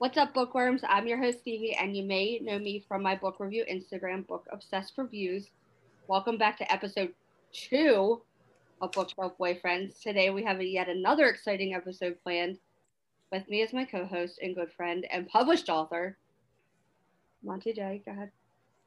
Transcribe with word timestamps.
What's 0.00 0.16
up, 0.16 0.32
bookworms? 0.32 0.82
I'm 0.88 1.08
your 1.08 1.18
host, 1.18 1.40
Stevie, 1.40 1.74
and 1.74 1.96
you 1.96 2.04
may 2.04 2.38
know 2.38 2.56
me 2.56 2.84
from 2.86 3.02
my 3.02 3.16
book 3.16 3.40
review 3.40 3.64
Instagram, 3.68 4.24
Book 4.28 4.46
Obsessed 4.52 4.92
Reviews. 4.96 5.48
Welcome 6.06 6.38
back 6.38 6.56
to 6.58 6.72
episode 6.72 7.12
two 7.52 8.22
of 8.80 8.92
Bookshelf 8.92 9.32
Boyfriends. 9.40 10.00
Today 10.00 10.30
we 10.30 10.44
have 10.44 10.60
a 10.60 10.64
yet 10.64 10.88
another 10.88 11.26
exciting 11.26 11.74
episode 11.74 12.16
planned. 12.22 12.58
With 13.32 13.48
me 13.48 13.62
is 13.62 13.72
my 13.72 13.84
co-host 13.84 14.38
and 14.40 14.54
good 14.54 14.72
friend 14.72 15.04
and 15.10 15.28
published 15.28 15.68
author, 15.68 16.16
Monty 17.42 17.72
Jay. 17.72 18.00
Go 18.06 18.12
ahead. 18.12 18.30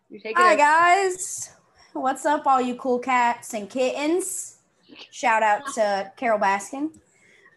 You 0.10 0.18
take 0.18 0.38
it. 0.38 0.42
Hi 0.42 0.54
over. 0.54 0.58
guys. 0.60 1.54
What's 1.92 2.26
up, 2.26 2.48
all 2.48 2.62
you 2.62 2.76
cool 2.76 3.00
cats 3.00 3.54
and 3.54 3.70
kittens? 3.70 4.60
Shout 5.12 5.44
out 5.44 5.74
to 5.74 6.10
Carole 6.16 6.40
Baskin. 6.40 6.98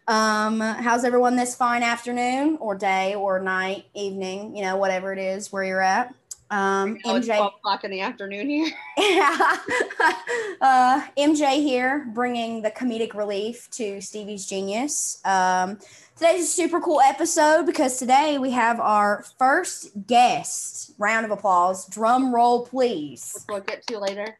Um, 0.07 0.59
how's 0.59 1.03
everyone 1.03 1.35
this 1.35 1.55
fine 1.55 1.81
afternoon 1.81 2.57
or 2.59 2.75
day 2.75 3.15
or 3.15 3.39
night, 3.39 3.85
evening, 3.93 4.55
you 4.55 4.63
know, 4.63 4.77
whatever 4.77 5.11
it 5.11 5.19
is 5.19 5.51
where 5.51 5.63
you're 5.63 5.81
at. 5.81 6.13
Um, 6.51 6.97
it's 6.97 7.07
MJ 7.07 7.37
12 7.37 7.53
o'clock 7.57 7.83
in 7.83 7.91
the 7.91 8.01
afternoon 8.01 8.49
here. 8.49 8.71
yeah. 8.97 9.37
uh, 10.61 11.01
MJ 11.17 11.55
here, 11.55 12.05
bringing 12.13 12.61
the 12.61 12.69
comedic 12.69 13.15
relief 13.15 13.67
to 13.71 13.99
Stevie's 13.99 14.45
genius. 14.45 15.19
Um, 15.25 15.79
today's 16.15 16.43
a 16.43 16.47
super 16.47 16.79
cool 16.79 17.01
episode 17.01 17.65
because 17.65 17.97
today 17.97 18.37
we 18.37 18.51
have 18.51 18.79
our 18.79 19.25
first 19.39 20.05
guest. 20.05 20.91
Round 20.99 21.25
of 21.25 21.31
applause. 21.31 21.87
Drum 21.87 22.33
roll, 22.33 22.65
please. 22.67 23.31
which 23.33 23.43
we'll 23.49 23.61
get 23.61 23.85
to 23.87 23.97
later. 23.97 24.37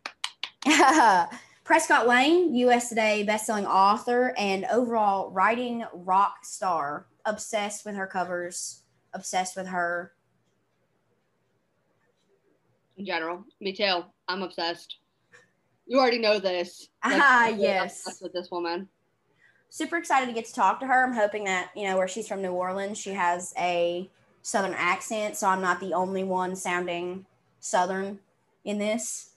Prescott 1.65 2.07
Lane, 2.07 2.53
US 2.53 2.89
Today 2.89 3.25
bestselling 3.27 3.65
author 3.65 4.35
and 4.37 4.65
overall 4.65 5.31
writing 5.31 5.83
rock 5.93 6.45
star. 6.45 7.07
Obsessed 7.25 7.87
with 7.87 7.95
her 7.95 8.05
covers, 8.05 8.83
obsessed 9.15 9.57
with 9.57 9.65
her. 9.65 10.13
In 12.97 13.05
general, 13.07 13.45
me 13.59 13.73
too. 13.73 14.03
I'm 14.27 14.43
obsessed. 14.43 14.97
You 15.87 15.99
already 15.99 16.19
know 16.19 16.37
this. 16.37 16.89
Ah, 17.01 17.45
I'm 17.45 17.53
really 17.53 17.63
yes. 17.63 18.05
Obsessed 18.05 18.21
with 18.21 18.33
this 18.33 18.51
woman. 18.51 18.87
Super 19.69 19.97
excited 19.97 20.27
to 20.27 20.33
get 20.33 20.45
to 20.45 20.53
talk 20.53 20.79
to 20.81 20.85
her. 20.85 21.03
I'm 21.03 21.15
hoping 21.15 21.45
that, 21.45 21.71
you 21.75 21.87
know, 21.87 21.97
where 21.97 22.07
she's 22.07 22.27
from 22.27 22.43
New 22.43 22.51
Orleans, 22.51 22.99
she 22.99 23.13
has 23.13 23.55
a 23.57 24.07
southern 24.43 24.75
accent, 24.75 25.35
so 25.35 25.47
I'm 25.47 25.61
not 25.61 25.79
the 25.79 25.95
only 25.95 26.23
one 26.23 26.55
sounding 26.55 27.25
southern 27.59 28.19
in 28.65 28.77
this. 28.77 29.31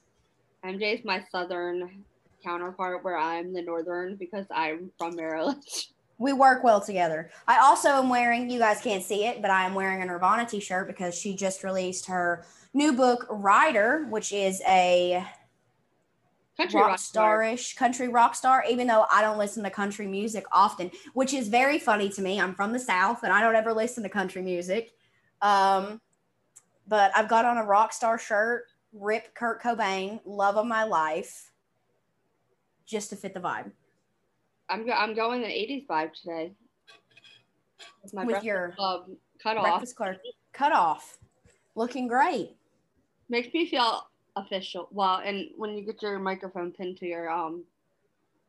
MJ 0.63 0.99
is 0.99 1.05
my 1.07 1.25
southern 1.33 2.05
counterpart, 2.43 3.05
where 3.05 3.17
I'm 3.17 3.53
the 3.53 3.63
northern 3.63 4.17
because 4.17 4.47
I'm 4.51 4.91
from 4.99 5.17
Maryland. 5.17 5.63
We 6.21 6.33
work 6.33 6.65
well 6.65 6.81
together. 6.81 7.31
I 7.47 7.61
also 7.61 7.91
am 7.91 8.09
wearing, 8.09 8.51
you 8.51 8.59
guys 8.59 8.81
can't 8.81 9.05
see 9.05 9.25
it, 9.25 9.41
but 9.41 9.53
I 9.53 9.65
am 9.65 9.73
wearing 9.73 10.03
a 10.03 10.05
Nirvana 10.05 10.47
t 10.47 10.59
shirt 10.59 10.89
because 10.89 11.17
she 11.17 11.37
just 11.37 11.63
released 11.63 12.07
her 12.07 12.45
new 12.75 12.93
book, 12.93 13.25
Ryder, 13.31 14.09
which 14.11 14.33
is 14.33 14.61
a 14.67 15.25
Country 16.59 16.81
rock 16.81 16.89
rock 16.89 16.99
star. 16.99 17.39
starish 17.39 17.77
country 17.77 18.09
rock 18.09 18.35
star, 18.35 18.65
even 18.69 18.89
though 18.89 19.07
I 19.13 19.23
don't 19.23 19.39
listen 19.39 19.63
to 19.63 19.71
country 19.71 20.09
music 20.09 20.45
often, 20.51 20.91
which 21.15 21.33
is 21.33 21.47
very 21.47 21.79
funny 21.79 22.09
to 22.09 22.21
me. 22.21 22.41
I'm 22.41 22.53
from 22.53 22.73
the 22.73 22.81
South 22.81 23.23
and 23.23 23.33
I 23.33 23.41
don't 23.41 23.55
ever 23.55 23.73
listen 23.73 24.03
to 24.03 24.09
country 24.09 24.43
music. 24.43 24.91
Um, 25.41 26.01
but 26.89 27.13
I've 27.15 27.29
got 27.29 27.45
on 27.45 27.59
a 27.59 27.65
rock 27.65 27.93
star 27.93 28.19
shirt, 28.19 28.65
rip 28.93 29.37
Kurt 29.37 29.63
Cobain, 29.63 30.19
love 30.25 30.57
of 30.57 30.67
my 30.67 30.83
life, 30.83 31.53
just 32.89 33.11
to 33.11 33.17
fit 33.17 33.35
the 33.35 33.41
vibe. 33.41 33.71
I'm 34.69 34.87
go- 34.87 34.93
I'm 34.93 35.15
going 35.15 35.43
the 35.43 35.49
'80s 35.49 35.87
vibe 35.87 36.13
today. 36.15 36.53
With 38.03 38.15
my 38.15 38.25
With 38.25 38.43
your 38.43 38.73
club 38.77 39.07
cut 39.43 39.57
off 39.57 39.65
breakfast 39.65 39.97
club 39.97 40.17
cut 40.53 40.73
off. 40.73 41.19
Looking 41.75 42.09
great. 42.09 42.57
makes 43.29 43.53
me 43.55 43.69
feel 43.69 44.09
official. 44.37 44.89
Well, 44.91 45.21
and 45.25 45.51
when 45.57 45.77
you 45.77 45.85
get 45.85 46.03
your 46.03 46.19
microphone 46.19 46.73
pinned 46.73 46.97
to 46.99 47.07
your 47.07 47.31
um 47.31 47.65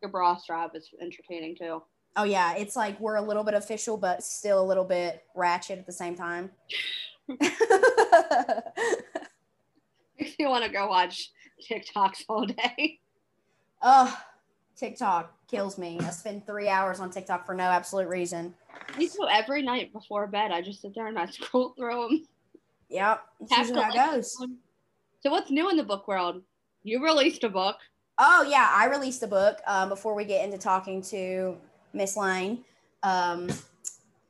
your 0.01 0.09
bra 0.09 0.37
strap, 0.37 0.71
it's 0.73 0.89
entertaining 1.01 1.55
too. 1.55 1.83
Oh 2.15 2.23
yeah, 2.23 2.55
it's 2.55 2.75
like 2.75 2.99
we're 2.99 3.15
a 3.15 3.21
little 3.21 3.43
bit 3.43 3.53
official, 3.53 3.97
but 3.97 4.23
still 4.23 4.59
a 4.61 4.65
little 4.65 4.83
bit 4.85 5.23
ratchet 5.35 5.77
at 5.77 5.85
the 5.85 5.91
same 5.91 6.15
time. 6.15 6.49
Makes 10.19 10.37
me 10.39 10.47
want 10.47 10.65
to 10.65 10.71
go 10.71 10.87
watch 10.87 11.29
TikToks 11.69 12.23
all 12.27 12.45
day. 12.45 12.99
oh, 13.81 14.17
TikTok 14.79 15.33
kills 15.47 15.77
me. 15.77 15.99
I 15.99 16.09
spend 16.11 16.45
three 16.47 16.69
hours 16.69 16.99
on 16.99 17.09
TikTok 17.09 17.45
for 17.45 17.53
no 17.53 17.65
absolute 17.65 18.07
reason. 18.07 18.53
Me 18.97 19.07
too. 19.07 19.27
Every 19.29 19.61
night 19.61 19.91
before 19.91 20.25
bed, 20.27 20.51
I 20.51 20.61
just 20.61 20.81
sit 20.81 20.95
there 20.95 21.07
and 21.07 21.19
I 21.19 21.25
scroll 21.29 21.73
through 21.77 22.07
them. 22.07 22.27
Yep, 22.89 23.21
that's 23.49 23.71
how 23.71 23.89
it 23.89 23.93
goes. 23.93 24.35
So 25.21 25.29
what's 25.29 25.51
new 25.51 25.69
in 25.69 25.77
the 25.77 25.83
book 25.83 26.07
world? 26.07 26.41
You 26.83 27.03
released 27.03 27.43
a 27.43 27.49
book. 27.49 27.75
Oh 28.17 28.47
yeah, 28.49 28.69
I 28.71 28.85
released 28.85 29.21
a 29.23 29.27
book 29.27 29.59
um, 29.67 29.89
before 29.89 30.15
we 30.15 30.25
get 30.25 30.45
into 30.45 30.57
talking 30.57 31.01
to 31.03 31.57
Miss 31.93 32.15
Lane. 32.15 32.63
Um, 33.03 33.49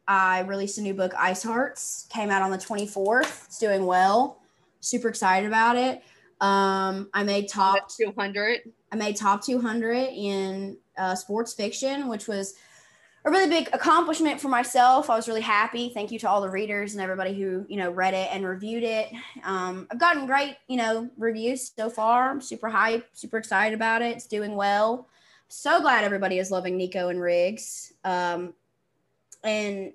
I 0.07 0.41
released 0.41 0.79
a 0.79 0.81
new 0.81 0.95
book, 0.95 1.13
Ice 1.17 1.43
Hearts, 1.43 2.07
came 2.09 2.31
out 2.31 2.41
on 2.41 2.49
the 2.49 2.57
24th. 2.57 3.45
It's 3.45 3.59
doing 3.59 3.85
well. 3.85 4.39
Super 4.79 5.09
excited 5.09 5.47
about 5.47 5.75
it. 5.75 6.03
Um, 6.41 7.09
I 7.13 7.23
made 7.23 7.47
top 7.49 7.89
Two 7.89 8.13
hundred. 8.17 8.61
I 8.91 8.95
made 8.95 9.15
top 9.15 9.43
200 9.43 9.93
in 9.93 10.77
uh, 10.97 11.15
sports 11.15 11.53
fiction, 11.53 12.07
which 12.07 12.27
was 12.27 12.55
a 13.25 13.31
really 13.31 13.49
big 13.49 13.69
accomplishment 13.73 14.39
for 14.39 14.47
myself. 14.47 15.09
I 15.09 15.15
was 15.15 15.27
really 15.27 15.41
happy. 15.41 15.91
Thank 15.93 16.11
you 16.11 16.19
to 16.19 16.29
all 16.29 16.41
the 16.41 16.49
readers 16.49 16.93
and 16.93 17.01
everybody 17.01 17.33
who 17.33 17.65
you 17.67 17.77
know 17.77 17.91
read 17.91 18.13
it 18.13 18.29
and 18.31 18.45
reviewed 18.45 18.83
it. 18.83 19.09
Um, 19.43 19.87
I've 19.91 19.99
gotten 19.99 20.25
great 20.25 20.57
you 20.67 20.77
know 20.77 21.09
reviews 21.17 21.71
so 21.75 21.89
far. 21.89 22.29
I'm 22.29 22.41
super 22.41 22.69
hyped, 22.69 23.03
super 23.13 23.37
excited 23.37 23.75
about 23.75 24.01
it. 24.01 24.15
It's 24.15 24.27
doing 24.27 24.55
well. 24.55 25.07
So 25.49 25.81
glad 25.81 26.03
everybody 26.03 26.39
is 26.39 26.51
loving 26.51 26.77
Nico 26.77 27.09
and 27.09 27.19
Riggs. 27.19 27.93
Um, 28.03 28.53
and 29.43 29.91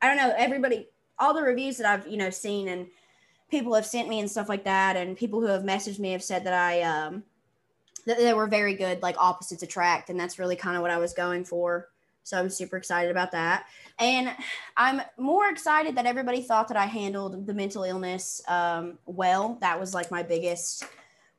I 0.00 0.08
don't 0.08 0.16
know 0.16 0.34
everybody, 0.36 0.88
all 1.18 1.34
the 1.34 1.42
reviews 1.42 1.76
that 1.78 1.86
I've 1.86 2.06
you 2.06 2.16
know 2.16 2.30
seen 2.30 2.68
and 2.68 2.88
people 3.50 3.74
have 3.74 3.86
sent 3.86 4.08
me 4.08 4.18
and 4.18 4.30
stuff 4.30 4.48
like 4.48 4.64
that, 4.64 4.96
and 4.96 5.16
people 5.16 5.40
who 5.40 5.46
have 5.46 5.62
messaged 5.62 6.00
me 6.00 6.10
have 6.12 6.24
said 6.24 6.44
that 6.44 6.52
I 6.52 6.82
um, 6.82 7.22
that 8.06 8.18
they 8.18 8.32
were 8.32 8.46
very 8.46 8.74
good, 8.74 9.02
like 9.02 9.16
opposites 9.18 9.62
attract, 9.62 10.10
and 10.10 10.18
that's 10.18 10.38
really 10.38 10.56
kind 10.56 10.76
of 10.76 10.82
what 10.82 10.90
I 10.90 10.98
was 10.98 11.12
going 11.12 11.44
for. 11.44 11.88
So 12.22 12.38
I'm 12.38 12.50
super 12.50 12.76
excited 12.76 13.10
about 13.10 13.32
that, 13.32 13.66
and 13.98 14.34
I'm 14.76 15.00
more 15.16 15.48
excited 15.48 15.94
that 15.96 16.06
everybody 16.06 16.42
thought 16.42 16.68
that 16.68 16.76
I 16.76 16.86
handled 16.86 17.46
the 17.46 17.54
mental 17.54 17.84
illness 17.84 18.42
um, 18.48 18.98
well. 19.06 19.58
That 19.60 19.78
was 19.78 19.94
like 19.94 20.10
my 20.10 20.22
biggest 20.22 20.84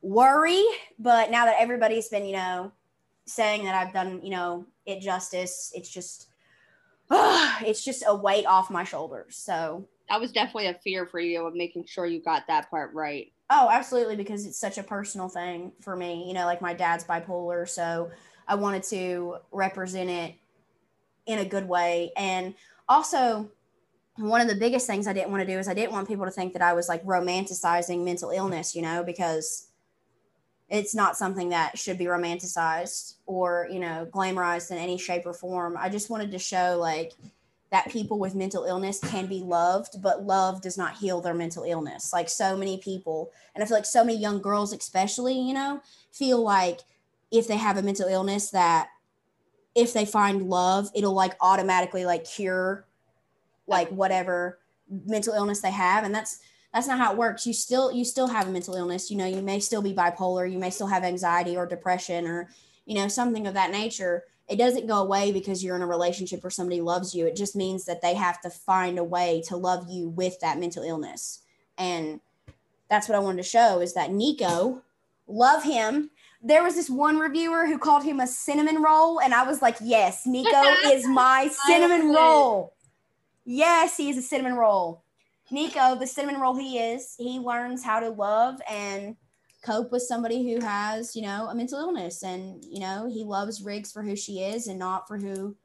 worry, 0.02 0.64
but 1.00 1.32
now 1.32 1.46
that 1.46 1.58
everybody's 1.60 2.08
been, 2.10 2.26
you 2.26 2.34
know, 2.34 2.72
saying 3.26 3.66
that 3.66 3.76
I've 3.76 3.94
done, 3.94 4.22
you 4.24 4.30
know, 4.30 4.66
it 4.86 5.02
justice, 5.02 5.72
it's 5.76 5.90
just, 5.90 6.30
it's 7.12 7.84
just 7.84 8.04
a 8.08 8.16
weight 8.16 8.46
off 8.46 8.70
my 8.70 8.84
shoulders. 8.84 9.36
So 9.36 9.88
That 10.10 10.22
was 10.22 10.32
definitely 10.32 10.68
a 10.68 10.74
fear 10.76 11.06
for 11.06 11.20
you 11.20 11.46
of 11.46 11.56
making 11.56 11.86
sure 11.86 12.06
you 12.06 12.22
got 12.22 12.48
that 12.48 12.70
part 12.70 12.94
right. 12.94 13.32
Oh, 13.50 13.70
absolutely, 13.72 14.16
because 14.18 14.46
it's 14.46 14.60
such 14.60 14.78
a 14.78 14.84
personal 14.84 15.30
thing 15.30 15.72
for 15.82 15.96
me. 15.96 16.28
You 16.28 16.34
know, 16.34 16.46
like 16.46 16.62
my 16.62 16.74
dad's 16.74 17.06
bipolar, 17.06 17.68
so 17.68 18.12
I 18.48 18.56
wanted 18.56 18.84
to 18.84 19.38
represent 19.52 20.10
it 20.10 20.36
in 21.26 21.40
a 21.40 21.46
good 21.46 21.68
way. 21.68 22.12
And 22.18 22.56
also, 22.90 23.52
one 24.18 24.42
of 24.42 24.48
the 24.48 24.56
biggest 24.56 24.88
things 24.88 25.08
I 25.08 25.14
didn't 25.14 25.32
want 25.32 25.42
to 25.48 25.54
do 25.54 25.60
is 25.60 25.68
I 25.68 25.74
didn't 25.74 25.94
want 25.94 26.08
people 26.08 26.26
to 26.26 26.32
think 26.32 26.54
that 26.54 26.62
I 26.62 26.74
was 26.74 26.90
like 26.90 27.06
romanticizing 27.06 28.04
mental 28.04 28.32
illness, 28.32 28.76
you 28.76 28.82
know, 28.82 29.04
because 29.04 29.70
it's 30.70 30.94
not 30.94 31.16
something 31.18 31.50
that 31.50 31.78
should 31.78 31.98
be 31.98 32.06
romanticized 32.06 33.16
or, 33.26 33.68
you 33.72 33.80
know, 33.80 34.08
glamorized 34.12 34.72
in 34.72 34.78
any 34.78 34.98
shape 34.98 35.26
or 35.26 35.34
form. 35.34 35.78
I 35.80 35.90
just 35.90 36.10
wanted 36.10 36.32
to 36.32 36.40
show 36.40 36.78
like 36.80 37.14
that 37.70 37.90
people 37.90 38.18
with 38.18 38.34
mental 38.34 38.64
illness 38.64 39.00
can 39.00 39.26
be 39.28 39.42
loved, 39.42 40.02
but 40.02 40.24
love 40.24 40.62
does 40.62 40.78
not 40.78 40.96
heal 40.98 41.20
their 41.20 41.34
mental 41.34 41.64
illness. 41.64 42.14
Like 42.14 42.30
so 42.30 42.56
many 42.56 42.78
people, 42.78 43.32
and 43.54 43.64
I 43.64 43.68
feel 43.68 43.78
like 43.78 43.86
so 43.86 44.06
many 44.06 44.18
young 44.18 44.42
girls, 44.42 44.74
especially, 44.74 45.38
you 45.38 45.54
know, 45.54 45.82
feel 46.12 46.42
like 46.42 46.80
if 47.30 47.48
they 47.48 47.58
have 47.58 47.78
a 47.78 47.82
mental 47.82 48.08
illness, 48.08 48.52
that 48.52 48.88
if 49.76 49.94
they 49.94 50.06
find 50.06 50.50
love, 50.50 50.90
it'll 50.96 51.14
like 51.14 51.36
automatically 51.42 52.06
like 52.06 52.24
cure 52.24 52.86
like 53.68 53.90
whatever 53.90 54.60
mental 55.06 55.34
illness 55.34 55.62
they 55.62 55.72
have. 55.72 56.04
And 56.04 56.16
that's 56.16 56.40
that's 56.74 56.88
not 56.88 57.00
how 57.00 57.12
it 57.12 57.18
works. 57.18 57.46
You 57.46 57.54
still 57.54 57.92
you 57.92 58.06
still 58.06 58.28
have 58.28 58.48
a 58.48 58.52
mental 58.52 58.76
illness. 58.76 59.12
You 59.12 59.18
know, 59.18 59.26
you 59.26 59.42
may 59.42 59.60
still 59.60 59.82
be 59.82 59.94
bipolar, 59.94 60.50
you 60.50 60.58
may 60.58 60.70
still 60.70 60.88
have 60.88 61.04
anxiety 61.04 61.58
or 61.58 61.66
depression 61.66 62.26
or, 62.28 62.50
you 62.86 62.96
know, 62.96 63.08
something 63.08 63.46
of 63.46 63.54
that 63.56 63.72
nature 63.72 64.24
it 64.48 64.58
doesn't 64.58 64.88
go 64.88 65.00
away 65.00 65.32
because 65.32 65.64
you're 65.64 65.76
in 65.76 65.82
a 65.82 65.88
relationship 65.88 66.44
where 66.44 66.52
somebody 66.52 66.80
loves 66.80 67.14
you. 67.14 67.26
It 67.28 67.36
just 67.36 67.56
means 67.56 67.86
that 67.86 68.02
they 68.02 68.16
have 68.16 68.40
to 68.42 68.50
find 68.50 68.98
a 68.98 69.04
way 69.04 69.44
to 69.48 69.58
love 69.58 69.88
you 69.90 70.10
with 70.10 70.40
that 70.40 70.60
mental 70.60 70.84
illness. 70.84 71.42
And 71.78 72.22
that's 72.90 73.10
what 73.10 73.16
I 73.16 73.20
wanted 73.20 73.44
to 73.44 73.50
show 73.50 73.82
is 73.82 73.94
that 73.94 74.12
Nico, 74.12 74.84
love 75.28 75.64
him. 75.64 76.12
There 76.42 76.64
was 76.64 76.76
this 76.76 76.90
one 76.90 77.18
reviewer 77.20 77.68
who 77.68 77.78
called 77.78 78.04
him 78.04 78.20
a 78.20 78.28
cinnamon 78.28 78.82
roll, 78.82 79.20
and 79.20 79.34
I 79.34 79.44
was 79.44 79.62
like, 79.62 79.78
yes, 79.82 80.26
Nico 80.26 80.64
is 80.86 81.06
my 81.08 81.50
cinnamon 81.66 82.14
roll. 82.14 82.74
Yes, 83.44 83.98
he 83.98 84.10
is 84.10 84.18
a 84.18 84.22
cinnamon 84.22 84.56
roll. 84.56 85.04
Nico, 85.52 85.96
the 85.96 86.08
cinnamon 86.08 86.40
roll 86.40 86.56
he 86.56 86.78
is, 86.78 87.16
he 87.18 87.40
learns 87.40 87.84
how 87.84 88.00
to 88.00 88.10
love 88.10 88.62
and 88.70 89.16
cope 89.64 89.92
with 89.92 90.04
somebody 90.04 90.52
who 90.52 90.64
has, 90.64 91.16
you 91.16 91.22
know, 91.22 91.48
a 91.50 91.56
mental 91.56 91.80
illness. 91.80 92.24
And, 92.24 92.64
you 92.64 92.80
know, 92.80 93.10
he 93.12 93.24
loves 93.24 93.62
Riggs 93.62 93.92
for 93.92 94.04
who 94.04 94.16
she 94.16 94.42
is 94.42 94.68
and 94.68 94.80
not 94.80 95.08
for 95.08 95.18
who, 95.18 95.56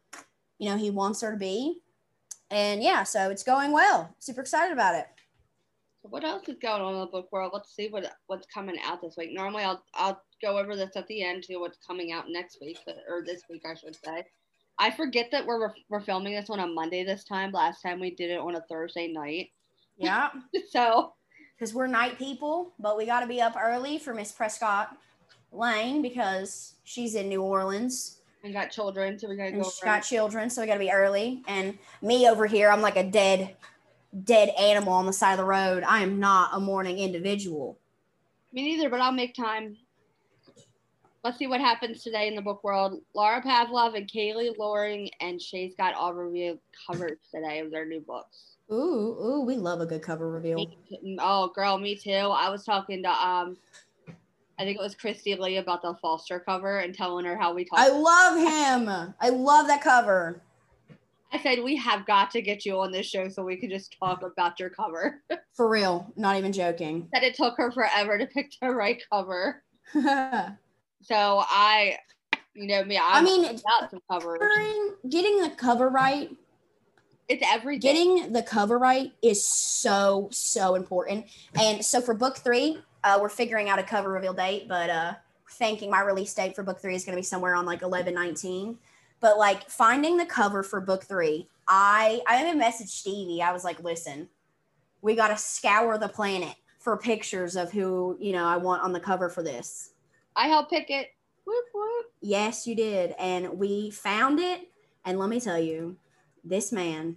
you 0.59 0.69
know, 0.69 0.77
he 0.77 0.91
wants 0.91 1.21
her 1.21 1.33
to 1.33 1.37
be. 1.37 1.81
And 2.51 2.83
yeah, 2.83 3.03
so 3.03 3.31
it's 3.31 3.43
going 3.43 3.73
well. 3.73 4.15
Super 4.19 4.43
excited 4.43 4.73
about 4.73 4.95
it. 4.95 5.07
So 6.03 6.09
what 6.09 6.25
else 6.25 6.49
is 6.49 6.59
going 6.61 6.83
on 6.83 6.95
in 6.95 7.01
the 7.01 7.07
book 7.07 7.29
world? 7.33 7.53
Let's 7.55 7.75
see 7.75 7.89
what 7.89 8.13
what's 8.27 8.47
coming 8.53 8.77
out 8.85 9.01
this 9.01 9.15
week. 9.17 9.31
Normally, 9.33 9.63
I'll 9.63 9.83
I'll 9.95 10.21
go 10.43 10.59
over 10.59 10.75
this 10.75 10.97
at 10.97 11.07
the 11.07 11.23
end 11.23 11.45
to 11.45 11.57
what's 11.59 11.79
coming 11.79 12.13
out 12.13 12.25
next 12.29 12.59
week 12.61 12.79
or 13.09 13.23
this 13.25 13.43
week, 13.49 13.63
I 13.65 13.75
should 13.75 13.97
say. 14.05 14.25
I 14.79 14.91
forget 14.91 15.31
that 15.31 15.47
we're 15.47 15.73
we're 15.89 16.01
filming 16.01 16.35
this 16.35 16.51
on 16.51 16.59
a 16.59 16.67
Monday 16.67 17.05
this 17.05 17.25
time. 17.25 17.53
Last 17.53 17.83
time 17.83 18.01
we 18.01 18.15
did 18.15 18.31
it 18.31 18.41
on 18.41 18.57
a 18.57 18.63
Thursday 18.69 19.09
night. 19.13 19.51
Yeah. 19.97 20.31
so, 20.71 21.15
because 21.63 21.75
we're 21.75 21.87
night 21.87 22.19
people, 22.19 22.73
but 22.81 22.97
we 22.97 23.07
got 23.07 23.21
to 23.21 23.27
be 23.29 23.41
up 23.41 23.55
early 23.57 23.97
for 23.97 24.13
Miss 24.13 24.33
Prescott 24.33 24.97
Lane 25.53 26.03
because 26.03 26.75
she's 26.83 27.15
in 27.15 27.29
New 27.29 27.41
Orleans. 27.41 28.19
And 28.43 28.53
got 28.53 28.73
children, 28.73 29.17
so 29.17 29.29
we 29.29 29.37
gotta 29.37 29.51
and 29.51 29.63
go. 29.63 29.71
She 29.71 29.85
got 29.85 30.01
children, 30.01 30.51
so 30.51 30.61
we 30.61 30.67
gotta 30.67 30.81
be 30.81 30.91
early. 30.91 31.41
And 31.47 31.79
me 32.03 32.29
over 32.29 32.47
here, 32.47 32.69
I'm 32.69 32.81
like 32.81 32.97
a 32.97 33.09
dead 33.09 33.55
dead 34.25 34.49
animal 34.59 34.93
on 34.93 35.07
the 35.07 35.13
side 35.13 35.35
of 35.35 35.39
the 35.39 35.45
road. 35.45 35.85
I 35.85 36.03
am 36.03 36.19
not 36.19 36.51
a 36.53 36.59
morning 36.59 36.99
individual. 36.99 37.79
Me 38.53 38.65
neither, 38.65 38.91
but 38.91 39.01
I'll 39.01 39.13
make 39.13 39.33
time. 39.33 39.77
Let's 41.23 41.39
see 41.39 41.47
what 41.47 41.61
happens 41.61 42.03
today 42.03 42.27
in 42.27 42.35
the 42.35 42.43
book 42.43 42.65
world. 42.65 43.01
Laura 43.15 43.41
Pavlov 43.41 43.97
and 43.97 44.11
Kayley 44.11 44.53
Loring 44.59 45.11
and 45.21 45.41
Shay's 45.41 45.77
got 45.77 45.95
all 45.95 46.13
revealed 46.13 46.59
covers 46.89 47.19
today 47.33 47.61
of 47.61 47.71
their 47.71 47.87
new 47.87 48.01
books. 48.01 48.52
Ooh, 48.73 49.17
ooh, 49.23 49.45
we 49.47 49.57
love 49.57 49.81
a 49.81 49.87
good 49.87 50.03
cover 50.03 50.31
reveal. 50.31 50.67
Oh, 51.21 51.53
girl, 51.55 51.79
me 51.79 51.95
too. 51.95 52.11
I 52.11 52.49
was 52.49 52.65
talking 52.65 53.03
to 53.03 53.11
um, 53.11 53.59
I 54.59 54.65
think 54.65 54.79
it 54.79 54.83
was 54.83 54.95
Christy 54.95 55.35
Lee 55.35 55.57
about 55.57 55.83
the 55.83 55.95
Foster 56.01 56.41
cover 56.41 56.79
and 56.79 56.95
telling 56.95 57.25
her 57.25 57.37
how 57.37 57.53
we 57.53 57.65
talk. 57.65 57.79
I 57.79 57.89
love 57.89 58.39
him. 58.39 59.15
I 59.21 59.29
love 59.29 59.67
that 59.67 59.83
cover. 59.83 60.41
I 61.33 61.43
said 61.43 61.63
we 61.63 61.77
have 61.77 62.07
got 62.07 62.31
to 62.33 62.43
get 62.43 62.65
you 62.65 62.79
on 62.79 62.93
this 62.93 63.07
show 63.07 63.29
so 63.29 63.43
we 63.43 63.57
can 63.57 63.71
just 63.71 63.97
talk 63.99 64.23
about 64.23 64.61
your 64.61 64.71
cover. 64.71 65.23
For 65.55 65.69
real, 65.69 66.13
not 66.17 66.37
even 66.37 66.53
joking. 66.53 67.09
That 67.13 67.23
it 67.23 67.35
took 67.35 67.57
her 67.57 67.73
forever 67.73 68.19
to 68.19 68.27
pick 68.27 68.53
the 68.61 68.71
right 68.71 69.03
cover. 69.11 69.63
so 69.93 70.05
I, 71.11 71.99
you 72.55 72.67
know 72.67 72.85
me, 72.85 72.99
I'm 72.99 73.23
i 73.23 73.23
mean, 73.23 73.45
about 73.45 73.91
some 73.91 74.01
covers. 74.11 74.41
Getting 75.09 75.43
the 75.43 75.51
cover 75.51 75.89
right. 75.89 76.31
It's 77.29 77.45
everything. 77.47 77.81
Getting 77.81 78.33
the 78.33 78.43
cover 78.43 78.79
right 78.79 79.13
is 79.23 79.45
so 79.45 80.29
so 80.33 80.75
important. 80.75 81.27
And 81.59 81.85
so 81.85 82.01
for 82.01 82.15
book 82.15 82.39
three, 82.39 82.79
uh, 83.05 83.19
we're 83.21 83.29
figuring 83.29 83.69
out 83.69 83.79
a 83.79 83.83
cover 83.83 84.11
reveal 84.11 84.35
date, 84.35 84.69
but 84.69 84.91
uh, 84.91 85.15
thinking 85.51 85.91
my 85.91 86.01
release 86.01 86.35
date 86.35 86.55
for 86.55 86.63
book 86.63 86.81
three 86.81 86.95
is 86.95 87.05
going 87.05 87.15
to 87.15 87.21
be 87.21 87.25
somewhere 87.25 87.55
on 87.55 87.65
like 87.65 87.83
11 87.83 88.15
19 88.15 88.79
but 89.23 89.39
like 89.39 89.71
finding 89.71 90.19
the 90.19 90.27
cover 90.27 90.63
for 90.63 90.81
book 90.81 91.05
three, 91.05 91.49
I 91.67 92.21
I 92.29 92.45
even 92.45 92.61
messaged 92.61 92.89
Stevie. 92.89 93.41
I 93.41 93.53
was 93.53 93.65
like, 93.65 93.83
listen, 93.83 94.29
we 95.01 95.15
got 95.15 95.29
to 95.29 95.37
scour 95.39 95.97
the 95.97 96.09
planet 96.09 96.57
for 96.81 96.97
pictures 96.99 97.55
of 97.57 97.73
who 97.73 98.19
you 98.21 98.33
know 98.33 98.45
I 98.45 98.59
want 98.59 98.83
on 98.83 98.93
the 98.93 99.01
cover 99.01 99.31
for 99.31 99.43
this. 99.43 99.93
I 100.37 100.49
helped 100.49 100.71
pick 100.71 100.91
it. 100.91 101.15
Whoop, 101.47 101.65
whoop. 101.73 102.07
Yes, 102.21 102.67
you 102.67 102.75
did, 102.75 103.15
and 103.19 103.59
we 103.59 103.91
found 103.91 104.41
it. 104.41 104.69
And 105.05 105.19
let 105.19 105.29
me 105.29 105.41
tell 105.41 105.59
you, 105.59 105.97
this 106.45 106.73
man. 106.73 107.17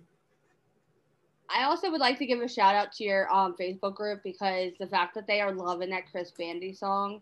I 1.50 1.64
also 1.66 1.92
would 1.92 2.02
like 2.02 2.18
to 2.20 2.26
give 2.26 2.40
a 2.42 2.48
shout 2.48 2.76
out 2.76 2.92
to 2.94 3.04
your 3.04 3.32
um, 3.32 3.56
Facebook 3.60 3.96
group 3.96 4.22
because 4.24 4.74
the 4.80 4.88
fact 4.88 5.14
that 5.16 5.28
they 5.28 5.42
are 5.42 5.52
loving 5.52 5.92
that 5.92 6.10
Chris 6.10 6.32
Bandi 6.32 6.74
song 6.74 7.22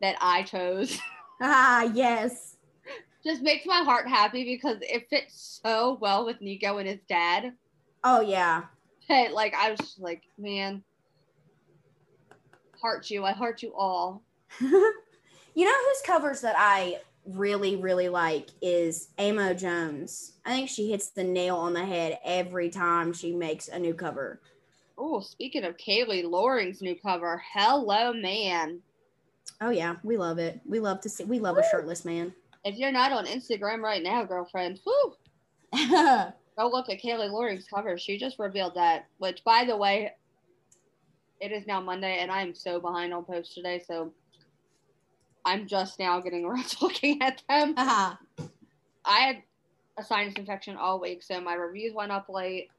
that 0.00 0.16
I 0.20 0.42
chose. 0.42 0.98
Ah, 1.40 1.90
yes 1.92 2.54
just 3.24 3.42
makes 3.42 3.64
my 3.64 3.82
heart 3.82 4.06
happy 4.06 4.44
because 4.44 4.76
it 4.82 5.08
fits 5.08 5.60
so 5.62 5.98
well 6.00 6.26
with 6.26 6.40
Nico 6.40 6.78
and 6.78 6.88
his 6.88 7.00
dad. 7.08 7.54
Oh 8.04 8.20
yeah. 8.20 8.64
Hey, 9.00 9.30
like 9.30 9.54
I 9.54 9.70
was 9.70 9.80
just 9.80 10.00
like, 10.00 10.22
man, 10.38 10.84
heart 12.80 13.10
you. 13.10 13.24
I 13.24 13.32
heart 13.32 13.62
you 13.62 13.74
all. 13.74 14.22
you 14.60 14.70
know 15.64 15.72
whose 15.86 16.02
covers 16.04 16.42
that 16.42 16.54
I 16.58 17.00
really, 17.26 17.76
really 17.76 18.08
like 18.08 18.50
is 18.60 19.08
Amo 19.18 19.54
Jones. 19.54 20.32
I 20.44 20.50
think 20.50 20.68
she 20.68 20.90
hits 20.90 21.10
the 21.10 21.24
nail 21.24 21.56
on 21.56 21.72
the 21.72 21.84
head 21.84 22.18
every 22.24 22.70
time 22.70 23.12
she 23.12 23.32
makes 23.32 23.68
a 23.68 23.78
new 23.78 23.94
cover. 23.94 24.40
Oh, 24.96 25.20
speaking 25.20 25.64
of 25.64 25.76
Kayley 25.76 26.28
Loring's 26.28 26.80
new 26.80 26.94
cover, 26.94 27.42
hello 27.52 28.12
man. 28.12 28.80
Oh 29.60 29.70
yeah, 29.70 29.96
we 30.02 30.16
love 30.16 30.38
it. 30.38 30.60
We 30.64 30.80
love 30.80 31.00
to 31.02 31.08
see. 31.08 31.24
We 31.24 31.38
love 31.38 31.56
Woo! 31.56 31.62
a 31.62 31.70
shirtless 31.70 32.04
man. 32.04 32.32
If 32.64 32.76
you're 32.76 32.92
not 32.92 33.12
on 33.12 33.26
Instagram 33.26 33.80
right 33.80 34.02
now, 34.02 34.24
girlfriend, 34.24 34.80
whoo, 34.86 35.14
go 36.56 36.68
look 36.68 36.88
at 36.88 37.02
Kayley 37.02 37.30
Loring's 37.30 37.66
cover. 37.66 37.98
She 37.98 38.18
just 38.18 38.38
revealed 38.38 38.74
that, 38.76 39.06
which, 39.18 39.42
by 39.44 39.64
the 39.64 39.76
way, 39.76 40.12
it 41.40 41.52
is 41.52 41.66
now 41.66 41.80
Monday, 41.80 42.18
and 42.20 42.30
I 42.30 42.42
am 42.42 42.54
so 42.54 42.80
behind 42.80 43.12
on 43.12 43.24
posts 43.24 43.54
today. 43.54 43.82
So 43.86 44.12
I'm 45.44 45.66
just 45.66 45.98
now 45.98 46.20
getting 46.20 46.44
around 46.44 46.64
to 46.68 46.84
looking 46.84 47.20
at 47.22 47.42
them. 47.48 47.74
Uh-huh. 47.76 48.16
I 49.04 49.18
had 49.18 49.42
a 49.98 50.02
sinus 50.02 50.34
infection 50.34 50.76
all 50.76 51.00
week, 51.00 51.22
so 51.22 51.40
my 51.40 51.54
reviews 51.54 51.94
went 51.94 52.12
up 52.12 52.28
late. 52.28 52.70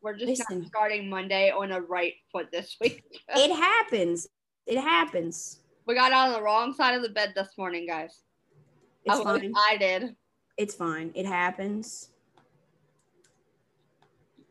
We're 0.00 0.16
just 0.16 0.42
starting 0.66 1.08
Monday 1.08 1.50
on 1.50 1.70
a 1.70 1.80
right 1.80 2.14
foot 2.32 2.50
this 2.50 2.76
week. 2.80 3.04
it 3.28 3.54
happens. 3.54 4.26
It 4.66 4.80
happens. 4.80 5.60
We 5.86 5.94
got 5.94 6.12
on 6.12 6.32
the 6.32 6.42
wrong 6.42 6.72
side 6.74 6.94
of 6.94 7.02
the 7.02 7.08
bed 7.08 7.32
this 7.36 7.50
morning, 7.58 7.86
guys. 7.86 8.22
It's 9.04 9.18
I, 9.18 9.22
fine. 9.22 9.52
I 9.56 9.76
did. 9.76 10.16
It's 10.56 10.74
fine. 10.74 11.10
It 11.14 11.26
happens. 11.26 12.10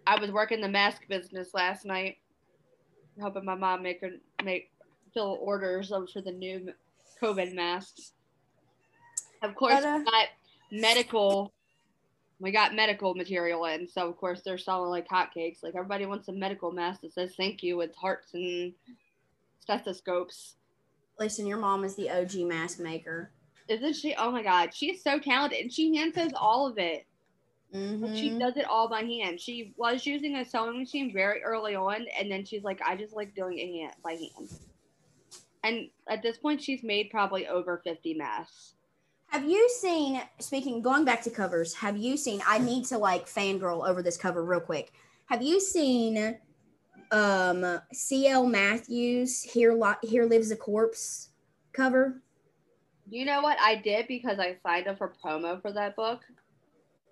I 0.07 0.19
was 0.19 0.31
working 0.31 0.61
the 0.61 0.67
mask 0.67 1.07
business 1.07 1.49
last 1.53 1.85
night, 1.85 2.17
helping 3.19 3.45
my 3.45 3.55
mom 3.55 3.83
make 3.83 4.01
her 4.01 4.11
make 4.43 4.71
fill 5.13 5.37
orders 5.41 5.91
for 6.11 6.21
the 6.21 6.31
new 6.31 6.73
COVID 7.21 7.53
masks. 7.53 8.13
Of 9.41 9.55
course, 9.55 9.75
but, 9.75 9.85
uh, 9.85 9.97
we 9.99 10.05
got 10.05 10.27
medical. 10.71 11.51
We 12.39 12.51
got 12.51 12.73
medical 12.73 13.13
material 13.13 13.65
in, 13.65 13.87
so 13.87 14.07
of 14.09 14.17
course 14.17 14.41
they're 14.41 14.57
selling 14.57 14.89
like 14.89 15.07
hotcakes. 15.07 15.61
Like 15.61 15.75
everybody 15.75 16.05
wants 16.07 16.27
a 16.27 16.33
medical 16.33 16.71
mask 16.71 17.01
that 17.01 17.13
says 17.13 17.35
"Thank 17.35 17.61
you" 17.61 17.77
with 17.77 17.95
hearts 17.95 18.33
and 18.33 18.73
stethoscopes. 19.59 20.55
Listen, 21.19 21.45
your 21.45 21.59
mom 21.59 21.83
is 21.83 21.95
the 21.95 22.09
OG 22.09 22.47
mask 22.47 22.79
maker. 22.79 23.31
Isn't 23.67 23.95
she? 23.95 24.15
Oh 24.17 24.31
my 24.31 24.43
God. 24.43 24.73
She's 24.73 25.03
so 25.03 25.19
talented. 25.19 25.59
And 25.59 25.71
she 25.71 25.95
hand 25.95 26.13
sews 26.13 26.33
all 26.35 26.67
of 26.67 26.77
it. 26.77 27.05
Mm-hmm. 27.73 28.15
She 28.15 28.37
does 28.37 28.57
it 28.57 28.65
all 28.65 28.89
by 28.89 29.01
hand. 29.01 29.39
She 29.39 29.73
was 29.77 30.05
using 30.05 30.35
a 30.35 30.45
sewing 30.45 30.79
machine 30.79 31.13
very 31.13 31.41
early 31.41 31.75
on. 31.75 32.05
And 32.19 32.29
then 32.29 32.43
she's 32.43 32.63
like, 32.63 32.81
I 32.85 32.97
just 32.97 33.15
like 33.15 33.33
doing 33.33 33.59
it 33.59 33.79
hand, 33.79 33.93
by 34.03 34.11
hand. 34.11 34.49
And 35.63 35.89
at 36.09 36.21
this 36.21 36.37
point, 36.37 36.61
she's 36.61 36.83
made 36.83 37.09
probably 37.09 37.47
over 37.47 37.81
50 37.83 38.15
masks. 38.15 38.75
Have 39.27 39.45
you 39.45 39.69
seen, 39.69 40.21
speaking, 40.39 40.81
going 40.81 41.05
back 41.05 41.21
to 41.23 41.29
covers, 41.29 41.73
have 41.75 41.95
you 41.97 42.17
seen, 42.17 42.41
I 42.45 42.59
need 42.59 42.85
to 42.85 42.97
like 42.97 43.27
fangirl 43.27 43.87
over 43.87 44.03
this 44.03 44.17
cover 44.17 44.43
real 44.43 44.59
quick. 44.59 44.91
Have 45.27 45.41
you 45.41 45.59
seen 45.59 46.37
um 47.11 47.79
CL 47.91 48.45
Matthews 48.45 49.43
here 49.43 49.77
here 50.01 50.25
lives 50.25 50.51
a 50.51 50.55
corpse 50.55 51.29
cover. 51.73 52.21
You 53.09 53.25
know 53.25 53.41
what 53.41 53.57
I 53.59 53.75
did 53.75 54.07
because 54.07 54.39
I 54.39 54.55
signed 54.63 54.87
up 54.87 54.97
for 54.97 55.13
promo 55.23 55.61
for 55.61 55.71
that 55.73 55.95
book. 55.95 56.21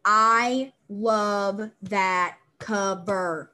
I 0.05 0.71
love 0.87 1.69
that 1.83 2.37
cover. 2.57 3.51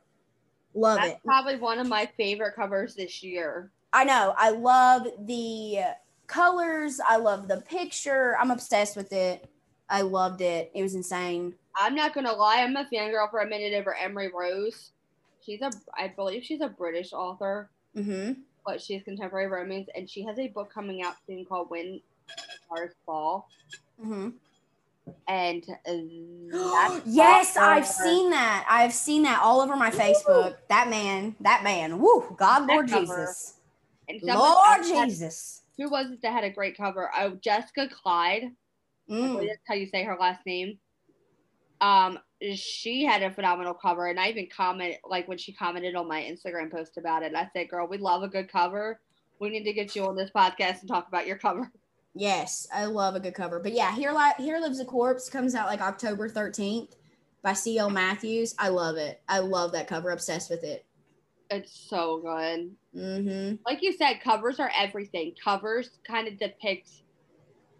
Love 0.75 0.97
That's 0.97 1.13
it. 1.13 1.19
Probably 1.25 1.55
one 1.57 1.79
of 1.79 1.87
my 1.87 2.07
favorite 2.17 2.55
covers 2.55 2.93
this 2.93 3.23
year. 3.23 3.71
I 3.95 4.03
know. 4.03 4.33
I 4.37 4.49
love 4.49 5.07
the 5.25 5.79
colors. 6.27 6.99
I 7.07 7.17
love 7.17 7.47
the 7.47 7.61
picture. 7.61 8.35
I'm 8.39 8.51
obsessed 8.51 8.95
with 8.95 9.13
it. 9.13 9.49
I 9.89 10.01
loved 10.01 10.41
it. 10.41 10.71
It 10.73 10.83
was 10.83 10.95
insane. 10.95 11.55
I'm 11.77 11.95
not 11.95 12.13
gonna 12.13 12.33
lie. 12.33 12.57
I'm 12.61 12.75
a 12.75 12.87
fangirl 12.91 13.29
for 13.29 13.39
a 13.39 13.47
minute 13.47 13.73
over 13.73 13.95
Emery 13.95 14.31
Rose 14.33 14.91
she's 15.45 15.61
a 15.61 15.71
I 15.97 16.07
believe 16.07 16.43
she's 16.43 16.61
a 16.61 16.69
British 16.69 17.13
author. 17.13 17.69
Mm-hmm. 17.95 18.41
But 18.65 18.81
she's 18.81 19.03
contemporary 19.03 19.47
romance, 19.47 19.87
and 19.95 20.09
she 20.09 20.23
has 20.23 20.39
a 20.39 20.47
book 20.47 20.73
coming 20.73 21.03
out 21.03 21.15
soon 21.27 21.45
called 21.45 21.69
When 21.69 22.01
Stars 22.65 22.93
Fall. 23.05 23.47
Mm-hmm. 24.03 24.29
And 25.27 25.63
yes, 27.05 27.55
I've 27.57 27.85
seen 27.85 28.31
that. 28.31 28.65
I've 28.67 28.93
seen 28.93 29.21
that 29.23 29.39
all 29.43 29.61
over 29.61 29.75
my 29.75 29.91
Facebook. 29.91 30.55
That 30.69 30.89
man, 30.89 31.35
that 31.41 31.63
man, 31.63 31.99
woo, 31.99 32.35
God, 32.35 32.67
Lord 32.67 32.87
Jesus, 32.87 33.53
and 34.07 34.21
Lord 34.23 34.83
Jesus. 34.83 35.61
Who 35.77 35.89
was 35.89 36.11
it 36.11 36.21
that 36.21 36.33
had 36.33 36.43
a 36.43 36.49
great 36.49 36.77
cover? 36.77 37.11
Oh, 37.17 37.31
Jessica 37.41 37.89
Clyde. 37.89 38.51
Mm. 39.09 39.39
That's 39.39 39.59
how 39.67 39.75
you 39.75 39.87
say 39.87 40.03
her 40.03 40.17
last 40.19 40.45
name. 40.45 40.79
Um, 41.81 42.19
she 42.55 43.03
had 43.03 43.21
a 43.23 43.31
phenomenal 43.31 43.73
cover, 43.73 44.07
and 44.07 44.19
I 44.19 44.29
even 44.29 44.47
comment 44.55 44.95
like 45.07 45.27
when 45.27 45.37
she 45.37 45.51
commented 45.51 45.95
on 45.95 46.07
my 46.07 46.21
Instagram 46.21 46.71
post 46.71 46.97
about 46.97 47.23
it. 47.23 47.35
I 47.35 47.49
said, 47.53 47.69
"Girl, 47.69 47.87
we 47.87 47.97
love 47.97 48.23
a 48.23 48.27
good 48.27 48.49
cover. 48.49 49.01
We 49.39 49.49
need 49.49 49.65
to 49.65 49.73
get 49.73 49.95
you 49.95 50.05
on 50.05 50.15
this 50.15 50.31
podcast 50.35 50.79
and 50.81 50.89
talk 50.89 51.07
about 51.07 51.27
your 51.27 51.37
cover." 51.37 51.71
Yes, 52.13 52.65
I 52.73 52.85
love 52.85 53.15
a 53.15 53.19
good 53.19 53.33
cover. 53.33 53.59
But 53.59 53.73
yeah, 53.73 53.93
here 53.93 54.13
li- 54.13 54.43
here 54.43 54.59
lives 54.59 54.79
a 54.79 54.85
corpse 54.85 55.29
comes 55.29 55.53
out 55.53 55.67
like 55.67 55.81
October 55.81 56.29
thirteenth 56.29 56.95
by 57.43 57.53
C.L. 57.53 57.89
Matthews. 57.89 58.55
I 58.57 58.69
love 58.69 58.95
it. 58.95 59.21
I 59.27 59.39
love 59.39 59.73
that 59.73 59.87
cover. 59.87 60.11
Obsessed 60.11 60.49
with 60.49 60.63
it. 60.63 60.85
It's 61.49 61.87
so 61.89 62.17
good. 62.17 62.71
Mm-hmm. 62.95 63.55
Like 63.65 63.83
you 63.83 63.93
said, 63.93 64.15
covers 64.23 64.59
are 64.59 64.71
everything. 64.75 65.33
Covers 65.43 65.91
kind 66.07 66.27
of 66.27 66.39
depict, 66.39 66.89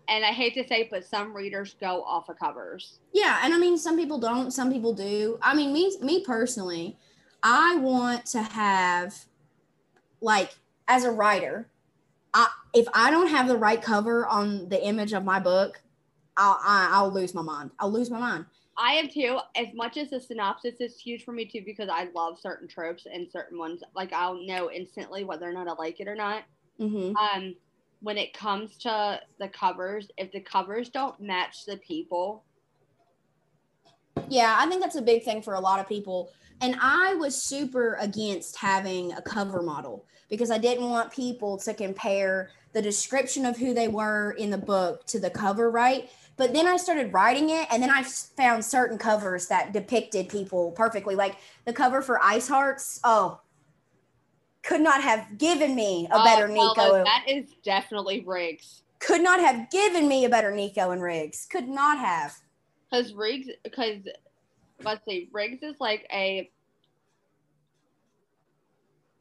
and 0.08 0.24
I 0.24 0.30
hate 0.30 0.54
to 0.54 0.68
say, 0.68 0.88
but 0.92 1.04
some 1.04 1.36
readers 1.36 1.76
go 1.82 2.04
off 2.04 2.30
of 2.30 2.38
covers. 2.38 3.00
Yeah, 3.12 3.40
and 3.44 3.54
I 3.54 3.58
mean, 3.58 3.78
some 3.78 3.98
people 3.98 4.20
don't. 4.20 4.52
Some 4.52 4.72
people 4.72 4.94
do. 4.94 5.40
I 5.42 5.56
mean, 5.56 5.74
me 5.74 5.98
me 6.02 6.24
personally, 6.24 6.98
I 7.42 7.78
want 7.78 8.26
to 8.28 8.44
have, 8.44 9.16
like, 10.22 10.52
as 10.88 11.04
a 11.04 11.12
writer, 11.12 11.68
I 12.34 12.48
if 12.74 12.88
I 12.94 13.10
don't 13.10 13.28
have 13.28 13.48
the 13.48 13.58
right 13.58 13.82
cover 13.82 14.28
on 14.28 14.70
the 14.70 14.86
image 14.86 15.14
of 15.14 15.24
my 15.24 15.40
book, 15.40 15.82
I'll 16.38 16.60
I, 16.62 16.90
I'll 16.92 17.12
lose 17.12 17.34
my 17.34 17.42
mind. 17.42 17.72
I'll 17.80 17.92
lose 17.92 18.12
my 18.12 18.20
mind. 18.20 18.46
I 18.78 18.94
am 18.94 19.08
too. 19.08 19.40
As 19.56 19.68
much 19.74 19.98
as 19.98 20.10
the 20.10 20.20
synopsis 20.20 20.76
is 20.80 21.00
huge 21.00 21.24
for 21.24 21.32
me 21.32 21.46
too, 21.46 21.62
because 21.66 21.90
I 21.90 22.10
love 22.14 22.40
certain 22.40 22.68
tropes 22.68 23.06
and 23.12 23.32
certain 23.32 23.58
ones. 23.58 23.82
Like 23.96 24.12
I'll 24.14 24.46
know 24.46 24.70
instantly 24.70 25.24
whether 25.24 25.50
or 25.50 25.54
not 25.54 25.68
I 25.68 25.74
like 25.74 26.00
it 26.00 26.08
or 26.08 26.16
not. 26.16 26.44
Mm-hmm. 26.80 27.16
Um, 27.16 27.56
when 28.02 28.18
it 28.18 28.34
comes 28.34 28.78
to 28.78 29.20
the 29.40 29.48
covers, 29.48 30.12
if 30.18 30.32
the 30.32 30.42
covers 30.42 30.90
don't 30.90 31.20
match 31.22 31.66
the 31.66 31.78
people, 31.78 32.44
Yeah, 34.30 34.56
I 34.58 34.68
think 34.68 34.82
that's 34.82 34.96
a 34.96 35.02
big 35.02 35.24
thing 35.24 35.42
for 35.42 35.54
a 35.54 35.60
lot 35.60 35.80
of 35.80 35.88
people. 35.88 36.32
And 36.62 36.76
I 36.82 37.16
was 37.16 37.42
super 37.42 37.96
against 37.96 38.58
having 38.58 39.12
a 39.14 39.22
cover 39.22 39.62
model 39.62 40.06
because 40.30 40.52
I 40.52 40.58
didn't 40.58 40.90
want 40.90 41.12
people 41.12 41.58
to 41.60 41.74
compare 41.74 42.50
the 42.74 42.82
description 42.82 43.46
of 43.46 43.58
who 43.58 43.74
they 43.74 43.88
were 43.88 44.32
in 44.32 44.50
the 44.50 44.58
book 44.58 45.06
to 45.08 45.20
the 45.20 45.30
cover, 45.30 45.70
right? 45.70 46.10
But 46.38 46.54
then 46.54 46.68
I 46.68 46.78
started 46.78 47.14
writing 47.14 47.50
it, 47.50 47.68
and 47.72 47.82
then 47.82 47.90
I 47.90 48.04
found 48.04 48.66
certain 48.66 48.98
covers 48.98 49.48
that 49.48 49.72
depicted 49.72 50.28
people 50.28 50.72
perfectly. 50.72 51.16
Like 51.16 51.38
the 51.66 51.74
cover 51.74 52.02
for 52.02 52.22
Ice 52.22 52.48
Hearts. 52.48 53.00
Oh, 53.04 53.40
could 54.64 54.82
not 54.82 55.02
have 55.02 55.38
given 55.38 55.76
me 55.76 56.08
a 56.12 56.18
oh, 56.18 56.24
better 56.24 56.48
Oh, 56.50 56.54
well, 56.54 56.76
Nico. 56.76 57.04
that 57.04 57.26
is 57.28 57.52
definitely 57.64 58.24
Riggs. 58.26 58.82
could 59.00 59.22
not 59.22 59.40
have 59.40 59.70
given 59.70 60.08
me 60.08 60.26
a 60.26 60.30
better 60.30 60.52
Nico 60.52 60.92
and 60.92 61.02
Riggs. 61.02 61.46
Could 61.50 61.68
not 61.68 62.00
have. 62.00 62.36
Because 62.90 63.14
Riggs, 63.14 63.48
because 63.64 64.00
let's 64.84 65.06
see, 65.06 65.30
Riggs 65.32 65.64
is 65.64 65.80
like 65.80 66.08
a. 66.12 66.50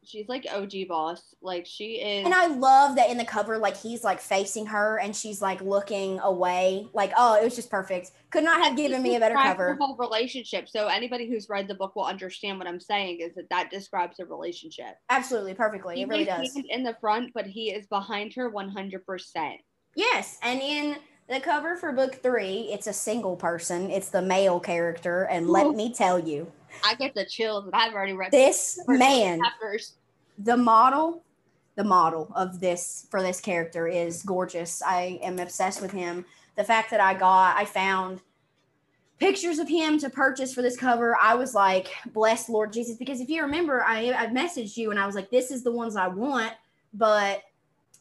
She's 0.07 0.29
like 0.29 0.47
OG 0.51 0.89
boss. 0.89 1.35
Like 1.43 1.67
she 1.67 1.95
is. 1.95 2.25
And 2.25 2.35
I 2.35 2.47
love 2.47 2.97
that 2.97 3.11
in 3.11 3.19
the 3.19 3.25
cover, 3.25 3.59
like 3.59 3.77
he's 3.77 4.05
like 4.05 4.21
facing 4.21 4.67
her 4.67 4.99
and 4.99 5.15
she's 5.15 5.41
like 5.41 5.61
looking 5.61 6.19
away. 6.21 6.87
Like, 6.93 7.13
oh, 7.17 7.37
it 7.37 7.45
was 7.45 7.55
just 7.57 7.71
perfect. 7.71 8.13
Could 8.31 8.45
not 8.45 8.63
have 8.63 8.77
given 8.77 9.03
me 9.03 9.17
a 9.17 9.21
better 9.21 9.35
cover. 9.35 9.77
Whole 9.81 9.97
relationship. 9.97 10.69
So 10.69 10.89
anybody 10.89 11.29
who's 11.29 11.49
read 11.49 11.69
the 11.69 11.75
book 11.75 11.95
will 11.97 12.05
understand 12.05 12.59
what 12.59 12.67
I'm 12.67 12.81
saying. 12.81 13.21
Is 13.21 13.35
that 13.35 13.49
that 13.51 13.71
describes 13.71 14.19
a 14.21 14.25
relationship. 14.25 14.97
Absolutely, 15.11 15.55
perfectly. 15.55 16.03
It 16.03 16.09
really 16.09 16.25
does. 16.25 16.57
in 16.69 16.83
the 16.83 16.97
front, 17.01 17.33
but 17.35 17.47
he 17.47 17.71
is 17.71 17.87
behind 17.87 18.35
her 18.35 18.51
100. 18.51 19.05
percent 19.05 19.61
Yes. 19.97 20.39
And 20.43 20.61
in 20.61 20.97
the 21.29 21.41
cover 21.41 21.77
for 21.77 21.93
book 21.93 22.17
three, 22.23 22.69
it's 22.73 22.87
a 22.87 22.93
single 22.93 23.37
person, 23.37 23.91
it's 23.91 24.11
the 24.11 24.23
male 24.23 24.61
character. 24.61 25.25
And 25.25 25.47
Ooh. 25.47 25.53
let 25.53 25.67
oh. 25.67 25.73
me 25.73 25.93
tell 25.93 26.19
you, 26.19 26.51
I 26.85 26.95
get 26.95 27.15
the 27.15 27.25
chills, 27.25 27.67
and 27.67 27.75
I've 27.75 27.95
already 27.95 28.13
read 28.13 28.33
this 28.33 28.81
man, 28.89 29.41
chapters. 29.43 29.95
the 30.39 30.57
model, 30.57 31.23
the 31.77 31.85
model 31.85 32.33
of 32.35 32.61
this 32.61 33.07
for 33.11 33.23
this 33.23 33.41
character 33.41 33.87
is 33.87 34.23
gorgeous. 34.23 34.83
I 34.83 35.19
am 35.23 35.39
obsessed 35.39 35.83
with 35.83 35.93
him. 35.93 36.25
The 36.57 36.65
fact 36.65 36.91
that 36.91 37.01
I 37.01 37.15
got, 37.15 37.57
I 37.57 37.65
found 37.65 38.21
pictures 39.19 39.59
of 39.59 39.69
him 39.69 39.99
to 39.99 40.11
purchase 40.11 40.53
for 40.53 40.63
this 40.63 40.77
cover. 40.77 41.17
I 41.21 41.35
was 41.35 41.55
like, 41.55 41.89
bless 42.13 42.49
Lord 42.49 42.73
Jesus, 42.73 42.97
because 42.97 43.21
if 43.21 43.29
you 43.29 43.43
remember, 43.43 43.83
I 43.85 44.13
I 44.13 44.27
messaged 44.27 44.77
you 44.77 44.91
and 44.91 44.99
I 44.99 45.07
was 45.07 45.15
like, 45.15 45.31
this 45.31 45.51
is 45.51 45.63
the 45.63 45.73
ones 45.73 45.97
I 45.97 46.09
want, 46.09 46.53
but 46.93 47.43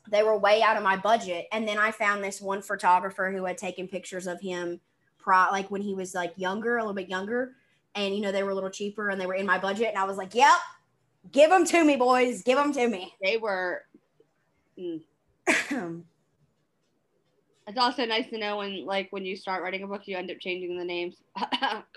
they 0.09 0.21
were 0.23 0.37
way 0.37 0.61
out 0.61 0.75
of 0.75 0.83
my 0.83 0.97
budget. 0.97 1.47
And 1.51 1.67
then 1.67 1.77
I 1.77 1.91
found 1.91 2.23
this 2.23 2.41
one 2.41 2.61
photographer 2.61 3.31
who 3.31 3.45
had 3.45 3.57
taken 3.57 3.87
pictures 3.87 4.27
of 4.27 4.41
him, 4.41 4.81
pro 5.17 5.45
like 5.51 5.71
when 5.71 5.81
he 5.81 5.93
was 5.93 6.13
like 6.13 6.33
younger, 6.35 6.77
a 6.77 6.81
little 6.81 6.93
bit 6.93 7.09
younger, 7.09 7.55
and 7.95 8.15
you 8.15 8.21
know 8.21 8.31
they 8.31 8.43
were 8.43 8.51
a 8.51 8.55
little 8.55 8.69
cheaper 8.69 9.09
and 9.09 9.19
they 9.19 9.25
were 9.25 9.35
in 9.35 9.45
my 9.45 9.57
budget. 9.57 9.89
And 9.89 9.97
I 9.97 10.05
was 10.05 10.17
like, 10.17 10.33
yep, 10.35 10.57
give 11.31 11.49
them 11.49 11.65
to 11.65 11.83
me, 11.83 11.95
boys, 11.95 12.43
give 12.43 12.57
them 12.57 12.73
to 12.73 12.87
me. 12.87 13.13
They 13.21 13.37
were. 13.37 13.83
mm. 14.77 15.01
It's 17.65 17.77
also 17.77 18.05
nice 18.05 18.29
to 18.29 18.37
know 18.37 18.57
when, 18.57 18.85
like, 18.85 19.07
when 19.11 19.25
you 19.25 19.35
start 19.35 19.63
writing 19.63 19.83
a 19.83 19.87
book, 19.87 20.01
you 20.05 20.17
end 20.17 20.29
up 20.29 20.39
changing 20.39 20.77
the 20.77 20.83
names. 20.83 21.15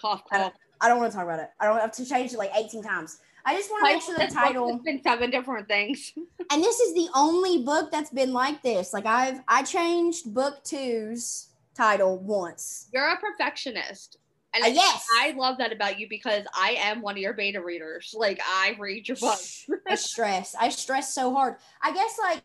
cough, 0.00 0.23
cough. 0.31 0.53
I 0.81 0.88
don't 0.88 0.99
want 0.99 1.11
to 1.11 1.17
talk 1.17 1.25
about 1.25 1.41
it. 1.41 1.50
I 1.59 1.67
don't 1.67 1.81
have 1.81 1.93
to 1.93 2.07
change 2.07 2.33
it 2.33 2.38
like 2.38 2.53
18 2.55 2.83
times. 2.83 3.19
I 3.45 3.55
just 3.57 3.71
want 3.71 3.87
to 3.87 3.93
make 3.95 4.03
sure 4.03 4.19
the 4.19 4.26
title. 4.35 4.73
has 4.73 4.83
been 4.83 5.03
seven 5.03 5.31
different 5.31 5.69
things. 5.69 6.12
And 6.53 6.62
this 6.62 6.79
is 6.79 6.95
the 6.95 7.09
only 7.12 7.65
book 7.65 7.91
that's 7.91 8.11
been 8.11 8.33
like 8.33 8.62
this. 8.62 8.93
Like 8.93 9.05
I've 9.05 9.41
I 9.49 9.65
changed 9.65 10.33
book 10.33 10.62
two's 10.62 11.49
title 11.75 12.19
once. 12.19 12.87
You're 12.95 13.09
a 13.09 13.17
perfectionist. 13.17 14.19
And 14.57 14.65
Uh, 14.65 14.69
yes. 14.69 15.07
I 15.15 15.33
love 15.33 15.59
that 15.59 15.73
about 15.73 15.99
you 15.99 16.09
because 16.09 16.45
I 16.55 16.77
am 16.79 17.03
one 17.03 17.15
of 17.15 17.19
your 17.19 17.35
beta 17.35 17.63
readers. 17.63 18.15
Like, 18.17 18.41
I 18.45 18.77
read 18.79 19.07
your 19.09 19.17
books. 19.19 19.67
I 19.87 19.95
stress. 19.95 20.55
I 20.59 20.71
stress 20.71 21.15
so 21.15 21.33
hard. 21.35 21.57
I 21.83 21.93
guess 21.93 22.19
like 22.19 22.43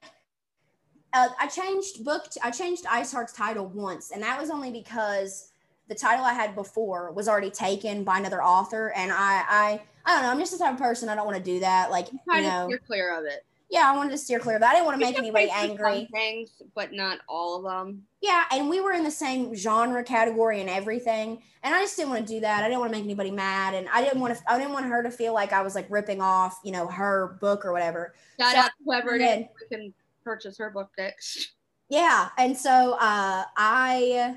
uh, 1.14 1.30
I 1.40 1.48
changed 1.48 2.04
book. 2.04 2.30
T- 2.30 2.40
I 2.44 2.52
changed 2.52 2.86
Ice 2.90 3.12
Heart's 3.12 3.34
title 3.34 3.68
once, 3.68 4.12
and 4.12 4.24
that 4.24 4.40
was 4.40 4.50
only 4.50 4.72
because 4.72 5.52
the 5.88 5.96
title 5.96 6.24
I 6.24 6.34
had 6.34 6.56
before 6.56 7.12
was 7.12 7.28
already 7.28 7.52
taken 7.52 8.04
by 8.04 8.20
another 8.20 8.42
author, 8.44 8.94
and 8.96 9.12
I 9.12 9.44
I 9.50 9.82
I 10.06 10.14
don't 10.14 10.24
know. 10.24 10.30
I'm 10.32 10.40
just 10.40 10.54
the 10.54 10.58
type 10.58 10.74
of 10.74 10.80
person 10.80 11.10
I 11.10 11.16
don't 11.16 11.26
want 11.26 11.38
to 11.38 11.44
do 11.44 11.60
that. 11.60 11.92
Like 11.92 12.08
you 12.12 12.42
know, 12.42 12.68
steer 12.68 12.82
clear 12.86 13.18
of 13.18 13.26
it. 13.26 13.46
Yeah, 13.72 13.90
I 13.90 13.96
wanted 13.96 14.12
to 14.12 14.18
steer 14.18 14.38
clear 14.38 14.56
of 14.58 14.62
that. 14.62 14.72
I 14.72 14.74
didn't 14.74 14.86
want 14.86 15.00
to 15.00 15.06
make 15.06 15.18
anybody 15.18 15.50
angry. 15.50 16.10
Things, 16.12 16.62
but 16.76 16.92
not 16.92 17.20
all 17.30 17.56
of 17.56 17.64
them. 17.64 18.04
Yeah, 18.22 18.44
and 18.52 18.70
we 18.70 18.82
were 18.82 18.92
in 18.92 19.06
the 19.06 19.12
same 19.12 19.56
genre 19.56 20.04
category 20.04 20.60
and 20.60 20.70
everything, 20.70 21.42
and 21.64 21.74
I 21.74 21.80
just 21.80 21.96
didn't 21.96 22.10
want 22.10 22.28
to 22.28 22.34
do 22.34 22.42
that. 22.42 22.64
I 22.64 22.68
didn't 22.68 22.82
want 22.82 22.92
to 22.92 22.98
make 22.98 23.06
anybody 23.06 23.32
mad, 23.32 23.74
and 23.74 23.88
I 23.88 24.04
didn't 24.04 24.20
want 24.20 24.38
to. 24.38 24.44
I 24.52 24.58
didn't 24.58 24.74
want 24.74 24.88
her 24.88 25.02
to 25.02 25.10
feel 25.10 25.34
like 25.34 25.54
I 25.54 25.62
was 25.62 25.74
like 25.74 25.88
ripping 25.90 26.22
off, 26.22 26.60
you 26.66 26.74
know, 26.74 26.86
her 26.88 27.38
book 27.40 27.66
or 27.66 27.72
whatever. 27.72 28.14
Shout 28.38 28.52
So 28.52 28.60
out 28.60 28.66
to 28.66 28.72
whoever 28.86 29.16
it 29.16 29.22
is. 29.22 29.38
did. 29.38 29.48
We 29.72 29.78
can 29.78 29.94
purchase 30.26 30.58
her 30.58 30.70
book 30.70 30.92
next. 30.98 31.54
Yeah, 31.88 32.28
and 32.38 32.58
so 32.58 32.98
uh, 33.00 33.46
I, 33.56 34.36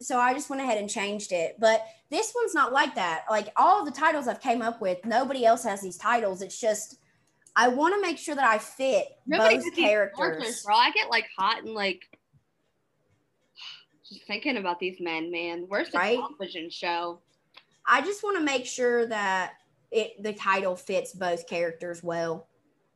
so 0.00 0.18
I 0.18 0.32
just 0.32 0.48
went 0.48 0.62
ahead 0.62 0.78
and 0.78 0.88
changed 0.88 1.32
it. 1.32 1.56
But 1.58 1.84
this 2.08 2.32
one's 2.36 2.54
not 2.54 2.72
like 2.72 2.94
that. 2.94 3.24
Like 3.28 3.48
all 3.56 3.84
the 3.84 3.90
titles 3.90 4.28
I've 4.28 4.40
came 4.40 4.62
up 4.62 4.80
with, 4.80 5.04
nobody 5.04 5.44
else 5.44 5.64
has 5.64 5.80
these 5.80 5.96
titles. 5.96 6.40
It's 6.40 6.60
just 6.60 7.00
I 7.60 7.66
want 7.66 7.92
to 7.92 8.00
make 8.00 8.18
sure 8.18 8.36
that 8.36 8.44
I 8.48 8.58
fit 8.58 9.08
Nobody 9.26 9.56
both 9.56 9.74
characters. 9.74 10.62
bro. 10.62 10.76
I 10.76 10.92
get 10.92 11.10
like 11.10 11.26
hot 11.36 11.64
and 11.64 11.74
like 11.74 12.02
just 14.08 14.24
thinking 14.28 14.58
about 14.58 14.78
these 14.78 15.00
men, 15.00 15.28
man. 15.32 15.64
Where's 15.66 15.90
the 15.90 15.98
Right? 15.98 16.18
television 16.18 16.70
show? 16.70 17.18
I 17.84 18.00
just 18.00 18.22
want 18.22 18.36
to 18.38 18.44
make 18.44 18.64
sure 18.64 19.06
that 19.06 19.54
it 19.90 20.22
the 20.22 20.32
title 20.34 20.76
fits 20.76 21.12
both 21.12 21.48
characters 21.48 22.00
well, 22.00 22.46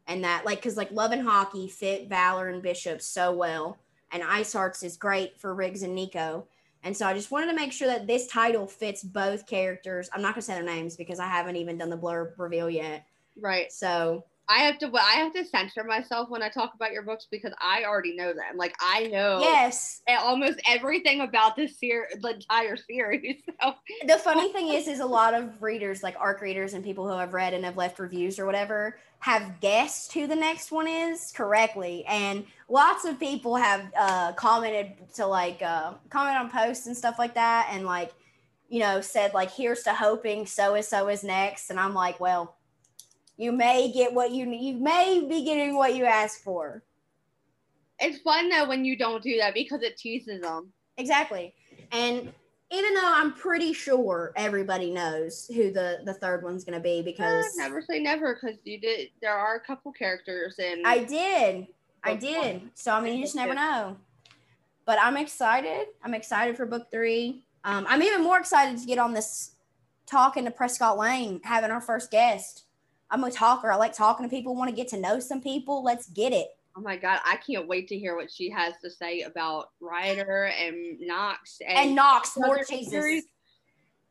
and 0.07 0.23
that 0.23 0.45
like 0.45 0.59
because 0.59 0.77
like 0.77 0.93
Love 0.93 1.11
and 1.11 1.23
Hockey 1.23 1.67
fit 1.67 2.09
Valor 2.09 2.49
and 2.49 2.63
Bishop 2.63 3.03
so 3.03 3.33
well, 3.33 3.79
and 4.13 4.23
Ice 4.23 4.53
Hearts 4.53 4.85
is 4.85 4.97
great 4.97 5.41
for 5.41 5.57
Riggs 5.57 5.83
and 5.83 5.95
Nico, 5.95 6.47
and 6.85 6.97
so 6.97 7.05
I 7.07 7.15
just 7.15 7.33
wanted 7.33 7.47
to 7.47 7.57
make 7.57 7.73
sure 7.73 7.89
that 7.89 8.07
this 8.07 8.29
title 8.29 8.69
fits 8.69 9.03
both 9.03 9.45
characters. 9.45 10.09
I'm 10.13 10.23
not 10.23 10.35
gonna 10.35 10.43
say 10.43 10.55
their 10.55 10.63
names 10.63 10.95
because 10.97 11.19
I 11.19 11.27
haven't 11.27 11.57
even 11.57 11.79
done 11.79 11.91
the 11.91 11.99
blurb 11.99 12.39
reveal 12.39 12.71
yet. 12.71 13.05
Right. 13.41 13.73
So 13.73 14.25
I 14.49 14.59
have 14.61 14.79
to. 14.79 14.91
I 14.95 15.15
have 15.15 15.33
to 15.35 15.45
censor 15.45 15.85
myself 15.85 16.29
when 16.29 16.43
I 16.43 16.49
talk 16.49 16.75
about 16.75 16.93
your 16.93 17.03
books 17.03 17.27
because 17.31 17.53
I 17.61 17.85
already 17.85 18.15
know 18.17 18.29
them. 18.29 18.57
Like 18.57 18.75
I 18.81 19.07
know 19.07 19.41
yes, 19.41 20.03
almost 20.09 20.61
everything 20.69 21.21
about 21.21 21.57
this 21.57 21.79
series, 21.79 22.21
the 22.21 22.35
entire 22.35 22.77
series. 22.77 23.43
So 23.63 23.75
the 24.07 24.19
funny 24.19 24.53
thing 24.53 24.69
is 24.69 24.89
is 24.89 24.99
a 24.99 25.07
lot 25.07 25.35
of 25.35 25.63
readers 25.63 26.03
like 26.03 26.17
arc 26.19 26.41
readers 26.41 26.75
and 26.75 26.83
people 26.83 27.09
who 27.09 27.17
have 27.17 27.33
read 27.33 27.55
and 27.55 27.65
have 27.65 27.77
left 27.77 28.01
reviews 28.01 28.39
or 28.41 28.47
whatever 28.47 28.99
have 29.21 29.61
guessed 29.61 30.13
who 30.13 30.27
the 30.27 30.35
next 30.35 30.73
one 30.73 30.89
is 30.89 31.31
correctly 31.33 32.05
and 32.09 32.45
lots 32.69 33.05
of 33.05 33.21
people 33.21 33.55
have 33.55 33.93
uh, 33.97 34.33
commented 34.33 34.95
to 35.15 35.25
like 35.25 35.63
uh, 35.63 35.93
comment 36.11 36.37
on 36.37 36.51
posts 36.51 36.89
and 36.89 36.97
stuff 36.97 37.21
like 37.21 37.35
that 37.35 37.69
and 37.71 37.87
like 37.87 38.11
you 38.69 38.81
know 38.81 39.01
said 39.01 39.33
like 39.33 39.53
here's 39.53 39.85
to 39.85 39.93
hoping 39.93 40.45
so 40.45 40.75
and 40.75 40.85
so 40.85 41.07
is 41.07 41.23
next 41.23 41.71
and 41.71 41.79
i'm 41.79 41.95
like 41.95 42.19
well 42.19 42.57
you 43.37 43.53
may 43.53 43.91
get 43.93 44.13
what 44.13 44.31
you 44.31 44.51
you 44.51 44.75
may 44.75 45.25
be 45.29 45.45
getting 45.45 45.75
what 45.75 45.95
you 45.95 46.05
asked 46.05 46.43
for 46.43 46.83
it's 48.03 48.19
fun 48.19 48.49
though 48.49 48.69
when 48.69 48.85
you 48.85 48.97
don't 48.97 49.23
do 49.23 49.39
that 49.39 49.55
because 49.55 49.83
it 49.83 49.97
teases 49.97 50.41
them. 50.43 50.73
Exactly. 50.99 51.55
And 51.93 52.33
even 52.71 52.95
though 52.95 53.13
I'm 53.15 53.33
pretty 53.35 53.73
sure 53.73 54.33
everybody 54.37 54.91
knows 54.91 55.49
who 55.55 55.71
the 55.71 56.01
the 56.05 56.15
third 56.15 56.43
one's 56.43 56.65
gonna 56.65 56.81
be 56.81 57.01
because 57.03 57.45
Uh, 57.47 57.49
never 57.57 57.81
say 57.81 58.01
never 58.01 58.35
because 58.35 58.59
you 58.65 58.81
did. 58.81 59.11
There 59.21 59.35
are 59.35 59.55
a 59.57 59.61
couple 59.61 59.93
characters 59.93 60.59
in. 60.59 60.83
I 60.85 61.05
did. 61.05 61.69
I 62.03 62.17
did. 62.17 62.61
one. 62.63 62.71
So 62.75 62.93
I 62.93 63.01
mean, 63.01 63.19
you 63.19 63.25
just 63.25 63.37
never 63.37 63.55
know. 63.55 63.97
But 64.85 64.99
I'm 65.01 65.17
excited. 65.17 65.87
I'm 66.03 66.15
excited 66.15 66.57
for 66.57 66.67
book 66.67 66.91
three. 66.91 67.45
Um, 67.65 67.87
I'm 67.89 68.03
even 68.03 68.25
more 68.25 68.41
excited 68.41 68.81
to 68.81 68.87
get 68.87 68.99
on 68.99 69.13
this 69.13 69.53
talking 70.07 70.45
to 70.45 70.51
Prescott 70.51 70.99
Lane, 70.99 71.41
having 71.45 71.71
our 71.71 71.81
first 71.81 72.11
guest. 72.11 72.65
I'm 73.13 73.23
a 73.25 73.31
talker. 73.31 73.71
I 73.71 73.77
like 73.77 73.93
talking 73.93 74.25
to 74.27 74.31
people. 74.31 74.57
Want 74.57 74.71
to 74.71 74.75
get 74.75 74.89
to 74.89 74.99
know 74.99 75.21
some 75.21 75.41
people. 75.41 75.85
Let's 75.85 76.09
get 76.09 76.33
it. 76.33 76.49
oh 76.77 76.81
my 76.81 76.97
god, 76.97 77.21
I 77.25 77.37
can't 77.37 77.69
wait 77.69 77.87
to 77.89 77.99
hear 77.99 78.17
what 78.17 78.31
she 78.33 78.49
has 78.51 78.73
to 78.83 78.91
say 78.91 79.21
about 79.23 79.67
Ryder 79.81 80.45
and 80.47 80.99
Knox 81.01 81.59
and, 81.67 81.79
And 81.79 81.95
Knox, 81.95 82.37
Lord 82.37 82.63
Jesus, 82.69 82.91
series. 82.91 83.25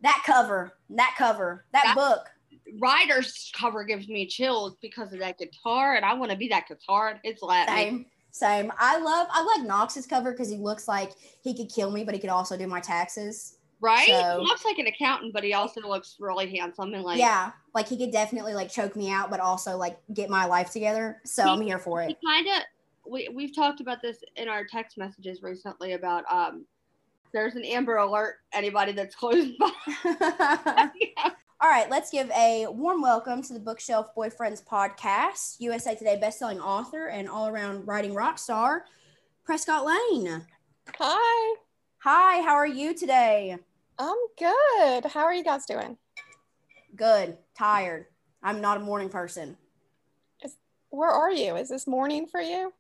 that 0.01 0.21
cover, 0.25 0.73
that 0.91 1.15
cover, 1.17 1.65
that, 1.73 1.83
That- 1.83 1.95
book. 1.95 2.27
Ryder's 2.79 3.51
cover 3.53 3.83
gives 3.83 4.07
me 4.07 4.25
chills 4.27 4.77
because 4.81 5.11
of 5.11 5.19
that 5.19 5.37
guitar, 5.37 5.95
and 5.95 6.05
I 6.05 6.13
want 6.13 6.31
to 6.31 6.37
be 6.37 6.47
that 6.49 6.67
guitar. 6.69 7.19
It's 7.23 7.41
Latin. 7.41 7.75
Same, 7.75 8.05
same. 8.31 8.71
I 8.77 8.97
love. 8.97 9.27
I 9.31 9.43
like 9.43 9.67
Knox's 9.67 10.05
cover 10.07 10.31
because 10.31 10.49
he 10.49 10.55
looks 10.57 10.87
like 10.87 11.11
he 11.43 11.53
could 11.57 11.69
kill 11.69 11.91
me, 11.91 12.05
but 12.05 12.13
he 12.13 12.19
could 12.21 12.29
also 12.29 12.55
do 12.55 12.67
my 12.67 12.79
taxes. 12.79 13.57
Right? 13.81 14.07
So- 14.07 14.39
he 14.39 14.45
looks 14.45 14.63
like 14.63 14.77
an 14.77 14.87
accountant, 14.87 15.33
but 15.33 15.43
he 15.43 15.53
also 15.53 15.81
looks 15.81 16.15
really 16.19 16.55
handsome 16.55 16.93
and 16.93 17.03
like 17.03 17.19
yeah, 17.19 17.51
like 17.73 17.87
he 17.87 17.97
could 17.97 18.11
definitely 18.11 18.53
like 18.53 18.71
choke 18.71 18.95
me 18.95 19.09
out, 19.11 19.29
but 19.31 19.39
also 19.39 19.75
like 19.75 19.99
get 20.13 20.29
my 20.29 20.45
life 20.45 20.71
together. 20.71 21.19
So 21.25 21.43
I'm 21.43 21.61
here 21.61 21.79
for 21.79 22.01
he 22.03 22.11
it. 22.11 22.17
kind 22.25 22.47
of 22.47 23.11
we, 23.11 23.29
we've 23.33 23.55
talked 23.55 23.81
about 23.81 24.01
this 24.01 24.17
in 24.35 24.47
our 24.47 24.63
text 24.65 24.97
messages 24.97 25.41
recently 25.41 25.93
about 25.93 26.23
um 26.31 26.65
there's 27.33 27.55
an 27.55 27.63
amber 27.65 27.95
alert 27.97 28.35
anybody 28.53 28.91
that's 28.91 29.15
close 29.15 29.47
by 29.59 29.71
Yeah. 30.95 31.29
All 31.63 31.69
right, 31.69 31.89
let's 31.91 32.09
give 32.09 32.29
a 32.31 32.65
warm 32.69 33.01
welcome 33.03 33.43
to 33.43 33.53
the 33.53 33.59
Bookshelf 33.59 34.15
Boyfriends 34.17 34.63
podcast. 34.63 35.57
USA 35.59 35.93
Today 35.93 36.19
bestselling 36.21 36.59
author 36.59 37.07
and 37.07 37.29
all 37.29 37.47
around 37.47 37.87
writing 37.87 38.15
rock 38.15 38.39
star, 38.39 38.85
Prescott 39.45 39.85
Lane. 39.85 40.43
Hi, 40.97 41.55
Hi, 41.99 42.41
how 42.41 42.55
are 42.55 42.65
you 42.65 42.95
today? 42.95 43.59
I'm 44.01 44.17
good. 44.39 45.05
How 45.11 45.25
are 45.25 45.33
you 45.33 45.43
guys 45.43 45.65
doing? 45.67 45.95
Good, 46.95 47.37
tired. 47.55 48.07
I'm 48.41 48.59
not 48.59 48.77
a 48.77 48.79
morning 48.79 49.09
person. 49.09 49.55
Where 50.89 51.11
are 51.11 51.31
you? 51.31 51.55
Is 51.55 51.69
this 51.69 51.85
morning 51.87 52.25
for 52.25 52.41
you? 52.41 52.73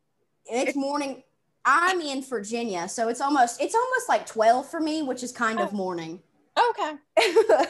It's 0.47 0.75
morning. 0.75 1.21
I'm 1.63 2.01
in 2.01 2.23
Virginia, 2.23 2.89
so 2.89 3.07
it's 3.07 3.21
almost 3.21 3.61
it's 3.61 3.75
almost 3.75 4.09
like 4.09 4.25
12 4.25 4.67
for 4.67 4.79
me, 4.79 5.03
which 5.03 5.21
is 5.21 5.31
kind 5.31 5.59
of 5.59 5.69
Oh. 5.71 5.77
morning. 5.77 6.19
Okay. 6.57 6.89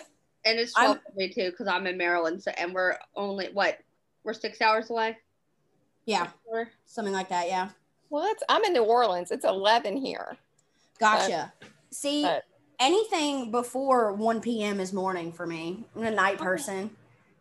and 0.46 0.58
it's 0.60 0.74
I'm- 0.78 0.94
12 0.94 0.98
for 1.04 1.12
me 1.18 1.30
too 1.30 1.52
because 1.52 1.68
i'm 1.68 1.86
in 1.86 1.96
maryland 1.96 2.42
so, 2.42 2.50
and 2.58 2.74
we're 2.74 2.98
only 3.16 3.50
what 3.54 3.78
we're 4.24 4.34
six 4.34 4.60
hours 4.60 4.90
away 4.90 5.16
yeah, 6.06 6.30
Or- 6.46 6.68
something 6.86 7.14
like 7.14 7.30
that, 7.30 7.48
yeah. 7.48 7.70
Well, 8.10 8.26
it's 8.32 8.42
I'm 8.50 8.64
in 8.64 8.74
New 8.74 8.84
Orleans. 8.84 9.30
It's 9.30 9.46
11 9.46 9.98
here. 9.98 10.36
Gotcha. 11.00 11.54
See, 11.92 12.24
but- 12.24 12.44
anything 12.82 13.52
before 13.52 14.12
1 14.12 14.42
p.m. 14.42 14.80
is 14.82 14.92
morning 14.92 15.32
for 15.32 15.46
me. 15.48 15.86
I'm 15.96 16.04
a 16.04 16.12
night 16.12 16.40
person. 16.40 16.90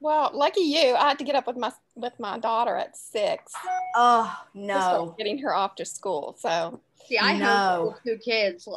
Well, 0.00 0.30
lucky 0.32 0.60
you. 0.62 0.94
I 0.94 1.08
had 1.08 1.18
to 1.18 1.24
get 1.24 1.34
up 1.34 1.46
with 1.46 1.56
my 1.56 1.72
with 1.96 2.12
my 2.20 2.38
daughter 2.38 2.76
at 2.76 2.96
six. 2.96 3.52
Oh, 3.96 4.34
no. 4.54 5.14
Getting 5.18 5.38
her 5.38 5.54
off 5.54 5.74
to 5.76 5.84
school. 5.84 6.36
So 6.38 6.80
see 7.08 7.18
i 7.18 7.36
No. 7.36 7.94
have 7.96 8.02
two 8.04 8.18
kids 8.18 8.68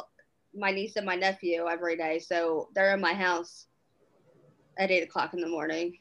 my 0.54 0.70
niece 0.70 0.96
and 0.96 1.06
my 1.06 1.16
nephew 1.16 1.66
every 1.68 1.96
day 1.96 2.18
so 2.18 2.68
they're 2.74 2.94
in 2.94 3.00
my 3.00 3.12
house 3.12 3.66
at 4.78 4.90
eight 4.90 5.02
o'clock 5.02 5.34
in 5.34 5.40
the 5.40 5.48
morning 5.48 5.98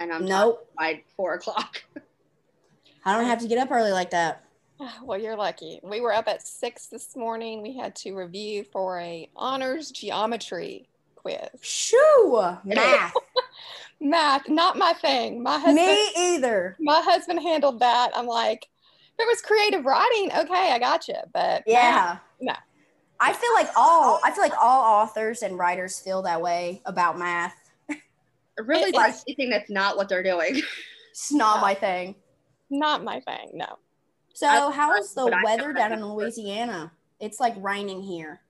and 0.00 0.12
i'm 0.12 0.26
tired 0.26 0.28
Nope. 0.28 0.68
by 0.76 1.02
four 1.16 1.34
o'clock 1.34 1.82
I 3.04 3.16
don't 3.16 3.26
have 3.26 3.40
to 3.40 3.46
get 3.48 3.58
up 3.58 3.70
early 3.70 3.90
like 3.92 4.10
that. 4.10 4.44
well, 5.02 5.18
you're 5.18 5.36
lucky. 5.36 5.80
We 5.82 6.00
were 6.00 6.12
up 6.12 6.28
at 6.28 6.46
six 6.46 6.86
this 6.86 7.16
morning. 7.16 7.62
We 7.62 7.76
had 7.76 7.94
to 7.96 8.14
review 8.14 8.64
for 8.64 8.98
a 9.00 9.28
honors 9.36 9.90
geometry 9.90 10.88
quiz. 11.16 11.38
Shoo! 11.60 12.56
Math. 12.64 13.14
Math, 14.00 14.48
not 14.48 14.76
my 14.76 14.92
thing. 14.94 15.42
My 15.42 15.58
husband 15.58 15.76
Me 15.76 16.10
either. 16.16 16.76
my 16.80 17.00
husband 17.04 17.40
handled 17.40 17.78
that. 17.80 18.10
I'm 18.16 18.26
like, 18.26 18.66
if 19.18 19.20
it 19.22 19.26
was 19.28 19.40
creative 19.42 19.84
writing, 19.84 20.30
okay, 20.36 20.72
I 20.72 20.78
got 20.80 21.06
you. 21.06 21.14
But 21.32 21.62
Yeah. 21.66 22.18
No. 22.40 22.54
I 23.20 23.32
feel 23.32 23.54
like 23.54 23.68
all 23.76 24.18
I 24.24 24.32
feel 24.32 24.42
like 24.42 24.60
all 24.60 24.82
authors 25.02 25.42
and 25.42 25.56
writers 25.56 26.00
feel 26.00 26.22
that 26.22 26.42
way 26.42 26.82
about 26.86 27.16
math. 27.18 27.54
I 27.88 27.96
really 28.64 28.88
It- 28.90 28.94
like 28.96 29.10
it's- 29.10 29.24
anything 29.28 29.50
that's 29.50 29.70
not 29.70 29.96
what 29.96 30.08
they're 30.08 30.24
doing 30.24 30.60
It's 31.12 31.30
not 31.30 31.60
my 31.60 31.74
thing. 31.74 32.16
not 32.70 33.04
my 33.04 33.20
thing. 33.20 33.50
No. 33.54 33.78
So 34.42 34.70
how's 34.72 35.14
the 35.14 35.40
weather 35.44 35.72
down 35.72 35.92
in 35.92 36.04
Louisiana? 36.04 36.90
It's 37.20 37.38
like 37.38 37.54
raining 37.58 38.02
here. 38.02 38.40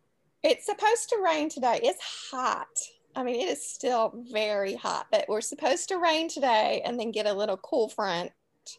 It's 0.43 0.65
supposed 0.65 1.11
to 1.11 1.21
rain 1.23 1.51
today. 1.51 1.81
It's 1.83 2.03
hot. 2.31 2.67
I 3.15 3.23
mean, 3.23 3.43
it 3.43 3.51
is 3.51 3.63
still 3.63 4.15
very 4.33 4.75
hot, 4.75 5.09
but 5.13 5.27
we're 5.29 5.43
supposed 5.43 5.89
to 5.91 5.99
rain 5.99 6.31
today 6.31 6.81
and 6.85 6.99
then 6.99 7.11
get 7.11 7.27
a 7.27 7.33
little 7.33 7.59
cool 7.59 7.89
front 7.91 8.33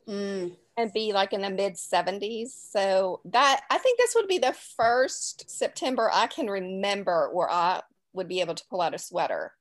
Mm. 0.08 0.56
and 0.78 0.94
be 0.94 1.12
like 1.14 1.34
in 1.34 1.42
the 1.42 1.50
mid 1.52 1.78
70s. 1.78 2.48
So 2.48 3.20
that 3.26 3.62
I 3.70 3.78
think 3.78 4.00
this 4.00 4.16
would 4.16 4.28
be 4.28 4.40
the 4.40 4.54
first 4.54 5.50
September 5.50 6.10
I 6.12 6.26
can 6.28 6.48
remember 6.48 7.30
where 7.32 7.52
I 7.52 7.82
would 8.14 8.28
be 8.28 8.42
able 8.42 8.56
to 8.56 8.66
pull 8.70 8.82
out 8.82 8.96
a 8.96 8.98
sweater 8.98 9.54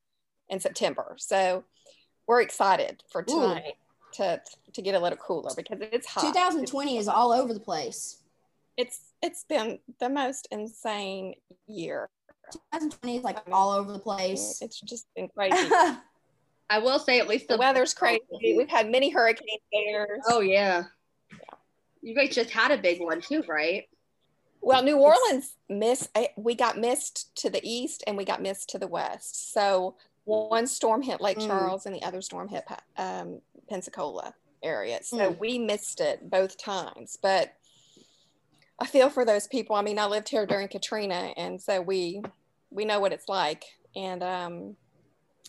in 0.49 0.59
September. 0.61 1.17
So 1.19 1.65
we're 2.27 2.41
excited 2.41 3.03
for 3.11 3.25
Ooh. 3.29 3.59
Tonight 4.13 4.41
to 4.47 4.73
to 4.73 4.83
get 4.83 4.95
a 4.95 4.99
little 4.99 5.19
cooler 5.19 5.51
because 5.57 5.79
it's 5.81 6.07
hot. 6.07 6.23
2020 6.23 6.99
is 6.99 7.09
all 7.09 7.33
over 7.33 7.53
the 7.53 7.61
place. 7.61 8.23
It's 8.77 9.01
it's 9.23 9.45
been 9.45 9.79
the 10.01 10.09
most 10.09 10.49
insane 10.51 11.35
year. 11.67 12.09
2020 12.73 13.19
is 13.19 13.23
like 13.25 13.39
all 13.51 13.71
over 13.71 13.93
the 13.93 13.99
place. 13.99 14.59
It's 14.63 14.81
just 14.81 15.07
been 15.15 15.29
crazy. 15.29 15.57
i 16.71 16.79
will 16.79 16.99
say 16.99 17.19
at 17.21 17.29
least 17.29 17.49
the 17.49 17.57
weather's 17.59 17.93
crazy. 17.93 18.21
We've 18.57 18.69
had 18.69 18.91
many 18.91 19.11
hurricane 19.11 19.59
scares. 19.69 20.21
oh 20.29 20.41
yeah 20.41 20.85
you 22.01 22.15
guys 22.15 22.35
just 22.35 22.51
had 22.51 22.71
a 22.71 22.79
big 22.79 23.01
one 23.01 23.21
too 23.21 23.43
right 23.47 23.85
Well, 24.63 24.83
New 24.83 24.97
Orleans 24.97 25.55
missed. 25.69 26.09
eh, 26.15 26.29
We 26.37 26.55
got 26.55 26.79
missed 26.79 27.35
to 27.37 27.51
the 27.51 27.61
east 27.63 28.03
and 28.07 28.17
we 28.17 28.25
got 28.25 28.41
missed 28.41 28.71
to 28.71 28.79
the 28.79 28.87
west. 28.89 29.53
So 29.53 29.97
one 30.25 30.67
storm 30.67 31.03
hit 31.03 31.21
Lake 31.21 31.39
Mm. 31.39 31.47
Charles 31.47 31.87
and 31.87 31.95
the 31.95 32.03
other 32.03 32.23
storm 32.23 32.49
hit 32.49 32.65
um, 32.97 33.41
Pensacola 33.69 34.35
area. 34.63 35.01
So 35.03 35.33
Mm. 35.33 35.39
we 35.39 35.59
missed 35.59 36.01
it 36.01 36.31
both 36.31 36.57
times. 36.59 37.17
But 37.21 37.55
I 38.79 38.87
feel 38.87 39.11
for 39.11 39.25
those 39.25 39.47
people. 39.47 39.77
I 39.77 39.83
mean, 39.83 39.99
I 39.99 40.07
lived 40.07 40.29
here 40.29 40.47
during 40.47 40.69
Katrina, 40.69 41.33
and 41.37 41.61
so 41.61 41.81
we 41.81 42.23
we 42.71 42.85
know 42.85 43.01
what 43.01 43.13
it's 43.13 43.29
like, 43.29 43.65
and 43.95 44.23
um, 44.23 44.77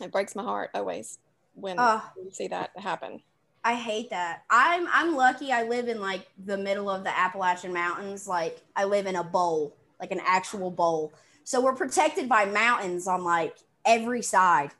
it 0.01 0.11
breaks 0.11 0.35
my 0.35 0.43
heart 0.43 0.71
always 0.73 1.17
when 1.55 1.77
Ah. 1.79 2.11
we 2.21 2.31
see 2.31 2.47
that 2.49 2.71
happen. 2.77 3.21
I 3.63 3.75
hate 3.75 4.09
that. 4.09 4.43
I'm 4.49 4.87
I'm 4.91 5.15
lucky 5.15 5.51
I 5.51 5.63
live 5.63 5.87
in 5.87 6.01
like 6.01 6.27
the 6.45 6.57
middle 6.57 6.89
of 6.89 7.03
the 7.03 7.17
Appalachian 7.17 7.71
Mountains. 7.73 8.27
Like 8.27 8.61
I 8.75 8.83
live 8.83 9.05
in 9.07 9.15
a 9.15 9.23
bowl, 9.23 9.77
like 10.01 10.11
an 10.11 10.19
actual 10.25 10.69
bowl. 10.69 11.13
So 11.45 11.61
we're 11.61 11.75
protected 11.75 12.27
by 12.27 12.45
mountains 12.45 13.07
on 13.07 13.23
like 13.23 13.55
every 13.85 14.21
side. 14.21 14.71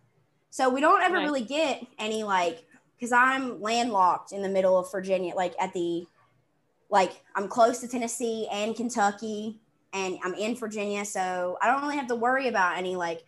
So 0.50 0.70
we 0.70 0.82
don't 0.82 1.02
ever 1.04 1.18
Right. 1.18 1.24
really 1.24 1.44
get 1.44 1.86
any 2.00 2.24
like 2.24 2.66
cuz 3.00 3.12
I'm 3.12 3.62
landlocked 3.62 4.32
in 4.32 4.42
the 4.44 4.50
middle 4.50 4.78
of 4.78 4.92
Virginia 4.92 5.36
like 5.36 5.56
at 5.60 5.74
the 5.74 6.08
like 6.90 7.24
I'm 7.36 7.48
close 7.48 7.80
to 7.82 7.88
Tennessee 7.88 8.48
and 8.52 8.76
Kentucky 8.76 9.62
and 9.94 10.18
I'm 10.24 10.34
in 10.36 10.56
Virginia, 10.56 11.06
so 11.06 11.58
I 11.62 11.68
don't 11.68 11.82
really 11.82 11.98
have 11.98 12.08
to 12.08 12.16
worry 12.16 12.48
about 12.48 12.78
any 12.78 12.96
like 12.96 13.24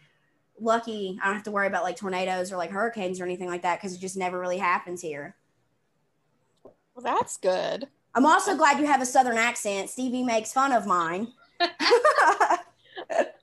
lucky 0.59 1.19
I 1.21 1.25
don't 1.27 1.35
have 1.35 1.43
to 1.43 1.51
worry 1.51 1.67
about 1.67 1.83
like 1.83 1.97
tornadoes 1.97 2.51
or 2.51 2.57
like 2.57 2.71
hurricanes 2.71 3.19
or 3.19 3.23
anything 3.25 3.49
like 3.49 3.63
that 3.63 3.81
cuz 3.81 3.93
it 3.93 3.99
just 3.99 4.17
never 4.17 4.39
really 4.39 4.57
happens 4.59 5.01
here. 5.01 5.35
Well, 6.95 7.03
that's 7.03 7.37
good. 7.37 7.87
I'm 8.13 8.25
also 8.25 8.55
glad 8.55 8.79
you 8.79 8.85
have 8.85 9.01
a 9.01 9.05
southern 9.05 9.37
accent. 9.37 9.89
Stevie 9.89 10.23
makes 10.23 10.53
fun 10.53 10.71
of 10.71 10.85
mine. 10.87 11.33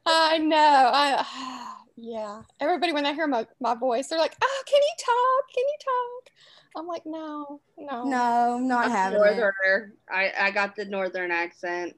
I 0.07 0.39
know. 0.39 0.91
I 0.93 1.72
yeah. 1.97 2.43
Everybody 2.61 2.93
when 2.93 3.05
they 3.05 3.15
hear 3.15 3.27
my, 3.27 3.47
my 3.61 3.75
voice, 3.75 4.09
they're 4.09 4.19
like, 4.19 4.35
"Oh, 4.43 4.63
can 4.67 4.81
you 4.81 4.95
talk? 4.99 5.55
Can 5.55 5.65
you 5.67 5.77
talk?" 5.81 6.33
I'm 6.77 6.87
like, 6.87 7.03
"No, 7.05 7.61
no, 7.77 8.05
no, 8.05 8.57
I'm 8.57 8.69
not 8.69 8.87
I'm 8.87 8.91
having 8.91 9.21
it. 9.23 9.91
I, 10.11 10.33
I 10.39 10.51
got 10.51 10.75
the 10.77 10.85
northern 10.87 11.31
accent 11.31 11.95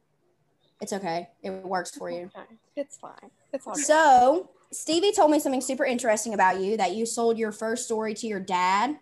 It's 0.80 0.92
okay. 0.92 1.28
It 1.42 1.50
works 1.50 1.92
for 1.96 2.10
you. 2.10 2.30
Okay. 2.36 2.46
It's 2.76 2.96
fine. 2.98 3.30
It's 3.52 3.66
all 3.66 3.74
good. 3.74 3.84
So, 3.84 4.50
Stevie 4.72 5.12
told 5.12 5.30
me 5.30 5.38
something 5.38 5.60
super 5.60 5.84
interesting 5.84 6.34
about 6.34 6.60
you 6.60 6.76
that 6.76 6.94
you 6.94 7.06
sold 7.06 7.38
your 7.38 7.52
first 7.52 7.84
story 7.84 8.14
to 8.14 8.26
your 8.26 8.40
dad 8.40 8.98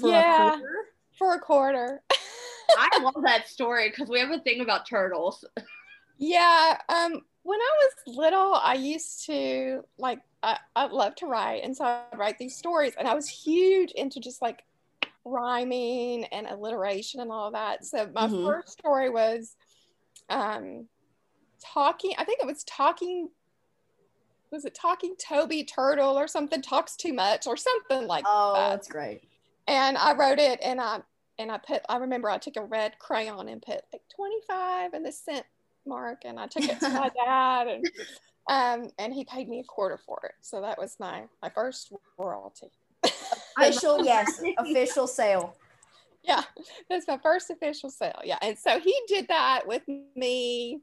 for 0.00 0.08
Yeah. 0.08 0.48
a 0.48 0.50
quarter. 0.52 0.74
for 1.18 1.34
a 1.34 1.40
quarter." 1.40 2.02
i 2.78 3.02
love 3.02 3.22
that 3.22 3.46
story 3.46 3.90
because 3.90 4.08
we 4.08 4.18
have 4.18 4.30
a 4.30 4.38
thing 4.38 4.62
about 4.62 4.88
turtles 4.88 5.44
yeah. 6.18 6.78
Um. 6.88 7.20
When 7.42 7.60
I 7.60 7.70
was 7.80 8.16
little, 8.16 8.54
I 8.54 8.74
used 8.74 9.26
to 9.26 9.82
like 9.98 10.20
I, 10.42 10.58
I 10.76 10.86
love 10.86 11.14
to 11.16 11.26
write, 11.26 11.64
and 11.64 11.76
so 11.76 11.84
I'd 11.84 12.18
write 12.18 12.38
these 12.38 12.56
stories, 12.56 12.94
and 12.98 13.08
I 13.08 13.14
was 13.14 13.28
huge 13.28 13.92
into 13.92 14.20
just 14.20 14.42
like 14.42 14.64
rhyming 15.24 16.24
and 16.26 16.46
alliteration 16.46 17.20
and 17.20 17.30
all 17.32 17.52
that. 17.52 17.84
So 17.84 18.10
my 18.14 18.28
Mhm. 18.28 18.44
first 18.44 18.72
story 18.72 19.10
was 19.10 19.56
um 20.28 20.88
talking, 21.64 22.14
I 22.18 22.24
think 22.24 22.40
it 22.40 22.46
was 22.46 22.64
talking 22.64 23.30
was 24.50 24.64
it 24.64 24.74
talking 24.74 25.14
Toby 25.16 25.64
Turtle 25.64 26.18
or 26.18 26.28
something 26.28 26.60
talks 26.60 26.96
too 26.96 27.12
much 27.12 27.46
or 27.46 27.56
something 27.56 28.06
like 28.06 28.26
Oh, 28.26 28.52
that. 28.54 28.70
that's 28.70 28.88
great. 28.88 29.22
And 29.66 29.96
I 29.96 30.14
wrote 30.14 30.38
it 30.38 30.60
and 30.62 30.80
I 30.80 31.02
and 31.38 31.50
I 31.50 31.58
put 31.58 31.82
I 31.88 31.96
remember 31.96 32.28
I 32.28 32.38
took 32.38 32.56
a 32.56 32.64
red 32.64 32.98
crayon 32.98 33.48
and 33.48 33.62
put 33.62 33.82
like 33.92 34.02
25 34.14 34.92
and 34.92 35.06
the 35.06 35.12
cent 35.12 35.46
mark 35.86 36.22
and 36.24 36.38
I 36.38 36.46
took 36.46 36.64
it 36.64 36.80
to 36.80 36.88
my 36.88 37.10
dad 37.26 37.66
and 37.68 37.86
um 38.48 38.90
and 38.98 39.12
he 39.14 39.24
paid 39.24 39.48
me 39.48 39.60
a 39.60 39.64
quarter 39.64 39.98
for 40.06 40.18
it. 40.24 40.34
So 40.40 40.60
that 40.62 40.78
was 40.78 40.96
my 40.98 41.24
my 41.42 41.48
first 41.50 41.92
royalty. 42.18 42.70
Official, 43.58 44.04
yes, 44.04 44.40
official 44.58 45.06
sale. 45.06 45.54
yeah 46.24 46.42
that's 46.88 47.06
my 47.08 47.18
first 47.22 47.50
official 47.50 47.90
sale 47.90 48.20
yeah 48.24 48.38
and 48.40 48.56
so 48.56 48.78
he 48.80 48.94
did 49.08 49.28
that 49.28 49.66
with 49.66 49.82
me 50.16 50.80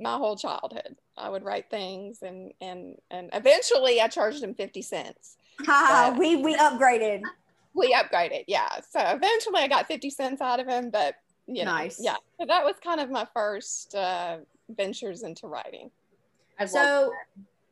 my 0.00 0.16
whole 0.16 0.36
childhood 0.36 0.96
i 1.16 1.28
would 1.28 1.44
write 1.44 1.68
things 1.70 2.22
and 2.22 2.52
and 2.60 2.96
and 3.10 3.28
eventually 3.32 4.00
i 4.00 4.08
charged 4.08 4.42
him 4.42 4.54
50 4.54 4.80
cents 4.82 5.36
Ha, 5.66 6.14
we 6.18 6.36
we 6.36 6.56
upgraded. 6.56 7.20
we 7.74 7.92
upgraded 7.94 8.44
yeah 8.48 8.68
so 8.90 9.00
eventually 9.00 9.60
i 9.60 9.68
got 9.68 9.86
50 9.86 10.08
cents 10.10 10.40
out 10.40 10.60
of 10.60 10.66
him 10.66 10.90
but 10.90 11.14
you 11.48 11.64
know 11.64 11.72
Nice. 11.72 11.98
yeah 12.00 12.16
so 12.38 12.46
that 12.46 12.64
was 12.64 12.76
kind 12.84 13.00
of 13.00 13.10
my 13.10 13.26
first 13.34 13.94
uh 13.94 14.36
ventures 14.68 15.22
into 15.22 15.46
writing 15.48 15.90
I 16.60 16.64
love 16.64 16.70
So 16.70 17.12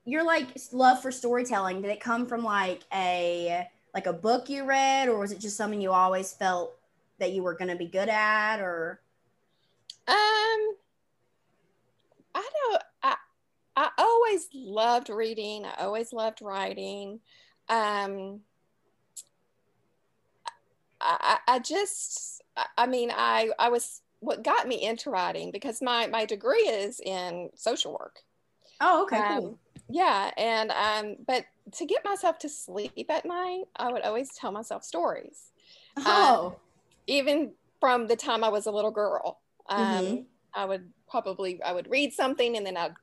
your 0.04 0.24
like 0.24 0.46
love 0.72 1.02
for 1.02 1.10
storytelling, 1.10 1.82
did 1.82 1.90
it 1.90 2.00
come 2.00 2.26
from 2.26 2.42
like 2.44 2.82
a 2.94 3.68
like 3.94 4.06
a 4.06 4.12
book 4.12 4.48
you 4.48 4.64
read 4.64 5.08
or 5.08 5.18
was 5.18 5.32
it 5.32 5.40
just 5.40 5.56
something 5.56 5.80
you 5.80 5.92
always 5.92 6.32
felt 6.32 6.74
that 7.18 7.32
you 7.32 7.42
were 7.42 7.54
going 7.54 7.70
to 7.70 7.76
be 7.76 7.86
good 7.86 8.08
at 8.08 8.60
or 8.60 9.00
Um, 10.08 10.14
I 12.34 12.48
don't. 12.54 12.82
I 13.02 13.16
I 13.76 13.90
always 13.98 14.48
loved 14.54 15.10
reading. 15.10 15.64
I 15.66 15.82
always 15.84 16.12
loved 16.12 16.40
writing. 16.40 17.20
Um, 17.68 18.40
I 21.48 21.56
I 21.56 21.58
just. 21.60 22.42
I- 22.56 22.86
mean, 22.86 23.10
I 23.14 23.50
I 23.58 23.68
was 23.68 24.02
what 24.20 24.42
got 24.42 24.66
me 24.68 24.82
into 24.82 25.10
writing 25.10 25.50
because 25.52 25.82
my 25.82 26.06
my 26.06 26.24
degree 26.24 26.66
is 26.68 27.00
in 27.00 27.50
social 27.54 27.92
work. 27.92 28.20
Oh, 28.80 29.02
okay, 29.04 29.22
Um, 29.22 29.22
cool. 29.22 29.58
Yeah, 29.88 30.32
and 30.36 30.70
um, 30.72 31.16
but 31.26 31.46
to 31.74 31.86
get 31.86 32.04
myself 32.04 32.38
to 32.40 32.48
sleep 32.48 33.06
at 33.10 33.24
night, 33.26 33.64
I 33.76 33.92
would 33.92 34.02
always 34.02 34.34
tell 34.34 34.52
myself 34.52 34.84
stories 34.84 35.52
Oh, 36.06 36.60
even 37.06 37.52
from 37.80 38.06
the 38.06 38.16
time 38.16 38.44
I 38.44 38.48
was 38.48 38.66
a 38.66 38.70
little 38.72 38.90
girl. 38.90 39.40
Um, 39.68 40.18
Mhm. 40.18 40.26
I 40.54 40.64
would 40.64 40.90
probably 41.08 41.62
I 41.62 41.72
would 41.72 41.90
read 41.90 42.12
something 42.12 42.56
and 42.56 42.66
then 42.66 42.76
I'd 42.76 42.94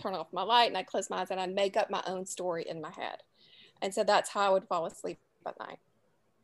turn 0.00 0.14
off 0.14 0.28
my 0.32 0.42
light 0.42 0.68
and 0.68 0.76
I'd 0.76 0.86
close 0.86 1.10
my 1.10 1.18
eyes 1.22 1.30
and 1.30 1.40
I'd 1.40 1.54
make 1.54 1.76
up 1.76 1.90
my 1.90 2.02
own 2.06 2.26
story 2.26 2.64
in 2.68 2.80
my 2.80 2.90
head. 2.90 3.18
And 3.82 3.94
so 3.94 4.04
that's 4.04 4.30
how 4.30 4.42
I 4.42 4.50
would 4.50 4.68
fall 4.68 4.86
asleep 4.86 5.20
at 5.46 5.58
night. 5.60 5.78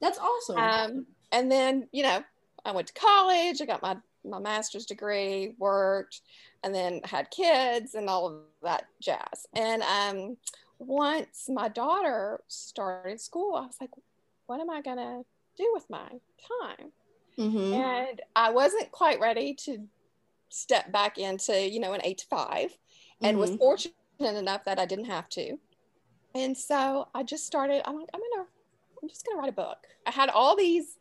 That's 0.01 0.19
awesome. 0.19 0.59
Um, 0.59 1.07
and 1.33 1.51
then, 1.51 1.89
you 1.93 2.03
know, 2.03 2.23
I 2.65 2.73
went 2.73 2.87
to 2.89 2.95
college, 2.95 3.61
I 3.61 3.67
got 3.67 3.83
my, 3.83 3.97
my 4.25 4.39
master's 4.39 4.87
degree, 4.87 5.55
worked, 5.59 6.21
and 6.63 6.75
then 6.75 7.01
had 7.05 7.31
kids 7.31 7.95
and 7.95 8.09
all 8.09 8.27
of 8.29 8.35
that 8.63 8.87
jazz. 9.01 9.47
And 9.55 9.83
um, 9.83 10.37
once 10.79 11.49
my 11.49 11.69
daughter 11.69 12.41
started 12.49 13.21
school, 13.21 13.55
I 13.55 13.67
was 13.67 13.77
like, 13.81 13.91
what 14.47 14.61
am 14.61 14.71
I 14.71 14.81
going 14.83 14.97
to 14.99 15.25
do 15.57 15.71
with 15.75 15.89
my 15.91 16.09
time? 16.09 16.93
Mhm. 17.37 17.75
and 17.75 18.21
I 18.37 18.51
wasn't 18.51 18.93
quite 18.93 19.19
ready 19.19 19.55
to 19.65 19.89
step 20.51 20.93
back 20.93 21.19
into, 21.19 21.69
you 21.69 21.81
know, 21.81 21.93
an 21.93 22.01
eight 22.05 22.19
to 22.19 22.27
five, 22.27 22.71
and 23.21 23.39
was 23.39 23.51
Mhm. 23.51 23.59
fortunate 23.59 23.95
enough 24.21 24.65
that 24.67 24.79
I 24.79 24.87
didn't 24.87 25.07
have 25.07 25.29
to. 25.31 25.59
And 26.35 26.57
so 26.57 27.09
I 27.13 27.25
just 27.25 27.45
started. 27.45 27.83
I'm 27.89 27.97
like, 27.99 28.09
I'm 28.15 28.21
gonna, 28.21 28.47
I'm 29.05 29.09
just 29.11 29.27
gonna 29.27 29.39
write 29.39 29.51
a 29.51 29.53
book. 29.53 29.87
I 30.07 30.11
had 30.13 30.31
all 30.31 30.57
these 30.57 30.97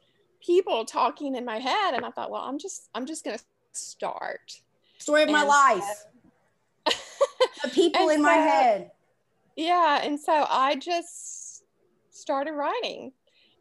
people 0.45 0.83
talking 0.83 1.35
in 1.35 1.45
my 1.45 1.57
head, 1.57 1.93
and 1.93 2.03
I 2.05 2.09
thought, 2.11 2.29
well, 2.31 2.41
I'm 2.41 2.59
just, 2.59 2.89
I'm 2.93 3.05
just 3.05 3.23
gonna 3.23 3.39
start. 3.71 4.51
Story 4.97 5.23
of 5.23 5.29
my 5.29 5.39
and- 5.39 5.47
life. 5.47 6.05
The 7.63 7.69
people 7.69 8.09
in 8.09 8.21
my 8.21 8.33
head. 8.33 8.91
yeah 9.55 10.01
and 10.03 10.19
so 10.19 10.45
i 10.49 10.75
just 10.75 11.63
started 12.09 12.51
writing 12.51 13.13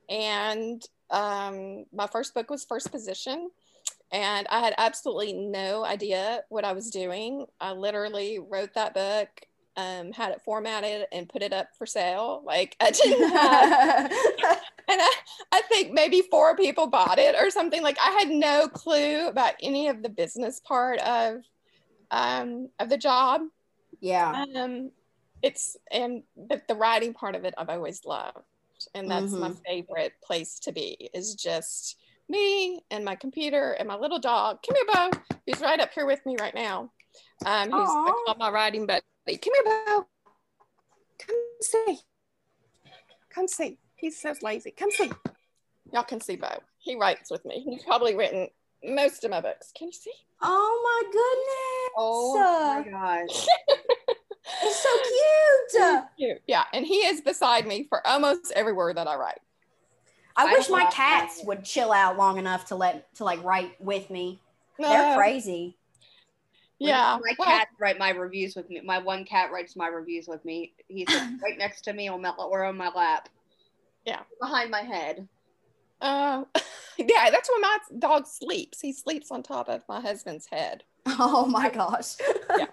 and 0.09 0.83
um, 1.11 1.85
my 1.93 2.09
first 2.09 2.35
book 2.35 2.51
was 2.51 2.65
first 2.65 2.91
position 2.91 3.49
and 4.11 4.49
i 4.51 4.59
had 4.59 4.75
absolutely 4.77 5.35
no 5.35 5.85
idea 5.85 6.41
what 6.49 6.65
i 6.65 6.73
was 6.73 6.91
doing 6.91 7.47
i 7.61 7.71
literally 7.71 8.41
wrote 8.41 8.75
that 8.75 8.93
book 8.93 9.29
um, 9.77 10.13
had 10.13 10.33
it 10.33 10.43
formatted 10.45 11.07
and 11.13 11.29
put 11.29 11.43
it 11.43 11.53
up 11.53 11.69
for 11.77 11.87
sale 11.87 12.43
like 12.45 12.77
i 12.81 12.91
didn't 13.03 13.29
have 13.31 14.11
and 14.89 15.01
I, 15.01 15.13
I 15.53 15.63
think 15.63 15.93
maybe 15.93 16.23
four 16.31 16.57
people 16.57 16.87
bought 16.87 17.19
it 17.19 17.35
or 17.39 17.51
something 17.51 17.83
like 17.83 17.99
i 18.05 18.11
had 18.11 18.29
no 18.29 18.69
clue 18.69 19.29
about 19.29 19.55
any 19.63 19.89
of 19.89 20.03
the 20.03 20.09
business 20.09 20.61
part 20.61 20.99
of 21.01 21.43
um, 22.11 22.69
of 22.79 22.89
the 22.91 22.99
job 22.99 23.41
yeah. 24.01 24.45
um, 24.57 24.91
it's 25.43 25.77
and 25.91 26.23
the, 26.37 26.61
the 26.69 26.75
writing 26.75 27.15
part 27.15 27.35
of 27.35 27.45
it 27.45 27.55
I've 27.59 27.69
always 27.69 28.05
loved, 28.05 28.39
and 28.95 29.11
that's 29.11 29.33
my 29.33 29.49
Mhm. 29.51 29.59
favorite 29.67 30.15
place 30.23 30.59
to 30.61 30.73
be. 30.73 31.11
Is 31.13 31.35
just 31.35 31.99
me 32.29 32.81
and 32.91 33.05
my 33.05 33.17
computer 33.17 33.73
and 33.73 33.89
my 33.89 33.97
little 33.97 34.19
dog. 34.21 34.61
Come 34.63 34.77
here, 34.77 35.11
Bo. 35.11 35.37
He's 35.45 35.61
right 35.61 35.81
up 35.81 35.93
here 35.93 36.07
with 36.07 36.25
me 36.25 36.37
right 36.39 36.55
now. 36.55 36.91
Um, 37.45 37.71
he's 37.71 37.89
I 37.89 38.13
Aw. 38.17 38.25
call 38.25 38.37
my 38.39 38.51
writing 38.51 38.87
buddy. 38.87 39.03
Come 39.27 39.39
here, 39.55 39.63
Bo. 39.87 40.07
Come 41.27 41.37
see. 41.61 41.99
Come 43.31 43.49
see. 43.49 43.79
He's 43.97 44.21
so 44.21 44.35
lazy. 44.43 44.73
Come 44.73 44.91
see. 44.91 45.11
Y'all 45.93 46.03
can 46.03 46.21
see 46.21 46.37
Bo. 46.37 46.49
He 46.79 46.97
writes 46.97 47.31
with 47.31 47.45
me. 47.45 47.61
He's 47.61 47.85
probably 47.85 48.15
written 48.17 48.49
most 48.85 49.25
of 49.25 49.31
my 49.31 49.41
books. 49.41 49.73
Can 49.77 49.89
you 49.89 49.93
see? 49.93 50.13
Oh 50.41 50.81
my 50.85 51.03
goodness. 51.13 51.93
Oh 51.97 52.85
my 52.85 52.91
gosh. 52.91 53.47
It's 54.65 54.83
so 54.83 54.89
cute. 55.73 56.05
Cute. 56.19 56.43
Yeah, 56.47 56.65
and 56.73 56.85
he 56.85 56.97
is 56.97 57.21
beside 57.21 57.67
me 57.67 57.87
for 57.89 58.05
almost 58.07 58.53
every 58.55 58.73
word 58.73 58.97
that 58.97 59.07
I 59.09 59.15
write. 59.17 59.39
I 60.37 60.47
I 60.47 60.53
wish 60.53 60.69
my 60.69 60.85
cats 60.93 61.39
that. 61.39 61.47
would 61.47 61.65
chill 61.65 61.93
out 61.93 62.17
long 62.19 62.39
enough 62.39 62.67
to 62.67 62.77
let 62.77 63.13
to 63.17 63.25
like 63.25 63.43
write 63.45 63.81
with 63.81 64.11
me. 64.11 64.41
They're 64.79 65.13
Uh, 65.13 65.17
crazy. 65.17 65.77
Yeah. 66.87 67.19
My 67.23 67.35
well, 67.39 67.49
cat 67.49 67.69
write 67.79 67.99
my 67.99 68.11
reviews 68.11 68.55
with 68.57 68.69
me. 68.69 68.81
My 68.85 68.99
one 68.99 69.25
cat 69.25 69.53
writes 69.53 69.77
my 69.77 69.89
reviews 69.89 70.27
with 70.27 70.45
me. 70.45 70.75
He's 70.89 71.07
right 71.43 71.59
next 71.59 71.83
to 71.83 71.93
me 71.93 72.09
on 72.09 72.23
my 72.23 72.31
or 72.31 72.65
on 72.65 72.77
my 72.77 72.91
lap. 72.95 73.29
Yeah. 74.05 74.21
Behind 74.41 74.71
my 74.71 74.81
head. 74.81 75.29
Uh, 76.01 76.45
yeah, 76.99 77.31
that's 77.31 77.49
where 77.49 77.61
my 77.61 77.79
dog 77.99 78.27
sleeps. 78.27 78.81
He 78.81 78.93
sleeps 78.93 79.31
on 79.31 79.43
top 79.43 79.69
of 79.69 79.83
my 79.89 80.01
husband's 80.01 80.47
head. 80.47 80.85
Oh 81.19 81.47
my 81.47 81.69
gosh. 81.69 82.15
Yeah. 82.59 82.67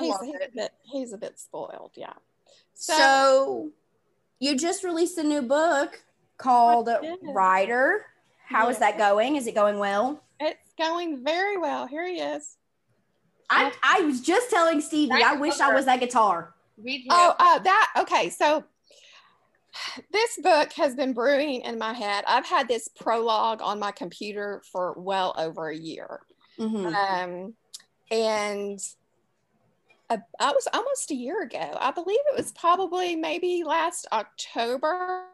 He's, 0.00 0.20
he's, 0.22 0.34
a 0.34 0.48
bit, 0.52 0.72
he's 0.82 1.12
a 1.12 1.18
bit 1.18 1.38
spoiled. 1.38 1.92
Yeah. 1.94 2.14
So, 2.74 3.70
you 4.40 4.56
just 4.58 4.82
released 4.82 5.18
a 5.18 5.22
new 5.22 5.40
book 5.40 6.02
called. 6.36 6.88
Ryder. 7.22 8.06
How 8.44 8.70
is 8.70 8.78
that 8.78 8.98
going? 8.98 9.36
Is 9.36 9.46
it 9.46 9.54
going 9.54 9.78
well? 9.78 10.24
it's 10.40 10.72
going 10.76 11.22
very 11.24 11.56
well. 11.56 11.86
Here 11.86 12.06
he 12.06 12.14
is. 12.14 12.56
I, 13.50 13.72
I 13.82 14.00
was 14.02 14.20
just 14.20 14.50
telling 14.50 14.80
Stevie, 14.80 15.12
I 15.12 15.32
Right 15.32 15.40
wish 15.40 15.60
I 15.60 15.74
was 15.74 15.84
that 15.86 16.00
guitar. 16.00 16.54
Oh, 17.10 17.34
uh, 17.38 17.58
that 17.60 17.92
okay. 17.98 18.30
So 18.30 18.64
this 20.12 20.38
book 20.42 20.72
has 20.72 20.94
been 20.94 21.12
brewing 21.12 21.62
in 21.62 21.78
my 21.78 21.92
head. 21.92 22.24
I've 22.26 22.46
had 22.46 22.68
this 22.68 22.88
prologue 22.88 23.60
on 23.62 23.78
my 23.78 23.90
computer 23.90 24.62
for 24.70 24.94
well 24.96 25.34
over 25.36 25.68
a 25.68 25.76
year. 25.76 26.20
Mhm. 26.58 26.94
um, 26.94 27.54
and 28.10 28.78
uh, 30.10 30.18
I 30.38 30.52
was 30.52 30.68
almost 30.72 31.10
a 31.10 31.14
year 31.14 31.42
ago. 31.42 31.76
I 31.80 31.90
believe 31.90 32.20
it 32.32 32.36
was 32.36 32.52
probably 32.52 33.16
maybe 33.16 33.64
last 33.64 34.06
October. 34.12 35.24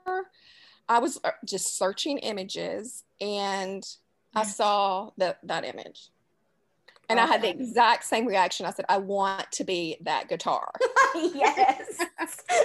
I 0.88 0.99
was 0.99 1.20
uh, 1.25 1.33
just 1.44 1.77
searching 1.77 2.18
images 2.18 3.05
and 3.20 3.85
I 4.35 4.44
saw 4.44 5.11
the, 5.18 5.37
that 5.42 5.64
image. 5.64 6.09
And 7.11 7.20
I 7.20 7.27
had 7.27 7.42
the 7.42 7.51
exact 7.51 8.05
same 8.05 8.27
reaction. 8.27 8.66
I 8.66 8.70
said, 8.70 8.87
I 8.88 8.99
want 8.99 9.51
to 9.53 9.64
be 9.64 9.96
that 10.03 10.29
guitar. 10.29 10.70
yes. 11.14 11.99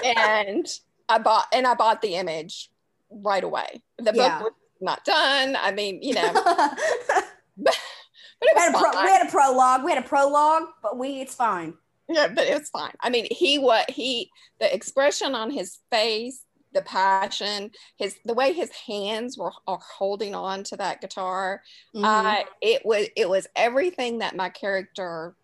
and 0.04 0.68
I 1.10 1.18
bought 1.20 1.48
and 1.52 1.66
I 1.68 1.74
bought 1.74 2.02
the 2.02 2.16
image 2.16 2.70
right 3.10 3.44
away. 3.44 3.82
The 3.98 4.12
Yeah. 4.14 4.40
book 4.40 4.54
was 4.54 4.82
not 4.82 5.04
done. 5.04 5.58
I 5.60 5.72
mean, 5.72 6.02
you 6.02 6.14
know, 6.14 6.32
but 7.58 7.76
We 8.42 8.50
had, 8.56 8.76
a 8.76 8.78
pro- 8.78 9.04
we 9.04 9.10
had 9.10 9.28
a 9.28 9.32
prologue. 9.32 9.84
We 9.84 9.92
had 9.92 10.04
a 10.04 10.08
prologue, 10.08 10.68
but 10.84 10.98
we 10.98 11.22
it's 11.22 11.36
fine. 11.36 11.74
yeah, 12.08 12.28
but 12.28 12.46
it 12.46 12.58
was 12.60 12.70
fine. 12.70 12.94
I 13.02 13.10
mean, 13.10 13.28
he 13.32 13.58
what 13.58 13.90
he 13.90 14.30
the 14.60 14.74
expression 14.74 15.34
on 15.36 15.50
his 15.52 15.80
face, 15.92 16.44
the 16.76 16.84
passion, 16.84 17.72
his 17.98 18.18
the 18.26 18.36
way 18.36 18.54
his 18.54 18.70
hands 18.72 19.36
were 19.38 19.52
are 19.66 19.80
holding 19.98 20.36
on 20.36 20.64
to 20.66 20.78
that 20.78 21.02
guitar. 21.02 21.64
Mhm. 21.96 22.06
I 22.06 22.46
it 22.62 22.86
was 22.86 23.08
it 23.16 23.28
was 23.28 23.48
everything 23.56 24.20
that 24.20 24.36
my 24.36 24.50
character 24.50 25.36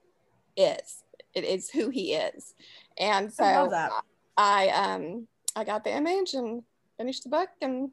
is. 0.55 1.03
It 1.33 1.43
is 1.45 1.69
who 1.71 1.89
he 1.89 2.13
is. 2.13 2.53
And 2.99 3.33
so 3.33 3.43
I. 3.43 3.89
I 4.37 4.67
um 4.69 5.27
I 5.55 5.63
got 5.63 5.83
the 5.83 5.95
image 5.95 6.33
and 6.33 6.63
finished 6.97 7.23
the 7.23 7.29
book 7.29 7.49
and 7.61 7.89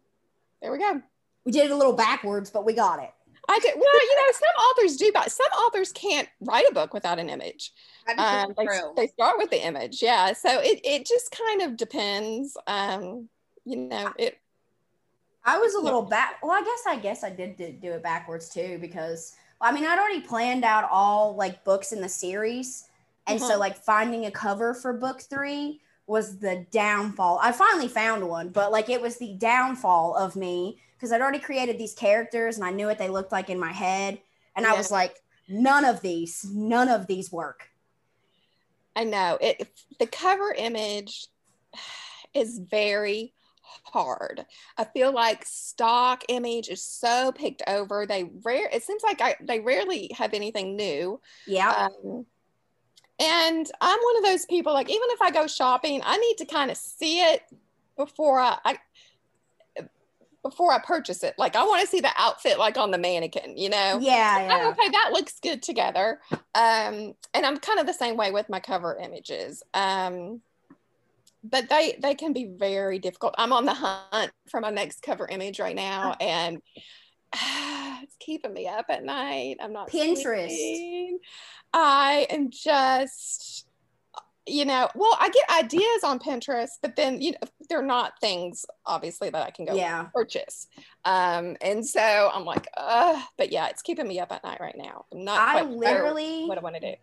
there 0.60 0.70
we 0.72 0.78
go. 0.78 1.00
we 1.44 1.52
did 1.52 1.66
it 1.66 1.70
a 1.70 1.76
little 1.76 1.94
backwards, 1.94 2.50
but 2.50 2.64
we 2.66 2.72
got 2.74 3.02
it. 3.02 3.10
I 3.48 3.58
did 3.60 3.74
well, 3.76 4.02
you 4.02 4.16
know, 4.16 4.32
some 4.32 4.64
authors 4.64 4.96
do 4.96 5.10
but 5.12 5.32
some 5.32 5.46
authors 5.64 5.92
can't 5.92 6.28
write 6.40 6.66
a 6.70 6.74
book 6.74 6.92
without 6.92 7.18
an 7.18 7.30
image. 7.30 7.72
Um, 8.18 8.54
they, 8.56 8.68
they 8.96 9.06
start 9.06 9.38
with 9.38 9.50
the 9.50 9.64
image, 9.64 10.02
yeah. 10.02 10.32
So 10.32 10.60
it, 10.60 10.80
it 10.84 11.06
just 11.06 11.30
kind 11.30 11.62
of 11.62 11.76
depends. 11.76 12.56
Um, 12.66 13.28
you 13.64 13.76
know, 13.76 14.12
it 14.18 14.38
I 15.44 15.58
was 15.58 15.74
a 15.74 15.80
Yeah. 15.80 15.84
little 15.84 16.02
back. 16.02 16.42
Well, 16.42 16.52
I 16.52 16.62
guess 16.62 16.82
I 16.86 16.96
guess 16.98 17.24
I 17.24 17.30
did 17.30 17.56
do, 17.56 17.72
do 17.72 17.92
it 17.92 18.02
backwards 18.02 18.48
too 18.48 18.78
because 18.80 19.34
I 19.60 19.72
mean 19.72 19.84
I'd 19.84 19.98
already 19.98 20.20
planned 20.20 20.64
out 20.64 20.88
all 20.90 21.34
like 21.36 21.64
books 21.64 21.92
in 21.92 22.00
the 22.00 22.08
series, 22.08 22.88
and 23.26 23.40
so 23.40 23.54
Uh-huh. 23.54 23.58
like 23.58 23.76
finding 23.76 24.26
a 24.26 24.30
cover 24.30 24.74
for 24.74 24.92
book 24.92 25.22
three 25.22 25.80
was 26.06 26.38
the 26.38 26.66
downfall. 26.70 27.38
I 27.42 27.52
finally 27.52 27.88
found 27.88 28.26
one, 28.28 28.48
but 28.50 28.72
like 28.72 28.88
it 28.88 29.00
was 29.00 29.18
the 29.18 29.34
downfall 29.34 30.16
of 30.16 30.36
me 30.36 30.80
because 30.98 31.12
I'd 31.12 31.20
already 31.20 31.38
created 31.38 31.78
these 31.78 31.94
characters 31.94 32.56
and 32.56 32.64
I 32.64 32.72
knew 32.72 32.86
what 32.86 32.98
they 32.98 33.08
looked 33.08 33.30
like 33.30 33.50
in 33.50 33.60
my 33.60 33.72
head, 33.72 34.20
and 34.56 34.66
I 34.66 34.74
was 34.76 34.90
like, 34.90 35.16
none 35.48 35.84
of 35.84 36.00
these, 36.00 36.44
none 36.52 36.88
of 36.88 37.06
these 37.06 37.30
work. 37.30 37.68
I 38.96 39.04
know 39.04 39.38
it 39.40 39.68
the 40.00 40.08
cover 40.08 40.52
image 40.58 41.28
is 42.34 42.58
very 42.58 43.32
hard. 43.84 44.44
I 44.76 44.84
feel 44.84 45.12
like 45.12 45.44
stock 45.44 46.24
image 46.28 46.68
is 46.68 46.82
so 46.82 47.30
picked 47.32 47.62
over. 47.68 48.06
They 48.06 48.24
rare 48.42 48.68
it 48.72 48.82
seems 48.82 49.02
like 49.04 49.20
I 49.20 49.36
they 49.40 49.60
rarely 49.60 50.10
have 50.16 50.34
anything 50.34 50.74
new. 50.74 51.20
Yeah, 51.46 51.70
Um, 51.70 52.26
and 53.20 53.70
I'm 53.80 53.98
one 53.98 54.16
of 54.16 54.24
those 54.24 54.46
people 54.46 54.72
like 54.72 54.90
even 54.90 55.08
if 55.10 55.22
I 55.22 55.30
go 55.30 55.46
shopping, 55.46 56.02
I 56.04 56.16
need 56.16 56.36
to 56.38 56.44
kind 56.44 56.70
of 56.70 56.76
see 56.76 57.20
it 57.20 57.42
before 57.96 58.40
I, 58.40 58.58
I 58.64 58.78
before 60.42 60.72
I 60.72 60.78
purchase 60.78 61.22
it. 61.22 61.34
Like 61.38 61.56
I 61.56 61.64
want 61.64 61.80
to 61.82 61.86
see 61.86 62.00
the 62.00 62.10
outfit 62.16 62.58
like 62.58 62.76
on 62.78 62.90
the 62.90 62.98
mannequin, 62.98 63.56
you 63.56 63.68
know? 63.68 63.98
yeah, 64.00 64.48
Oh, 64.50 64.70
okay, 64.70 64.88
that 64.90 65.10
looks 65.12 65.40
good 65.40 65.62
together. 65.62 66.20
Um, 66.54 67.14
and 67.34 67.44
I'm 67.44 67.58
kind 67.58 67.80
of 67.80 67.86
the 67.86 67.92
same 67.92 68.16
way 68.16 68.30
with 68.30 68.48
my 68.48 68.60
cover 68.60 68.96
images. 68.96 69.62
Um, 69.74 70.40
but 71.44 71.68
they 71.68 71.96
they 72.00 72.14
can 72.14 72.32
be 72.32 72.46
very 72.46 72.98
difficult. 72.98 73.34
I'm 73.38 73.52
on 73.52 73.64
the 73.64 73.74
hunt 73.74 74.32
for 74.50 74.60
my 74.60 74.70
next 74.70 75.02
cover 75.02 75.26
image 75.28 75.60
right 75.60 75.76
now, 75.76 76.14
and 76.20 76.60
it's 78.02 78.16
keeping 78.18 78.52
me 78.52 78.66
up 78.66 78.86
at 78.88 79.04
night. 79.04 79.58
I'm 79.60 79.72
not 79.72 79.88
Pinterest. 79.90 80.48
sleeping. 80.48 81.18
I 81.72 82.26
am 82.30 82.50
just 82.50 83.67
you 84.50 84.64
know, 84.64 84.88
well, 84.94 85.16
I 85.20 85.28
get 85.30 85.64
ideas 85.64 86.04
on 86.04 86.18
Pinterest, 86.18 86.70
but 86.82 86.96
then 86.96 87.20
you 87.20 87.32
know 87.32 87.38
they're 87.68 87.82
not 87.82 88.14
things 88.20 88.64
obviously 88.86 89.30
that 89.30 89.46
I 89.46 89.50
can 89.50 89.66
go 89.66 89.74
Yeah. 89.74 90.06
purchase. 90.14 90.66
Um, 91.04 91.56
and 91.60 91.86
so 91.86 92.30
I'm 92.32 92.44
like, 92.44 92.66
uh, 92.76 93.22
but 93.36 93.52
yeah, 93.52 93.68
it's 93.68 93.82
keeping 93.82 94.08
me 94.08 94.20
up 94.20 94.32
at 94.32 94.44
night 94.44 94.60
right 94.60 94.76
now. 94.76 95.04
I'm 95.12 95.24
not 95.24 95.40
I 95.40 95.62
literally 95.62 96.46
what 96.46 96.58
I 96.58 96.60
want 96.60 96.76
to 96.76 96.80
do. 96.80 96.94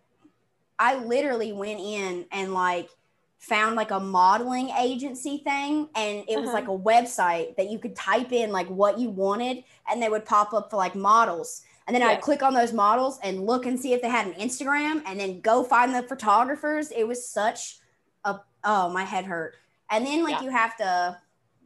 I 0.78 0.96
literally 0.96 1.52
went 1.52 1.80
in 1.80 2.26
and 2.32 2.52
like 2.52 2.90
found 3.38 3.76
like 3.76 3.90
a 3.90 4.00
modeling 4.00 4.70
agency 4.70 5.38
thing 5.38 5.88
and 5.94 6.24
it 6.28 6.38
was 6.38 6.48
Uh-huh. 6.48 6.52
like 6.52 6.68
a 6.68 6.78
website 6.78 7.56
that 7.56 7.70
you 7.70 7.78
could 7.78 7.94
type 7.94 8.32
in 8.32 8.50
like 8.50 8.66
what 8.68 8.98
you 8.98 9.10
wanted 9.10 9.62
and 9.88 10.02
they 10.02 10.08
would 10.08 10.24
pop 10.24 10.52
up 10.52 10.70
for 10.70 10.76
like 10.76 10.94
models 10.94 11.62
and 11.86 11.94
then 11.94 12.02
Yeah. 12.02 12.08
I'd 12.08 12.20
click 12.20 12.42
on 12.42 12.52
those 12.54 12.72
models 12.72 13.18
and 13.22 13.46
look 13.46 13.64
and 13.66 13.78
see 13.78 13.92
if 13.92 14.02
they 14.02 14.08
had 14.08 14.26
an 14.26 14.34
Instagram 14.34 15.02
and 15.06 15.18
then 15.20 15.40
go 15.40 15.62
find 15.64 15.94
the 15.94 16.02
photographers 16.02 16.90
it 16.90 17.06
was 17.06 17.28
such 17.28 17.78
a 18.24 18.40
oh 18.64 18.88
my 18.90 19.04
head 19.04 19.24
hurt 19.24 19.54
and 19.90 20.04
then 20.06 20.22
like 20.24 20.36
Yeah. 20.40 20.42
you 20.42 20.50
have 20.50 20.76
to 20.78 21.18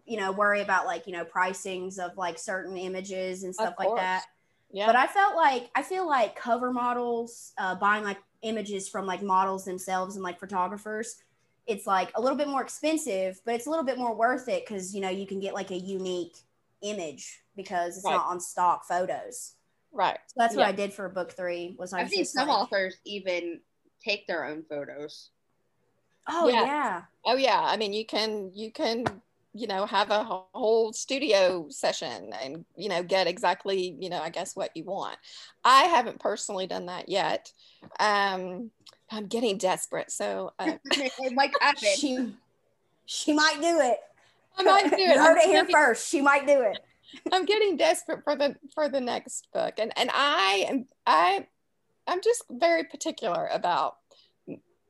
you 0.05 0.17
know 0.19 0.33
worry 0.33 0.61
about 0.61 0.87
like 0.87 1.07
you 1.07 1.13
know 1.13 1.25
pricings 1.25 1.99
of 1.99 2.17
like 2.17 2.39
certain 2.39 2.77
images 2.77 3.45
and 3.45 3.55
stuff 3.55 3.75
like 3.79 3.89
that 3.97 4.25
Yeah. 4.71 4.87
but 4.87 4.97
I 4.97 5.07
felt 5.07 5.37
like 5.37 5.71
I 5.75 5.83
feel 5.83 6.07
like 6.07 6.37
cover 6.37 6.73
models, 6.73 7.53
uh, 7.59 7.75
buying 7.77 8.05
like 8.05 8.19
images 8.43 8.89
from 8.89 9.05
like 9.07 9.23
models 9.23 9.65
themselves 9.65 10.17
and 10.17 10.23
like 10.23 10.39
photographers, 10.41 11.17
it's 11.67 11.87
like 11.87 12.11
a 12.15 12.21
little 12.21 12.39
bit 12.39 12.49
more 12.49 12.63
expensive, 12.63 13.41
but 13.45 13.55
it's 13.55 13.67
a 13.67 13.71
little 13.71 13.85
bit 13.85 13.99
more 13.99 14.15
worth 14.15 14.49
it 14.49 14.65
because 14.67 14.95
you 14.95 15.01
know 15.01 15.11
you 15.11 15.27
can 15.27 15.41
get 15.41 15.55
like 15.55 15.71
a 15.71 15.77
unique 15.79 16.37
image 16.83 17.43
because 17.57 17.97
it's 17.97 18.07
Right. 18.07 18.15
not 18.15 18.27
on 18.27 18.41
stock 18.41 18.85
photos. 18.87 19.55
Right. 19.93 20.19
So 20.29 20.35
that's 20.37 20.57
what 20.57 20.67
I 20.67 20.73
did 20.73 20.93
for 20.93 21.09
book 21.09 21.33
three. 21.33 21.75
Was 21.79 21.93
I 21.93 22.01
I've 22.01 22.11
seen 22.11 22.25
some 22.25 22.49
like, 22.49 22.57
authors 22.57 22.97
even 23.05 23.61
take 24.05 24.27
their 24.27 24.45
own 24.45 24.65
photos. 24.69 25.31
oh 26.29 26.49
Yeah. 26.49 26.65
yeah, 26.65 27.03
Oh 27.25 27.37
yeah. 27.37 27.61
I 27.61 27.77
mean, 27.77 27.93
you 27.93 28.05
can 28.07 28.51
you 28.55 28.71
can 28.71 29.05
you 29.53 29.67
know 29.67 29.85
have 29.85 30.11
a 30.11 30.23
whole 30.23 30.93
studio 30.93 31.67
session 31.71 32.33
and 32.41 32.65
you 32.77 32.89
know 32.89 33.03
get 33.03 33.27
exactly 33.27 33.97
you 33.99 34.09
know 34.09 34.21
I 34.21 34.31
guess 34.31 34.55
what 34.55 34.77
you 34.77 34.85
want. 34.85 35.17
I 35.65 35.85
haven't 35.85 36.21
personally 36.21 36.67
done 36.67 36.87
that 36.87 37.09
yet. 37.09 37.53
Um, 37.99 38.71
I'm 39.11 39.27
getting 39.27 39.59
desperate, 39.59 40.11
so 40.13 40.53
uh, 40.59 40.73
it 40.85 41.33
might 41.33 41.51
happen. 41.61 41.89
she 41.97 42.35
she 43.07 43.33
might 43.33 43.61
do 43.61 43.81
it. 43.81 43.99
I 44.57 44.63
might 44.63 44.91
do 44.91 44.95
it. 44.97 45.01
you 45.01 45.19
heard 45.19 45.39
it 45.39 45.47
here 45.47 45.67
first. 45.67 46.09
She 46.09 46.21
might 46.21 46.47
do 46.47 46.61
it. 46.61 46.79
I'm 47.33 47.45
getting 47.45 47.77
desperate 47.77 48.25
for 48.25 48.37
the 48.37 48.57
for 48.75 48.89
the 48.89 49.01
next 49.01 49.49
book, 49.53 49.75
and 49.79 49.93
and 49.97 50.11
I 50.13 50.67
am 50.69 50.87
I 51.07 51.47
I'm 52.07 52.21
just 52.23 52.45
very 52.51 52.85
particular 52.85 53.49
about 53.53 53.97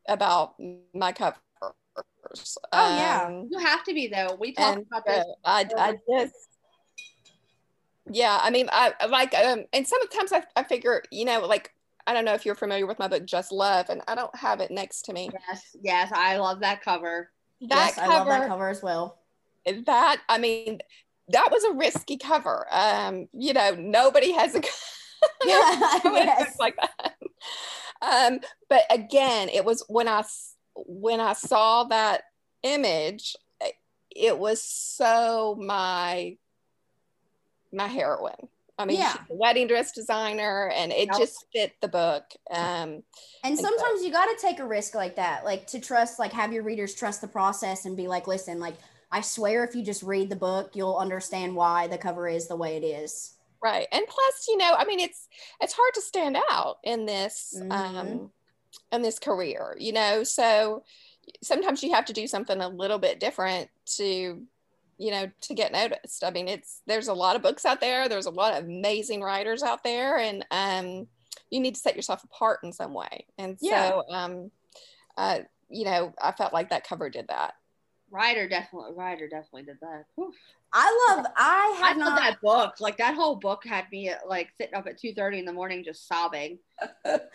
about 0.08 0.54
my 0.94 1.12
covers. 1.12 1.40
Oh, 2.72 2.96
yeah. 2.96 3.26
Um, 3.26 3.48
You 3.50 3.58
have 3.58 3.84
to 3.84 3.94
be 3.94 4.08
though. 4.08 4.36
We 4.38 4.52
talked 4.52 4.86
about 4.90 5.04
this. 5.06 5.24
so 5.24 5.34
I 5.44 5.66
I 5.76 5.94
just 6.08 6.34
yeah 8.10 8.38
I 8.42 8.50
mean 8.50 8.68
I 8.72 8.92
I 9.00 9.06
like 9.06 9.34
um 9.34 9.64
and 9.72 9.86
sometimes 9.86 10.32
I 10.32 10.42
I 10.56 10.64
figure 10.64 11.02
you 11.10 11.24
know 11.24 11.40
like 11.46 11.72
I 12.06 12.12
don't 12.12 12.24
know 12.24 12.34
if 12.34 12.44
you're 12.44 12.54
familiar 12.54 12.86
with 12.86 12.98
my 12.98 13.08
book 13.08 13.24
Just 13.24 13.52
Love, 13.52 13.88
and 13.88 14.02
I 14.08 14.14
don't 14.14 14.34
have 14.34 14.60
it 14.60 14.70
next 14.70 15.02
to 15.02 15.12
me. 15.12 15.30
Yes, 15.48 15.76
yes, 15.80 16.10
I 16.12 16.38
love 16.38 16.60
that 16.60 16.82
cover. 16.82 17.30
That 17.68 17.92
yes, 17.96 17.98
I 17.98 18.06
love 18.06 18.26
that 18.26 18.48
cover 18.48 18.68
as 18.68 18.82
well. 18.82 19.18
that 19.86 20.20
I 20.28 20.38
mean 20.38 20.80
that 21.32 21.50
was 21.50 21.64
a 21.64 21.72
risky 21.72 22.16
cover. 22.16 22.66
Um, 22.70 23.28
you 23.32 23.52
know, 23.52 23.74
nobody 23.74 24.32
has 24.32 24.54
a 24.54 24.60
Yeah, 25.44 26.00
yes. 26.04 26.56
like 26.58 26.76
that. 26.76 27.14
Um, 28.02 28.40
but 28.68 28.82
again, 28.90 29.48
it 29.50 29.64
was 29.64 29.84
when 29.88 30.08
I 30.08 30.24
when 30.74 31.20
I 31.20 31.34
saw 31.34 31.84
that 31.84 32.22
image, 32.62 33.36
it 34.14 34.38
was 34.38 34.62
so 34.62 35.56
my 35.60 36.36
my 37.72 37.86
heroine. 37.86 38.48
I 38.78 38.86
mean, 38.86 38.98
Yeah. 38.98 39.12
she's 39.12 39.20
a 39.30 39.34
wedding 39.34 39.66
dress 39.66 39.92
designer, 39.92 40.70
and 40.74 40.90
it 40.90 41.10
just 41.18 41.44
fit 41.52 41.74
the 41.82 41.88
book. 41.88 42.24
Um, 42.50 43.02
And 43.44 43.58
so- 43.58 43.64
sometimes 43.64 44.02
you 44.02 44.10
got 44.10 44.24
to 44.24 44.36
take 44.40 44.58
a 44.58 44.64
risk 44.66 44.94
like 44.94 45.16
that, 45.16 45.44
like 45.44 45.66
to 45.68 45.80
trust, 45.80 46.18
like 46.18 46.32
have 46.32 46.50
your 46.54 46.62
readers 46.62 46.94
trust 46.94 47.20
the 47.20 47.28
process 47.28 47.84
and 47.84 47.94
be 47.94 48.08
like, 48.08 48.26
listen, 48.26 48.58
like 48.58 48.76
I 49.12 49.20
swear, 49.22 49.64
if 49.64 49.74
you 49.74 49.82
just 49.84 50.02
read 50.02 50.30
the 50.30 50.36
book, 50.36 50.70
you'll 50.74 50.96
understand 50.96 51.54
why 51.56 51.88
the 51.88 51.98
cover 51.98 52.28
is 52.28 52.48
the 52.48 52.56
way 52.56 52.76
it 52.76 52.84
is. 52.84 53.36
right, 53.62 53.86
and 53.92 54.06
plus, 54.08 54.46
you 54.48 54.56
know, 54.56 54.74
I 54.76 54.84
mean, 54.84 55.00
it's 55.00 55.28
it's 55.60 55.72
hard 55.74 55.94
to 55.94 56.00
stand 56.00 56.36
out 56.50 56.78
in 56.84 57.06
this 57.06 57.62
um, 57.70 58.06
Mhm. 58.06 58.30
in 58.92 59.02
this 59.02 59.18
career, 59.18 59.76
you 59.78 59.92
know. 59.92 60.24
So 60.24 60.84
sometimes 61.42 61.82
you 61.82 61.92
have 61.92 62.06
to 62.06 62.12
do 62.12 62.26
something 62.26 62.60
a 62.60 62.68
little 62.68 62.98
bit 62.98 63.20
different 63.20 63.70
to 63.96 64.46
you 64.98 65.10
know 65.10 65.30
to 65.40 65.54
get 65.54 65.72
noticed 65.72 66.24
i 66.24 66.30
mean 66.30 66.48
it's 66.48 66.82
there's 66.86 67.08
a 67.08 67.14
lot 67.14 67.36
of 67.36 67.42
books 67.42 67.64
out 67.64 67.80
there 67.80 68.08
there's 68.08 68.26
a 68.26 68.30
lot 68.30 68.52
of 68.54 68.64
amazing 68.64 69.22
writers 69.22 69.62
out 69.62 69.82
there 69.84 70.18
and 70.18 70.44
um 70.50 71.08
you 71.50 71.60
need 71.60 71.74
to 71.74 71.80
set 71.80 71.96
yourself 71.96 72.22
apart 72.24 72.60
in 72.64 72.72
some 72.72 72.94
way 72.94 73.26
and 73.38 73.58
Yeah. 73.60 73.92
so 73.92 74.04
um 74.10 74.50
uh 75.16 75.40
you 75.68 75.84
know 75.84 76.12
i 76.22 76.32
felt 76.32 76.52
like 76.52 76.70
that 76.70 76.86
cover 76.86 77.10
did 77.10 77.28
that 77.28 77.54
Ryder 78.10 78.48
definitely, 78.48 78.92
Ryder 78.94 79.28
definitely 79.28 79.62
did 79.64 79.78
that. 79.80 80.04
Whew. 80.16 80.32
I 80.72 81.08
love. 81.08 81.26
I 81.36 81.80
I 81.82 81.92
love 81.94 82.14
not. 82.14 82.20
that 82.20 82.40
book. 82.40 82.80
Like 82.80 82.96
that 82.98 83.14
whole 83.14 83.36
book 83.36 83.64
had 83.64 83.86
me 83.90 84.12
like 84.26 84.50
sitting 84.56 84.74
up 84.74 84.86
at 84.86 84.98
two 84.98 85.12
thirty 85.12 85.38
in 85.38 85.44
the 85.44 85.52
morning 85.52 85.84
just 85.84 86.06
sobbing. 86.06 86.58
uh, 86.80 86.88
that's 87.04 87.34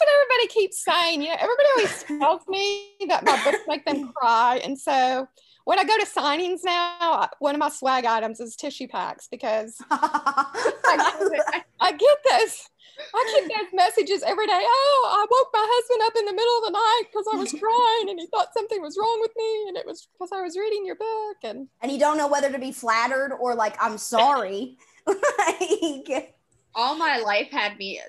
what 0.00 0.08
everybody 0.08 0.48
keeps 0.48 0.82
saying 0.82 1.20
you 1.20 1.28
know 1.28 1.36
everybody 1.38 1.68
always 1.76 2.02
tells 2.20 2.48
me 2.48 2.94
that 3.08 3.24
my 3.26 3.44
books 3.44 3.62
make 3.68 3.84
them 3.84 4.10
cry 4.14 4.58
and 4.64 4.78
so 4.78 5.28
when 5.66 5.80
I 5.80 5.84
go 5.84 5.98
to 5.98 6.06
signings 6.06 6.60
now, 6.64 7.28
one 7.40 7.56
of 7.56 7.58
my 7.58 7.68
swag 7.68 8.04
items 8.04 8.38
is 8.38 8.54
tissue 8.54 8.86
packs 8.86 9.26
because 9.28 9.76
I, 9.90 11.62
I 11.80 11.90
get 11.90 12.18
this. 12.24 12.70
I 13.14 13.40
get 13.48 13.48
those 13.56 13.72
messages 13.72 14.22
every 14.22 14.46
day. 14.46 14.60
Oh, 14.60 15.08
I 15.10 15.26
woke 15.30 15.50
my 15.52 15.66
husband 15.68 16.02
up 16.06 16.16
in 16.18 16.24
the 16.24 16.32
middle 16.32 16.58
of 16.58 16.64
the 16.64 16.70
night 16.70 17.02
because 17.10 17.26
I 17.32 17.36
was 17.36 17.52
crying 17.60 18.10
and 18.10 18.20
he 18.20 18.26
thought 18.26 18.54
something 18.54 18.80
was 18.82 18.96
wrong 18.98 19.18
with 19.20 19.32
me. 19.36 19.68
And 19.68 19.76
it 19.76 19.86
was 19.86 20.08
because 20.12 20.32
I 20.32 20.42
was 20.42 20.56
reading 20.56 20.86
your 20.86 20.96
book. 20.96 21.36
And 21.42 21.68
and 21.82 21.92
you 21.92 21.98
don't 21.98 22.18
know 22.18 22.28
whether 22.28 22.50
to 22.50 22.58
be 22.58 22.72
flattered 22.72 23.32
or 23.38 23.54
like, 23.54 23.76
I'm 23.80 23.98
sorry. 23.98 24.78
like, 25.06 26.34
All 26.74 26.96
my 26.96 27.18
life 27.18 27.48
had 27.50 27.76
me 27.78 28.00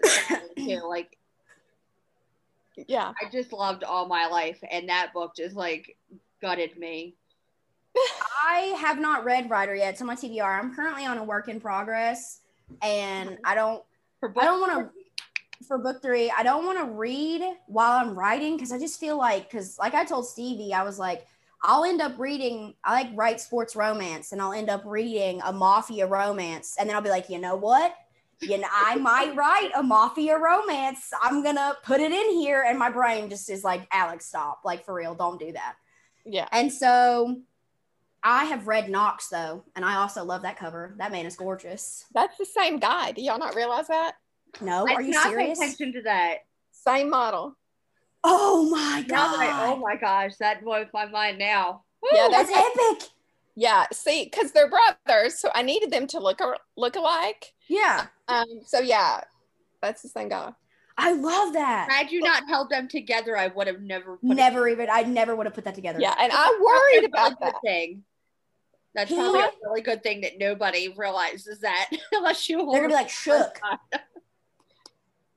too. 0.58 0.82
Like 0.88 1.18
yeah. 2.88 3.14
I 3.22 3.30
just 3.32 3.52
loved 3.54 3.84
all 3.84 4.08
my 4.08 4.28
life, 4.28 4.60
and 4.70 4.90
that 4.90 5.14
book 5.14 5.36
just 5.36 5.56
like 5.56 5.98
gutted 6.42 6.78
me. 6.78 7.16
I 8.48 8.76
have 8.80 9.00
not 9.00 9.26
read 9.26 9.50
Ryder 9.50 9.76
yet. 9.76 9.94
It's 9.94 10.02
on 10.02 10.08
my 10.08 10.16
TBR. 10.16 10.60
I'm 10.60 10.76
currently 10.76 11.06
on 11.06 11.18
a 11.18 11.24
work 11.24 11.48
in 11.50 11.60
progress, 11.60 12.42
and 12.82 13.38
I 13.44 13.56
don't. 13.56 13.84
For 14.20 14.30
book 14.30 14.44
I 14.44 14.46
don't 14.46 14.60
want 14.60 14.72
to. 14.72 14.90
For 15.68 15.80
book 15.80 16.04
three, 16.04 16.32
I 16.38 16.44
don't 16.44 16.66
want 16.66 16.78
to 16.78 16.86
read 16.86 17.42
while 17.66 17.94
I'm 17.94 18.18
writing 18.18 18.56
because 18.56 18.72
I 18.72 18.78
just 18.78 19.00
feel 19.00 19.18
like, 19.18 19.50
because 19.50 19.80
like 19.80 19.96
I 19.96 20.06
told 20.06 20.28
Stevie, 20.28 20.72
I 20.72 20.84
was 20.84 21.00
like, 21.00 21.26
I'll 21.64 21.84
end 21.84 22.00
up 22.00 22.18
reading. 22.20 22.76
I 22.84 22.94
like 23.02 23.10
write 23.16 23.42
sports 23.42 23.76
romance, 23.76 24.32
and 24.32 24.42
I'll 24.42 24.54
end 24.54 24.70
up 24.70 24.84
reading 24.86 25.42
a 25.44 25.52
mafia 25.52 26.06
romance, 26.06 26.76
and 26.80 26.88
then 26.88 26.96
I'll 26.96 27.02
be 27.02 27.10
like, 27.10 27.30
you 27.30 27.40
know 27.40 27.56
what? 27.56 27.96
You 28.40 28.60
know, 28.60 28.68
I 28.72 28.98
might 28.98 29.36
write 29.36 29.72
a 29.76 29.82
mafia 29.82 30.38
romance. 30.38 31.10
I'm 31.24 31.44
gonna 31.44 31.76
put 31.84 32.00
it 32.00 32.12
in 32.12 32.30
here, 32.36 32.64
and 32.68 32.78
my 32.78 32.92
brain 32.92 33.28
just 33.28 33.50
is 33.50 33.64
like, 33.64 33.88
Alex, 33.92 34.28
stop! 34.28 34.62
Like 34.64 34.86
for 34.86 34.94
real, 34.94 35.16
don't 35.16 35.40
do 35.40 35.52
that. 35.54 35.74
Yeah. 36.24 36.48
And 36.52 36.72
so 36.72 37.38
I 38.30 38.44
have 38.44 38.68
read 38.68 38.90
Knox 38.90 39.30
though, 39.30 39.64
and 39.78 39.86
I 39.86 39.96
also 39.96 40.22
love 40.22 40.42
that 40.42 40.58
cover. 40.58 40.94
That 40.98 41.14
man 41.14 41.26
is 41.26 41.38
gorgeous. 41.38 42.04
That's 42.14 42.38
the 42.38 42.44
same 42.46 42.78
guy. 42.78 43.14
Do 43.14 43.22
y'all 43.22 43.40
not 43.40 43.56
realize 43.56 43.88
that? 43.88 44.16
No, 44.60 44.86
I 44.86 44.96
are 44.96 45.02
you 45.02 45.12
not 45.12 45.24
pay 45.28 45.30
serious? 45.30 45.58
attention 45.60 45.94
to 45.94 46.02
that. 46.02 46.40
Same 46.74 47.10
model. 47.10 47.56
Oh 48.26 48.70
my 48.70 49.06
Now 49.08 49.32
that 49.32 49.40
I- 49.40 49.48
god! 49.48 49.70
oh 49.70 49.76
my 49.78 49.96
gosh, 49.96 50.36
that 50.42 50.62
blows 50.62 50.88
my 50.94 51.06
mind 51.06 51.40
now. 51.40 51.84
Yeah, 52.12 52.26
Woo! 52.28 52.32
that's 52.34 52.52
epic. 52.52 53.10
Yeah. 53.56 53.86
See, 53.94 54.26
because 54.26 54.52
they're 54.52 54.70
brothers, 54.70 55.40
so 55.40 55.50
I 55.56 55.62
needed 55.62 55.90
them 55.92 56.06
to 56.08 56.20
look 56.20 56.42
look 56.76 56.98
alike. 56.98 57.54
Yeah, 57.70 58.08
Um. 58.28 58.46
So 58.66 58.80
yeah, 58.82 59.22
that's 59.82 60.02
the 60.02 60.10
same 60.10 60.28
guy. 60.28 60.52
I 60.98 61.14
love 61.14 61.54
that. 61.54 61.90
Had 61.90 62.12
you 62.12 62.22
not 62.22 62.44
held 62.48 62.72
them 62.72 62.88
together, 62.90 63.38
I 63.38 63.48
would 63.48 63.68
have 63.68 63.82
never. 63.82 64.18
Put 64.18 64.32
it- 64.32 64.36
Never 64.36 64.68
even. 64.68 64.90
I 64.92 65.04
never 65.04 65.34
would 65.34 65.46
have 65.46 65.54
put 65.56 65.64
that 65.66 65.76
together. 65.76 66.00
Yeah, 66.02 66.14
and 66.20 66.32
I 66.34 66.36
That's 66.36 66.60
worried 66.62 67.06
about 67.06 67.40
good 67.40 67.48
that. 67.54 67.62
Thing. 67.64 68.04
That's 68.96 69.10
He- 69.10 69.16
probably 69.16 69.42
a 69.42 69.52
really 69.64 69.82
good 69.82 70.04
thing 70.04 70.22
that 70.22 70.40
nobody 70.40 70.90
realizes 70.90 71.60
that 71.60 71.90
unless 72.12 72.50
you. 72.50 72.58
They're 72.58 72.82
gonna 72.82 72.88
be 72.88 72.94
like 72.94 73.10
shook. 73.10 73.60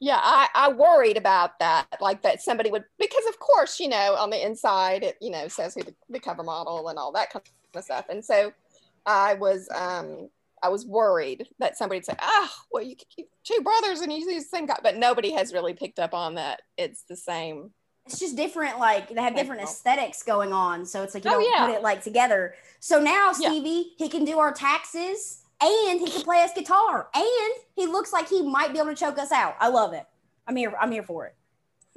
Yeah, 0.02 0.18
I, 0.18 0.48
I 0.54 0.72
worried 0.72 1.18
about 1.18 1.58
that, 1.58 1.86
like 2.00 2.22
that 2.22 2.40
somebody 2.40 2.70
would, 2.70 2.84
because 2.98 3.26
of 3.28 3.38
course, 3.38 3.78
you 3.78 3.88
know, 3.88 4.16
on 4.18 4.30
the 4.30 4.42
inside, 4.42 5.02
it, 5.02 5.18
you 5.20 5.28
know, 5.30 5.46
says 5.46 5.74
who 5.74 5.82
the, 5.82 5.94
the 6.08 6.18
cover 6.18 6.42
model 6.42 6.88
and 6.88 6.98
all 6.98 7.12
that 7.12 7.30
kind 7.30 7.44
of 7.74 7.84
stuff. 7.84 8.06
And 8.08 8.24
so 8.24 8.50
I 9.04 9.34
was, 9.34 9.68
um, 9.74 10.30
I 10.62 10.70
was 10.70 10.86
worried 10.86 11.48
that 11.58 11.76
somebody'd 11.76 12.06
say, 12.06 12.14
oh, 12.18 12.50
well, 12.72 12.82
you, 12.82 12.96
you 13.18 13.26
two 13.44 13.60
brothers 13.60 14.00
and 14.00 14.10
you 14.10 14.22
see 14.24 14.38
the 14.38 14.44
same 14.44 14.64
guy, 14.64 14.78
but 14.82 14.96
nobody 14.96 15.32
has 15.32 15.52
really 15.52 15.74
picked 15.74 15.98
up 15.98 16.14
on 16.14 16.36
that. 16.36 16.62
It's 16.78 17.02
the 17.02 17.16
same. 17.16 17.72
It's 18.10 18.18
just 18.20 18.36
different. 18.36 18.78
Like 18.78 19.08
they 19.14 19.20
have 19.22 19.36
different 19.36 19.62
aesthetics 19.62 20.22
going 20.22 20.52
on, 20.52 20.84
so 20.84 21.02
it's 21.02 21.14
like 21.14 21.24
you 21.24 21.30
Oh, 21.30 21.34
don't 21.34 21.50
yeah. 21.50 21.66
put 21.66 21.74
it 21.76 21.82
like 21.82 22.02
together. 22.02 22.54
So 22.80 23.00
now 23.00 23.28
Yeah. 23.38 23.50
Stevie, 23.50 23.94
he 23.98 24.08
can 24.08 24.24
do 24.24 24.38
our 24.38 24.52
taxes, 24.52 25.42
and 25.60 26.00
he 26.00 26.10
can 26.10 26.22
play 26.22 26.42
us 26.42 26.50
guitar, 26.54 27.08
and 27.14 27.52
he 27.76 27.86
looks 27.86 28.12
like 28.12 28.28
he 28.28 28.42
might 28.42 28.72
be 28.72 28.78
able 28.78 28.90
to 28.90 28.96
choke 28.96 29.18
us 29.18 29.30
out. 29.32 29.54
I 29.60 29.68
love 29.68 29.92
it. 29.92 30.04
I'm 30.46 30.56
here. 30.56 30.74
I'm 30.80 30.90
here 30.90 31.02
for 31.04 31.26
it. 31.26 31.34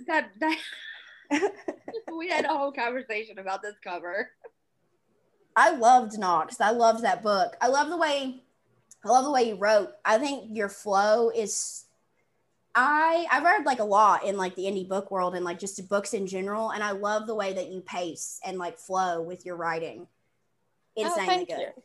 that 0.08 0.30
that. 0.40 0.60
we 2.18 2.30
had 2.30 2.46
a 2.46 2.50
whole 2.50 2.72
conversation 2.72 3.40
about 3.40 3.62
this 3.64 3.76
cover. 3.84 4.30
I 5.56 5.72
loved 5.72 6.18
Knox. 6.20 6.60
I 6.62 6.72
loved 6.72 7.04
that 7.04 7.24
book. 7.24 7.56
I 7.62 7.68
love 7.68 7.90
the 7.90 7.98
way 7.98 8.44
I 9.06 9.10
love 9.10 9.26
the 9.26 9.32
way 9.32 9.44
you 9.50 9.56
wrote. 9.56 9.90
I 10.06 10.18
think 10.18 10.50
your 10.56 10.70
flow 10.70 11.30
is 11.30 11.86
I 12.76 13.28
I've 13.32 13.44
read 13.44 13.66
like 13.66 13.80
a 13.80 13.86
lot 13.86 14.26
in 14.26 14.36
like 14.36 14.56
the 14.56 14.64
indie 14.64 14.88
book 14.88 15.12
world 15.12 15.36
and 15.36 15.46
like 15.46 15.60
just 15.60 15.88
books 15.90 16.14
in 16.14 16.26
general 16.26 16.72
and 16.72 16.84
I 16.84 16.92
love 16.92 17.28
the 17.28 17.36
way 17.36 17.54
that 17.54 17.70
you 17.72 17.82
pace 17.82 18.40
and 18.46 18.58
like 18.58 18.80
flow 18.80 19.22
with 19.22 19.46
your 19.46 19.56
writing. 19.56 20.08
Oh, 20.98 21.04
Insanely 21.04 21.26
thank 21.28 21.50
good. 21.50 21.60
you. 21.60 21.84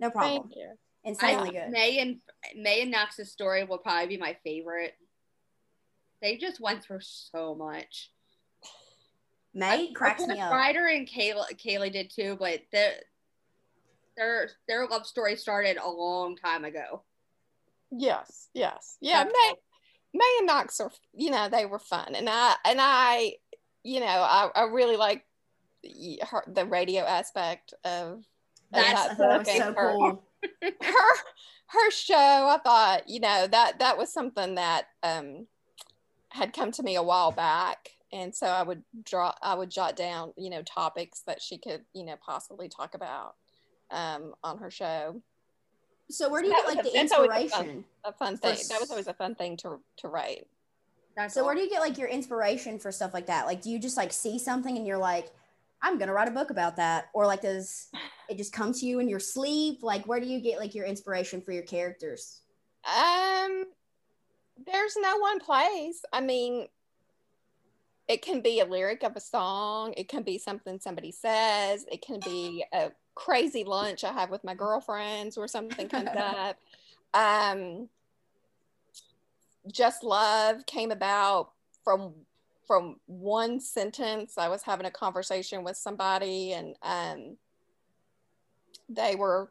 No 0.00 0.10
problem. 0.10 0.42
Thank 0.42 0.56
you. 0.56 0.70
Insanely 1.04 1.58
I, 1.58 1.64
good. 1.64 1.70
May 1.72 1.98
and 1.98 2.20
May 2.56 2.82
and 2.82 2.90
Knox's 2.90 3.32
story 3.32 3.64
will 3.64 3.78
probably 3.78 4.08
be 4.08 4.16
my 4.16 4.36
favorite. 4.44 4.94
They 6.22 6.36
just 6.36 6.60
went 6.60 6.82
through 6.82 7.00
so 7.00 7.54
much. 7.54 8.10
May 9.54 9.92
cracks 9.92 10.26
me 10.26 10.38
up. 10.38 10.52
Ryder 10.52 10.86
and 10.86 11.08
Kayla, 11.08 11.46
Kayla 11.54 11.92
did 11.92 12.10
too, 12.14 12.36
but 12.38 12.60
their 12.70 12.92
their 14.16 14.50
their 14.68 14.86
love 14.86 15.06
story 15.06 15.36
started 15.36 15.78
a 15.82 15.88
long 15.88 16.36
time 16.36 16.64
ago. 16.64 17.02
Yes, 17.90 18.48
yes, 18.52 18.98
yeah. 19.00 19.24
That's 19.24 19.32
May, 19.32 19.54
May 20.14 20.36
and 20.38 20.46
Knox 20.46 20.80
are, 20.80 20.90
you 21.14 21.30
know, 21.30 21.48
they 21.48 21.66
were 21.66 21.78
fun, 21.78 22.14
and 22.14 22.28
I 22.28 22.54
and 22.64 22.78
I, 22.80 23.34
you 23.82 24.00
know, 24.00 24.06
I, 24.06 24.50
I 24.54 24.62
really 24.64 24.96
like 24.96 25.24
the, 25.82 26.20
her, 26.28 26.44
the 26.46 26.64
radio 26.64 27.02
aspect 27.02 27.74
of, 27.84 28.12
of 28.12 28.24
That's 28.72 29.18
that 29.18 29.46
so 29.46 29.72
her, 29.74 29.92
cool. 29.92 30.24
her 30.62 31.14
her 31.68 31.90
show. 31.90 32.14
I 32.14 32.58
thought, 32.64 33.08
you 33.08 33.20
know, 33.20 33.46
that 33.46 33.78
that 33.80 33.98
was 33.98 34.12
something 34.12 34.54
that 34.54 34.86
um 35.02 35.46
had 36.30 36.52
come 36.52 36.72
to 36.72 36.82
me 36.82 36.96
a 36.96 37.02
while 37.02 37.32
back, 37.32 37.90
and 38.12 38.34
so 38.34 38.46
I 38.46 38.62
would 38.62 38.82
draw, 39.04 39.32
I 39.42 39.54
would 39.54 39.70
jot 39.70 39.96
down, 39.96 40.32
you 40.36 40.50
know, 40.50 40.62
topics 40.62 41.22
that 41.26 41.42
she 41.42 41.58
could, 41.58 41.84
you 41.94 42.04
know, 42.04 42.16
possibly 42.24 42.68
talk 42.68 42.94
about 42.94 43.34
um 43.90 44.34
on 44.42 44.58
her 44.58 44.70
show. 44.70 45.22
So 46.10 46.28
where 46.30 46.40
do 46.40 46.48
you 46.48 46.54
That 46.54 46.66
get 46.66 46.76
like 46.76 46.84
was 46.84 46.92
the 46.92 46.98
a- 46.98 47.02
that's 47.02 47.12
always 47.12 47.30
a 47.30 47.32
fun- 47.32 47.42
inspiration? 47.44 47.84
A 48.04 48.12
fun 48.12 48.36
For 48.36 48.54
thing. 48.54 48.66
That 48.70 48.80
was 48.80 48.90
always 48.90 49.06
a 49.08 49.14
fun 49.14 49.34
thing 49.34 49.56
to 49.58 49.78
to 49.98 50.08
write. 50.08 50.46
That's 51.16 51.34
So 51.34 51.44
where 51.44 51.54
do 51.54 51.60
you 51.60 51.68
get 51.68 51.80
like 51.80 51.98
your 51.98 52.08
inspiration 52.08 52.78
for 52.78 52.90
stuff 52.92 53.12
like 53.12 53.26
that? 53.26 53.46
Like 53.46 53.60
do 53.62 53.70
you 53.70 53.78
just 53.78 53.96
like 53.96 54.12
see 54.12 54.38
something 54.38 54.76
and 54.76 54.86
you're 54.86 54.98
like, 54.98 55.30
I'm 55.82 55.98
gonna 55.98 56.12
write 56.14 56.28
a 56.28 56.32
book 56.32 56.50
about 56.50 56.76
that? 56.76 57.08
Or 57.12 57.26
like 57.26 57.42
does 57.42 57.88
it 58.28 58.38
just 58.38 58.52
come 58.52 58.72
to 58.72 58.86
you 58.86 59.00
in 59.00 59.08
your 59.08 59.20
sleep? 59.20 59.80
Like 59.82 60.06
where 60.06 60.20
do 60.20 60.26
you 60.26 60.40
get 60.40 60.58
like 60.58 60.74
your 60.74 60.86
inspiration 60.86 61.40
for 61.42 61.52
your 61.52 61.64
characters? 61.64 62.40
Um, 62.86 63.64
there's 64.66 64.96
no 64.96 65.18
one 65.18 65.40
place. 65.40 66.02
I 66.12 66.20
mean, 66.20 66.68
it 68.08 68.22
can 68.22 68.40
be 68.40 68.60
a 68.60 68.64
lyric 68.64 69.02
of 69.02 69.14
a 69.16 69.20
song. 69.20 69.92
It 69.96 70.08
can 70.08 70.22
be 70.22 70.38
something 70.38 70.78
somebody 70.80 71.12
says. 71.12 71.84
It 71.92 72.00
can 72.00 72.20
be 72.20 72.64
a 72.72 72.90
crazy 73.18 73.64
lunch 73.64 74.04
I 74.04 74.12
have 74.12 74.30
with 74.30 74.44
my 74.44 74.54
girlfriends 74.54 75.36
where 75.36 75.48
something 75.48 75.88
comes 75.88 76.10
up. 76.16 76.56
Um, 77.12 77.88
Just 79.70 80.04
Love 80.04 80.64
came 80.66 80.90
about 80.90 81.52
from 81.82 82.14
from 82.66 83.00
one 83.06 83.60
sentence. 83.60 84.38
I 84.38 84.48
was 84.48 84.62
having 84.62 84.86
a 84.86 84.90
conversation 84.90 85.64
with 85.64 85.76
somebody, 85.76 86.52
and 86.52 86.76
um, 86.82 87.36
they 88.88 89.16
were 89.16 89.50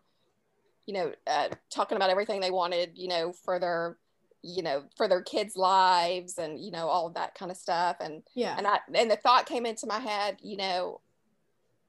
you 0.86 0.94
know, 0.94 1.12
uh, 1.28 1.50
talking 1.70 1.98
about 1.98 2.10
everything 2.10 2.40
they 2.40 2.50
wanted, 2.50 2.92
you 2.96 3.10
know, 3.10 3.34
for 3.34 3.60
their, 3.60 3.98
you 4.42 4.64
know, 4.64 4.86
for 4.96 5.10
their 5.10 5.22
kids' 5.22 5.58
lives 5.58 6.38
and, 6.38 6.58
you 6.58 6.72
know, 6.72 6.88
all 6.88 7.08
of 7.08 7.14
that 7.16 7.36
kind 7.36 7.52
of 7.52 7.58
stuff. 7.58 7.98
And, 8.00 8.24
Yeah. 8.36 8.56
and 8.58 8.66
I, 8.66 8.80
and 8.94 9.12
the 9.12 9.18
thought 9.18 9.46
came 9.46 9.66
into 9.66 9.86
my 9.86 10.00
head, 10.00 10.38
you 10.42 10.56
know, 10.56 11.02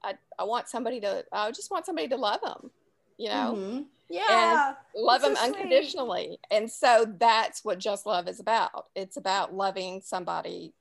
I, 0.03 0.15
I 0.37 0.43
want 0.43 0.69
somebody 0.69 1.01
to, 1.01 1.25
I 1.31 1.51
just 1.51 1.71
want 1.71 1.85
somebody 1.85 2.07
to 2.09 2.15
love 2.15 2.41
them, 2.41 2.71
you 3.17 3.29
know, 3.29 3.53
Mhm. 3.55 3.85
Yeah. 4.09 4.73
love 4.95 5.21
that's 5.21 5.39
them 5.39 5.53
so 5.53 5.59
unconditionally. 5.59 6.39
And 6.49 6.71
so 6.71 7.05
that's 7.19 7.63
what 7.63 7.77
Just 7.79 8.05
Love 8.05 8.27
is 8.27 8.39
about. 8.39 8.87
It's 8.95 9.17
about 9.17 9.53
loving 9.53 10.01
somebody, 10.01 10.73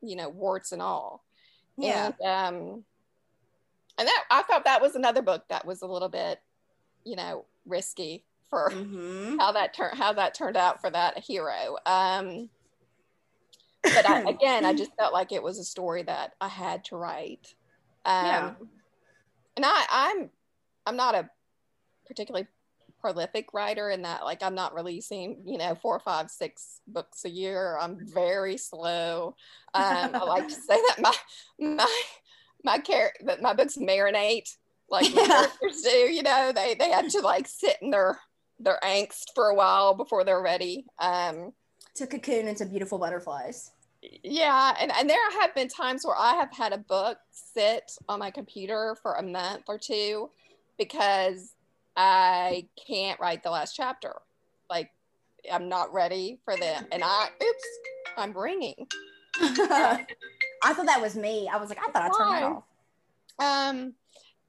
you 0.00 0.16
know, 0.16 0.28
warts 0.28 0.72
and 0.72 0.80
all. 0.80 1.22
Yeah. 1.76 2.12
And, 2.20 2.56
um, 2.56 2.84
and 3.98 4.08
that, 4.08 4.24
I 4.30 4.42
thought 4.42 4.64
that 4.64 4.80
was 4.80 4.94
another 4.94 5.22
book 5.22 5.44
that 5.48 5.66
was 5.66 5.82
a 5.82 5.86
little 5.86 6.08
bit, 6.08 6.40
you 7.04 7.16
know, 7.16 7.44
risky 7.66 8.24
for 8.48 8.70
Mhm. 8.70 9.38
how 9.40 9.52
that 9.52 9.74
turned 9.74 9.98
how 9.98 10.12
that 10.12 10.34
turned 10.34 10.56
out 10.56 10.80
for 10.80 10.88
that 10.88 11.18
hero. 11.18 11.76
Um, 11.84 12.48
but 13.82 14.08
I, 14.08 14.22
again, 14.30 14.64
I 14.64 14.72
just 14.72 14.94
felt 14.96 15.12
like 15.12 15.32
it 15.32 15.42
was 15.42 15.58
a 15.58 15.64
story 15.64 16.04
that 16.04 16.34
I 16.40 16.48
had 16.48 16.84
to 16.86 16.96
write. 16.96 17.54
Um, 18.06 18.26
Yeah. 18.26 18.54
And 19.56 19.64
I, 19.64 19.84
I'm 19.90 20.30
I'm 20.86 20.96
not 20.96 21.14
a 21.14 21.28
particularly 22.06 22.46
prolific 23.00 23.52
writer 23.52 23.90
in 23.90 24.02
that 24.02 24.24
like 24.24 24.42
I'm 24.42 24.54
not 24.54 24.74
releasing 24.74 25.42
you 25.44 25.58
know 25.58 25.74
four, 25.74 25.98
five, 26.00 26.30
six 26.30 26.80
books 26.86 27.24
a 27.24 27.30
year. 27.30 27.78
I'm 27.80 27.98
very 28.06 28.56
slow. 28.56 29.34
Um, 29.74 30.14
I 30.14 30.24
like 30.24 30.48
to 30.48 30.54
say 30.68 30.80
that 30.88 30.96
my 31.00 31.14
my 31.58 32.02
my 32.64 32.78
care 32.78 33.12
that 33.24 33.42
my 33.42 33.54
books 33.54 33.76
marinate 33.76 34.48
like 34.90 35.12
characters 35.12 35.82
do. 35.82 35.90
You 35.90 36.22
know, 36.22 36.52
they 36.54 36.74
they 36.74 36.90
have 36.90 37.08
to 37.08 37.20
like 37.20 37.48
sit 37.48 37.76
in 37.82 37.90
their 37.90 38.18
their 38.58 38.78
angst 38.82 39.34
for 39.34 39.48
a 39.48 39.54
while 39.54 39.94
before 39.94 40.24
they're 40.24 40.42
ready. 40.42 40.86
Um, 40.98 41.52
to 41.96 42.06
cocoon 42.06 42.46
into 42.48 42.66
beautiful 42.66 42.98
butterflies. 42.98 43.72
Yeah, 44.22 44.74
and, 44.80 44.92
and 44.92 45.08
there 45.08 45.30
have 45.40 45.54
been 45.54 45.68
times 45.68 46.04
where 46.04 46.16
I 46.16 46.34
have 46.34 46.52
had 46.52 46.72
a 46.72 46.78
book 46.78 47.18
sit 47.30 47.92
on 48.08 48.18
my 48.18 48.30
computer 48.30 48.96
for 49.02 49.14
a 49.14 49.22
month 49.22 49.64
or 49.68 49.78
two 49.78 50.30
because 50.78 51.54
I 51.96 52.66
can't 52.86 53.18
write 53.18 53.42
the 53.42 53.50
last 53.50 53.74
chapter. 53.74 54.14
Like 54.68 54.90
I'm 55.50 55.68
not 55.68 55.92
ready 55.92 56.38
for 56.44 56.56
them. 56.56 56.86
And 56.92 57.02
I 57.04 57.28
oops, 57.42 57.64
I'm 58.16 58.36
ringing. 58.36 58.86
I 59.40 60.04
thought 60.72 60.86
that 60.86 61.00
was 61.00 61.16
me. 61.16 61.48
I 61.52 61.56
was 61.56 61.68
like, 61.68 61.78
I 61.78 61.90
thought 61.90 62.02
I 62.02 62.18
turned 62.18 62.62
it 63.40 63.40
off. 63.40 63.70
Um 63.70 63.94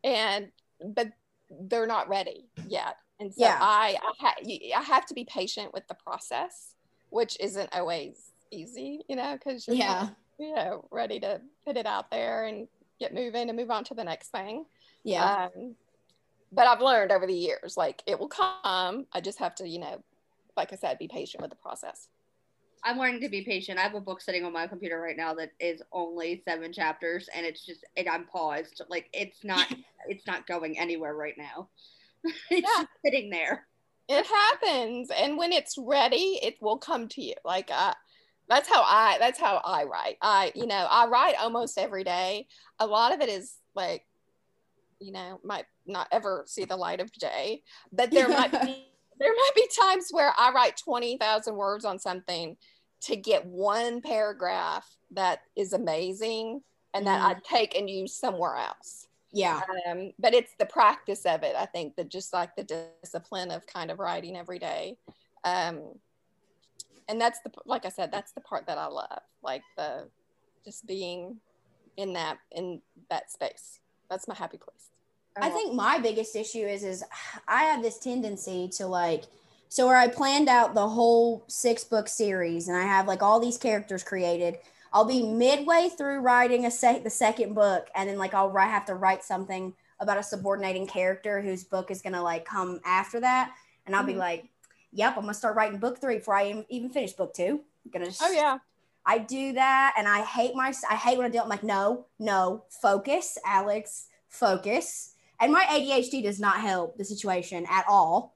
and 0.04 0.52
but 0.96 1.10
they're 1.50 1.88
not 1.88 2.10
ready 2.10 2.46
yet. 2.68 2.98
And 3.20 3.34
so 3.34 3.46
yeah. 3.46 3.58
I 3.60 3.98
I, 4.02 4.12
ha- 4.20 4.80
I 4.80 4.84
have 4.84 5.06
to 5.08 5.14
be 5.14 5.26
patient 5.26 5.74
with 5.74 5.88
the 5.88 5.96
process, 5.96 6.74
which 7.10 7.38
isn't 7.40 7.70
always 7.74 8.27
easy, 8.52 9.02
you 9.08 9.16
know, 9.16 9.34
because 9.34 9.68
you're 9.68 9.76
yeah, 9.76 10.10
you 10.40 10.56
know, 10.56 10.86
ready 10.92 11.20
to 11.20 11.42
put 11.66 11.78
it 11.78 11.86
out 11.86 12.12
there 12.12 12.46
and 12.46 12.68
get 13.00 13.14
moving 13.14 13.50
and 13.50 13.58
move 13.58 13.72
on 13.72 13.84
to 13.86 13.94
the 13.94 14.04
next 14.04 14.30
thing. 14.30 14.66
Yeah. 15.04 15.50
Um, 15.56 15.76
but 16.52 16.68
I've 16.68 16.82
learned 16.82 17.12
over 17.12 17.28
the 17.28 17.34
years, 17.34 17.76
like 17.78 18.02
it 18.06 18.20
will 18.20 18.30
come. 18.30 19.06
I 19.14 19.22
just 19.22 19.40
have 19.40 19.56
to, 19.56 19.68
you 19.68 19.80
know, 19.80 20.04
like 20.56 20.74
I 20.74 20.76
said, 20.76 20.98
be 20.98 21.08
patient 21.08 21.42
with 21.42 21.52
the 21.52 21.58
process. 21.58 22.08
I'm 22.84 22.98
learning 22.98 23.22
to 23.22 23.30
be 23.30 23.42
patient. 23.42 23.80
I 23.80 23.84
have 23.84 23.96
a 23.96 24.00
book 24.00 24.22
sitting 24.22 24.46
on 24.46 24.54
my 24.54 24.68
computer 24.68 25.00
right 25.00 25.18
now 25.18 25.34
that 25.36 25.52
is 25.60 25.82
only 25.92 26.42
seven 26.48 26.72
chapters, 26.72 27.30
and 27.34 27.46
it's 27.46 27.66
just 27.66 27.86
and 27.98 28.08
I'm 28.08 28.26
paused. 28.26 28.82
Like 28.90 29.10
it's 29.14 29.44
not 29.44 29.68
it's 30.08 30.26
not 30.26 30.48
going 30.48 30.80
anywhere 30.80 31.16
right 31.16 31.38
now. 31.38 31.70
it's 32.50 32.68
yeah. 32.68 32.86
sitting 33.06 33.30
there. 33.30 33.68
It 34.10 34.26
happens, 34.26 35.10
and 35.12 35.38
when 35.38 35.52
it's 35.52 35.78
ready, 35.78 36.40
it 36.42 36.62
will 36.62 36.78
come 36.78 37.10
to 37.10 37.22
you. 37.22 37.34
Like 37.44 37.70
uh, 37.72 37.94
that's 38.50 38.70
how 38.70 38.82
I 38.82 39.18
that's 39.20 39.40
how 39.40 39.62
I 39.64 39.84
write. 39.84 40.18
I 40.22 40.52
you 40.56 40.68
know 40.68 40.88
I 40.90 41.08
write 41.08 41.36
almost 41.40 41.78
every 41.78 42.04
day. 42.04 42.48
A 42.80 42.88
lot 42.88 43.14
of 43.14 43.22
it 43.22 43.30
is 43.30 43.56
like 43.76 44.04
you 45.00 45.12
know 45.12 45.40
might 45.44 45.66
not 45.86 46.08
ever 46.12 46.44
see 46.48 46.66
the 46.66 46.78
light 46.78 47.00
of 47.00 47.12
day, 47.14 47.64
but 47.92 48.12
there 48.12 48.30
might 48.30 48.52
be 48.52 48.88
there 49.20 49.34
might 49.34 49.52
be 49.56 49.68
times 49.80 50.10
where 50.12 50.32
I 50.38 50.52
write 50.52 50.78
20,000 50.78 51.56
words 51.56 51.86
on 51.86 52.00
something 52.00 52.58
to 53.02 53.16
get 53.16 53.46
one 53.46 54.02
paragraph 54.02 54.86
that 55.12 55.42
is 55.56 55.74
amazing 55.74 56.62
and 56.94 57.06
that 57.08 57.22
mm. 57.22 57.26
I 57.26 57.36
take 57.44 57.78
and 57.78 57.90
use 57.90 58.16
somewhere 58.16 58.56
else. 58.56 59.08
Yeah. 59.32 59.62
Um, 59.90 60.14
but 60.18 60.34
it's 60.34 60.54
the 60.58 60.66
practice 60.66 61.26
of 61.26 61.44
it, 61.44 61.56
I 61.56 61.66
think, 61.66 61.96
that 61.96 62.10
just 62.10 62.34
like 62.34 62.56
the 62.56 62.90
discipline 63.04 63.52
of 63.52 63.68
kind 63.68 63.92
of 63.92 64.00
writing 64.00 64.36
every 64.36 64.58
day. 64.58 64.98
Um, 65.44 65.94
and 67.08 67.20
that's 67.20 67.40
the, 67.42 67.52
like 67.66 67.86
I 67.86 67.90
said, 67.90 68.12
that's 68.12 68.34
the 68.34 68.42
part 68.42 68.68
that 68.68 68.78
I 68.78 68.88
love, 68.88 69.22
like 69.42 69.64
the 69.76 70.08
just 70.66 70.86
being 70.86 71.38
in 71.96 72.14
that, 72.14 72.38
in 72.52 72.82
that 73.10 73.32
space. 73.32 73.80
That's 74.10 74.28
my 74.28 74.36
happy 74.36 74.58
place. 74.58 74.90
I 75.42 75.50
think 75.50 75.74
my 75.74 76.00
biggest 76.00 76.36
issue 76.36 76.66
is 76.66 76.84
is 76.84 77.04
I 77.48 77.64
have 77.64 77.84
this 77.84 78.00
tendency 78.00 78.70
to 78.78 78.88
like 78.88 79.26
so 79.70 79.86
where 79.86 79.98
I 79.98 80.08
planned 80.08 80.50
out 80.50 80.74
the 80.74 80.88
whole 80.88 81.44
six 81.48 81.84
book 81.84 82.08
series 82.08 82.68
and 82.68 82.78
I 82.78 82.84
have 82.84 83.08
like 83.08 83.22
all 83.22 83.40
these 83.40 83.58
characters 83.58 84.04
created. 84.04 84.58
I'll 84.94 85.06
be 85.06 85.22
midway 85.22 85.90
through 85.96 86.22
writing 86.22 86.66
a 86.66 86.72
sec- 86.72 87.04
the 87.04 87.10
second 87.10 87.54
book 87.54 87.88
and 87.94 88.10
then 88.10 88.18
like 88.18 88.34
I'll 88.34 88.50
write, 88.50 88.70
have 88.70 88.86
to 88.86 88.96
write 88.96 89.24
something 89.24 89.74
about 90.00 90.18
a 90.18 90.24
subordinating 90.24 90.88
character 90.88 91.42
whose 91.42 91.64
book 91.64 91.92
is 91.92 92.02
gonna 92.02 92.24
like 92.24 92.46
come 92.46 92.80
after 92.86 93.20
that 93.20 93.54
and 93.86 93.96
I'll 93.96 94.04
mm-hmm. 94.04 94.14
be 94.14 94.18
like, 94.18 94.46
"Yep, 94.94 95.16
I'm 95.18 95.24
gonna 95.24 95.34
start 95.34 95.56
writing 95.56 95.80
book 95.80 96.00
three 96.00 96.18
before 96.18 96.36
I 96.36 96.66
even 96.70 96.90
finish 96.90 97.14
book 97.14 97.34
2 97.34 97.62
I'm 97.86 97.92
gonna 97.92 98.06
just, 98.06 98.22
oh 98.24 98.32
yeah 98.32 98.60
I 99.06 99.20
do 99.20 99.54
that 99.54 99.94
and 99.98 100.08
I 100.08 100.22
hate 100.22 100.54
my 100.54 100.74
I 100.90 100.96
hate 100.96 101.18
when 101.18 101.26
I 101.26 101.30
do 101.30 101.38
it. 101.38 101.44
I'm 101.44 101.50
like, 101.50 101.64
no, 101.64 102.08
no, 102.20 102.66
focus, 102.82 103.38
Alex, 103.46 104.08
focus 104.28 105.14
and 105.40 105.52
my 105.52 105.64
ADHD 105.70 106.24
does 106.24 106.40
not 106.40 106.60
help 106.60 106.98
the 106.98 107.06
situation 107.06 107.66
at 107.70 107.86
all. 107.88 108.36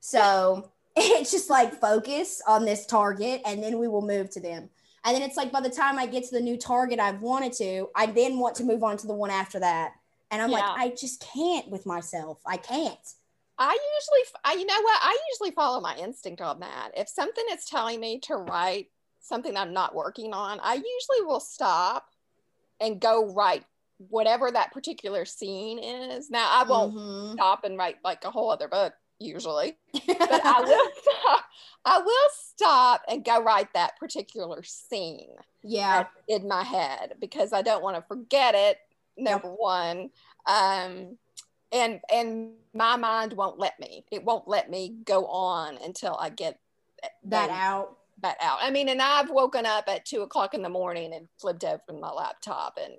So 0.00 0.70
it's 0.96 1.30
just 1.30 1.50
like 1.50 1.80
focus 1.80 2.42
on 2.46 2.64
this 2.64 2.86
target 2.86 3.42
and 3.44 3.62
then 3.62 3.78
we 3.78 3.88
will 3.88 4.02
move 4.02 4.30
to 4.30 4.40
them. 4.40 4.70
And 5.04 5.14
then 5.14 5.22
it's 5.22 5.36
like 5.36 5.50
by 5.50 5.60
the 5.60 5.70
time 5.70 5.98
I 5.98 6.06
get 6.06 6.24
to 6.24 6.32
the 6.32 6.40
new 6.40 6.58
target 6.58 7.00
I've 7.00 7.22
wanted 7.22 7.52
to, 7.54 7.88
I 7.94 8.06
then 8.06 8.38
want 8.38 8.56
to 8.56 8.64
move 8.64 8.82
on 8.82 8.96
to 8.98 9.06
the 9.06 9.14
one 9.14 9.30
after 9.30 9.58
that. 9.60 9.92
And 10.30 10.40
I'm 10.42 10.50
yeah. 10.50 10.58
like, 10.58 10.78
I 10.78 10.88
just 10.90 11.24
can't 11.32 11.68
with 11.70 11.86
myself. 11.86 12.38
I 12.46 12.56
can't. 12.56 12.98
I 13.60 13.76
usually, 13.98 14.38
I, 14.42 14.52
you 14.54 14.64
know 14.64 14.82
what? 14.82 15.00
I 15.02 15.18
usually 15.32 15.54
follow 15.54 15.80
my 15.80 15.94
instinct 15.96 16.40
on 16.40 16.60
that. 16.60 16.92
If 16.96 17.10
something 17.10 17.44
is 17.52 17.66
telling 17.66 18.00
me 18.00 18.18
to 18.20 18.36
write 18.36 18.88
something 19.20 19.54
I'm 19.54 19.74
not 19.74 19.94
working 19.94 20.32
on, 20.32 20.58
I 20.62 20.74
usually 20.74 21.26
will 21.26 21.40
stop 21.40 22.06
and 22.80 22.98
go 22.98 23.34
write 23.34 23.64
whatever 24.08 24.50
that 24.50 24.72
particular 24.72 25.26
scene 25.26 25.78
is. 25.78 26.30
Now 26.30 26.48
I 26.50 26.64
won't 26.64 26.94
mm-hmm. 26.94 27.32
stop 27.34 27.64
and 27.64 27.76
write 27.76 27.96
like 28.02 28.24
a 28.24 28.30
whole 28.30 28.50
other 28.50 28.66
book 28.66 28.94
usually, 29.18 29.76
but 29.92 30.40
I 30.42 30.62
will 30.62 30.90
stop. 31.02 31.44
I 31.84 31.98
will 31.98 32.28
stop 32.32 33.02
and 33.08 33.22
go 33.22 33.42
write 33.42 33.74
that 33.74 33.98
particular 33.98 34.62
scene. 34.62 35.34
Yeah, 35.62 36.06
in 36.26 36.48
my 36.48 36.62
head 36.62 37.16
because 37.20 37.52
I 37.52 37.60
don't 37.60 37.82
want 37.82 37.96
to 37.96 38.02
forget 38.02 38.54
it. 38.54 38.78
Number 39.18 39.48
yep. 39.48 39.56
one, 39.58 40.10
um, 40.46 41.18
and 41.72 42.00
and 42.12 42.52
my 42.74 42.96
mind 42.96 43.32
won't 43.32 43.58
let 43.58 43.78
me. 43.80 44.04
It 44.10 44.24
won't 44.24 44.48
let 44.48 44.70
me 44.70 44.96
go 45.04 45.26
on 45.26 45.78
until 45.84 46.16
I 46.18 46.30
get 46.30 46.58
that 47.24 47.50
out. 47.50 47.96
That 48.22 48.36
out. 48.42 48.58
I 48.60 48.70
mean, 48.70 48.90
and 48.90 49.00
I've 49.00 49.30
woken 49.30 49.64
up 49.64 49.84
at 49.88 50.04
two 50.04 50.20
o'clock 50.20 50.52
in 50.52 50.60
the 50.60 50.68
morning 50.68 51.14
and 51.14 51.26
flipped 51.40 51.64
open 51.64 52.00
my 52.00 52.10
laptop 52.10 52.78
and 52.82 52.94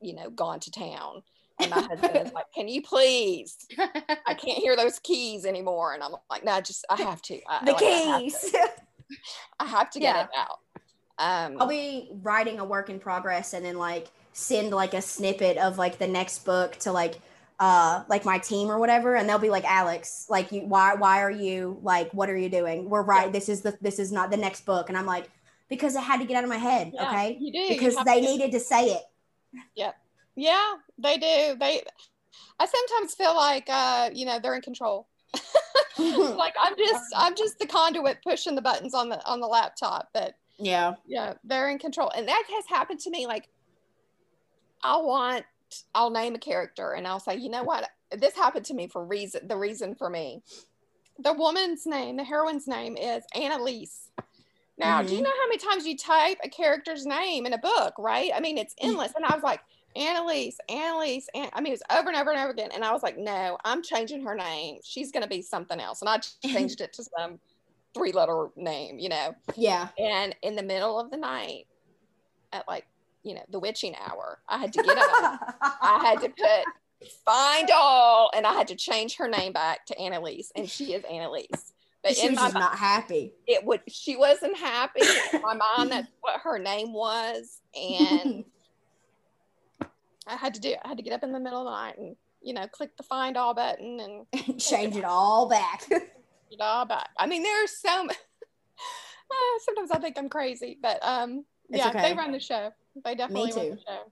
you 0.00 0.14
know, 0.14 0.30
gone 0.30 0.60
to 0.60 0.70
town. 0.70 1.22
And 1.58 1.70
my 1.70 1.80
husband 1.80 2.16
is 2.26 2.32
like, 2.34 2.46
"Can 2.54 2.68
you 2.68 2.82
please? 2.82 3.56
I 3.78 4.34
can't 4.38 4.58
hear 4.58 4.76
those 4.76 4.98
keys 4.98 5.44
anymore." 5.44 5.94
And 5.94 6.02
I'm 6.02 6.12
like, 6.30 6.44
"No, 6.44 6.52
I 6.52 6.60
just 6.60 6.84
I 6.90 6.96
have 6.96 7.22
to. 7.22 7.40
I, 7.48 7.64
the 7.64 7.72
like, 7.72 7.80
keys. 7.80 8.54
I 8.54 8.58
have 8.58 8.76
to, 8.76 9.16
I 9.60 9.64
have 9.66 9.90
to 9.90 10.00
get 10.00 10.14
yeah. 10.14 10.24
it 10.24 10.30
out." 10.36 10.58
Um, 11.18 11.56
I'll 11.60 11.68
be 11.68 12.10
writing 12.22 12.58
a 12.58 12.64
work 12.64 12.90
in 12.90 12.98
progress 12.98 13.54
and 13.54 13.64
then 13.64 13.78
like 13.78 14.08
send 14.34 14.70
like 14.72 14.92
a 14.92 15.00
snippet 15.00 15.56
of 15.56 15.78
like 15.78 15.96
the 15.98 16.06
next 16.06 16.44
book 16.44 16.76
to 16.76 16.92
like 16.92 17.20
uh 17.58 18.02
like 18.08 18.24
my 18.24 18.38
team 18.38 18.70
or 18.70 18.78
whatever 18.78 19.16
and 19.16 19.28
they'll 19.28 19.38
be 19.38 19.48
like 19.48 19.64
alex 19.64 20.26
like 20.28 20.52
you 20.52 20.60
why 20.62 20.94
why 20.94 21.22
are 21.22 21.30
you 21.30 21.78
like 21.82 22.12
what 22.12 22.28
are 22.28 22.36
you 22.36 22.50
doing 22.50 22.90
we're 22.90 23.02
right 23.02 23.26
yeah. 23.26 23.32
this 23.32 23.48
is 23.48 23.62
the 23.62 23.76
this 23.80 23.98
is 23.98 24.12
not 24.12 24.30
the 24.30 24.36
next 24.36 24.66
book 24.66 24.90
and 24.90 24.98
i'm 24.98 25.06
like 25.06 25.30
because 25.68 25.96
it 25.96 26.02
had 26.02 26.18
to 26.18 26.26
get 26.26 26.36
out 26.36 26.44
of 26.44 26.50
my 26.50 26.58
head 26.58 26.92
yeah, 26.92 27.08
okay 27.08 27.38
you 27.40 27.50
do. 27.50 27.74
because 27.74 27.94
you 27.94 28.04
they 28.04 28.20
to 28.20 28.26
needed 28.26 28.52
to 28.52 28.60
say 28.60 28.88
it 28.88 29.02
yeah. 29.74 29.92
Yeah, 30.34 30.74
they 30.98 31.16
do. 31.16 31.56
They 31.58 31.82
I 32.58 32.66
sometimes 32.66 33.14
feel 33.14 33.34
like 33.34 33.68
uh, 33.68 34.10
you 34.12 34.26
know, 34.26 34.38
they're 34.38 34.54
in 34.54 34.62
control. 34.62 35.08
like 35.98 36.54
I'm 36.60 36.76
just 36.76 37.04
I'm 37.16 37.34
just 37.34 37.58
the 37.58 37.66
conduit 37.66 38.18
pushing 38.22 38.54
the 38.54 38.62
buttons 38.62 38.94
on 38.94 39.08
the 39.08 39.24
on 39.26 39.40
the 39.40 39.46
laptop, 39.46 40.10
but 40.12 40.34
yeah. 40.58 40.94
Yeah, 41.06 41.34
they're 41.44 41.70
in 41.70 41.78
control. 41.78 42.10
And 42.14 42.28
that 42.28 42.42
has 42.54 42.64
happened 42.68 43.00
to 43.00 43.10
me 43.10 43.26
like 43.26 43.48
I 44.82 44.98
want 44.98 45.44
I'll 45.94 46.10
name 46.10 46.34
a 46.34 46.38
character 46.38 46.92
and 46.92 47.06
I'll 47.06 47.20
say, 47.20 47.36
"You 47.36 47.48
know 47.48 47.64
what? 47.64 47.88
This 48.12 48.34
happened 48.34 48.66
to 48.66 48.74
me 48.74 48.86
for 48.86 49.04
reason 49.04 49.46
the 49.46 49.56
reason 49.56 49.94
for 49.94 50.10
me. 50.10 50.42
The 51.18 51.32
woman's 51.32 51.86
name, 51.86 52.16
the 52.16 52.24
heroine's 52.24 52.68
name 52.68 52.96
is 52.96 53.24
Annalise. 53.34 54.10
Now, 54.78 54.98
mm-hmm. 54.98 55.06
do 55.06 55.14
you 55.14 55.18
mm-hmm. 55.18 55.24
know 55.24 55.30
how 55.30 55.48
many 55.48 55.58
times 55.58 55.86
you 55.86 55.96
type 55.96 56.38
a 56.44 56.48
character's 56.48 57.06
name 57.06 57.46
in 57.46 57.52
a 57.54 57.58
book, 57.58 57.94
right? 57.98 58.30
I 58.34 58.40
mean, 58.40 58.58
it's 58.58 58.74
endless. 58.78 59.12
And 59.16 59.24
I 59.24 59.34
was 59.34 59.42
like, 59.42 59.60
Annalise, 59.96 60.58
Annalise, 60.68 61.28
An-. 61.34 61.50
I 61.54 61.60
mean, 61.60 61.72
it's 61.72 61.82
over 61.90 62.08
and 62.08 62.16
over 62.16 62.30
and 62.30 62.38
over 62.38 62.50
again. 62.50 62.70
And 62.74 62.84
I 62.84 62.92
was 62.92 63.02
like, 63.02 63.16
no, 63.16 63.56
I'm 63.64 63.82
changing 63.82 64.22
her 64.24 64.34
name. 64.34 64.78
She's 64.84 65.10
going 65.10 65.22
to 65.22 65.28
be 65.28 65.42
something 65.42 65.80
else. 65.80 66.02
And 66.02 66.08
I 66.08 66.18
changed 66.46 66.80
it 66.80 66.92
to 66.94 67.04
some 67.04 67.38
three 67.94 68.12
letter 68.12 68.48
name, 68.56 68.98
you 68.98 69.08
know? 69.08 69.34
Yeah. 69.56 69.88
And 69.98 70.36
in 70.42 70.54
the 70.54 70.62
middle 70.62 71.00
of 71.00 71.10
the 71.10 71.16
night, 71.16 71.66
at 72.52 72.68
like, 72.68 72.86
you 73.26 73.34
know, 73.34 73.42
the 73.50 73.58
witching 73.58 73.96
hour, 73.96 74.38
I 74.48 74.58
had 74.58 74.72
to 74.74 74.82
get 74.82 74.96
up. 74.96 75.56
I 75.60 75.98
had 76.04 76.20
to 76.20 76.28
put 76.28 77.10
find 77.24 77.68
all, 77.74 78.30
and 78.34 78.46
I 78.46 78.52
had 78.52 78.68
to 78.68 78.76
change 78.76 79.16
her 79.16 79.28
name 79.28 79.52
back 79.52 79.84
to 79.86 79.98
Annalise. 79.98 80.52
And 80.54 80.70
she 80.70 80.94
is 80.94 81.02
Annalise. 81.04 81.72
But 82.04 82.16
she 82.16 82.28
was 82.28 82.38
just 82.38 82.54
not 82.54 82.78
happy. 82.78 83.32
It 83.48 83.64
would. 83.64 83.80
She 83.88 84.16
wasn't 84.16 84.56
happy. 84.56 85.00
in 85.32 85.42
my 85.42 85.54
mind, 85.54 85.90
that's 85.90 86.08
what 86.20 86.40
her 86.42 86.56
name 86.58 86.92
was, 86.92 87.60
and 87.74 88.44
I 90.28 90.36
had 90.36 90.54
to 90.54 90.60
do. 90.60 90.74
I 90.84 90.88
had 90.88 90.98
to 90.98 91.02
get 91.02 91.12
up 91.12 91.24
in 91.24 91.32
the 91.32 91.40
middle 91.40 91.60
of 91.60 91.64
the 91.64 91.70
night 91.72 91.98
and 91.98 92.14
you 92.40 92.54
know 92.54 92.68
click 92.68 92.96
the 92.96 93.02
find 93.02 93.36
all 93.36 93.54
button 93.54 93.98
and 94.00 94.60
change 94.60 94.94
it 94.94 95.04
all 95.04 95.48
back. 95.48 95.82
it 95.90 96.60
all 96.60 96.84
back. 96.84 97.10
I 97.18 97.26
mean, 97.26 97.42
there's 97.42 97.76
so. 97.76 98.06
Sometimes 99.64 99.90
I 99.90 99.98
think 99.98 100.16
I'm 100.16 100.28
crazy, 100.28 100.78
but 100.80 101.00
um, 101.02 101.44
it's 101.70 101.78
yeah, 101.78 101.88
okay. 101.88 102.02
they 102.02 102.14
run 102.14 102.32
the 102.32 102.40
show. 102.40 102.72
They 103.04 103.14
definitely 103.14 103.52
run 103.52 103.70
the 103.70 103.78
show. 103.86 104.10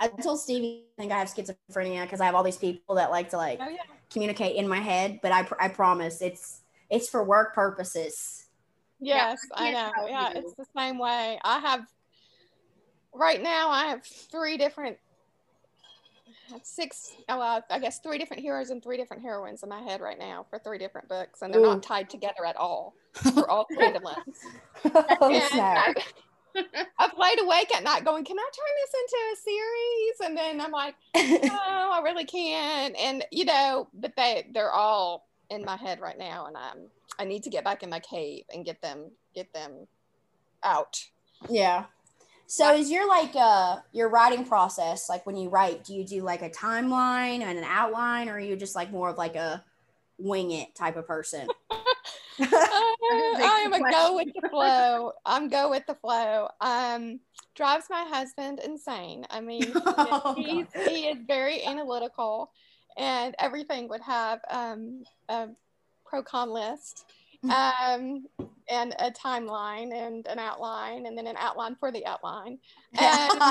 I 0.00 0.08
told 0.08 0.40
Stevie 0.40 0.86
I 0.98 1.02
think 1.02 1.12
I 1.12 1.18
have 1.18 1.28
schizophrenia 1.28 2.02
because 2.02 2.20
I 2.20 2.26
have 2.26 2.34
all 2.34 2.42
these 2.42 2.56
people 2.56 2.94
that 2.96 3.10
like 3.10 3.30
to 3.30 3.36
like 3.36 3.58
Oh, 3.62 3.68
yeah. 3.68 3.78
communicate 4.10 4.56
in 4.56 4.66
my 4.66 4.78
head, 4.78 5.20
but 5.22 5.30
I, 5.30 5.42
pr- 5.42 5.60
I 5.60 5.68
promise 5.68 6.22
it's 6.22 6.62
it's 6.88 7.08
for 7.08 7.22
work 7.22 7.54
purposes. 7.54 8.46
Yeah, 8.98 9.30
Yes, 9.30 9.40
I 9.54 9.68
I 9.68 9.72
know. 9.72 9.92
Yeah, 10.08 10.30
you. 10.32 10.40
it's 10.40 10.54
the 10.54 10.66
same 10.76 10.98
way. 10.98 11.38
I 11.44 11.58
have 11.60 11.86
right 13.14 13.42
now. 13.42 13.68
I 13.70 13.86
have 13.86 14.04
three 14.04 14.56
different, 14.56 14.98
six. 16.62 17.12
Oh, 17.28 17.38
well, 17.38 17.64
I 17.70 17.78
guess 17.78 18.00
three 18.00 18.18
different 18.18 18.42
heroes 18.42 18.70
and 18.70 18.82
three 18.82 18.96
different 18.96 19.22
heroines 19.22 19.62
in 19.62 19.68
my 19.68 19.80
head 19.80 20.00
right 20.00 20.18
now 20.18 20.46
for 20.50 20.58
three 20.58 20.78
different 20.78 21.08
books, 21.08 21.42
and 21.42 21.52
they're 21.52 21.60
Ooh. 21.60 21.64
not 21.64 21.82
tied 21.82 22.10
together 22.10 22.44
at 22.46 22.56
all. 22.56 22.94
They're 23.34 23.50
all 23.50 23.66
standalones. 23.76 24.16
oh. 24.94 25.94
I've, 26.98 27.18
laid 27.18 27.40
awake 27.40 27.74
at 27.74 27.82
night 27.82 28.04
going, 28.04 28.24
"Can 28.24 28.38
I 28.38 28.50
turn 28.52 28.74
this 28.80 28.94
into 29.00 29.16
a 29.32 29.36
series?" 29.42 30.20
And 30.24 30.36
then 30.36 30.60
I'm 30.60 30.72
like, 30.72 30.94
"No, 31.44 31.90
I 31.92 32.00
really 32.02 32.24
can't." 32.24 32.96
And 32.96 33.24
you 33.30 33.44
know, 33.44 33.88
but 33.94 34.16
they 34.16 34.48
they're 34.52 34.72
all 34.72 35.28
in 35.50 35.64
my 35.64 35.76
head 35.76 36.00
right 36.00 36.18
now, 36.18 36.46
and 36.46 36.56
I'm 36.56 36.88
I 37.18 37.24
need 37.24 37.42
to 37.44 37.50
get 37.50 37.64
back 37.64 37.82
in 37.82 37.90
my 37.90 38.00
cave 38.00 38.44
and 38.52 38.64
get 38.64 38.80
them 38.80 39.10
get 39.34 39.52
them 39.52 39.86
out. 40.62 41.04
Yeah. 41.48 41.84
So 42.46 42.74
is 42.74 42.90
your 42.90 43.06
like 43.06 43.36
uh 43.36 43.76
your 43.92 44.08
writing 44.08 44.44
process 44.44 45.08
like 45.08 45.24
when 45.26 45.36
you 45.36 45.50
write, 45.50 45.84
do 45.84 45.94
you 45.94 46.04
do 46.04 46.22
like 46.22 46.42
a 46.42 46.50
timeline 46.50 47.42
and 47.42 47.58
an 47.58 47.64
outline 47.64 48.28
or 48.28 48.34
are 48.34 48.40
you 48.40 48.56
just 48.56 48.74
like 48.74 48.90
more 48.90 49.08
of 49.08 49.18
like 49.18 49.36
a 49.36 49.64
wing 50.20 50.50
it 50.52 50.74
type 50.74 50.96
of 50.96 51.06
person? 51.06 51.48
Uh, 53.12 53.36
I 53.42 53.62
am 53.64 53.72
a 53.72 53.90
go 53.90 54.14
with 54.14 54.28
the 54.40 54.48
flow. 54.48 55.12
I'm 55.26 55.48
go 55.48 55.68
with 55.70 55.84
the 55.86 55.96
flow. 55.96 56.48
Um, 56.60 57.18
drives 57.54 57.86
my 57.90 58.04
husband 58.08 58.60
insane. 58.64 59.26
I 59.30 59.40
mean, 59.40 59.72
Oh, 59.74 60.34
he's, 60.36 60.66
he 60.88 61.08
is 61.08 61.18
very 61.26 61.64
analytical, 61.64 62.52
and 62.96 63.34
everything 63.38 63.88
would 63.88 64.00
have 64.02 64.40
um, 64.48 65.02
a 65.28 65.48
pro 66.06 66.22
con 66.22 66.50
list, 66.50 67.04
um, 67.44 68.26
and 68.68 68.94
a 68.98 69.10
timeline, 69.10 69.92
and 69.92 70.26
an 70.28 70.38
outline, 70.38 71.06
and 71.06 71.18
then 71.18 71.26
an 71.26 71.36
outline 71.36 71.74
for 71.74 71.90
the 71.90 72.06
outline. 72.06 72.58
And 72.98 73.42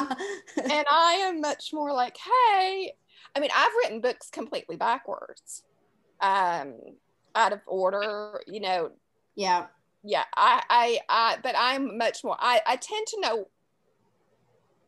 and 0.72 0.86
I 0.90 1.20
am 1.26 1.42
much 1.42 1.74
more 1.74 1.92
like, 1.92 2.18
hey, 2.18 2.94
I 3.36 3.40
mean, 3.40 3.52
I've 3.56 3.72
written 3.84 4.00
books 4.02 4.30
completely 4.30 4.78
backwards, 4.78 5.64
um, 6.22 6.76
out 7.36 7.54
of 7.54 7.60
order, 7.68 8.42
you 8.48 8.60
know, 8.60 8.92
yeah. 9.36 9.68
yeah 10.04 10.26
I, 10.36 10.62
I 10.70 11.00
i 11.10 11.38
but 11.42 11.56
i'm 11.58 11.98
much 11.98 12.24
more 12.24 12.36
i 12.40 12.60
i 12.66 12.76
tend 12.76 13.08
to 13.08 13.22
know 13.22 13.48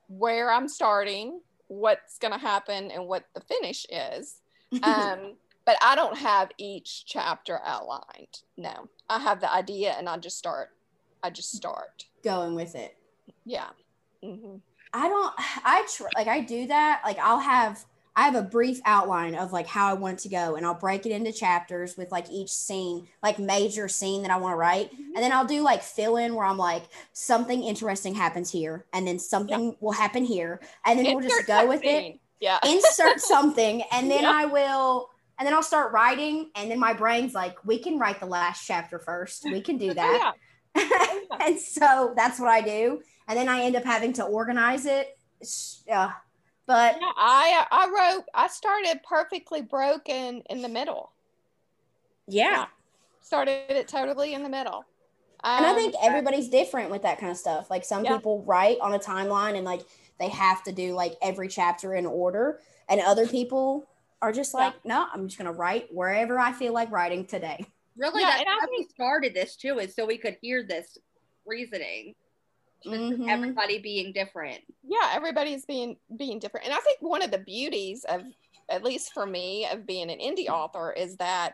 where 0.08 0.52
i'm 0.52 0.68
starting 0.68 1.40
what's 1.68 2.18
going 2.18 2.34
to 2.34 2.40
happen 2.40 2.92
and 2.92 3.08
what 3.08 3.26
the 3.34 3.42
finish 3.42 3.86
is. 3.90 4.42
Um 4.84 5.36
but 5.66 5.78
i 5.82 5.96
don't 5.96 6.18
have 6.18 6.50
each 6.58 7.06
chapter 7.06 7.60
outlined 7.66 8.42
no. 8.58 8.88
I 9.10 9.20
have 9.20 9.40
the 9.42 9.52
idea 9.54 9.94
and 9.98 10.08
i 10.10 10.18
just 10.18 10.38
start 10.38 10.70
i 11.24 11.30
just 11.30 11.52
start. 11.52 12.06
Going 12.24 12.56
with 12.56 12.76
it. 12.76 12.98
yeah 13.46 13.70
hmm 14.24 14.58
I 14.94 15.08
don't 15.08 15.34
I 15.64 15.88
tr- 15.94 16.16
like 16.16 16.28
I 16.28 16.42
do 16.42 16.68
that 16.68 17.02
like 17.06 17.20
I'll 17.20 17.40
have 17.40 17.86
I 18.16 18.24
have 18.24 18.36
a 18.36 18.42
brief 18.42 18.82
outline 18.86 19.36
of 19.36 19.54
like 19.54 19.68
how 19.68 19.88
I 19.88 19.94
want 19.94 20.20
it 20.20 20.24
to 20.24 20.30
go 20.30 20.56
and 20.56 20.66
I'll 20.66 20.74
break 20.74 21.06
it 21.06 21.12
into 21.12 21.32
chapters 21.32 21.96
with 21.98 22.12
like 22.12 22.30
each 22.30 22.50
scene 22.50 23.08
like 23.24 23.40
major 23.40 23.88
scene 23.88 24.22
that 24.24 24.32
I 24.32 24.38
want 24.38 24.54
to 24.54 24.58
write 24.58 24.92
Mhm. 24.92 24.98
and 25.16 25.18
then 25.18 25.32
I'll 25.32 25.46
do 25.46 25.62
like 25.62 25.82
fill 25.82 26.18
in 26.18 26.36
where 26.36 26.46
I'm 26.46 26.58
like 26.58 26.84
something 27.14 27.64
interesting 27.64 28.14
happens 28.16 28.52
here 28.52 28.86
and 28.94 29.08
then 29.08 29.18
something 29.20 29.76
will 29.80 29.94
happen 29.94 30.26
here 30.26 30.60
and 30.86 31.00
then 31.00 31.06
we'll 31.16 31.22
just 31.24 31.40
Insert 31.40 31.48
go 31.48 31.68
with 31.68 31.82
it 31.84 32.20
yeah 32.40 32.60
insert 32.66 33.20
something 33.22 33.84
and 33.92 34.12
then 34.12 34.24
Yeah. 34.24 34.32
I 34.34 34.46
will 34.46 35.10
and 35.40 35.48
then 35.48 35.54
I'll 35.54 35.64
start 35.64 35.94
writing 35.94 36.52
and 36.56 36.70
then 36.70 36.80
my 36.80 36.94
brain's 36.94 37.34
like 37.34 37.64
we 37.66 37.80
can 37.80 37.98
write 37.98 38.20
the 38.20 38.26
last 38.26 38.66
chapter 38.68 39.00
first 39.00 39.44
we 39.46 39.62
can 39.62 39.78
do 39.78 39.90
Oh, 39.92 39.94
that 39.94 40.34
yeah. 40.76 40.84
yeah. 41.32 41.46
and 41.48 41.60
so 41.60 42.14
that's 42.16 42.40
what 42.40 42.50
I 42.50 42.62
do. 42.62 43.02
And 43.28 43.38
then 43.38 43.48
I 43.50 43.62
end 43.64 43.76
up 43.76 43.84
having 43.84 44.14
to 44.14 44.24
organize 44.24 44.86
it. 44.86 45.18
Yeah. 45.88 46.12
But 46.72 46.96
Yeah, 47.02 47.12
I 47.18 47.68
I 47.70 47.90
wrote 47.90 48.30
I 48.34 48.48
started 48.48 49.04
perfectly 49.04 49.62
broken 49.62 50.42
in 50.50 50.62
the 50.62 50.70
middle. 50.70 51.12
yeah. 52.28 52.68
Started 53.20 53.70
it 53.72 53.88
totally 53.88 54.34
in 54.34 54.44
the 54.44 54.50
middle. 54.50 54.86
And 55.56 55.66
I 55.66 55.70
Um, 55.70 55.76
think 55.76 55.96
everybody's 56.02 56.50
different 56.50 56.90
with 56.92 57.02
that 57.02 57.20
kind 57.20 57.32
of 57.32 57.38
stuff. 57.38 57.70
Like 57.70 57.84
some 57.84 58.06
Yeah. 58.06 58.16
people 58.16 58.44
write 58.44 58.80
on 58.80 58.94
a 58.94 59.00
timeline 59.00 59.56
and 59.56 59.66
like 59.66 59.82
they 60.18 60.30
have 60.30 60.64
to 60.64 60.72
do 60.72 60.94
like 60.94 61.18
every 61.22 61.48
chapter 61.50 61.94
in 61.96 62.06
order. 62.06 62.62
And 62.88 63.02
other 63.02 63.28
people 63.28 63.90
are 64.22 64.32
just 64.32 64.54
Yeah. 64.58 64.68
like, 64.68 64.86
no, 64.86 65.08
I'm 65.14 65.28
just 65.28 65.38
going 65.38 65.52
to 65.52 65.58
write 65.58 65.94
wherever 65.94 66.40
I 66.40 66.54
feel 66.54 66.74
like 66.74 66.92
writing 66.92 67.26
today. 67.26 67.66
Really, 67.98 68.22
Yeah, 68.22 68.28
that's 68.28 68.42
and 68.42 68.50
I 68.50 68.56
why 68.56 68.68
we 68.70 68.88
started 68.88 69.34
this 69.34 69.56
too, 69.56 69.80
is 69.80 69.94
so 69.96 70.06
we 70.06 70.18
could 70.18 70.38
hear 70.42 70.64
this 70.64 70.98
reasoning. 71.46 72.16
Mhm. 72.86 73.30
Everybody 73.30 73.80
being 73.80 74.12
different. 74.14 74.62
yeah 74.84 75.12
everybody's 75.14 75.66
being 75.66 75.98
being 76.18 76.40
different 76.40 76.66
and 76.66 76.74
i 76.76 76.80
think 76.80 77.00
one 77.02 77.22
of 77.22 77.30
the 77.32 77.38
beauties 77.38 78.04
of 78.06 78.24
at 78.70 78.84
least 78.84 79.14
for 79.14 79.26
me 79.26 79.68
of 79.72 79.86
being 79.86 80.10
an 80.10 80.20
indie 80.20 80.48
author 80.50 80.92
is 80.92 81.18
that 81.18 81.54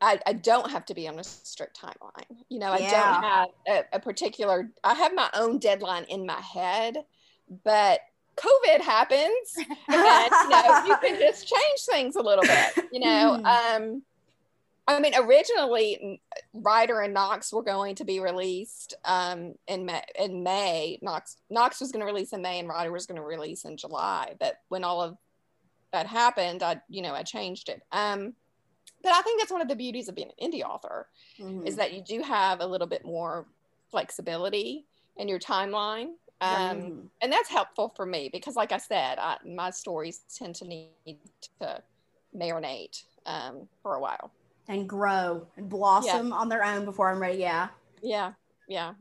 i, 0.00 0.18
I 0.26 0.32
don't 0.32 0.70
have 0.70 0.84
to 0.86 0.94
be 0.94 1.06
on 1.06 1.18
a 1.18 1.24
strict 1.24 1.80
timeline 1.80 2.36
you 2.48 2.58
know 2.58 2.72
i 2.72 2.78
Yeah. 2.78 2.90
don't 2.90 3.22
have 3.22 3.48
a, 3.92 3.96
a 3.96 4.00
particular 4.00 4.70
i 4.82 4.94
have 4.94 5.14
my 5.14 5.30
own 5.34 5.58
deadline 5.58 6.04
in 6.04 6.26
my 6.26 6.40
head 6.40 6.96
but 7.64 8.00
covid 8.36 8.80
happens 8.80 9.54
and 9.56 9.68
you 9.88 10.48
know 10.48 10.82
you 10.86 10.96
can 11.02 11.18
just 11.20 11.46
change 11.46 11.80
things 11.88 12.16
a 12.16 12.22
little 12.22 12.44
bit 12.44 12.84
you 12.92 13.00
know 13.00 13.40
um 13.44 14.02
I 14.96 15.00
mean, 15.00 15.14
originally, 15.16 16.20
Ryder 16.52 17.00
and 17.00 17.14
Knox 17.14 17.52
were 17.52 17.62
going 17.62 17.94
to 17.96 18.04
be 18.04 18.18
released 18.20 18.94
um, 19.04 19.54
in 19.68 19.84
May. 19.86 20.02
In 20.18 20.42
May, 20.42 20.98
Knox 21.02 21.36
Knox 21.48 21.80
was 21.80 21.92
going 21.92 22.00
to 22.00 22.06
release 22.06 22.32
in 22.32 22.42
May, 22.42 22.58
and 22.58 22.68
Ryder 22.68 22.90
was 22.90 23.06
going 23.06 23.16
to 23.16 23.22
release 23.22 23.64
in 23.64 23.76
July. 23.76 24.34
But 24.40 24.60
when 24.68 24.82
all 24.84 25.00
of 25.00 25.16
that 25.92 26.06
happened, 26.06 26.62
I 26.62 26.80
you 26.88 27.02
know 27.02 27.14
I 27.14 27.22
changed 27.22 27.68
it. 27.68 27.82
Um, 27.92 28.34
but 29.02 29.12
I 29.12 29.22
think 29.22 29.40
that's 29.40 29.52
one 29.52 29.62
of 29.62 29.68
the 29.68 29.76
beauties 29.76 30.08
of 30.08 30.14
being 30.14 30.30
an 30.38 30.50
indie 30.50 30.62
author 30.62 31.08
Mhm. 31.38 31.66
is 31.66 31.76
that 31.76 31.92
you 31.92 32.02
do 32.02 32.20
have 32.22 32.60
a 32.60 32.66
little 32.66 32.86
bit 32.86 33.04
more 33.04 33.46
flexibility 33.90 34.86
in 35.16 35.28
your 35.28 35.38
timeline. 35.38 36.14
Um, 36.42 36.80
Mhm. 36.80 37.08
and 37.20 37.32
that's 37.32 37.48
helpful 37.48 37.90
for 37.90 38.06
me 38.06 38.30
because 38.32 38.56
like 38.56 38.72
i 38.72 38.78
said 38.78 39.18
I, 39.18 39.36
my 39.44 39.68
stories 39.68 40.20
tend 40.34 40.54
to 40.56 40.64
need 40.66 41.18
to 41.58 41.82
marinate 42.34 43.04
um, 43.26 43.68
for 43.82 43.94
a 43.96 44.00
while 44.00 44.30
and 44.68 44.88
grow 44.88 45.46
and 45.56 45.68
blossom 45.68 46.32
on 46.32 46.48
their 46.48 46.64
own 46.64 46.84
before 46.84 47.10
I'm 47.10 47.20
ready. 47.20 47.38
Yeah. 47.38 47.68
yeah 48.02 48.32
yeah 48.68 48.94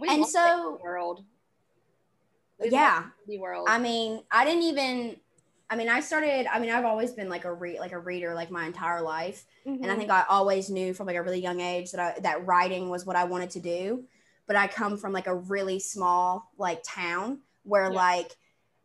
We 0.00 0.08
And 0.08 0.26
so- 0.26 0.78
world. 0.82 1.24
We 2.60 2.70
Yeah. 2.70 3.04
the 3.26 3.38
world. 3.38 3.66
I 3.68 3.78
mean, 3.78 4.22
I 4.30 4.44
didn't 4.44 4.62
even. 4.62 5.20
I 5.70 5.76
mean, 5.76 5.88
I 5.88 6.00
started. 6.00 6.46
I 6.46 6.58
mean, 6.60 6.70
I've 6.70 6.84
always 6.84 7.10
been 7.12 7.28
like 7.28 7.44
a 7.44 7.52
read, 7.52 7.80
like 7.80 7.92
a 7.92 7.98
reader, 7.98 8.32
like 8.34 8.50
my 8.50 8.64
entire 8.66 9.00
life, 9.02 9.44
and 9.64 9.80
Mm-hmm. 9.80 9.90
I 9.90 9.96
think 9.96 10.10
I 10.10 10.24
always 10.28 10.70
knew 10.70 10.94
from 10.94 11.06
like 11.08 11.16
a 11.16 11.22
really 11.22 11.40
young 11.40 11.60
age 11.60 11.90
that 11.92 12.00
I, 12.00 12.20
that 12.20 12.46
writing 12.46 12.90
was 12.90 13.04
what 13.04 13.16
I 13.16 13.24
wanted 13.24 13.50
to 13.50 13.60
do. 13.60 14.04
But 14.46 14.56
I 14.56 14.68
come 14.68 14.98
from 14.98 15.12
like 15.12 15.26
a 15.26 15.34
really 15.34 15.80
small 15.80 16.50
like 16.58 16.82
town 16.84 17.40
where 17.64 17.84
Yeah. 17.90 17.96
like 17.96 18.36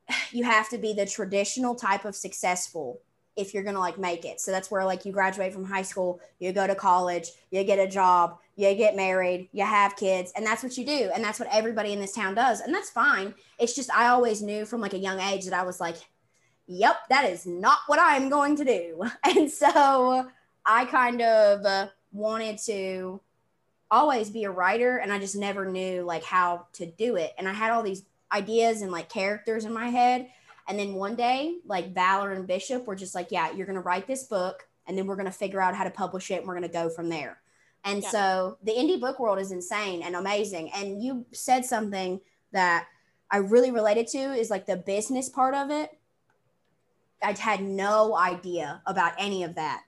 you 0.31 0.45
have 0.45 0.69
to 0.69 0.77
be 0.79 0.93
the 0.93 1.05
traditional 1.05 1.75
type 1.75 2.05
of 2.05 2.15
successful 2.15 3.01
if 3.39 3.53
you're 3.53 3.63
gonna 3.63 3.79
like 3.79 3.97
make 3.97 4.25
it. 4.25 4.39
So 4.39 4.51
that's 4.51 4.69
where 4.69 4.85
like 4.85 5.05
you 5.05 5.11
graduate 5.11 5.53
from 5.53 5.65
high 5.65 5.81
school, 5.81 6.19
you 6.39 6.51
go 6.51 6.67
to 6.67 6.75
college, 6.75 7.29
you 7.51 7.63
get 7.63 7.79
a 7.79 7.87
job, 7.87 8.37
you 8.55 8.73
get 8.75 8.95
married, 8.95 9.49
you 9.51 9.65
have 9.65 9.95
kids, 9.95 10.31
and 10.35 10.45
that's 10.45 10.63
what 10.63 10.77
you 10.77 10.85
do. 10.85 11.09
And 11.13 11.23
that's 11.23 11.39
what 11.39 11.49
everybody 11.51 11.93
in 11.93 11.99
this 11.99 12.13
town 12.13 12.35
does. 12.35 12.61
And 12.61 12.73
that's 12.73 12.89
fine. 12.89 13.33
It's 13.57 13.75
just 13.75 13.91
I 13.91 14.07
always 14.07 14.41
knew 14.41 14.65
from 14.65 14.81
like 14.81 14.93
a 14.93 14.99
young 14.99 15.19
age 15.19 15.45
that 15.45 15.53
I 15.53 15.63
was 15.63 15.79
like, 15.79 15.95
yep, 16.67 16.97
that 17.09 17.29
is 17.29 17.45
not 17.45 17.79
what 17.87 17.99
I'm 17.99 18.29
going 18.29 18.55
to 18.57 18.65
do. 18.65 19.03
And 19.23 19.49
so 19.49 20.27
I 20.65 20.85
kind 20.85 21.21
of 21.21 21.65
uh, 21.65 21.87
wanted 22.11 22.59
to 22.65 23.21
always 23.91 24.29
be 24.29 24.43
a 24.43 24.51
writer 24.51 24.97
and 24.97 25.11
I 25.11 25.19
just 25.19 25.35
never 25.35 25.65
knew 25.65 26.03
like 26.03 26.23
how 26.23 26.67
to 26.73 26.85
do 26.85 27.15
it. 27.15 27.33
And 27.37 27.47
I 27.47 27.53
had 27.53 27.71
all 27.71 27.81
these 27.81 28.03
ideas 28.31 28.81
and 28.81 28.91
like 28.91 29.09
characters 29.09 29.65
in 29.65 29.73
my 29.73 29.89
head. 29.89 30.29
And 30.69 30.77
then 30.77 30.93
one 30.93 31.15
day, 31.15 31.57
like 31.65 31.95
Valor 31.95 32.31
and 32.31 32.45
Bishop 32.45 32.85
were 32.85 32.95
just 32.95 33.15
like, 33.15 33.31
yeah, 33.31 33.51
you're 33.51 33.65
going 33.65 33.75
to 33.75 33.81
write 33.81 34.05
this 34.05 34.23
book 34.23 34.67
and 34.87 34.95
then 34.95 35.07
we're 35.07 35.15
going 35.15 35.25
to 35.25 35.31
figure 35.31 35.59
out 35.59 35.75
how 35.75 35.83
to 35.83 35.89
publish 35.89 36.29
it 36.29 36.35
and 36.35 36.47
we're 36.47 36.53
going 36.53 36.67
to 36.67 36.69
go 36.69 36.89
from 36.89 37.09
there. 37.09 37.41
And 37.83 38.03
Yeah. 38.03 38.09
so 38.09 38.57
the 38.63 38.73
indie 38.73 38.99
book 38.99 39.19
world 39.19 39.39
is 39.39 39.51
insane 39.51 40.03
and 40.03 40.15
amazing. 40.15 40.71
And 40.73 41.01
you 41.03 41.25
said 41.31 41.65
something 41.65 42.21
that 42.51 42.87
I 43.31 43.37
really 43.37 43.71
related 43.71 44.07
to 44.09 44.19
is 44.19 44.51
like 44.51 44.67
the 44.67 44.77
business 44.77 45.27
part 45.27 45.55
of 45.55 45.71
it. 45.71 45.97
I'd 47.23 47.39
had 47.39 47.61
no 47.63 48.15
idea 48.15 48.81
about 48.85 49.13
any 49.17 49.43
of 49.43 49.55
that. 49.55 49.83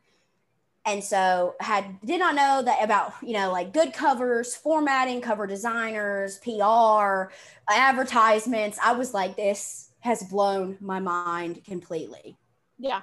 And 0.83 1.03
so 1.03 1.55
had 1.59 2.01
did 2.03 2.19
not 2.19 2.33
know 2.33 2.63
that 2.63 2.83
about, 2.83 3.13
you 3.21 3.33
know, 3.33 3.51
like 3.51 3.71
good 3.71 3.93
covers, 3.93 4.55
formatting, 4.55 5.21
cover 5.21 5.45
designers, 5.45 6.39
PR, 6.39 7.31
advertisements. 7.69 8.79
I 8.83 8.93
was 8.93 9.13
like 9.13 9.35
this 9.35 9.90
has 10.01 10.23
blown 10.23 10.77
my 10.79 10.99
mind 10.99 11.63
completely. 11.63 12.37
Yeah. 12.77 13.01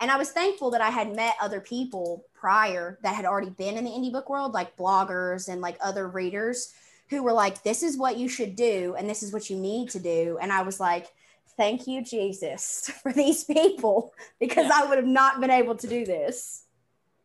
And 0.00 0.10
I 0.10 0.16
was 0.16 0.30
thankful 0.30 0.70
that 0.70 0.80
I 0.80 0.88
had 0.88 1.14
met 1.14 1.36
other 1.40 1.60
people 1.60 2.24
prior 2.32 2.98
that 3.02 3.14
had 3.14 3.26
already 3.26 3.50
been 3.50 3.76
in 3.76 3.84
the 3.84 3.90
indie 3.90 4.12
book 4.12 4.30
world, 4.30 4.54
like 4.54 4.76
bloggers 4.76 5.48
and 5.48 5.60
like 5.60 5.76
other 5.80 6.08
readers 6.08 6.72
who 7.10 7.22
were 7.22 7.32
like, 7.32 7.62
this 7.62 7.82
is 7.82 7.98
what 7.98 8.16
you 8.16 8.28
should 8.28 8.56
do 8.56 8.94
and 8.96 9.10
this 9.10 9.22
is 9.22 9.32
what 9.32 9.50
you 9.50 9.56
need 9.56 9.90
to 9.90 10.00
do. 10.00 10.38
And 10.40 10.52
I 10.52 10.62
was 10.62 10.80
like, 10.80 11.08
thank 11.56 11.86
you, 11.86 12.02
Jesus, 12.02 12.90
for 13.02 13.12
these 13.12 13.44
people 13.44 14.14
because 14.38 14.66
yeah. 14.66 14.82
I 14.82 14.86
would 14.86 14.96
have 14.96 15.06
not 15.06 15.40
been 15.40 15.50
able 15.50 15.74
to 15.74 15.86
do 15.86 16.06
this 16.06 16.64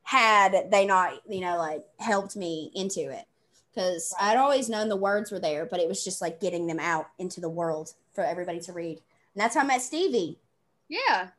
had 0.04 0.70
they 0.72 0.86
not, 0.86 1.14
you 1.28 1.42
know, 1.42 1.58
like 1.58 1.84
helped 2.00 2.36
me 2.36 2.72
into 2.76 3.10
it. 3.10 3.26
Because 3.74 4.14
I'd 4.20 4.38
always 4.38 4.70
known 4.70 4.88
the 4.88 4.96
words 4.96 5.32
were 5.32 5.40
there, 5.40 5.66
but 5.66 5.80
it 5.80 5.88
was 5.88 6.04
just 6.04 6.22
like 6.22 6.40
getting 6.40 6.66
them 6.66 6.80
out 6.80 7.08
into 7.20 7.42
the 7.42 7.50
world 7.50 7.94
for 8.16 8.24
everybody 8.24 8.60
to 8.62 8.74
read. 8.74 9.02
And 9.34 9.44
that's 9.44 9.56
how 9.56 9.62
I 9.62 9.66
met 9.66 9.82
Stevie. 9.82 10.40
Yeah. 10.90 11.30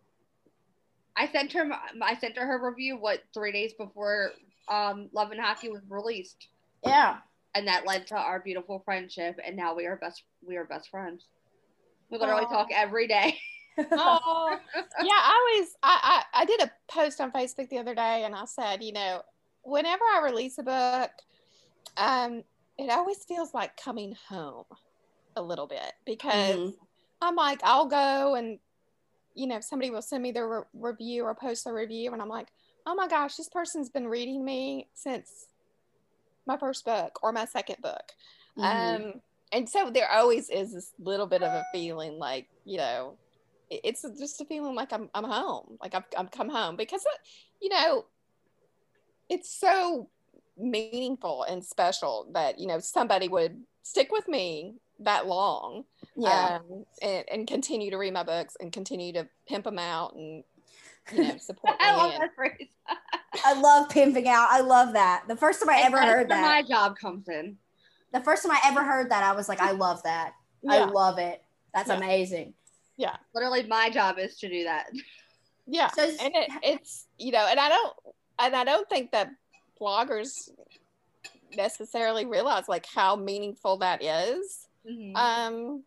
I 1.16 1.26
sent 1.28 1.52
her 1.52 1.68
I 2.02 2.16
sent 2.16 2.36
her 2.36 2.46
her 2.46 2.70
review 2.70 2.96
what 2.96 3.22
three 3.32 3.52
days 3.52 3.72
before 3.72 4.32
um 4.68 5.08
Love 5.12 5.30
and 5.30 5.40
Hockey 5.40 5.70
was 5.70 5.82
released. 5.88 6.48
Yeah. 6.84 7.18
And 7.54 7.66
that 7.68 7.86
led 7.86 8.06
to 8.08 8.16
our 8.16 8.40
beautiful 8.40 8.82
friendship 8.84 9.40
and 9.44 9.56
now 9.56 9.74
we 9.74 9.86
are 9.86 9.96
best 9.96 10.22
we 10.46 10.56
are 10.56 10.64
best 10.64 10.90
friends. 10.90 11.24
We 12.10 12.18
literally 12.18 12.44
Aww. 12.44 12.50
talk 12.50 12.68
every 12.72 13.08
day. 13.08 13.38
oh 13.92 14.58
yeah 15.02 15.12
i 15.12 15.52
always 15.52 15.76
I, 15.82 16.22
I 16.32 16.40
i 16.40 16.44
did 16.46 16.62
a 16.62 16.72
post 16.88 17.20
on 17.20 17.30
facebook 17.30 17.68
the 17.68 17.76
other 17.76 17.94
day 17.94 18.24
and 18.24 18.34
i 18.34 18.46
said 18.46 18.82
you 18.82 18.92
know 18.92 19.20
whenever 19.64 20.02
i 20.14 20.22
release 20.24 20.56
a 20.56 20.62
book 20.62 21.10
um 21.98 22.42
it 22.78 22.90
always 22.90 23.22
feels 23.24 23.52
like 23.52 23.76
coming 23.76 24.16
home 24.30 24.64
a 25.37 25.43
little 25.43 25.66
bit 25.66 25.93
because 26.05 26.57
mm-hmm. 26.57 26.70
i'm 27.22 27.37
like 27.37 27.61
i'll 27.62 27.87
go 27.87 28.34
and 28.34 28.59
you 29.34 29.47
know 29.47 29.61
somebody 29.61 29.91
will 29.91 30.03
send 30.03 30.22
me 30.22 30.32
their 30.32 30.49
re- 30.49 30.62
review 30.74 31.24
or 31.24 31.34
post 31.34 31.66
a 31.66 31.72
review 31.72 32.12
and 32.12 32.20
i'm 32.20 32.28
like 32.28 32.49
oh 32.87 32.95
my 32.95 33.07
gosh 33.07 33.37
this 33.37 33.49
person's 33.49 33.89
been 33.89 34.09
reading 34.09 34.45
me 34.45 34.89
since 34.95 35.47
my 36.47 36.57
first 36.57 36.84
book 36.84 37.18
or 37.22 37.32
my 37.32 37.45
second 37.45 37.76
book 37.82 38.12
mm-hmm. 38.59 39.05
um 39.05 39.14
and 39.53 39.68
so 39.68 39.91
there 39.91 40.11
always 40.11 40.49
is 40.51 40.72
this 40.72 40.93
little 40.99 41.26
bit 41.26 41.43
of 41.43 41.53
a 41.53 41.64
feeling 41.72 42.18
like 42.18 42.49
you 42.64 42.78
know 42.78 43.14
it's 43.68 44.03
just 44.18 44.41
a 44.41 44.45
feeling 44.45 44.74
like 44.74 44.93
i'm, 44.93 45.11
I'm 45.14 45.24
home 45.24 45.76
like 45.82 45.95
I've, 45.95 46.05
I've 46.16 46.30
come 46.30 46.49
home 46.49 46.76
because 46.76 47.05
uh, 47.05 47.18
you 47.61 47.68
know 47.68 48.05
it's 49.28 49.51
so 49.51 50.09
meaningful 50.57 51.43
and 51.43 51.64
special 51.64 52.28
that 52.32 52.59
you 52.59 52.66
know 52.66 52.78
somebody 52.78 53.28
would 53.28 53.62
stick 53.82 54.11
with 54.11 54.28
me 54.28 54.74
that 55.01 55.26
long 55.26 55.84
yeah 56.16 56.59
um, 56.61 56.84
and, 57.03 57.24
and 57.30 57.47
continue 57.47 57.90
to 57.90 57.99
read 57.99 58.12
my 58.12 58.22
books 58.22 58.57
and 58.61 58.72
continue 58.72 59.12
to 59.12 59.26
pimp 59.49 59.64
them 59.64 59.78
out 59.78 60.14
and 60.14 60.42
you 61.12 61.22
know 61.22 61.36
support 61.36 61.74
me 61.80 61.86
I 61.86 61.97
love 61.97 62.12
that 62.18 62.34
phrase 62.34 62.68
I 63.44 63.61
love 63.61 63.90
pimping 63.90 64.28
out 64.28 64.49
I 64.51 64.61
love 64.61 64.94
that 64.94 65.24
the 65.28 65.36
first 65.36 65.61
time 65.61 65.70
I 65.70 65.82
ever 65.82 66.01
heard 66.01 66.30
that 66.30 66.40
my 66.40 66.62
job 66.62 66.97
comes 66.99 67.28
in 67.28 67.59
the 68.12 68.20
first 68.20 68.42
time 68.42 68.53
I 68.53 68.61
ever 68.64 68.82
heard 68.82 69.11
that, 69.11 69.22
I 69.22 69.32
was 69.32 69.49
like, 69.49 69.61
I 69.61 69.72
love 69.72 70.03
that. 70.05 70.32
Yeah. 70.62 70.74
I 70.74 70.84
love 70.84 71.18
it. 71.18 71.42
That's 71.74 71.88
yeah. 71.88 71.97
amazing. 71.97 72.55
Yeah. 72.97 73.16
Literally, 73.34 73.64
my 73.66 73.90
job 73.90 74.18
is 74.18 74.36
to 74.38 74.49
do 74.49 74.64
that. 74.64 74.86
Yeah. 75.66 75.90
So, 75.90 76.03
and 76.03 76.34
it, 76.34 76.51
it's, 76.62 77.07
you 77.18 77.32
know, 77.32 77.47
and 77.49 77.61
I 77.61 77.68
don't, 77.68 77.92
and 78.38 78.57
I 78.57 78.64
don't 78.64 78.88
think 78.88 79.12
that 79.12 79.30
bloggers 79.80 80.49
necessarily 81.57 82.24
realize 82.24 82.68
like 82.68 82.86
how 82.86 83.16
meaningful 83.16 83.78
that 83.78 84.03
is, 84.03 84.65
mm-hmm. 84.89 85.16
um, 85.16 85.82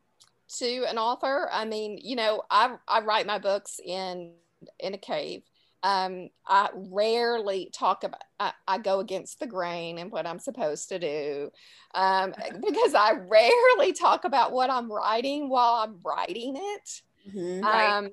to 0.58 0.86
an 0.88 0.98
author. 0.98 1.50
I 1.52 1.66
mean, 1.66 2.00
you 2.02 2.16
know, 2.16 2.44
I, 2.50 2.76
I 2.88 3.02
write 3.02 3.26
my 3.26 3.40
books 3.40 3.80
in, 3.84 4.34
in 4.80 4.94
a 4.94 4.98
cave 4.98 5.44
um, 5.84 6.30
I 6.46 6.70
rarely 6.74 7.70
talk 7.74 8.04
about, 8.04 8.22
I, 8.40 8.52
I, 8.68 8.78
go 8.80 9.00
against 9.00 9.40
the 9.40 9.48
grain 9.48 9.98
and 9.98 10.12
what 10.12 10.28
I'm 10.28 10.40
supposed 10.40 10.90
to 10.90 11.00
do 11.00 11.52
um, 11.96 12.34
because 12.66 12.94
I 12.94 13.14
rarely 13.14 13.94
talk 13.94 14.26
about 14.26 14.52
what 14.52 14.70
I'm 14.70 14.92
writing 14.92 15.50
while 15.50 15.76
I'm 15.76 16.00
writing 16.04 16.56
it. 16.58 17.02
Mm-hmm, 17.30 17.62
right. 17.62 17.98
um, 17.98 18.10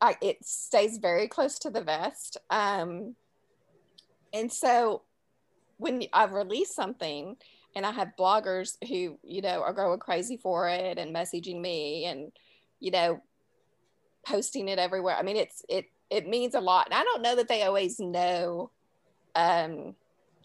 I, 0.00 0.16
it 0.20 0.44
stays 0.44 0.98
very 0.98 1.26
close 1.26 1.58
to 1.60 1.70
the 1.70 1.82
vest. 1.82 2.36
Um, 2.50 3.14
and 4.34 4.52
so 4.52 5.02
when 5.78 6.02
I 6.12 6.24
release 6.24 6.74
something 6.74 7.36
and 7.74 7.84
I 7.84 7.90
have 7.92 8.12
bloggers 8.18 8.76
who, 8.88 9.18
you 9.22 9.42
know, 9.42 9.62
are 9.62 9.72
going 9.72 9.98
crazy 9.98 10.36
for 10.36 10.68
it 10.68 10.98
and 10.98 11.14
messaging 11.14 11.60
me 11.60 12.04
and, 12.06 12.32
you 12.80 12.90
know, 12.90 13.20
posting 14.26 14.68
it 14.68 14.78
everywhere. 14.78 15.16
I 15.16 15.22
mean, 15.22 15.36
it's, 15.36 15.64
it, 15.68 15.86
it 16.10 16.28
means 16.28 16.54
a 16.54 16.60
lot. 16.60 16.86
And 16.86 16.94
I 16.94 17.02
don't 17.02 17.22
know 17.22 17.36
that 17.36 17.48
they 17.48 17.62
always 17.62 17.98
know 17.98 18.70
um, 19.34 19.94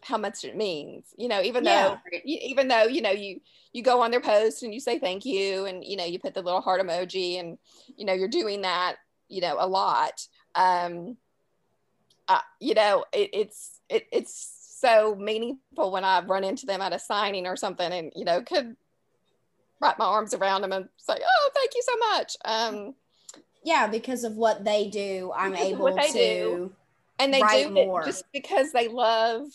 how 0.02 0.18
much 0.18 0.44
it 0.44 0.56
means. 0.56 1.06
You 1.18 1.28
know, 1.28 1.42
even 1.42 1.64
yeah. 1.64 1.98
though 2.12 2.20
even 2.26 2.68
though 2.68 2.84
you 2.84 3.02
know 3.02 3.12
you 3.12 3.42
you 3.74 3.84
go 3.84 4.02
on 4.02 4.12
their 4.12 4.22
post 4.22 4.64
and 4.64 4.74
you 4.74 4.80
say 4.80 5.00
thank 5.00 5.26
you, 5.26 5.66
and 5.66 5.84
you 5.84 5.98
know 5.98 6.06
you 6.06 6.20
put 6.20 6.34
the 6.34 6.42
little 6.42 6.62
heart 6.62 6.82
emoji, 6.82 7.40
and 7.40 7.58
you 7.96 8.06
know 8.06 8.14
you're 8.14 8.28
doing 8.28 8.62
that. 8.62 8.96
You 9.28 9.42
know 9.42 9.58
a 9.60 9.68
lot. 9.68 10.28
Um, 10.56 11.18
uh, 12.28 12.42
you 12.60 12.74
know 12.74 13.06
it, 13.14 13.30
it's 13.34 13.80
it, 13.90 14.08
it's 14.12 14.59
so 14.80 15.16
meaningful 15.16 15.92
when 15.92 16.04
I 16.04 16.22
run 16.22 16.44
into 16.44 16.66
them 16.66 16.82
at 16.82 16.94
a 16.94 17.00
signing 17.00 17.46
or 17.46 17.56
something, 17.56 17.92
and 17.92 18.12
you 18.16 18.26
know 18.26 18.42
could 18.42 18.76
wrap 19.82 20.00
my 20.00 20.06
arms 20.06 20.34
around 20.34 20.62
them 20.62 20.72
and 20.72 20.88
say, 20.98 21.16
"Oh, 21.22 21.50
thank 21.54 21.72
you 21.76 21.82
so 21.84 21.98
much." 21.98 22.38
Um, 22.46 22.96
yeah, 23.64 23.88
because 23.88 24.24
of 24.24 24.36
what 24.36 24.64
they 24.64 24.90
do, 24.90 25.32
I'm 25.36 25.52
because 25.52 25.68
able 25.68 25.96
to 25.96 26.12
do. 26.14 26.72
and 27.20 27.34
they 27.34 27.42
do 27.42 27.70
more. 27.70 28.06
just 28.06 28.24
because 28.32 28.72
they 28.72 28.88
love 28.88 29.48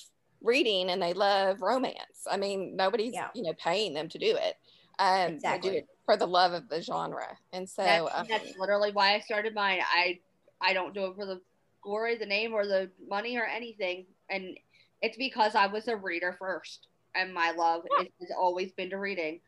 reading 0.43 0.91
and 0.91 1.01
they 1.01 1.15
love 1.15 1.63
romance. 1.63 2.27
I 2.31 2.37
mean, 2.37 2.77
nobody's 2.77 3.15
yeah. 3.15 3.29
you 3.35 3.43
know 3.43 3.55
paying 3.55 3.95
them 3.95 4.09
to 4.11 4.19
do 4.19 4.37
it. 4.37 4.57
Um, 4.99 5.35
exactly. 5.35 5.71
They 5.71 5.77
do 5.77 5.79
it 5.81 5.89
for 6.05 6.17
the 6.17 6.27
love 6.27 6.53
of 6.53 6.69
the 6.69 6.83
genre, 6.83 7.37
and 7.53 7.69
so 7.69 7.83
that's, 7.83 8.15
um, 8.15 8.27
that's 8.29 8.59
literally 8.59 8.93
why 8.93 9.15
I 9.15 9.21
started 9.21 9.55
mine. 9.55 9.81
I 9.83 10.21
I 10.61 10.75
don't 10.75 10.95
do 10.95 11.07
it 11.07 11.17
for 11.17 11.25
the 11.25 11.41
glory, 11.83 12.17
the 12.17 12.27
name, 12.27 12.53
or 12.53 12.67
the 12.67 12.91
money 13.09 13.37
or 13.37 13.45
anything, 13.45 14.07
and 14.29 14.57
it's 15.05 15.19
because 15.19 15.55
I 15.55 15.67
was 15.67 15.87
a 15.87 15.97
reader 15.97 16.35
first, 16.39 16.89
and 17.15 17.33
my 17.33 17.51
love 17.51 17.83
yeah. 17.99 18.07
has 18.21 18.31
always 18.35 18.73
been 18.73 18.89
to 18.89 18.97
reading. 18.97 19.39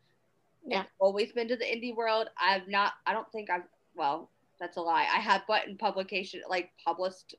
Yeah. 0.66 0.82
It's 0.82 0.90
always 0.98 1.32
been 1.32 1.48
to 1.48 1.56
the 1.56 1.64
indie 1.64 1.96
world. 1.96 2.28
I've 2.38 2.68
not. 2.68 2.92
I 3.06 3.14
don't 3.14 3.30
think 3.32 3.48
I've. 3.48 3.62
Well, 3.94 4.28
that's 4.60 4.76
a 4.76 4.82
lie. 4.82 5.06
I 5.10 5.18
have 5.18 5.46
button 5.46 5.78
publication 5.78 6.42
like 6.46 6.70
published 6.84 7.36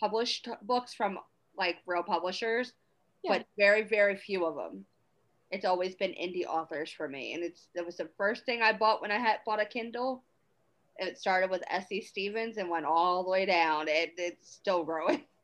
published 0.00 0.48
books 0.62 0.94
from 0.94 1.18
like 1.54 1.76
real 1.84 2.02
publishers, 2.02 2.72
yeah. 3.22 3.32
but 3.38 3.46
very 3.58 3.82
very 3.82 4.16
few 4.16 4.46
of 4.46 4.54
them. 4.54 4.86
It's 5.50 5.66
always 5.66 5.94
been 5.96 6.12
indie 6.12 6.46
authors 6.46 6.90
for 6.90 7.08
me, 7.08 7.34
and 7.34 7.44
it's 7.44 7.68
it 7.74 7.84
was 7.84 7.98
the 7.98 8.08
first 8.16 8.46
thing 8.46 8.62
I 8.62 8.72
bought 8.72 9.02
when 9.02 9.10
I 9.10 9.18
had 9.18 9.40
bought 9.44 9.60
a 9.60 9.66
Kindle. 9.66 10.22
It 10.96 11.18
started 11.18 11.50
with 11.50 11.62
S.E. 11.68 12.00
Stevens 12.00 12.56
and 12.56 12.70
went 12.70 12.86
all 12.86 13.22
the 13.22 13.30
way 13.30 13.44
down. 13.44 13.86
It, 13.86 14.14
it's 14.16 14.50
still 14.50 14.82
growing. 14.82 15.24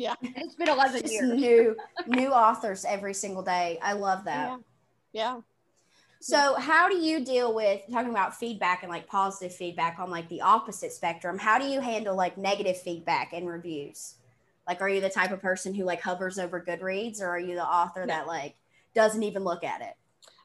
Yeah, 0.00 0.14
it's 0.22 0.54
been 0.54 0.70
eleven 0.70 1.02
Just 1.02 1.12
years. 1.12 1.28
New 1.28 1.76
new 2.06 2.28
authors 2.28 2.86
every 2.86 3.12
single 3.12 3.42
day. 3.42 3.78
I 3.82 3.92
love 3.92 4.24
that. 4.24 4.58
Yeah. 5.12 5.34
yeah. 5.34 5.40
So, 6.22 6.54
how 6.54 6.88
do 6.88 6.96
you 6.96 7.22
deal 7.22 7.54
with 7.54 7.82
talking 7.90 8.10
about 8.10 8.34
feedback 8.34 8.82
and 8.82 8.90
like 8.90 9.06
positive 9.06 9.54
feedback 9.54 9.98
on 9.98 10.10
like 10.10 10.28
the 10.30 10.40
opposite 10.40 10.92
spectrum? 10.92 11.38
How 11.38 11.58
do 11.58 11.66
you 11.66 11.80
handle 11.80 12.16
like 12.16 12.38
negative 12.38 12.80
feedback 12.80 13.34
and 13.34 13.46
reviews? 13.46 14.14
Like, 14.66 14.80
are 14.80 14.88
you 14.88 15.02
the 15.02 15.10
type 15.10 15.32
of 15.32 15.42
person 15.42 15.74
who 15.74 15.84
like 15.84 16.00
hovers 16.00 16.38
over 16.38 16.62
Goodreads, 16.62 17.20
or 17.20 17.28
are 17.28 17.38
you 17.38 17.54
the 17.54 17.64
author 17.64 18.06
that 18.06 18.26
like 18.26 18.54
doesn't 18.94 19.22
even 19.22 19.44
look 19.44 19.64
at 19.64 19.82
it? 19.82 19.94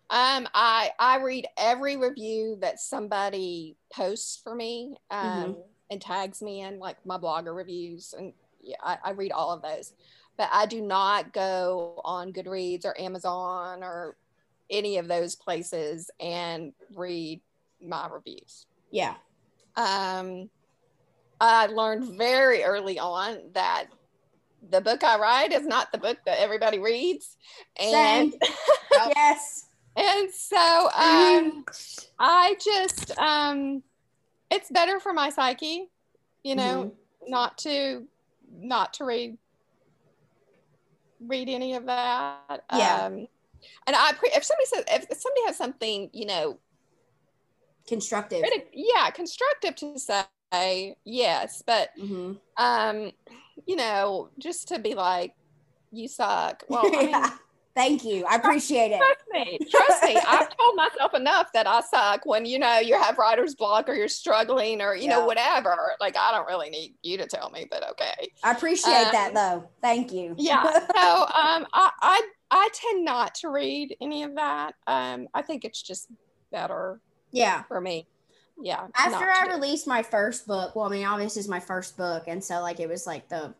Um, 0.10 0.50
I 0.54 0.92
I 1.00 1.20
read 1.20 1.48
every 1.58 1.96
review 1.96 2.58
that 2.60 2.82
somebody 2.82 3.78
posts 3.94 4.40
for 4.44 4.54
me 4.54 4.96
um, 5.12 5.28
mm-hmm. 5.28 5.60
and 5.92 6.02
tags 6.02 6.42
me 6.42 6.62
in, 6.62 6.78
like 6.78 6.98
my 7.06 7.18
blogger 7.18 7.56
reviews, 7.56 8.14
and 8.18 8.34
yeah, 8.66 8.76
I, 8.84 8.98
I 9.04 9.12
read 9.12 9.32
all 9.32 9.52
of 9.52 9.62
those. 9.62 9.94
But 10.38 10.50
I 10.52 10.66
do 10.66 10.82
not 10.82 11.32
go 11.32 12.02
on 12.04 12.34
Goodreads 12.34 12.84
or 12.84 13.00
Amazon 13.00 13.84
or 13.84 14.18
any 14.70 14.98
of 14.98 15.08
those 15.08 15.36
places 15.36 16.10
and 16.20 16.74
read 16.94 17.40
my 17.82 18.08
reviews. 18.10 18.66
Yeah. 18.92 19.16
Um, 19.76 20.50
I 21.40 21.68
learned 21.68 22.18
very 22.18 22.64
early 22.64 23.00
on 23.00 23.38
that 23.54 23.86
the 24.70 24.82
book 24.82 25.04
I 25.04 25.20
write 25.20 25.52
is 25.52 25.66
not 25.66 25.92
the 25.92 25.98
book 25.98 26.18
that 26.26 26.40
everybody 26.40 26.80
reads. 26.80 27.38
And 27.80 28.34
yes. 29.16 29.68
And 29.96 30.30
so 30.32 30.90
um, 30.96 31.66
I 32.20 32.56
just, 32.64 33.18
um, 33.18 33.84
it's 34.52 34.70
better 34.70 35.00
for 35.00 35.14
my 35.14 35.30
psyche, 35.30 35.90
you 36.44 36.56
know, 36.56 36.92
mm-hmm. 37.22 37.32
not 37.32 37.58
to, 37.60 38.06
not 38.60 38.94
to 38.96 39.06
read, 39.06 39.38
read 41.20 41.50
any 41.50 41.76
of 41.76 41.86
that. 41.86 42.64
Yeah. 42.74 43.06
Um, 43.06 43.28
and 43.88 43.96
I 43.96 44.14
if 44.24 44.44
somebody 44.44 44.66
says 44.66 44.84
if 44.88 45.18
somebody 45.18 45.42
has 45.48 45.58
something 45.58 46.10
you 46.14 46.26
know 46.26 46.60
constructive. 47.88 48.40
Critic, 48.42 48.70
yeah, 48.74 49.10
constructive 49.12 49.76
to 49.76 49.98
say 50.00 50.96
yes, 51.04 51.64
but 51.66 51.90
hmm 52.00 52.34
um, 52.58 53.12
you 53.66 53.76
know, 53.76 54.30
just 54.40 54.70
to 54.70 54.80
be 54.80 54.96
like, 54.96 55.34
you 55.92 56.08
suck. 56.08 56.64
Well, 56.70 56.86
I 56.86 56.90
mean, 57.04 57.10
yeah. 57.10 57.30
Thank 57.76 58.06
you. 58.06 58.26
I 58.26 58.36
appreciate 58.36 58.92
it. 58.94 58.98
trust 59.00 59.24
me, 59.34 59.60
trust 59.70 60.04
me. 60.04 60.16
I've 60.16 60.56
told 60.58 60.76
myself 60.78 61.14
enough 61.14 61.52
that 61.54 61.68
I 61.68 61.82
suck 61.82 62.26
when 62.26 62.46
you 62.46 62.58
know 62.58 62.80
you 62.80 62.98
have 63.00 63.18
writer's 63.18 63.54
block 63.54 63.90
or 63.90 63.94
you're 63.94 64.08
struggling 64.08 64.82
or 64.82 64.96
you 64.96 65.04
Yeah. 65.04 65.20
know 65.20 65.26
whatever. 65.26 65.76
Like 66.00 66.16
I 66.18 66.32
don't 66.32 66.48
really 66.48 66.70
need 66.70 66.96
you 67.04 67.18
to 67.18 67.28
tell 67.28 67.50
me, 67.50 67.68
but 67.70 67.88
okay. 67.92 68.30
I 68.44 68.52
appreciate 68.54 69.12
that 69.12 69.30
Um, 69.30 69.34
though. 69.34 69.70
Thank 69.82 70.14
you. 70.14 70.36
Yeah. 70.38 70.64
So 70.96 71.22
um, 71.24 71.68
I 71.74 71.92
I 72.02 72.22
I 72.52 72.70
tend 72.74 73.04
not 73.04 73.36
to 73.36 73.50
read 73.50 73.98
any 74.00 74.24
of 74.24 74.36
that. 74.36 74.76
Um, 74.88 75.28
I 75.34 75.42
think 75.42 75.66
it's 75.66 75.82
just 75.82 76.08
better 76.52 77.02
yeah. 77.32 77.64
for 77.64 77.82
me. 77.82 78.08
Yeah. 78.62 78.88
After 78.98 79.26
I 79.30 79.54
released 79.54 79.86
my 79.88 80.02
first 80.02 80.48
book, 80.48 80.76
well, 80.76 80.86
I 80.86 80.90
mean, 80.90 81.06
obviously, 81.06 81.42
it's 81.42 81.50
my 81.50 81.60
first 81.60 81.98
book, 81.98 82.24
and 82.28 82.42
so 82.42 82.62
like 82.62 82.80
it 82.80 82.88
was 82.88 83.06
like 83.06 83.28
the 83.28 83.54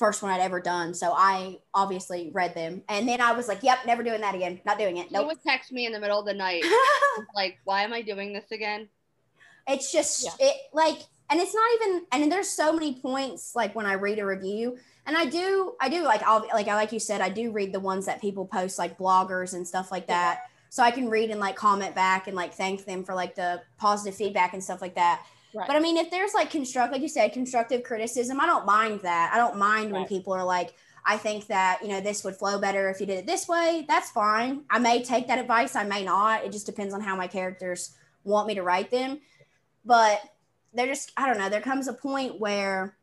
first 0.00 0.22
one 0.22 0.32
I'd 0.32 0.40
ever 0.40 0.60
done. 0.60 0.94
So 0.94 1.12
I 1.14 1.58
obviously 1.74 2.30
read 2.32 2.54
them, 2.54 2.82
and 2.88 3.08
then 3.08 3.20
I 3.20 3.32
was 3.32 3.46
like, 3.46 3.62
"Yep, 3.62 3.80
never 3.86 4.02
doing 4.02 4.22
that 4.22 4.34
again. 4.34 4.60
Not 4.64 4.78
doing 4.78 4.96
it. 4.96 5.12
No. 5.12 5.20
Nope." 5.20 5.28
would 5.28 5.42
text 5.42 5.70
me 5.70 5.86
in 5.86 5.92
the 5.92 6.00
middle 6.00 6.18
of 6.18 6.26
the 6.26 6.34
night, 6.34 6.64
like, 7.36 7.58
"Why 7.64 7.84
am 7.84 7.92
I 7.92 8.02
doing 8.02 8.32
this 8.32 8.50
again?" 8.50 8.88
it's 9.68 9.92
just 9.92 10.24
Yeah. 10.24 10.48
it 10.48 10.56
like 10.72 10.98
and 11.30 11.40
it's 11.40 11.54
not 11.54 11.68
even 11.76 12.06
and 12.12 12.32
there's 12.32 12.48
so 12.48 12.72
many 12.72 13.00
points 13.00 13.54
like 13.54 13.74
when 13.74 13.86
i 13.86 13.92
read 13.92 14.18
a 14.18 14.26
review 14.26 14.76
and 15.06 15.16
i 15.16 15.26
do 15.26 15.74
i 15.80 15.88
do 15.88 16.02
like 16.02 16.22
i'll 16.24 16.46
like 16.52 16.66
i 16.68 16.74
like 16.74 16.92
you 16.92 16.98
said 16.98 17.20
i 17.20 17.28
do 17.28 17.52
read 17.52 17.72
the 17.72 17.80
ones 17.80 18.06
that 18.06 18.20
people 18.20 18.46
post 18.46 18.78
like 18.78 18.98
bloggers 18.98 19.54
and 19.54 19.66
stuff 19.66 19.90
like 19.92 20.06
that 20.06 20.40
so 20.70 20.82
i 20.82 20.90
can 20.90 21.08
read 21.08 21.30
and 21.30 21.40
like 21.40 21.56
comment 21.56 21.94
back 21.94 22.26
and 22.26 22.36
like 22.36 22.52
thank 22.54 22.84
them 22.84 23.04
for 23.04 23.14
like 23.14 23.34
the 23.34 23.60
positive 23.78 24.14
feedback 24.16 24.54
and 24.54 24.64
stuff 24.64 24.80
like 24.80 24.94
that 24.94 25.24
Right. 25.54 25.66
but 25.66 25.76
i 25.76 25.80
mean 25.80 25.96
if 25.96 26.10
there's 26.10 26.32
like 26.34 26.50
construct 26.50 26.92
like 26.92 27.02
you 27.02 27.08
said 27.08 27.32
constructive 27.32 27.82
criticism 27.82 28.40
i 28.40 28.46
don't 28.46 28.66
mind 28.66 29.00
that. 29.00 29.32
I 29.34 29.36
don't 29.38 29.56
mind 29.56 29.90
when 29.92 30.06
people 30.06 30.32
are 30.32 30.44
like 30.44 30.74
i 31.04 31.16
think 31.16 31.46
that 31.48 31.80
you 31.82 31.88
know 31.88 32.00
this 32.00 32.22
would 32.24 32.36
flow 32.36 32.60
better 32.60 32.88
if 32.90 33.00
you 33.00 33.06
did 33.06 33.18
it 33.18 33.26
this 33.26 33.48
way. 33.48 33.84
That's 33.88 34.10
fine. 34.10 34.64
I 34.70 34.78
may 34.78 35.02
take 35.02 35.26
that 35.28 35.38
advice. 35.38 35.74
I 35.74 35.84
may 35.84 36.04
not. 36.04 36.44
It 36.44 36.52
just 36.52 36.66
depends 36.66 36.92
on 36.94 37.00
how 37.00 37.16
my 37.16 37.26
characters 37.26 37.96
want 38.24 38.46
me 38.46 38.54
to 38.54 38.62
write 38.62 38.90
them. 38.90 39.20
But 39.84 40.20
they're 40.74 40.86
just 40.86 41.10
i 41.16 41.26
don't 41.26 41.36
know 41.38 41.48
there 41.48 41.60
comes 41.60 41.88
a 41.88 41.92
point 41.92 42.38
where 42.38 42.94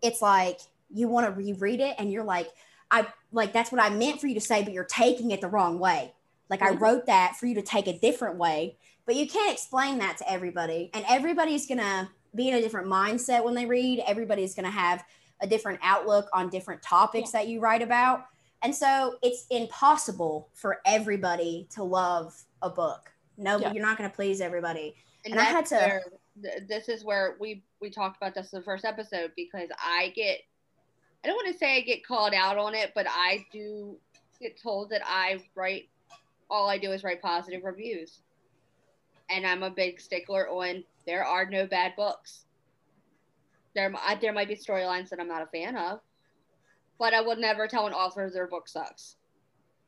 it's 0.00 0.22
like 0.22 0.60
you 0.92 1.08
want 1.08 1.26
to 1.26 1.32
reread 1.32 1.80
it 1.80 1.96
and 1.98 2.12
you're 2.12 2.22
like 2.22 2.48
i 2.92 3.04
like 3.32 3.52
that's 3.52 3.72
what 3.72 3.82
i 3.82 3.88
meant 3.88 4.20
for 4.20 4.28
you 4.28 4.34
to 4.34 4.40
say 4.40 4.62
but 4.62 4.72
you're 4.72 4.84
taking 4.84 5.32
it 5.32 5.40
the 5.40 5.48
wrong 5.48 5.78
way. 5.80 6.12
Like 6.50 6.62
i 6.62 6.70
Mhm. 6.72 6.80
wrote 6.80 7.06
that 7.06 7.34
for 7.36 7.46
you 7.46 7.54
to 7.56 7.62
take 7.62 7.88
a 7.88 7.98
different 7.98 8.36
way 8.36 8.76
but 9.06 9.16
you 9.16 9.28
can't 9.28 9.52
explain 9.52 9.98
that 9.98 10.16
to 10.18 10.30
everybody 10.30 10.90
and 10.94 11.04
everybody's 11.08 11.66
gonna 11.66 12.10
be 12.34 12.48
in 12.48 12.54
a 12.54 12.60
different 12.60 12.88
mindset 12.88 13.44
when 13.44 13.54
they 13.54 13.66
read. 13.66 14.02
Everybody's 14.06 14.54
gonna 14.54 14.70
have 14.70 15.04
a 15.40 15.46
different 15.46 15.78
outlook 15.82 16.28
on 16.32 16.48
different 16.48 16.82
topics 16.82 17.30
that 17.32 17.48
you 17.48 17.60
write 17.60 17.82
about. 17.82 18.26
And 18.62 18.74
so 18.74 19.16
it's 19.22 19.46
impossible 19.50 20.48
for 20.54 20.80
everybody 20.86 21.68
to 21.74 21.82
love 21.82 22.34
a 22.62 22.70
book. 22.70 23.12
No 23.36 23.58
Yeah. 23.58 23.72
you're 23.72 23.82
not 23.84 23.96
gonna 23.98 24.10
please 24.10 24.40
everybody. 24.40 24.94
And, 25.24 25.32
And 25.32 25.40
I 25.40 25.44
had 25.44 25.66
to- 25.66 25.76
where 25.76 26.04
this 26.66 26.88
is 26.88 27.04
where 27.04 27.36
we 27.38 27.62
we 27.80 27.90
talked 27.90 28.16
about 28.16 28.34
this 28.34 28.52
in 28.52 28.58
the 28.58 28.64
first 28.64 28.84
episode 28.84 29.32
because 29.36 29.68
I 29.78 30.12
get 30.16 30.40
I 31.22 31.28
don't 31.28 31.36
want 31.36 31.52
to 31.52 31.58
say 31.58 31.76
I 31.76 31.80
get 31.80 32.04
called 32.04 32.34
out 32.34 32.58
on 32.58 32.74
it, 32.74 32.92
but 32.94 33.06
I 33.08 33.46
do 33.50 33.98
get 34.40 34.60
told 34.60 34.90
that 34.90 35.00
I 35.06 35.42
write 35.54 35.88
all 36.50 36.68
I 36.68 36.76
do 36.76 36.92
is 36.92 37.02
write 37.02 37.22
positive 37.22 37.64
reviews. 37.64 38.20
And 39.30 39.46
I'm 39.46 39.62
a 39.62 39.70
big 39.70 40.00
stickler 40.00 40.48
on 40.48 40.84
there 41.06 41.24
are 41.24 41.46
no 41.46 41.66
bad 41.66 41.94
books. 41.96 42.44
There 43.74 43.92
there 44.20 44.32
might 44.32 44.48
be 44.48 44.56
storylines 44.56 45.08
that 45.10 45.20
I'm 45.20 45.28
not 45.28 45.42
a 45.42 45.46
fan 45.46 45.76
of, 45.76 46.00
but 46.98 47.12
I 47.14 47.20
would 47.20 47.38
never 47.38 47.66
tell 47.66 47.86
an 47.86 47.92
author 47.92 48.30
their 48.30 48.46
book 48.46 48.68
sucks. 48.68 49.16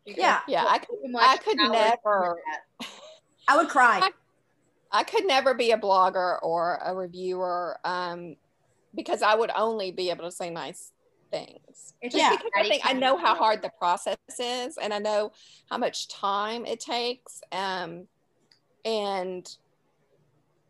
Because 0.04 0.20
Yeah. 0.22 0.40
Yeah, 0.48 0.64
I 0.66 0.78
could 0.78 0.88
too 1.04 1.16
I 1.18 1.36
could 1.36 1.56
never- 1.56 2.42
I 3.48 3.56
would 3.56 3.68
cry. 3.68 4.00
I- 4.02 4.12
I 4.92 5.02
could 5.02 5.26
never 5.26 5.52
be 5.52 5.72
a 5.72 5.78
blogger 5.78 6.38
or 6.42 6.78
a 6.82 6.94
reviewer 6.94 7.78
um, 7.84 8.36
because 8.94 9.20
I 9.20 9.34
would 9.34 9.50
only 9.54 9.90
be 9.90 10.10
able 10.10 10.24
to 10.24 10.30
say 10.30 10.48
nice 10.48 10.92
things. 11.30 11.94
It's 12.00 12.14
Just 12.14 12.16
Yeah. 12.16 12.30
because 12.30 12.50
I 12.56 12.62
think 12.68 12.86
I 12.86 12.92
know 12.92 13.16
how 13.16 13.34
hard 13.34 13.62
the 13.62 13.70
process 13.78 14.16
is 14.38 14.78
and 14.78 14.94
I 14.94 14.98
know 14.98 15.32
how 15.68 15.76
much 15.76 16.06
time 16.08 16.64
it 16.64 16.78
takes. 16.80 17.42
Um, 17.50 18.06
and 18.86 19.46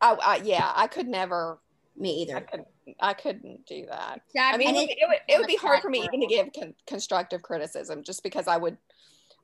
I, 0.01 0.17
I, 0.21 0.37
yeah, 0.43 0.73
I 0.75 0.89
could 0.89 1.07
never, 1.07 1.59
Me 1.97 2.23
either. 2.23 2.35
I 2.35 2.37
either. 2.39 2.47
couldn't, 2.47 2.69
I 3.01 3.13
couldn't 3.15 3.67
do 3.67 3.87
that. 3.91 4.23
Sad 4.29 4.55
I 4.55 4.59
mean, 4.59 4.75
it, 4.75 4.91
it, 4.91 5.09
would, 5.09 5.19
it 5.29 5.39
would 5.39 5.47
be 5.47 5.57
hard 5.57 5.81
for 5.83 5.91
me 5.91 6.01
even 6.03 6.21
to 6.21 6.27
give 6.27 6.49
con- 6.59 6.75
constructive 6.87 7.43
criticism 7.43 8.03
just 8.03 8.23
because 8.23 8.49
I 8.49 8.57
would 8.57 8.77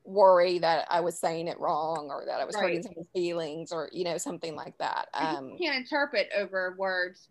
worry 0.05 0.59
that 0.59 0.85
I 0.89 0.99
was 0.99 1.17
saying 1.17 1.47
it 1.47 1.57
wrong 1.59 2.09
or 2.09 2.23
that 2.25 2.41
I 2.41 2.45
was 2.45 2.55
hurting 2.55 2.77
Right. 2.77 2.83
someone's 2.83 3.07
feelings 3.13 3.71
or, 3.71 3.89
you 3.93 4.03
know, 4.03 4.17
something 4.17 4.55
like 4.55 4.77
that. 4.79 5.07
Um, 5.13 5.51
you 5.51 5.57
can't 5.57 5.77
interpret 5.77 6.29
over 6.37 6.75
words. 6.77 7.29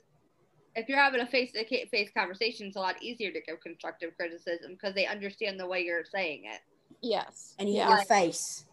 If 0.75 0.89
you're 0.89 0.99
having 0.99 1.21
a 1.21 1.27
face-to-face 1.27 2.11
conversation, 2.17 2.69
it's 2.69 2.77
a 2.77 2.81
lot 2.81 3.03
easier 3.03 3.31
to 3.31 3.41
give 3.43 3.61
constructive 3.61 4.17
criticism 4.17 4.73
because 4.73 4.95
they 4.95 5.05
understand 5.07 5.61
the 5.61 5.67
way 5.67 5.83
you're 5.83 6.05
saying 6.05 6.45
it. 6.47 6.61
yes. 7.03 7.55
And 7.59 7.69
you 7.69 7.77
yeah. 7.77 7.91
your 7.91 8.05
face. 8.07 8.65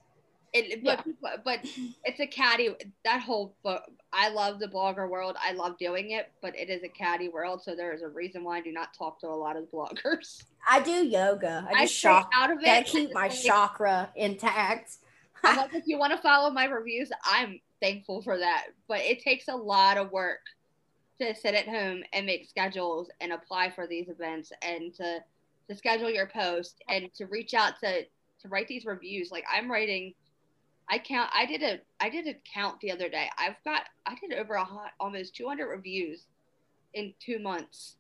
It, 0.53 0.83
but, 0.83 1.05
but 1.21 1.43
but 1.43 1.59
it's 2.03 2.19
a 2.19 2.27
catty. 2.27 2.69
That 3.05 3.21
whole 3.21 3.55
book. 3.63 3.83
I 4.11 4.29
love 4.29 4.59
the 4.59 4.67
blogger 4.67 5.07
world. 5.07 5.35
I 5.39 5.51
love 5.53 5.77
doing 5.77 6.11
it, 6.11 6.31
but 6.41 6.55
it 6.57 6.69
is 6.69 6.83
a 6.83 6.89
catty 6.89 7.29
world. 7.29 7.61
So 7.63 7.75
there 7.75 7.93
is 7.93 8.01
a 8.01 8.07
reason 8.07 8.43
why 8.43 8.57
I 8.57 8.61
do 8.61 8.71
not 8.71 8.93
talk 8.97 9.19
to 9.21 9.27
a 9.27 9.29
lot 9.29 9.55
of 9.55 9.65
bloggers. 9.71 10.43
I 10.67 10.79
do 10.79 11.05
yoga. 11.05 11.67
I 11.69 11.81
I 11.81 11.85
just 11.85 11.95
shock. 11.95 12.31
out 12.33 12.51
of 12.51 12.59
it. 12.59 12.65
Gotta 12.65 12.83
keep 12.83 13.13
my 13.13 13.27
Like, 13.27 13.39
chakra 13.39 14.09
intact. 14.15 14.97
I'm 15.43 15.57
like, 15.57 15.73
if 15.73 15.83
you 15.85 15.97
want 15.97 16.11
to 16.13 16.17
follow 16.21 16.49
my 16.49 16.65
reviews, 16.65 17.11
I'm 17.23 17.59
thankful 17.79 18.21
for 18.21 18.37
that. 18.37 18.67
But 18.87 18.99
it 19.01 19.21
takes 19.21 19.47
a 19.47 19.55
lot 19.55 19.97
of 19.97 20.11
work 20.11 20.39
to 21.21 21.35
sit 21.35 21.53
at 21.53 21.67
home 21.67 22.03
and 22.13 22.25
make 22.25 22.49
schedules 22.49 23.09
and 23.21 23.31
apply 23.31 23.69
for 23.71 23.87
these 23.87 24.09
events 24.09 24.51
and 24.61 24.93
to 24.95 25.19
to 25.69 25.75
schedule 25.75 26.09
your 26.09 26.27
post 26.27 26.81
and 26.89 27.13
to 27.13 27.25
reach 27.27 27.53
out 27.53 27.79
to 27.81 28.03
to 28.03 28.47
write 28.47 28.67
these 28.67 28.85
reviews. 28.85 29.31
Like 29.31 29.45
I'm 29.53 29.69
writing, 29.69 30.13
I 30.89 30.97
count. 30.97 31.29
I 31.33 31.45
did 31.45 31.61
a 31.61 31.79
I 31.99 32.09
did 32.09 32.27
a 32.27 32.35
count 32.51 32.79
the 32.81 32.91
other 32.91 33.09
day. 33.09 33.29
I've 33.37 33.61
got 33.63 33.83
I 34.05 34.15
did 34.15 34.33
over 34.33 34.55
a 34.55 34.63
hot, 34.63 34.91
almost 34.99 35.35
200 35.35 35.67
reviews 35.67 36.25
in 36.93 37.13
two 37.19 37.39
months. 37.39 37.95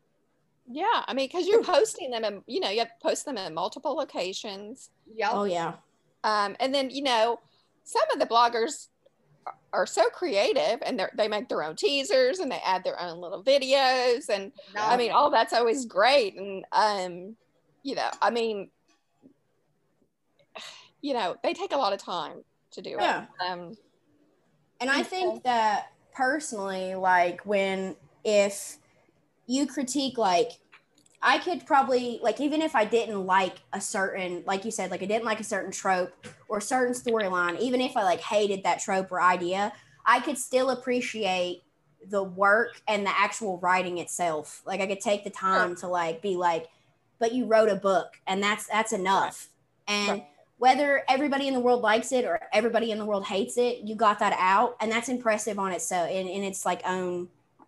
Yeah, 0.71 1.03
I 1.07 1.13
mean, 1.13 1.27
because 1.27 1.47
you're 1.47 1.63
posting 1.63 2.11
them, 2.11 2.23
and 2.23 2.41
you 2.47 2.59
know, 2.59 2.69
you 2.69 2.79
have 2.79 2.89
to 2.89 2.93
post 3.01 3.25
them 3.25 3.37
in 3.37 3.53
multiple 3.53 3.95
locations, 3.95 4.89
Yeah. 5.13 5.29
Oh 5.31 5.43
yeah. 5.43 5.73
um, 6.23 6.55
and 6.59 6.73
then 6.73 6.89
you 6.89 7.03
know, 7.03 7.39
some 7.83 8.03
of 8.13 8.19
the 8.19 8.25
bloggers 8.25 8.87
are- 9.45 9.55
are 9.73 9.85
so 9.87 10.09
creative, 10.09 10.79
and 10.83 10.99
they 10.99 11.05
they 11.15 11.27
make 11.27 11.47
their 11.49 11.63
own 11.63 11.75
teasers, 11.75 12.39
and 12.39 12.51
they 12.51 12.59
add 12.65 12.83
their 12.83 12.99
own 12.99 13.19
little 13.19 13.43
videos, 13.43 14.29
and 14.29 14.51
No, 14.73 14.81
I 14.81 14.97
mean, 14.97 15.11
all 15.11 15.29
that's 15.29 15.53
always 15.53 15.85
great, 15.85 16.35
and 16.35 16.65
um, 16.71 17.35
you 17.83 17.95
know, 17.95 18.09
I 18.21 18.29
mean, 18.31 18.69
you 21.01 21.13
know, 21.13 21.35
they 21.43 21.53
take 21.53 21.71
a 21.71 21.77
lot 21.77 21.93
of 21.93 21.99
time 21.99 22.43
to 22.71 22.81
do 22.81 22.99
Yeah. 22.99 23.01
it. 23.01 23.29
Um, 23.39 23.77
And 24.79 24.89
I 24.89 25.03
think 25.03 25.43
that 25.43 25.87
personally, 26.13 26.95
like 26.95 27.45
when 27.45 27.95
if 28.23 28.77
you 29.47 29.67
critique 29.67 30.17
like 30.17 30.51
I 31.21 31.39
could 31.39 31.65
probably 31.67 32.19
like 32.23 32.39
even 32.41 32.61
if 32.61 32.75
I 32.75 32.85
didn't 32.85 33.25
like 33.25 33.59
a 33.73 33.81
certain 33.81 34.43
like 34.45 34.65
you 34.65 34.71
said 34.71 34.91
like 34.91 35.03
I 35.03 35.07
didn't 35.07 35.25
like 35.25 35.39
a 35.39 35.45
certain 35.45 35.71
trope 35.71 36.13
or 36.49 36.61
certain 36.61 36.93
storyline 36.95 37.59
even 37.59 37.81
if 37.81 37.97
I 37.97 38.03
like 38.03 38.21
hated 38.21 38.63
that 38.63 38.79
trope 38.81 39.11
or 39.11 39.21
idea 39.21 39.73
I 40.05 40.21
could 40.21 40.37
still 40.37 40.69
appreciate 40.71 41.63
the 42.05 42.23
work 42.23 42.81
and 42.87 43.05
the 43.05 43.11
actual 43.17 43.59
writing 43.59 43.99
itself 43.99 44.63
like 44.65 44.81
I 44.81 44.87
could 44.87 45.01
take 45.01 45.23
the 45.25 45.31
time 45.31 45.75
to 45.77 45.87
like 45.87 46.21
be 46.21 46.37
like 46.37 46.67
but 47.19 47.33
you 47.33 47.47
wrote 47.47 47.69
a 47.69 47.75
book 47.75 48.15
and 48.27 48.43
that's 48.43 48.67
that's 48.67 48.93
enough 48.93 49.49
and 49.87 50.21
Right. 50.21 50.28
Whether 50.59 51.03
everybody 51.09 51.47
in 51.47 51.53
the 51.53 51.59
world 51.59 51.81
likes 51.81 52.11
it 52.11 52.25
or 52.25 52.39
everybody 52.53 52.91
in 52.91 52.99
the 52.99 53.05
world 53.05 53.25
hates 53.25 53.57
it 53.57 53.79
you 53.79 53.95
got 53.95 54.19
that 54.19 54.35
out 54.37 54.75
and 54.79 54.91
that's 54.91 55.09
impressive 55.09 55.57
on 55.57 55.71
its 55.71 55.85
so 55.85 56.05
in, 56.05 56.27
in 56.27 56.43
its 56.43 56.65
like 56.65 56.81
own 56.85 57.27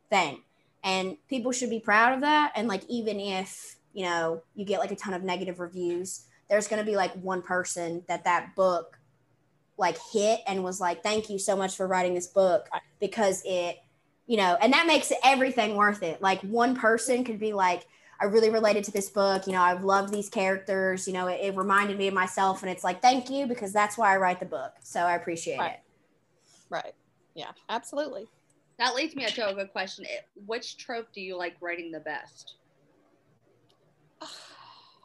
thing. 0.10 0.42
And 0.84 1.16
people 1.30 1.52
should 1.52 1.70
be 1.70 1.80
proud 1.80 2.14
of 2.14 2.22
that 2.22 2.52
and 2.56 2.68
like 2.68 2.84
even 2.88 3.20
if 3.20 3.78
you 3.94 4.06
know 4.06 4.44
you 4.56 4.66
get 4.66 4.80
like 4.80 4.92
a 4.92 4.96
ton 4.96 5.14
of 5.14 5.24
negative 5.24 5.60
reviews 5.60 6.26
there's 6.50 6.68
going 6.68 6.84
to 6.84 6.86
be 6.86 6.96
like 6.96 7.14
one 7.14 7.42
person 7.42 8.04
that 8.08 8.24
that 8.26 8.56
book 8.56 9.00
like 9.78 9.98
hit 10.12 10.42
and 10.48 10.64
was 10.64 10.82
like 10.82 11.02
thank 11.02 11.30
you 11.30 11.40
so 11.40 11.56
much 11.56 11.76
for 11.76 11.88
writing 11.88 12.14
this 12.14 12.28
book 12.28 12.68
because 13.00 13.42
it 13.46 13.78
you 14.28 14.38
know 14.38 14.58
and 14.62 14.74
that 14.74 14.86
makes 14.86 15.12
everything 15.24 15.76
worth 15.76 16.04
it. 16.04 16.22
Like 16.22 16.42
one 16.42 16.76
person 16.76 17.24
could 17.24 17.40
be 17.40 17.54
like 17.54 17.88
i 18.22 18.26
really 18.26 18.50
related 18.50 18.84
to 18.84 18.92
this 18.92 19.10
book 19.10 19.48
you 19.48 19.54
know 19.54 19.62
i've 19.62 19.84
loved 19.84 20.14
these 20.14 20.30
characters 20.30 21.08
you 21.08 21.14
know 21.14 21.28
it, 21.28 21.40
it 21.42 21.56
reminded 21.58 21.98
me 21.98 22.08
of 22.08 22.14
myself 22.14 22.62
and 22.62 22.72
it's 22.72 22.84
like 22.84 23.02
thank 23.02 23.30
you 23.30 23.48
because 23.48 23.74
that's 23.74 23.98
why 23.98 24.14
i 24.14 24.18
write 24.18 24.40
the 24.40 24.46
book 24.46 24.74
so 24.84 25.02
i 25.02 25.16
appreciate 25.16 25.58
Right. 25.60 25.74
it 25.74 25.80
right. 26.70 26.94
Yeah, 27.34 27.52
absolutely. 27.70 28.28
That 28.78 28.94
leads 28.94 29.16
me 29.16 29.26
to 29.26 29.50
a 29.50 29.54
good 29.54 29.72
question. 29.72 30.06
Which 30.46 30.76
trope 30.78 31.08
do 31.14 31.22
you 31.22 31.38
like 31.38 31.56
writing 31.62 31.92
the 31.92 32.00
best? 32.02 32.56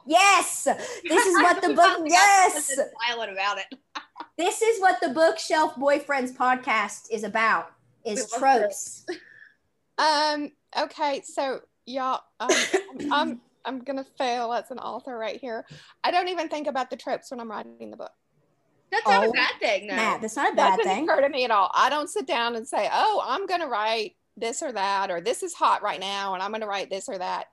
Yes, 0.08 0.62
this 0.64 1.26
is 1.26 1.34
what 1.34 1.60
the 1.60 1.68
book. 1.74 2.02
Yes, 2.06 2.66
someone 2.66 2.90
that's 2.92 3.08
Silent 3.08 3.32
about 3.32 3.58
it. 3.58 3.78
this 4.38 4.62
is 4.62 4.80
what 4.80 5.00
the 5.00 5.08
bookshelf 5.08 5.74
boyfriends 5.74 6.32
podcast 6.32 7.10
is 7.10 7.24
about. 7.24 7.72
Is 8.04 8.30
love 8.32 8.40
tropes. 8.40 9.04
Um. 9.98 10.52
Okay. 10.78 11.22
So 11.24 11.60
y'all, 11.86 12.20
um, 12.40 12.52
I'm 13.12 13.40
I'm 13.64 13.80
gonna 13.80 14.04
fail 14.18 14.52
as 14.52 14.70
an 14.70 14.78
author 14.78 15.16
right 15.16 15.40
here. 15.40 15.64
I 16.04 16.10
don't 16.10 16.28
even 16.28 16.48
think 16.48 16.66
about 16.66 16.90
the 16.90 16.96
tropes 16.96 17.30
when 17.30 17.40
I'm 17.40 17.50
writing 17.50 17.90
the 17.90 17.96
book. 17.96 18.12
That's 18.92 19.06
not 19.06 19.24
Oh, 19.24 19.30
a 19.30 19.32
bad 19.32 19.52
thing, 19.60 19.86
no. 19.88 19.96
Matt, 19.96 20.20
that's 20.20 20.36
not 20.36 20.52
a 20.52 20.56
bad 20.56 20.76
Doesn't 20.78 20.92
thing. 20.92 21.04
occur 21.08 21.22
to 21.22 21.28
me 21.28 21.44
at 21.44 21.50
all. 21.50 21.70
I 21.74 21.90
don't 21.90 22.08
sit 22.08 22.26
down 22.26 22.54
and 22.56 22.66
say, 22.66 22.88
"Oh, 22.92 23.22
I'm 23.24 23.46
gonna 23.46 23.66
write 23.66 24.16
this 24.36 24.62
or 24.62 24.72
that," 24.72 25.10
or 25.10 25.20
"This 25.20 25.42
is 25.42 25.54
hot 25.54 25.82
right 25.82 25.98
now," 26.00 26.34
and 26.34 26.42
I'm 26.42 26.52
gonna 26.52 26.66
write 26.66 26.90
this 26.90 27.08
or 27.08 27.18
that. 27.18 27.46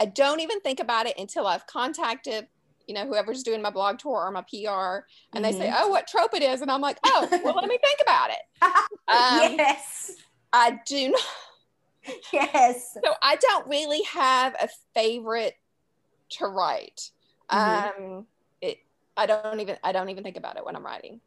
I 0.00 0.06
don't 0.06 0.40
even 0.40 0.60
think 0.60 0.80
about 0.80 1.06
it 1.06 1.18
until 1.18 1.46
I've 1.46 1.66
contacted, 1.66 2.48
you 2.86 2.94
know, 2.94 3.06
whoever's 3.06 3.42
doing 3.42 3.62
my 3.62 3.70
blog 3.70 3.98
tour 3.98 4.26
or 4.26 4.30
my 4.30 4.42
PR, 4.42 5.06
and 5.34 5.44
they 5.44 5.52
say, 5.52 5.68
Mhm. 5.68 5.74
"Oh, 5.78 5.88
what 5.88 6.06
trope 6.06 6.34
it 6.34 6.42
is," 6.42 6.62
and 6.62 6.70
I'm 6.70 6.80
like, 6.80 6.98
"Oh, 7.04 7.28
well, 7.42 7.54
let 7.54 7.68
me 7.68 7.78
think 7.82 8.00
about 8.00 8.30
it." 8.30 8.42
Um, 9.08 9.52
yes, 9.58 10.16
I 10.52 10.80
do 10.84 11.10
not. 11.10 11.20
yes. 12.32 12.96
So 13.04 13.14
I 13.22 13.36
don't 13.36 13.66
really 13.66 14.02
have 14.02 14.54
a 14.60 14.68
favorite 14.94 15.54
to 16.30 16.46
write. 16.46 17.10
Mhm. 17.50 17.98
Um, 17.98 18.26
it. 18.60 18.78
I 19.16 19.26
don't 19.26 19.60
even. 19.60 19.76
I 19.84 19.92
don't 19.92 20.08
even 20.08 20.24
think 20.24 20.36
about 20.36 20.56
it 20.56 20.64
when 20.64 20.76
I'm 20.76 20.84
writing. 20.84 21.20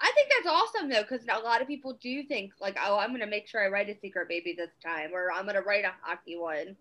I 0.00 0.12
think 0.14 0.28
that's 0.30 0.54
awesome 0.54 0.90
though, 0.90 1.02
because 1.02 1.26
a 1.30 1.38
lot 1.42 1.62
of 1.62 1.66
people 1.68 1.94
do 2.02 2.22
think 2.24 2.52
like, 2.60 2.76
oh, 2.84 2.98
I'm 2.98 3.12
gonna 3.12 3.26
make 3.26 3.46
sure 3.48 3.64
I 3.64 3.68
write 3.68 3.88
a 3.88 3.98
secret 3.98 4.28
baby 4.28 4.54
this 4.56 4.70
time, 4.84 5.10
or 5.14 5.32
I'm 5.32 5.46
gonna 5.46 5.62
write 5.62 5.84
a 5.84 5.92
hockey 6.02 6.36
one. 6.36 6.76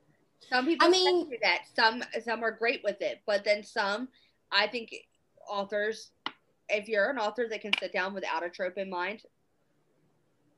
Some 0.49 0.65
people 0.65 0.87
I 0.87 0.91
mean- 0.91 1.29
do 1.29 1.37
that. 1.41 1.61
Some 1.73 2.03
some 2.23 2.43
are 2.43 2.51
great 2.51 2.83
with 2.83 3.01
it, 3.01 3.21
but 3.25 3.45
then 3.45 3.63
some, 3.63 4.09
I 4.51 4.67
think 4.67 4.93
authors, 5.47 6.11
if 6.67 6.89
you're 6.89 7.09
an 7.09 7.17
author 7.17 7.47
that 7.49 7.61
can 7.61 7.71
sit 7.79 7.93
down 7.93 8.13
without 8.13 8.43
a 8.43 8.49
trope 8.49 8.77
in 8.77 8.89
mind, 8.89 9.21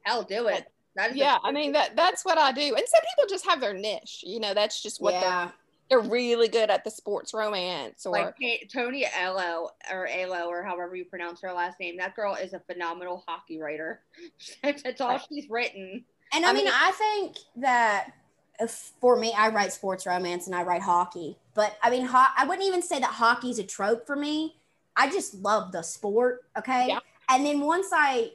hell, 0.02 0.24
do 0.24 0.48
it. 0.48 0.66
That 0.96 1.12
is 1.12 1.18
Yeah, 1.18 1.38
I 1.44 1.52
mean 1.52 1.72
that. 1.74 1.96
That's 1.96 2.24
what 2.24 2.38
I 2.38 2.52
do. 2.52 2.62
And 2.62 2.84
some 2.88 3.02
people 3.16 3.26
just 3.30 3.46
have 3.46 3.60
their 3.62 3.74
niche. 3.74 4.24
You 4.26 4.40
know, 4.40 4.54
that's 4.54 4.82
just 4.82 5.02
what 5.02 5.14
they're 5.20 5.52
they're 5.90 6.00
really 6.00 6.48
good 6.48 6.70
at 6.72 6.84
the 6.84 6.90
sports 6.90 7.34
romance 7.34 8.06
or 8.06 8.12
like 8.14 8.36
Ta- 8.42 8.66
Tony 8.74 9.06
Elo 9.16 9.70
or 9.92 10.08
Alo 10.08 10.48
or 10.48 10.64
however 10.64 10.96
you 10.96 11.06
pronounce 11.06 11.42
her 11.42 11.54
last 11.54 11.80
name. 11.80 11.98
That 11.98 12.16
girl 12.16 12.34
is 12.36 12.54
a 12.54 12.60
phenomenal 12.60 13.24
hockey 13.28 13.60
writer. 13.60 14.02
that's 14.64 15.00
all 15.02 15.10
Right. 15.10 15.22
she's 15.30 15.48
written. 15.50 16.04
And 16.34 16.44
I, 16.46 16.50
I 16.50 16.54
mean, 16.54 16.66
mean- 16.66 16.74
I 16.74 16.92
think 16.92 17.38
that 17.58 18.14
if, 18.60 18.94
for 19.00 19.16
me, 19.16 19.32
I 19.38 19.50
write 19.50 19.74
sports 19.74 20.08
romance 20.08 20.48
and 20.48 20.56
I 20.56 20.64
write 20.64 20.82
hockey. 20.82 21.38
But 21.54 21.78
I 21.84 21.92
mean, 21.92 22.06
ho- 22.06 22.34
I 22.36 22.46
wouldn't 22.46 22.66
even 22.68 22.82
say 22.82 23.00
that 23.00 23.12
hockey's 23.12 23.60
a 23.60 23.64
trope 23.64 24.08
for 24.08 24.16
me. 24.16 24.56
I 24.96 25.10
just 25.12 25.36
love 25.36 25.72
the 25.72 25.84
sport. 25.84 26.46
Okay. 26.58 26.88
Yeah. 26.88 27.00
And 27.30 27.46
then 27.46 27.60
once 27.60 27.88
I, 27.94 28.32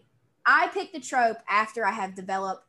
I 0.46 0.68
pick 0.68 0.92
the 0.92 1.00
trope 1.00 1.38
after 1.48 1.84
I 1.84 1.92
have 1.92 2.14
developed 2.14 2.64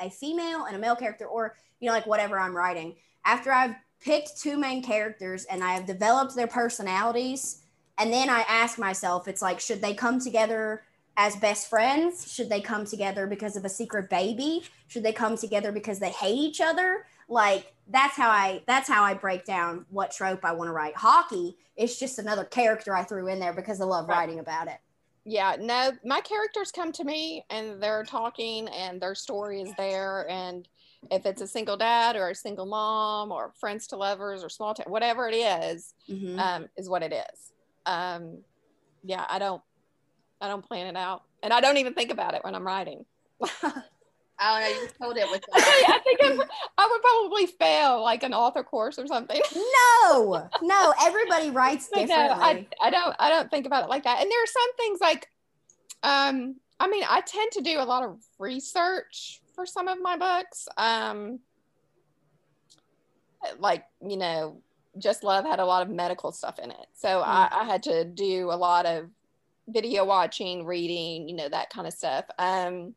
a 0.00 0.10
female 0.10 0.64
and 0.64 0.76
a 0.76 0.78
male 0.78 0.96
character, 0.96 1.26
or 1.26 1.56
you 1.80 1.88
know, 1.88 1.92
like 1.94 2.06
whatever 2.06 2.38
I'm 2.38 2.56
writing. 2.56 2.96
After 3.24 3.52
I've 3.52 3.74
picked 4.00 4.40
two 4.40 4.58
main 4.58 4.82
characters 4.82 5.44
and 5.44 5.62
I 5.62 5.74
have 5.74 5.86
developed 5.86 6.34
their 6.34 6.46
personalities, 6.46 7.62
and 7.98 8.12
then 8.12 8.30
I 8.30 8.44
ask 8.48 8.78
myself, 8.78 9.28
it's 9.28 9.42
like, 9.42 9.60
should 9.60 9.82
they 9.82 9.92
come 9.94 10.20
together 10.20 10.82
as 11.16 11.36
best 11.36 11.68
friends? 11.68 12.32
Should 12.32 12.48
they 12.48 12.62
come 12.62 12.86
together 12.86 13.26
because 13.26 13.56
of 13.56 13.64
a 13.64 13.68
secret 13.68 14.08
baby? 14.08 14.62
Should 14.86 15.02
they 15.02 15.12
come 15.12 15.36
together 15.36 15.70
because 15.70 15.98
they 15.98 16.10
hate 16.10 16.38
each 16.38 16.60
other? 16.62 17.04
Like 17.28 17.74
that's 17.88 18.16
how 18.16 18.30
I 18.30 18.62
that's 18.66 18.88
how 18.88 19.02
I 19.02 19.14
break 19.14 19.44
down 19.44 19.84
what 19.90 20.12
trope 20.12 20.44
I 20.44 20.52
want 20.52 20.68
to 20.68 20.72
write. 20.72 20.96
Hockey 20.96 21.56
is 21.76 21.98
just 21.98 22.18
another 22.18 22.44
character 22.44 22.96
I 22.96 23.04
threw 23.04 23.28
in 23.28 23.38
there 23.38 23.52
because 23.52 23.80
I 23.80 23.84
love 23.84 24.08
Right. 24.08 24.18
writing 24.18 24.38
about 24.38 24.68
it. 24.68 24.78
Yeah 25.24 25.56
no 25.60 25.92
my 26.04 26.20
characters 26.20 26.72
come 26.72 26.92
to 26.92 27.04
me 27.04 27.44
and 27.50 27.82
they're 27.82 28.04
talking 28.04 28.68
and 28.68 29.00
their 29.00 29.14
story 29.14 29.60
is 29.60 29.72
there. 29.76 30.28
And 30.30 30.66
if 31.10 31.26
it's 31.26 31.42
a 31.42 31.46
single 31.46 31.76
dad 31.76 32.16
or 32.16 32.30
a 32.30 32.34
single 32.34 32.66
mom 32.66 33.32
or 33.32 33.52
friends 33.58 33.86
to 33.88 33.96
lovers 33.96 34.42
or 34.44 34.48
small 34.48 34.74
town 34.74 34.86
whatever 34.90 35.28
it 35.28 35.34
is, 35.34 35.94
Mhm. 36.08 36.38
um, 36.38 36.68
is 36.76 36.88
what 36.88 37.02
it 37.02 37.12
is. 37.12 37.52
Um, 37.86 38.44
yeah 39.02 39.24
i 39.30 39.38
don't 39.38 39.62
i 40.42 40.46
don't 40.48 40.62
plan 40.66 40.86
it 40.86 40.96
out. 40.96 41.22
And 41.42 41.52
i 41.54 41.60
don't 41.60 41.78
even 41.78 41.94
think 41.94 42.10
about 42.10 42.34
it 42.34 42.44
when 42.44 42.54
i'm 42.54 42.66
writing 42.66 43.04
I 44.40 44.60
don't 44.60 44.74
know. 44.74 44.82
You 44.82 44.88
told 45.00 45.16
it 45.18 45.30
with 45.30 45.44
I 45.52 46.00
think 46.02 46.22
I 46.22 46.30
would, 46.34 46.48
I 46.78 46.88
would 46.90 47.02
probably 47.02 47.46
fail 47.46 48.02
like 48.02 48.22
an 48.22 48.32
author 48.32 48.64
course 48.64 48.98
or 48.98 49.06
something. 49.06 49.40
no, 50.02 50.48
no, 50.62 50.94
everybody 51.02 51.50
writes 51.50 51.88
differently. 51.94 52.16
no, 52.16 52.32
I, 52.32 52.66
I 52.82 52.90
don't 52.90 53.14
I 53.18 53.28
don't 53.28 53.50
think 53.50 53.66
about 53.66 53.84
it 53.84 53.90
like 53.90 54.04
that. 54.04 54.20
And 54.22 54.30
there 54.30 54.42
are 54.42 54.46
some 54.46 54.76
things 54.76 55.00
like 55.00 55.28
um 56.02 56.56
I 56.78 56.88
mean 56.88 57.04
I 57.08 57.20
tend 57.20 57.52
to 57.52 57.60
do 57.60 57.78
a 57.78 57.84
lot 57.84 58.02
of 58.02 58.18
research 58.38 59.42
for 59.54 59.66
some 59.66 59.88
of 59.88 60.00
my 60.00 60.16
books. 60.16 60.68
Um 60.76 61.40
like, 63.58 63.84
you 64.06 64.16
know, 64.16 64.62
Just 64.98 65.22
Love 65.22 65.44
had 65.44 65.60
a 65.60 65.64
lot 65.64 65.82
of 65.82 65.88
medical 65.88 66.32
stuff 66.32 66.58
in 66.58 66.70
it. 66.70 66.86
So 66.94 67.20
I, 67.20 67.48
I 67.50 67.64
had 67.64 67.82
to 67.84 68.04
do 68.04 68.50
a 68.50 68.56
lot 68.56 68.84
of 68.84 69.08
video 69.66 70.04
watching, 70.04 70.66
reading, 70.66 71.28
you 71.28 71.34
know, 71.36 71.48
that 71.48 71.70
kind 71.70 71.86
of 71.86 71.92
stuff. 71.92 72.24
Um 72.38 72.94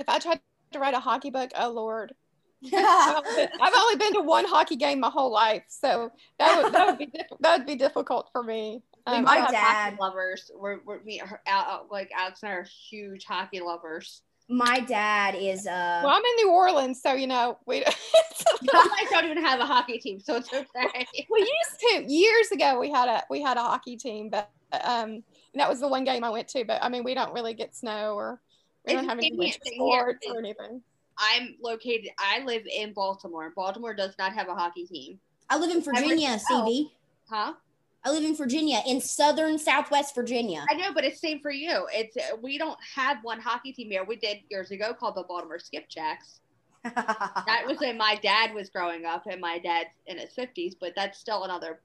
if 0.00 0.08
I 0.08 0.18
tried 0.18 0.40
to 0.72 0.78
write 0.78 0.94
a 0.94 1.00
hockey 1.00 1.30
book, 1.30 1.50
oh 1.56 1.70
Lord. 1.70 2.14
I've 2.74 3.16
only 3.24 3.36
been- 3.36 3.48
I've 3.60 3.74
only 3.74 3.96
been 3.96 4.12
to 4.14 4.20
one 4.20 4.44
hockey 4.44 4.76
game 4.76 5.00
my 5.00 5.08
whole 5.10 5.32
life, 5.32 5.62
so 5.68 6.10
that 6.38 6.62
would 6.62 6.72
that 6.74 6.86
would 6.86 6.98
be 6.98 7.06
diff- 7.06 7.26
that 7.40 7.58
would 7.58 7.66
be 7.66 7.76
difficult 7.76 8.28
for 8.32 8.42
me. 8.42 8.82
We 9.06 9.12
Um, 9.14 9.24
My 9.24 9.38
I- 9.46 9.50
dad- 9.50 9.54
hockey 9.92 9.96
lovers. 10.00 10.50
We're, 10.54 10.80
we're 10.84 11.02
me, 11.02 11.18
her, 11.18 11.40
Al, 11.46 11.62
Al- 11.62 11.86
like 11.90 12.10
Alex 12.14 12.42
and 12.42 12.52
I 12.52 12.56
are 12.56 12.66
huge 12.90 13.24
hockey 13.24 13.60
lovers. 13.60 14.22
My 14.50 14.80
dad 14.80 15.36
is 15.36 15.66
uh 15.66 16.00
well, 16.04 16.12
I'm 16.14 16.22
in 16.24 16.36
New 16.46 16.50
Orleans, 16.50 17.00
so 17.00 17.12
you 17.14 17.28
know 17.28 17.56
we 17.66 17.82
I 18.72 19.06
don't 19.10 19.24
even 19.24 19.42
have 19.42 19.60
a 19.60 19.64
hockey 19.66 19.98
team, 19.98 20.20
so 20.20 20.36
it's 20.36 20.52
okay. 20.52 21.06
we 21.30 21.38
used 21.40 21.80
to 22.08 22.12
years 22.12 22.50
ago. 22.50 22.78
We 22.78 22.90
had 22.90 23.08
a 23.08 23.22
we 23.30 23.40
had 23.40 23.56
a 23.56 23.62
hockey 23.62 23.96
team, 23.96 24.28
but 24.28 24.50
um, 24.84 25.22
that 25.54 25.68
was 25.68 25.80
the 25.80 25.88
one 25.88 26.04
game 26.04 26.24
I 26.24 26.30
went 26.30 26.48
to. 26.48 26.64
But 26.64 26.82
I 26.82 26.88
mean, 26.88 27.04
we 27.04 27.14
don't 27.14 27.32
really 27.32 27.54
get 27.54 27.74
snow 27.76 28.14
or 28.14 28.40
we 28.86 28.92
It's 28.92 29.00
don't 29.00 29.08
have 29.08 29.18
the 29.20 29.26
any 29.26 29.36
winter 29.36 29.58
same 29.64 29.74
here. 29.80 30.00
sports 30.00 30.26
or 30.28 30.38
anything. 30.38 30.82
I'm 31.18 31.56
located. 31.62 32.10
I 32.18 32.40
live 32.44 32.62
in 32.66 32.92
Baltimore. 32.92 33.52
Baltimore 33.54 33.94
does 33.94 34.14
not 34.18 34.32
have 34.32 34.48
a 34.48 34.54
hockey 34.54 34.86
team, 34.86 35.20
I 35.50 35.56
live 35.58 35.70
in 35.74 35.82
Virginia, 35.82 36.38
Oh. 36.50 36.64
CV. 36.64 36.90
huh? 37.28 37.54
I 38.02 38.10
live 38.10 38.24
in 38.24 38.34
Virginia, 38.34 38.80
in 38.86 38.98
southern 39.00 39.58
Southwest 39.58 40.14
Virginia. 40.14 40.64
I 40.70 40.74
know, 40.74 40.94
but 40.94 41.04
it's 41.04 41.20
same 41.20 41.40
for 41.40 41.50
you. 41.50 41.86
It's 41.92 42.16
uh, 42.16 42.36
we 42.40 42.56
don't 42.56 42.78
have 42.94 43.18
one 43.22 43.38
hockey 43.40 43.72
team 43.74 43.90
here. 43.90 44.04
We 44.04 44.16
did 44.16 44.38
years 44.48 44.70
ago 44.70 44.94
called 44.94 45.16
the 45.16 45.24
Baltimore 45.24 45.58
Skipjacks. 45.58 46.38
That 46.84 47.64
was 47.66 47.78
when 47.78 47.98
my 47.98 48.14
dad 48.22 48.54
was 48.54 48.70
growing 48.70 49.04
up, 49.04 49.26
and 49.26 49.38
my 49.38 49.58
dad's 49.58 49.90
in 50.06 50.16
his 50.16 50.32
fifties. 50.32 50.74
But 50.80 50.94
that's 50.96 51.18
still 51.18 51.44
another 51.44 51.80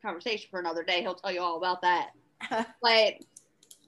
conversation 0.00 0.48
for 0.50 0.60
another 0.60 0.82
day. 0.82 1.02
He'll 1.02 1.14
tell 1.14 1.30
you 1.32 1.42
all 1.42 1.58
about 1.58 1.82
that. 1.82 2.10
but 2.82 3.14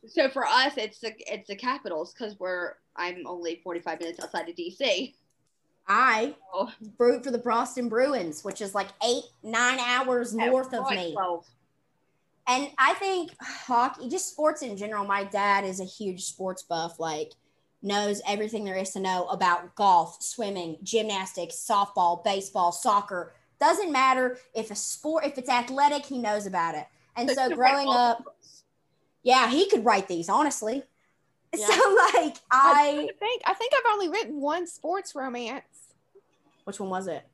so 0.07 0.29
for 0.29 0.45
us, 0.47 0.75
it's 0.77 0.99
the 1.01 1.15
it's 1.33 1.49
the 1.49 1.57
Capitals 1.57 2.13
because 2.13 2.39
we're 2.39 2.75
I'm 2.97 3.27
only 3.27 3.61
45 3.63 4.01
minutes 4.01 4.23
outside 4.23 4.49
of 4.49 4.55
DC. 4.55 5.15
I 5.89 6.35
Oh, 6.53 6.73
root 6.99 7.25
for 7.25 7.31
the 7.31 7.39
Boston 7.39 7.89
Bruins, 7.89 8.43
which 8.43 8.61
is 8.61 8.75
like 8.75 8.89
eight, 9.05 9.25
nine 9.43 9.79
hours 9.79 10.35
north 10.35 10.75
of 10.75 10.91
me. 10.91 11.13
12. 11.13 11.47
And 12.49 12.71
I 12.79 12.95
think 12.95 13.33
hockey, 13.41 14.09
just 14.09 14.31
sports 14.31 14.63
in 14.63 14.77
general, 14.77 15.05
my 15.05 15.25
dad 15.25 15.65
is 15.65 15.81
a 15.81 15.85
huge 15.85 16.25
sports 16.25 16.63
buff, 16.63 16.99
like 16.99 17.33
knows 17.83 18.21
everything 18.27 18.65
there 18.65 18.77
is 18.77 18.91
to 18.93 19.01
know 19.01 19.27
about 19.27 19.75
golf, 19.75 20.23
swimming, 20.23 20.77
gymnastics, 20.83 21.57
softball, 21.57 22.23
baseball, 22.25 22.73
soccer. 22.73 23.35
Doesn't 23.61 23.93
matter 23.93 24.39
if 24.55 24.71
a 24.71 24.75
sport, 24.75 25.25
if 25.25 25.39
it's 25.39 25.49
athletic, 25.49 26.05
he 26.07 26.19
knows 26.19 26.47
about 26.47 26.75
it. 26.75 26.87
And 27.17 27.31
so 27.31 27.51
growing 27.51 27.89
up. 27.89 28.37
Yeah, 29.27 29.51
he 29.51 29.69
could 29.69 29.85
write 29.85 30.07
these, 30.09 30.29
honestly. 30.29 30.83
Yeah. 31.55 31.69
So 31.69 31.97
like 32.13 32.37
I 32.51 33.09
I 33.09 33.09
think 33.19 33.43
I 33.47 33.55
think 33.55 33.73
I've 33.73 33.93
only 33.93 34.11
written 34.11 34.41
one 34.43 34.67
sports 34.67 35.15
romance. 35.15 35.95
which 36.65 36.79
one 36.81 36.91
was 36.91 37.07
it? 37.07 37.25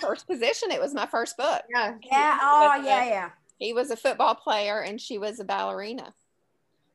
First 0.00 0.26
position. 0.26 0.70
It 0.70 0.80
was 0.80 0.92
my 0.92 1.06
first 1.06 1.36
book. 1.38 1.62
yeah, 1.70 1.94
Yeah, 2.02 2.38
oh 2.42 2.82
yeah, 2.84 3.04
yeah. 3.06 3.30
He 3.58 3.72
was 3.72 3.90
a 3.90 3.96
football 3.96 4.34
player 4.34 4.80
and 4.82 5.00
she 5.00 5.16
was 5.16 5.40
a 5.40 5.44
ballerina. 5.44 6.12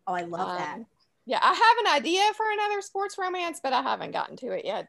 Oh, 0.05 0.13
I 0.13 0.21
love 0.21 0.59
that. 0.59 0.75
Um, 0.75 0.85
Yeah, 1.25 1.39
I 1.41 1.53
have 1.53 1.77
an 1.85 1.99
idea 1.99 2.21
for 2.35 2.45
another 2.51 2.81
sports 2.81 3.17
romance, 3.17 3.59
but 3.63 3.73
I 3.73 3.81
haven't 3.81 4.11
gotten 4.11 4.35
to 4.37 4.51
it 4.51 4.65
yet. 4.65 4.87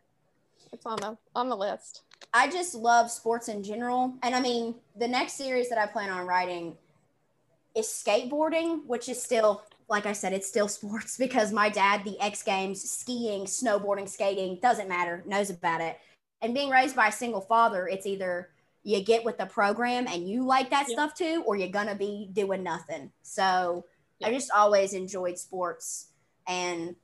It's 0.73 0.85
on 0.85 0.97
the 0.97 1.17
on 1.35 1.49
the 1.49 1.57
list. 1.57 2.03
I 2.35 2.51
just 2.51 2.75
love 2.75 3.11
sports 3.11 3.49
in 3.49 3.63
general. 3.63 4.13
And 4.23 4.35
I 4.35 4.41
mean, 4.41 4.75
the 4.97 5.09
next 5.09 5.35
series 5.35 5.71
that 5.71 5.79
I 5.79 5.87
plan 5.87 6.11
on 6.11 6.27
writing 6.27 6.77
is 7.75 7.87
skateboarding, 7.87 8.87
which 8.87 9.09
is 9.09 9.23
still 9.23 9.63
like 9.91 10.07
I 10.07 10.13
said, 10.13 10.33
it's 10.33 10.49
still 10.49 10.69
sports 10.79 11.19
because 11.19 11.53
my 11.53 11.69
dad, 11.69 12.05
the 12.05 12.19
X 12.21 12.43
Games, 12.43 12.89
skiing, 12.89 13.45
snowboarding, 13.45 14.09
skating, 14.09 14.59
doesn't 14.63 14.89
matter, 14.89 15.23
knows 15.27 15.51
about 15.51 15.83
it. 15.83 15.99
And 16.41 16.55
being 16.55 16.71
raised 16.71 16.97
by 16.97 17.09
a 17.09 17.13
single 17.13 17.43
father, 17.43 17.87
it's 17.87 18.07
either 18.07 18.51
you 18.83 19.05
get 19.05 19.25
with 19.25 19.37
the 19.37 19.45
program 19.45 20.07
and 20.07 20.27
you 20.27 20.43
like 20.47 20.71
that 20.71 20.87
Yeah. 20.89 20.95
stuff 20.95 21.15
too, 21.15 21.43
or 21.47 21.57
you're 21.57 21.69
gonna 21.69 21.95
be 21.95 22.31
doing 22.33 22.63
nothing. 22.63 23.13
So 23.23 23.85
I 24.23 24.33
just 24.33 24.51
always 24.51 24.95
enjoyed 24.95 25.39
sports. 25.39 26.07
And 26.47 26.97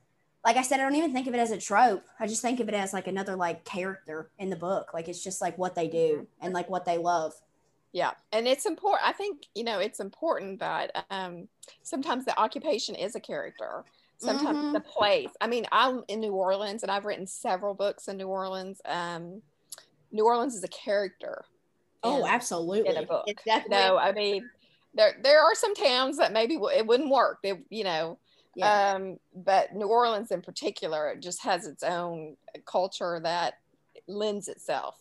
like 0.45 0.57
I 0.57 0.63
said, 0.63 0.81
I 0.81 0.85
don't 0.85 0.95
even 0.95 1.13
think 1.13 1.27
of 1.27 1.35
it 1.35 1.39
as 1.39 1.51
a 1.51 1.59
trope. 1.59 2.05
I 2.21 2.27
just 2.27 2.41
think 2.41 2.61
of 2.61 2.69
it 2.69 2.75
as 2.75 2.93
like 2.93 3.09
another 3.09 3.37
like 3.37 3.65
character 3.65 4.31
in 4.39 4.49
the 4.49 4.57
book. 4.57 4.95
Like 4.95 5.09
it's 5.09 5.23
just 5.23 5.41
like 5.41 5.59
what 5.59 5.75
they 5.75 5.89
do 5.89 6.15
mm-hmm. 6.15 6.25
and 6.41 6.55
like 6.55 6.71
what 6.71 6.85
they 6.85 6.99
love. 6.99 7.35
Yeah, 7.97 8.11
and 8.31 8.47
it's 8.47 8.67
important. 8.67 9.09
I 9.09 9.13
think 9.13 9.47
you 9.55 9.65
know 9.65 9.79
it's 9.79 10.01
important 10.01 10.61
that 10.61 11.07
um, 11.09 11.49
sometimes 11.83 12.27
the 12.27 12.39
occupation 12.39 12.95
is 12.95 13.15
a 13.15 13.21
character. 13.21 13.85
Sometimes 14.19 14.59
Mhm. 14.59 14.73
the 14.75 14.81
place. 14.81 15.31
I 15.41 15.47
mean, 15.47 15.67
I'm 15.73 16.05
in 16.09 16.21
New 16.21 16.35
Orleans, 16.35 16.83
and 16.83 16.93
I've 16.93 17.07
written 17.07 17.27
several 17.27 17.73
books 17.73 18.09
in 18.09 18.19
New 18.19 18.29
Orleans. 18.29 18.83
Um, 18.85 19.41
New 20.13 20.27
Orleans 20.27 20.55
is 20.55 20.63
a 20.63 20.69
character. 20.69 21.47
Oh, 22.03 22.19
in- 22.19 22.31
absolutely. 22.31 22.91
In 22.91 22.99
a 22.99 23.07
book. 23.07 23.25
It's 23.29 23.43
definitely 23.45 23.79
know, 23.79 23.97
I 23.97 24.13
mean, 24.13 24.51
there 24.93 25.19
there 25.23 25.41
are 25.41 25.55
some 25.55 25.75
towns 25.75 26.19
that 26.19 26.35
maybe 26.35 26.59
it 26.75 26.87
wouldn't 26.87 27.09
work. 27.09 27.39
They, 27.43 27.65
you 27.71 27.85
know, 27.85 28.19
Yeah. 28.55 28.97
um, 28.97 29.19
but 29.35 29.75
New 29.75 29.87
Orleans 29.87 30.31
in 30.31 30.43
particular, 30.43 31.09
it 31.13 31.21
just 31.23 31.43
has 31.45 31.67
its 31.67 31.83
own 31.83 32.37
culture 32.67 33.21
that 33.21 33.55
lends 34.07 34.49
itself. 34.49 34.99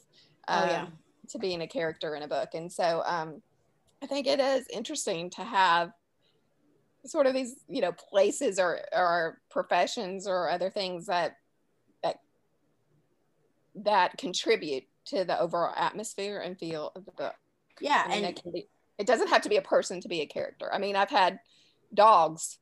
Oh, 0.48 0.64
um, 0.64 0.70
yeah. 0.70 0.88
To 1.30 1.40
being 1.40 1.62
a 1.62 1.68
character 1.68 2.16
in 2.16 2.24
a 2.24 2.28
book. 2.28 2.50
And 2.54 2.72
so 2.72 3.02
um, 3.06 3.42
I 4.02 4.08
think 4.08 4.28
it 4.28 4.40
is 4.40 4.68
interesting 4.68 5.30
to 5.32 5.44
have 5.44 5.92
sort 7.06 7.28
of 7.28 7.34
these, 7.34 7.56
you 7.68 7.82
know, 7.82 7.92
places 7.92 8.60
or, 8.60 8.80
or 8.94 9.40
professions 9.52 10.28
or 10.28 10.50
other 10.50 10.70
things 10.70 11.06
that 11.08 11.38
that 12.04 12.20
that 13.76 14.18
contribute 14.18 14.84
to 15.06 15.24
the 15.24 15.40
overall 15.40 15.74
atmosphere 15.76 16.40
and 16.40 16.58
feel 16.58 16.92
of 16.96 17.06
the 17.06 17.12
book. 17.12 17.36
yeah. 17.80 18.04
I 18.06 18.10
mean, 18.10 18.18
And 18.18 18.26
it, 18.38 18.42
can 18.42 18.52
be, 18.52 18.68
it 18.98 19.06
doesn't 19.06 19.28
have 19.30 19.42
to 19.44 19.50
be 19.50 19.58
a 19.58 19.62
person 19.62 20.02
to 20.02 20.08
be 20.08 20.22
a 20.22 20.26
character. 20.26 20.74
I 20.74 20.80
mean, 20.80 20.96
I've 20.96 21.10
had 21.12 21.40
dogs. 21.94 22.58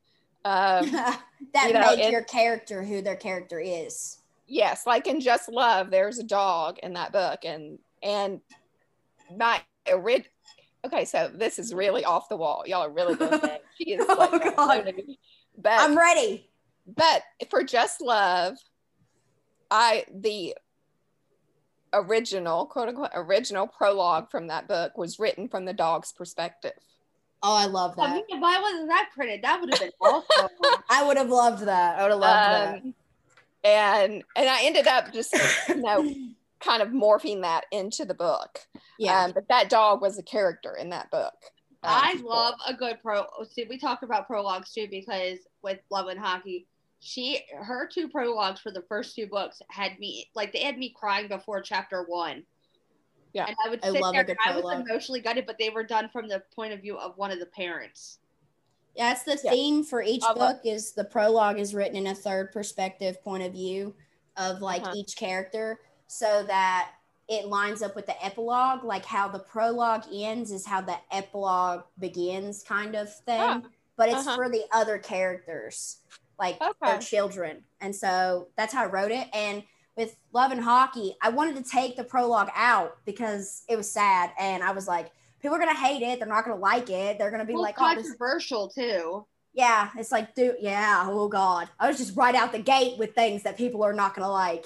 Um, 0.46 0.92
that 0.92 1.22
you 1.68 1.74
know, 1.74 1.96
make 1.96 2.00
it- 2.00 2.12
your 2.12 2.24
character 2.24 2.84
who 2.84 3.02
their 3.02 3.16
character 3.16 3.62
is. 3.62 4.18
yes 4.46 4.86
like 4.86 5.08
in 5.08 5.22
just 5.22 5.48
love 5.48 5.90
there's 5.90 6.20
a 6.20 6.24
dog 6.24 6.78
in 6.84 6.92
that 6.96 7.14
book 7.14 7.46
and 7.46 7.80
and 8.04 8.42
my 9.38 9.62
orig- 9.92 10.30
okay 10.86 11.06
so 11.06 11.32
this 11.34 11.58
is 11.58 11.74
really 11.74 12.04
off 12.06 12.30
the 12.30 12.36
wall 12.38 12.64
y'all 12.68 12.84
are 12.84 12.92
really 12.92 13.16
going 13.16 13.32
to 13.32 13.40
think 13.40 13.62
she 13.78 13.94
is 13.94 14.06
Oh, 14.08 14.16
like 14.32 14.56
God. 14.56 14.94
but 15.58 15.72
I'm 15.72 15.98
ready. 15.98 16.50
but 16.86 17.24
for 17.50 17.64
just 17.64 18.02
love 18.02 18.56
i 19.72 20.06
the 20.14 20.56
original 21.94 22.66
quote 22.66 22.90
unquote 22.90 23.12
original 23.14 23.68
prologue 23.68 24.30
from 24.30 24.48
that 24.48 24.68
book 24.68 24.98
was 24.98 25.20
written 25.20 25.48
from 25.48 25.66
the 25.66 25.74
dog's 25.74 26.12
perspective 26.12 26.74
Oh, 27.46 27.54
I 27.58 27.66
love 27.66 27.98
that. 27.98 28.10
man, 28.30 28.40
why 28.40 28.58
wasn't 28.62 28.88
that 28.88 29.10
printed? 29.14 29.42
That 29.44 29.60
would 29.60 29.70
have 29.70 29.78
been 29.82 29.92
awesome. 30.00 30.48
I 30.90 31.06
would 31.06 31.18
have 31.18 31.30
loved 31.30 31.66
that. 31.66 32.00
I 32.00 32.04
would 32.04 32.12
have 32.12 32.20
loved 32.22 32.84
Um, 32.86 32.94
and 33.66 34.24
and 34.38 34.50
i 34.50 34.64
ended 34.64 34.88
up 34.88 35.12
just 35.12 35.36
you 35.68 35.76
know 35.82 36.10
kind 36.64 36.82
of 36.82 36.90
morphing 36.90 37.42
that 37.42 37.66
into 37.72 38.06
the 38.06 38.14
book. 38.14 38.60
Yeah. 38.98 39.26
Um, 39.26 39.32
but 39.34 39.48
that 39.50 39.70
dog 39.70 40.02
was 40.02 40.18
a 40.18 40.24
character 40.24 40.76
in 40.80 40.90
that 40.90 41.12
book. 41.12 41.34
Um, 41.84 41.92
I 41.92 42.22
love 42.24 42.56
a 42.68 42.74
good 42.74 42.98
pro. 43.02 43.26
See, 43.52 43.66
we 43.70 43.78
talk 43.78 44.04
about 44.04 44.28
prologues 44.28 44.72
too 44.72 44.88
because 44.90 45.40
with 45.62 45.80
Love 45.90 46.08
and 46.08 46.20
Hockey, 46.20 46.66
she 47.02 47.42
her 47.58 47.86
two 47.94 48.08
prologues 48.08 48.62
for 48.62 48.72
the 48.72 48.84
first 48.88 49.16
two 49.16 49.28
books 49.28 49.62
had 49.70 50.00
me 50.00 50.30
like 50.36 50.54
they 50.54 50.62
had 50.64 50.78
me 50.78 50.94
crying 50.98 51.28
before 51.28 51.62
chapter 51.62 52.06
one. 52.08 52.44
Yeah. 53.34 53.48
and 53.48 53.56
I 53.66 53.70
would 53.70 53.84
I 53.84 53.92
sit 53.92 54.00
love 54.02 54.14
a 54.14 54.18
there. 54.18 54.24
good 54.26 54.38
and 54.46 54.56
I 54.56 54.62
was 54.62 54.80
emotionally 54.88 55.20
gutted, 55.20 55.46
but 55.48 55.58
they 55.58 55.72
were 55.72 55.84
done 55.84 56.08
from 56.14 56.28
the 56.30 56.44
point 56.56 56.72
of 56.72 56.82
view 56.82 56.98
of 56.98 57.18
one 57.18 57.32
of 57.32 57.40
the 57.40 57.48
parents. 57.48 58.20
Yeah, 58.96 59.10
that's 59.10 59.24
the 59.24 59.40
Yeah. 59.44 59.82
for 59.82 60.04
each 60.04 60.24
I 60.24 60.28
love- 60.34 60.38
book 60.38 60.62
is 60.66 60.94
the 60.94 61.04
prologue 61.04 61.60
is 61.60 61.74
written 61.74 61.96
in 61.98 62.08
a 62.08 62.16
third 62.16 62.52
perspective 62.54 63.22
point 63.24 63.42
of 63.44 63.52
view 63.52 63.96
of 64.38 64.62
like 64.62 64.84
Uh-huh. 64.84 64.94
each 64.96 65.18
character 65.18 65.80
so 66.14 66.44
that 66.44 66.92
it 67.30 67.48
lines 67.48 67.82
up 67.82 67.96
with 67.96 68.06
the 68.06 68.26
epilogue 68.26 68.84
like 68.84 69.06
how 69.06 69.28
the 69.28 69.40
prologue 69.40 70.04
ends 70.12 70.52
is 70.52 70.66
how 70.66 70.82
the 70.82 70.98
epilogue 71.12 71.84
begins 72.00 72.64
kind 72.64 72.96
of 72.96 73.14
thing 73.24 73.40
Oh, 73.40 73.64
but 73.96 74.10
it's 74.10 74.28
uh-huh. 74.28 74.36
for 74.36 74.50
the 74.50 74.64
other 74.74 74.98
characters 74.98 75.98
like 76.40 76.60
their 76.82 77.00
children 77.00 77.64
and 77.80 77.96
so 77.96 78.48
that's 78.58 78.74
how 78.74 78.84
i 78.84 78.88
wrote 78.88 79.12
it 79.12 79.28
and 79.34 79.64
with 79.96 80.16
love 80.34 80.52
and 80.52 80.62
hockey 80.62 81.16
i 81.22 81.30
wanted 81.30 81.56
to 81.56 81.64
take 81.70 81.96
the 81.96 82.04
prologue 82.04 82.50
out 82.56 82.98
because 83.06 83.64
it 83.70 83.78
was 83.78 83.90
sad 83.90 84.32
and 84.40 84.64
i 84.64 84.72
was 84.72 84.88
like 84.88 85.12
people 85.42 85.56
are 85.56 85.60
gonna 85.60 85.74
hate 85.78 86.02
it 86.02 86.20
they're 86.20 86.28
not 86.28 86.44
gonna 86.44 86.60
like 86.60 86.90
it 86.90 87.18
they're 87.18 87.32
gonna 87.32 87.46
be 87.46 87.54
Well, 87.54 87.62
like 87.62 87.76
oh 87.80 87.94
controversial 87.96 88.68
too. 88.70 89.26
yeah, 89.54 89.90
it's 89.98 90.12
like, 90.12 90.34
dude, 90.34 90.56
yeah, 90.60 91.06
oh 91.08 91.28
god. 91.28 91.70
I 91.80 91.88
was 91.88 91.98
just 92.00 92.18
right 92.18 92.34
out 92.34 92.52
the 92.52 92.60
gate 92.60 92.98
with 92.98 93.14
things 93.14 93.44
that 93.44 93.56
people 93.56 93.84
are 93.84 93.94
not 93.94 94.16
gonna 94.16 94.32
like. 94.32 94.66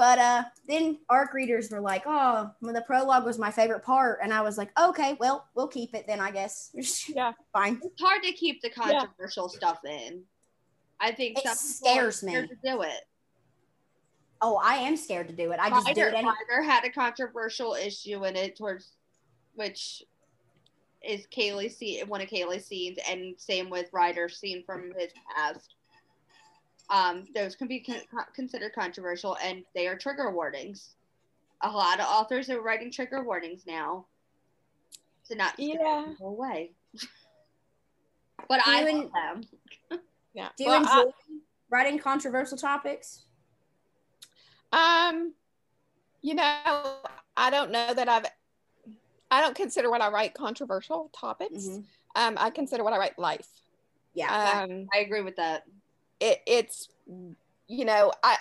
But 0.00 0.18
uh 0.18 0.44
then 0.66 0.96
arc 1.10 1.34
readers 1.34 1.70
were 1.70 1.78
like, 1.78 2.04
oh, 2.06 2.50
well, 2.62 2.72
the 2.72 2.80
prologue 2.80 3.26
was 3.26 3.38
my 3.38 3.50
favorite 3.50 3.82
part. 3.82 4.20
And 4.22 4.32
I 4.32 4.40
was 4.40 4.56
like, 4.56 4.70
okay, 4.80 5.14
well, 5.20 5.46
we'll 5.54 5.68
keep 5.68 5.94
it 5.94 6.06
then, 6.06 6.20
I 6.20 6.30
guess. 6.30 6.70
Yeah. 7.14 7.32
Fine. 7.52 7.82
It's 7.84 8.00
hard 8.00 8.22
to 8.22 8.32
keep 8.32 8.62
the 8.62 8.70
controversial 8.70 9.50
stuff 9.50 9.80
in. 9.84 10.22
I 11.00 11.12
think 11.12 11.36
It 11.36 11.44
some 11.44 11.54
scares 11.54 12.22
me. 12.22 12.32
to 12.32 12.46
do 12.64 12.80
it. 12.80 13.02
Oh, 14.40 14.56
I 14.64 14.76
am 14.76 14.96
scared 14.96 15.28
to 15.28 15.34
do 15.34 15.52
it. 15.52 15.60
I 15.60 15.68
just 15.68 15.86
do 15.86 15.90
Ryder, 15.90 16.08
it 16.08 16.14
anyway. 16.14 16.32
Ryder 16.48 16.62
had 16.62 16.84
a 16.86 16.90
controversial 16.90 17.74
issue 17.74 18.24
in 18.24 18.36
it 18.36 18.56
towards 18.56 18.92
which 19.54 20.02
is 21.06 21.26
Kaylee's 21.26 21.76
scene 21.76 22.08
one 22.08 22.22
of 22.22 22.28
Kaylee's 22.28 22.64
scenes 22.64 22.96
and 23.06 23.34
same 23.38 23.68
with 23.68 23.90
Ryder's 23.92 24.38
scene 24.38 24.62
from 24.64 24.92
his 24.98 25.12
past. 25.36 25.74
Um, 26.90 27.26
those 27.34 27.54
can 27.54 27.68
be 27.68 27.80
con- 27.80 28.02
considered 28.34 28.72
controversial 28.74 29.36
and 29.42 29.64
they 29.74 29.86
are 29.86 29.96
trigger 29.96 30.30
warnings. 30.32 30.96
A 31.62 31.70
lot 31.70 32.00
of 32.00 32.06
authors 32.06 32.50
are 32.50 32.60
writing 32.60 32.90
trigger 32.90 33.22
warnings 33.22 33.64
now 33.66 34.06
to 35.28 35.36
not 35.36 35.54
scare 35.54 35.68
Yeah. 35.80 36.04
people 36.08 36.28
away. 36.30 36.72
but 38.48 38.60
Do 38.64 38.70
I 38.70 38.88
you 38.88 39.02
love 39.02 39.12
them. 39.12 40.00
Yeah. 40.34 40.48
Do 40.56 40.64
you 40.64 40.70
Well, 40.70 40.84
I- 40.88 41.00
enjoy 41.00 41.12
writing 41.70 41.98
controversial 41.98 42.56
topics? 42.58 43.24
um, 44.72 45.34
you 46.22 46.34
know, 46.34 46.96
I 47.36 47.50
don't 47.50 47.70
know 47.70 47.92
that 47.94 48.08
I've. 48.08 48.26
I 49.32 49.40
don't 49.40 49.56
consider 49.56 49.90
what 49.90 50.00
I 50.00 50.08
write 50.10 50.34
controversial 50.34 51.10
topics. 51.12 51.64
Mhm. 51.66 51.84
Um, 52.16 52.36
I 52.38 52.50
consider 52.50 52.84
what 52.84 52.92
I 52.92 52.98
write 52.98 53.18
life. 53.18 53.48
Yeah. 54.14 54.62
Um, 54.62 54.86
I 54.92 54.98
agree 54.98 55.22
with 55.22 55.36
that. 55.36 55.64
It, 56.20 56.40
it's 56.46 56.88
you 57.68 57.84
know 57.84 58.12
i 58.22 58.36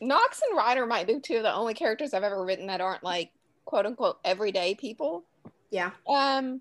knox 0.00 0.40
and 0.48 0.56
ryder 0.56 0.86
might 0.86 1.06
be 1.06 1.18
two 1.20 1.36
of 1.36 1.42
the 1.42 1.52
only 1.54 1.74
characters 1.74 2.14
i've 2.14 2.22
ever 2.22 2.44
written 2.44 2.66
that 2.66 2.80
aren't 2.80 3.02
like 3.04 3.30
quote 3.64 3.86
unquote 3.86 4.18
everyday 4.24 4.74
people 4.74 5.24
yeah. 5.70 5.90
um 6.08 6.60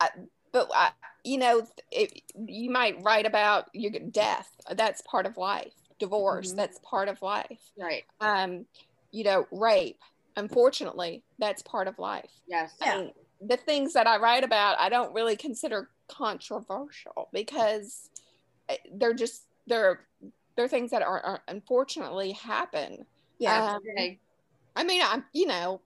I, 0.00 0.08
but 0.52 0.70
I, 0.74 0.90
you 1.24 1.38
know 1.38 1.66
it, 1.90 2.20
you 2.46 2.70
might 2.70 3.02
write 3.02 3.26
about 3.26 3.68
your 3.72 3.92
death 4.10 4.48
that's 4.76 5.02
part 5.02 5.26
of 5.26 5.36
life 5.36 5.72
divorce 5.98 6.52
Mhm. 6.52 6.56
that's 6.56 6.78
part 6.82 7.08
of 7.08 7.20
life 7.22 7.60
Right. 7.78 8.04
um 8.20 8.66
you 9.10 9.24
know 9.24 9.46
rape 9.50 10.00
unfortunately 10.36 11.22
that's 11.38 11.62
part 11.62 11.88
of 11.88 11.98
life 11.98 12.30
Yes. 12.46 12.74
Yeah. 12.84 12.92
I 12.92 12.98
mean, 12.98 13.12
the 13.40 13.56
things 13.56 13.92
that 13.94 14.06
I 14.06 14.18
write 14.18 14.44
about, 14.44 14.78
I 14.78 14.88
don't 14.88 15.12
really 15.14 15.36
consider 15.36 15.88
controversial 16.08 17.28
because 17.32 18.08
they're 18.94 19.14
just 19.14 19.44
they're 19.66 20.06
they're 20.56 20.68
things 20.68 20.90
that 20.90 21.02
are, 21.02 21.20
are 21.20 21.42
unfortunately 21.48 22.32
happen. 22.32 23.06
Yeah. 23.38 23.74
Um, 23.74 23.80
Okay. 23.96 24.20
I 24.76 24.84
mean, 24.84 25.02
I'm 25.04 25.24
you 25.32 25.46
know, 25.46 25.80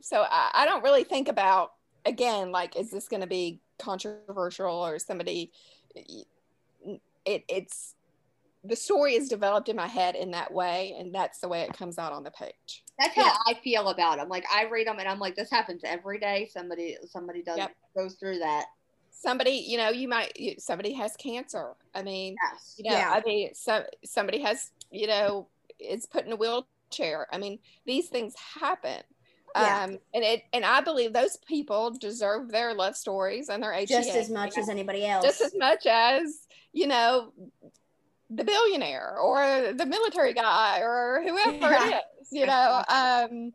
so 0.00 0.22
I, 0.28 0.50
I 0.54 0.64
don't 0.66 0.82
really 0.82 1.04
think 1.04 1.28
about 1.28 1.72
again 2.04 2.50
like 2.52 2.76
is 2.76 2.90
this 2.90 3.08
going 3.08 3.20
to 3.20 3.26
be 3.26 3.60
controversial 3.78 4.74
or 4.74 4.98
somebody. 4.98 5.52
It 7.24 7.44
it's 7.48 7.94
the 8.64 8.76
story 8.76 9.14
is 9.14 9.28
developed 9.28 9.68
in 9.68 9.74
my 9.76 9.88
head 9.88 10.14
in 10.14 10.30
that 10.32 10.52
way, 10.52 10.94
and 10.98 11.12
that's 11.14 11.40
the 11.40 11.48
way 11.48 11.62
it 11.62 11.72
comes 11.72 11.98
out 11.98 12.12
on 12.12 12.22
the 12.22 12.30
page. 12.30 12.84
That's 12.98 13.14
how 13.16 13.24
Yeah. 13.24 13.36
I 13.48 13.54
feel 13.54 13.88
about 13.88 14.18
them. 14.18 14.28
Like 14.28 14.44
I 14.52 14.64
read 14.68 14.86
them 14.86 14.98
and 15.00 15.08
I'm 15.08 15.18
like, 15.18 15.34
this 15.34 15.50
happens 15.50 15.82
every 15.84 16.18
day. 16.20 16.48
Somebody, 16.52 16.96
somebody 17.10 17.42
does 17.42 17.58
Yep. 17.58 17.72
goes 17.96 18.14
through 18.14 18.38
that. 18.38 18.66
Somebody, 19.12 19.64
you 19.68 19.76
know, 19.78 19.90
you 19.90 20.08
might 20.08 20.32
somebody 20.58 20.92
has 20.94 21.14
cancer. 21.16 21.74
I 21.94 22.02
mean, 22.02 22.36
Yes. 22.42 22.74
you 22.78 22.90
know 22.90 22.96
Yeah. 22.96 23.10
i 23.12 23.22
mean 23.24 23.54
so, 23.54 23.84
somebody 24.04 24.40
has 24.40 24.70
you 24.90 25.06
know 25.06 25.46
is 25.78 26.06
put 26.06 26.26
in 26.26 26.32
a 26.32 26.36
wheelchair 26.36 27.26
i 27.32 27.38
mean 27.38 27.58
these 27.86 28.08
things 28.08 28.34
happen 28.60 29.02
Yeah. 29.54 29.84
Um, 29.84 29.90
and 30.14 30.24
it 30.24 30.44
and 30.54 30.64
I 30.64 30.80
believe 30.80 31.12
those 31.12 31.36
people 31.46 31.90
deserve 31.90 32.50
their 32.50 32.72
love 32.74 32.96
stories 32.96 33.48
and 33.50 33.62
their 33.62 33.72
HEA. 33.74 33.86
just 33.86 34.10
as 34.10 34.30
much 34.30 34.56
as 34.56 34.68
anybody 34.70 35.04
else. 35.06 35.24
Just 35.24 35.42
as 35.42 35.54
much 35.54 35.84
as, 35.86 36.46
you 36.72 36.86
know, 36.86 37.32
the 38.30 38.44
billionaire 38.44 39.18
or 39.18 39.72
the 39.74 39.84
military 39.84 40.32
guy 40.32 40.80
or 40.80 41.22
whoever 41.22 41.70
yeah. 41.70 41.88
it 41.98 42.04
is, 42.22 42.28
you 42.32 42.46
know. 42.46 42.82
Um 42.88 43.52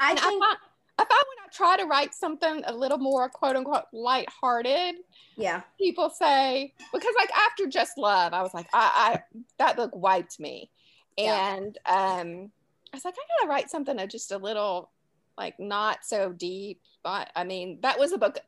I 0.00 0.14
think 0.14 0.42
I 0.44 0.56
I 0.98 1.04
find 1.04 1.10
when 1.10 1.44
I 1.44 1.48
try 1.52 1.76
to 1.76 1.84
write 1.84 2.14
something 2.14 2.62
a 2.66 2.74
little 2.74 2.98
more 2.98 3.28
quote 3.28 3.56
unquote 3.56 3.84
lighthearted, 3.92 4.96
yeah, 5.36 5.62
people 5.78 6.10
say 6.10 6.72
because 6.92 7.14
like 7.18 7.30
after 7.36 7.66
Just 7.66 7.98
Love, 7.98 8.32
I 8.32 8.42
was 8.42 8.54
like, 8.54 8.68
I, 8.72 9.20
I 9.20 9.38
that 9.58 9.76
book 9.76 9.94
wiped 9.94 10.40
me. 10.40 10.70
And 11.18 11.78
yeah. 11.86 12.20
um 12.20 12.50
I 12.92 12.96
was 12.96 13.04
like, 13.04 13.14
I 13.14 13.40
gotta 13.40 13.50
write 13.50 13.70
something 13.70 13.96
just 14.08 14.32
a 14.32 14.38
little 14.38 14.90
like 15.36 15.58
not 15.58 15.98
so 16.04 16.32
deep. 16.32 16.80
But 17.02 17.30
I 17.36 17.44
mean, 17.44 17.78
that 17.82 17.98
was 17.98 18.12
a 18.12 18.18
book, 18.18 18.38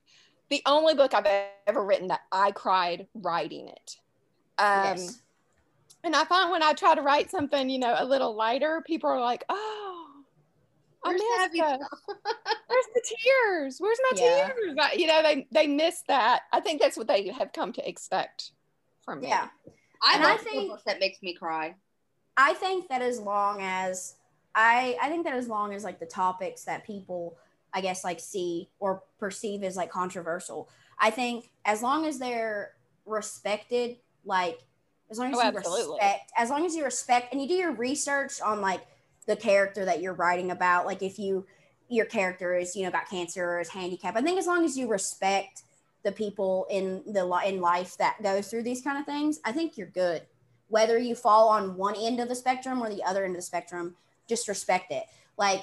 the 0.48 0.62
only 0.66 0.94
book 0.94 1.14
I've 1.14 1.26
ever 1.66 1.84
written 1.84 2.08
that 2.08 2.22
I 2.32 2.50
cried 2.52 3.06
writing 3.14 3.68
it. 3.68 3.96
Um, 4.58 4.96
yes. 4.96 5.20
And 6.04 6.14
I 6.14 6.24
find 6.24 6.50
when 6.50 6.62
I 6.62 6.72
try 6.72 6.94
to 6.94 7.02
write 7.02 7.30
something, 7.30 7.68
you 7.68 7.78
know, 7.78 7.94
a 7.96 8.04
little 8.04 8.34
lighter, 8.34 8.82
people 8.86 9.10
are 9.10 9.20
like, 9.20 9.44
oh, 9.48 9.87
I 11.04 11.12
missed 11.12 11.62
Where's 12.66 12.86
the 12.94 13.02
tears? 13.04 13.76
Where's 13.78 13.98
my 14.10 14.12
yeah. 14.16 14.48
tears? 14.48 14.76
you 14.96 15.06
know, 15.06 15.22
they 15.22 15.46
they 15.50 15.66
miss 15.66 16.02
that. 16.08 16.42
I 16.52 16.60
think 16.60 16.80
that's 16.80 16.96
what 16.96 17.08
they 17.08 17.28
have 17.28 17.52
come 17.52 17.72
to 17.74 17.88
expect 17.88 18.52
from 19.04 19.20
me. 19.20 19.28
Yeah, 19.28 19.48
I 20.02 20.14
and 20.14 20.24
I 20.24 20.36
think 20.36 20.72
that 20.84 21.00
makes 21.00 21.22
me 21.22 21.34
cry. 21.34 21.74
I 22.36 22.54
think 22.54 22.88
that 22.88 23.02
as 23.02 23.20
long 23.20 23.62
as 23.62 24.14
I 24.54 24.96
I 25.00 25.08
think 25.08 25.24
that 25.24 25.34
as 25.34 25.48
long 25.48 25.72
as 25.74 25.84
like 25.84 25.98
the 26.00 26.06
topics 26.06 26.64
that 26.64 26.84
people 26.84 27.36
I 27.72 27.80
guess 27.80 28.04
like 28.04 28.20
see 28.20 28.68
or 28.80 29.02
perceive 29.18 29.62
as 29.62 29.76
like 29.76 29.90
controversial, 29.90 30.68
I 30.98 31.10
think 31.10 31.50
as 31.64 31.82
long 31.82 32.06
as 32.06 32.18
they're 32.18 32.72
respected, 33.06 33.96
like 34.24 34.60
as 35.10 35.18
long 35.18 35.32
as 35.32 35.38
oh, 35.38 35.42
you 35.42 35.48
absolutely. 35.48 35.94
respect, 35.94 36.32
as 36.36 36.50
long 36.50 36.66
as 36.66 36.76
you 36.76 36.84
respect 36.84 37.32
and 37.32 37.40
you 37.40 37.48
do 37.48 37.54
your 37.54 37.72
research 37.72 38.40
on 38.40 38.60
like 38.60 38.82
the 39.28 39.36
character 39.36 39.84
that 39.84 40.00
you're 40.00 40.14
writing 40.14 40.50
about, 40.50 40.86
like 40.86 41.02
if 41.02 41.18
you 41.18 41.46
your 41.90 42.06
character 42.06 42.54
is 42.54 42.74
you 42.74 42.82
know 42.82 42.90
got 42.90 43.08
cancer 43.08 43.44
or 43.44 43.60
is 43.60 43.68
handicapped, 43.68 44.16
I 44.16 44.22
think 44.22 44.38
as 44.38 44.46
long 44.46 44.64
as 44.64 44.76
you 44.76 44.88
respect 44.88 45.62
the 46.02 46.10
people 46.10 46.66
in 46.70 47.02
the 47.06 47.24
in 47.46 47.60
life 47.60 47.96
that 47.98 48.20
goes 48.22 48.48
through 48.48 48.62
these 48.62 48.82
kind 48.82 48.98
of 48.98 49.04
things, 49.04 49.38
I 49.44 49.52
think 49.52 49.76
you're 49.76 49.86
good. 49.86 50.22
Whether 50.68 50.98
you 50.98 51.14
fall 51.14 51.48
on 51.48 51.76
one 51.76 51.94
end 51.96 52.20
of 52.20 52.28
the 52.28 52.34
spectrum 52.34 52.82
or 52.82 52.88
the 52.88 53.04
other 53.04 53.24
end 53.24 53.34
of 53.34 53.38
the 53.38 53.42
spectrum, 53.42 53.94
just 54.26 54.48
respect 54.48 54.90
it. 54.90 55.04
Like 55.36 55.62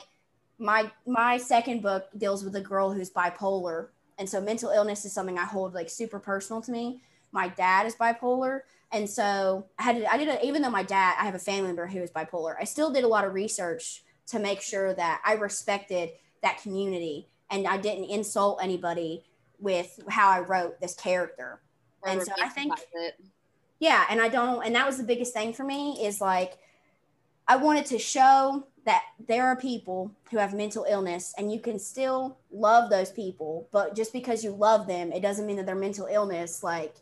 my 0.60 0.92
my 1.08 1.38
second 1.38 1.82
book 1.82 2.08
deals 2.16 2.44
with 2.44 2.56
a 2.56 2.62
girl 2.62 2.94
who's 2.94 3.10
bipolar, 3.10 3.88
and 4.20 4.30
so 4.30 4.40
mental 4.40 4.70
illness 4.70 5.06
is 5.06 5.12
something 5.12 5.40
I 5.40 5.46
hold 5.46 5.74
like 5.74 5.90
super 5.90 6.20
personal 6.20 6.62
to 6.62 6.72
me. 6.72 7.02
My 7.32 7.48
dad 7.48 7.88
is 7.88 7.96
bipolar, 7.96 8.62
and 8.92 9.10
so 9.10 9.68
I 9.78 9.84
had 9.84 9.98
to, 9.98 10.14
I 10.14 10.18
did 10.18 10.28
a, 10.30 10.46
even 10.46 10.62
though 10.62 10.70
my 10.70 10.84
dad 10.84 11.16
I 11.20 11.26
have 11.26 11.36
a 11.36 11.40
family 11.40 11.68
member 11.68 11.88
who 11.88 12.00
is 12.00 12.12
bipolar, 12.12 12.56
I 12.60 12.64
still 12.64 12.92
did 12.92 13.04
a 13.04 13.08
lot 13.08 13.26
of 13.26 13.34
research 13.34 14.04
to 14.28 14.40
make 14.40 14.62
sure 14.62 14.94
that 14.94 15.22
I 15.26 15.34
respected 15.34 16.12
that 16.42 16.62
community 16.62 17.28
and 17.50 17.68
I 17.68 17.78
didn't 17.78 18.06
insult 18.06 18.60
anybody 18.62 19.24
with 19.60 20.00
how 20.10 20.30
I 20.30 20.40
wrote 20.40 20.80
this 20.80 20.96
character. 20.96 21.62
Or 22.02 22.10
and 22.10 22.22
so 22.22 22.32
I 22.42 22.50
think 22.50 22.74
yeah, 23.80 24.06
and 24.10 24.22
I 24.22 24.30
don't 24.30 24.66
and 24.66 24.76
that 24.76 24.86
was 24.86 24.98
the 24.98 25.04
biggest 25.04 25.34
thing 25.34 25.54
for 25.54 25.64
me 25.64 26.06
is 26.06 26.22
like 26.22 26.58
I 27.48 27.58
wanted 27.58 27.86
to 27.88 28.00
show 28.00 28.68
that 28.86 29.04
there 29.28 29.48
are 29.48 29.56
people 29.56 30.12
who 30.32 30.38
have 30.38 30.54
mental 30.54 30.86
illness 30.88 31.34
and 31.38 31.52
you 31.52 31.60
can 31.60 31.80
still 31.80 32.38
love 32.52 32.90
those 32.90 33.12
people, 33.12 33.68
but 33.72 33.96
just 33.96 34.14
because 34.14 34.44
you 34.44 34.52
love 34.52 34.88
them, 34.88 35.12
it 35.12 35.22
doesn't 35.22 35.46
mean 35.46 35.58
that 35.58 35.66
their 35.66 35.76
mental 35.76 36.08
illness 36.10 36.64
like 36.64 36.96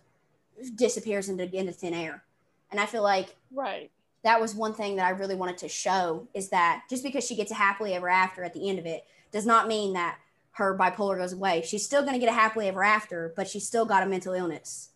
disappears 0.75 1.29
into, 1.29 1.43
into 1.55 1.71
thin 1.71 1.93
air. 1.93 2.23
And 2.71 2.79
I 2.79 2.85
feel 2.85 3.03
like 3.03 3.35
right 3.51 3.91
that 4.23 4.39
was 4.39 4.55
one 4.55 4.73
thing 4.73 4.95
that 4.95 5.05
I 5.05 5.09
really 5.11 5.35
wanted 5.35 5.57
to 5.59 5.67
show 5.67 6.27
is 6.33 6.49
that 6.49 6.83
just 6.89 7.03
because 7.03 7.25
she 7.25 7.35
gets 7.35 7.51
a 7.51 7.55
happily 7.55 7.93
ever 7.93 8.09
after 8.09 8.43
at 8.43 8.53
the 8.53 8.69
end 8.69 8.79
of 8.79 8.85
it 8.85 9.05
does 9.31 9.45
not 9.45 9.67
mean 9.67 9.93
that 9.93 10.17
her 10.51 10.77
bipolar 10.77 11.17
goes 11.17 11.33
away. 11.33 11.61
She's 11.65 11.85
still 11.85 12.01
going 12.01 12.13
to 12.13 12.19
get 12.19 12.29
a 12.29 12.33
happily 12.33 12.67
ever 12.67 12.83
after, 12.83 13.33
but 13.35 13.47
she's 13.47 13.67
still 13.67 13.85
got 13.85 14.03
a 14.03 14.05
mental 14.05 14.33
illness. 14.33 14.89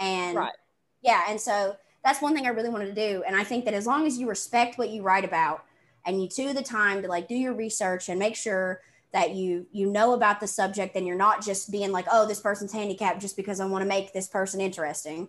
And 0.00 0.36
right. 0.36 0.52
yeah, 1.00 1.26
and 1.28 1.40
so 1.40 1.76
that's 2.04 2.20
one 2.20 2.34
thing 2.34 2.46
I 2.46 2.50
really 2.50 2.70
wanted 2.70 2.94
to 2.94 2.94
do. 2.94 3.22
And 3.24 3.36
I 3.36 3.44
think 3.44 3.64
that 3.66 3.74
as 3.74 3.86
long 3.86 4.06
as 4.06 4.18
you 4.18 4.28
respect 4.28 4.78
what 4.78 4.90
you 4.90 5.02
write 5.02 5.24
about 5.24 5.64
and 6.04 6.20
you 6.20 6.28
do 6.28 6.52
the 6.52 6.62
time 6.62 7.02
to 7.02 7.08
like 7.08 7.28
do 7.28 7.36
your 7.36 7.54
research 7.54 8.08
and 8.08 8.18
make 8.18 8.34
sure 8.34 8.80
that 9.12 9.34
you 9.34 9.66
you 9.72 9.86
know 9.86 10.14
about 10.14 10.40
the 10.40 10.46
subject 10.46 10.96
and 10.96 11.06
you're 11.06 11.16
not 11.16 11.44
just 11.44 11.70
being 11.70 11.92
like, 11.92 12.06
oh, 12.10 12.26
this 12.26 12.40
person's 12.40 12.72
handicapped 12.72 13.20
just 13.20 13.36
because 13.36 13.60
I 13.60 13.66
want 13.66 13.82
to 13.82 13.88
make 13.88 14.12
this 14.12 14.28
person 14.28 14.60
interesting, 14.60 15.28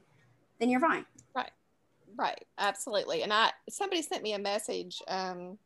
then 0.59 0.69
you're 0.69 0.79
fine. 0.79 1.05
Right. 1.35 1.51
Right. 2.15 2.45
Absolutely. 2.57 3.23
And 3.23 3.33
I 3.33 3.51
somebody 3.69 4.01
sent 4.01 4.23
me 4.23 4.33
a 4.33 4.39
message 4.39 5.01
um 5.07 5.57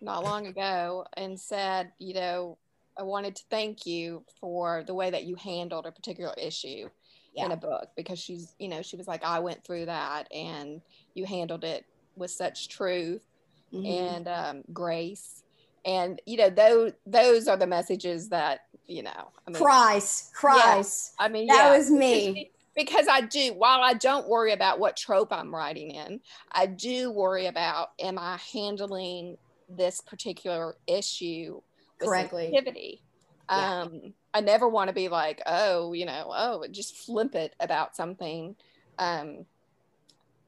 not 0.00 0.24
long 0.24 0.46
ago 0.46 1.06
and 1.16 1.38
said, 1.38 1.92
you 1.98 2.14
know, 2.14 2.58
I 2.98 3.02
wanted 3.02 3.36
to 3.36 3.42
thank 3.50 3.86
you 3.86 4.24
for 4.40 4.82
the 4.86 4.94
way 4.94 5.10
that 5.10 5.24
you 5.24 5.36
handled 5.36 5.86
a 5.86 5.92
particular 5.92 6.34
issue 6.36 6.88
yeah. 7.34 7.46
in 7.46 7.52
a 7.52 7.56
book 7.56 7.90
because 7.96 8.18
she's 8.18 8.54
you 8.58 8.68
know 8.68 8.82
she 8.82 8.96
was 8.96 9.06
like 9.06 9.24
i 9.24 9.38
went 9.38 9.62
through 9.64 9.86
that 9.86 10.30
and 10.32 10.80
you 11.14 11.24
handled 11.24 11.64
it 11.64 11.84
with 12.16 12.30
such 12.30 12.68
truth 12.68 13.24
mm-hmm. 13.72 13.86
and 13.86 14.28
um, 14.28 14.62
grace 14.72 15.39
and 15.84 16.20
you 16.26 16.36
know 16.36 16.50
those 16.50 16.92
those 17.06 17.48
are 17.48 17.56
the 17.56 17.66
messages 17.66 18.28
that 18.28 18.60
you 18.86 19.02
know 19.02 19.30
I 19.46 19.50
mean, 19.50 19.62
cries 19.62 20.30
cries 20.34 21.12
yeah, 21.18 21.24
i 21.24 21.28
mean 21.28 21.46
that 21.46 21.54
yeah, 21.54 21.76
was 21.76 21.90
me. 21.90 22.50
Because 22.74 23.08
i 23.10 23.20
do 23.20 23.52
while 23.56 23.82
i 23.82 23.94
don't 23.94 24.28
worry 24.28 24.52
about 24.52 24.78
what 24.78 24.96
trope 24.96 25.32
i'm 25.32 25.54
writing 25.54 25.90
in 25.90 26.20
i 26.52 26.66
do 26.66 27.10
worry 27.10 27.46
about 27.46 27.90
am 27.98 28.18
i 28.18 28.38
handling 28.52 29.36
this 29.68 30.00
particular 30.00 30.76
issue 30.86 31.60
correctly. 32.00 32.44
sensitivity 32.52 33.02
yeah. 33.48 33.82
um 33.82 34.14
I 34.32 34.40
never 34.40 34.68
want 34.68 34.88
to 34.88 34.94
be 34.94 35.08
like, 35.08 35.42
oh, 35.46 35.92
you 35.92 36.06
know, 36.06 36.32
oh, 36.32 36.64
just 36.70 36.96
flip 36.96 37.34
it 37.34 37.54
about 37.58 37.96
something. 37.96 38.54
Um, 38.98 39.46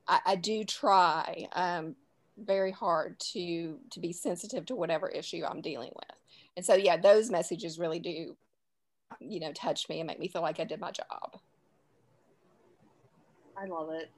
I, 0.07 0.21
I 0.25 0.37
do 0.37 0.65
try 0.65 1.49
um, 1.53 1.97
very 2.39 2.71
hard 2.71 3.19
to 3.33 3.79
to 3.91 4.01
be 4.01 4.13
sensitive 4.13 4.67
to 4.67 4.75
whatever 4.75 5.09
issue 5.09 5.43
I'm 5.45 5.61
dealing 5.61 5.93
with, 5.95 6.17
and 6.57 6.65
so 6.65 6.75
yeah, 6.75 6.97
those 6.97 7.31
messages 7.31 7.79
really 7.79 8.01
do, 8.01 8.37
you 9.21 9.41
know, 9.41 9.53
touch 9.53 9.89
me 9.89 10.01
and 10.01 10.07
make 10.07 10.19
me 10.19 10.29
feel 10.29 10.43
like 10.43 10.61
I 10.61 10.65
did 10.65 10.81
my 10.81 10.91
job. 10.91 11.39
I 13.57 13.67
love 13.67 13.91
it. 13.91 14.11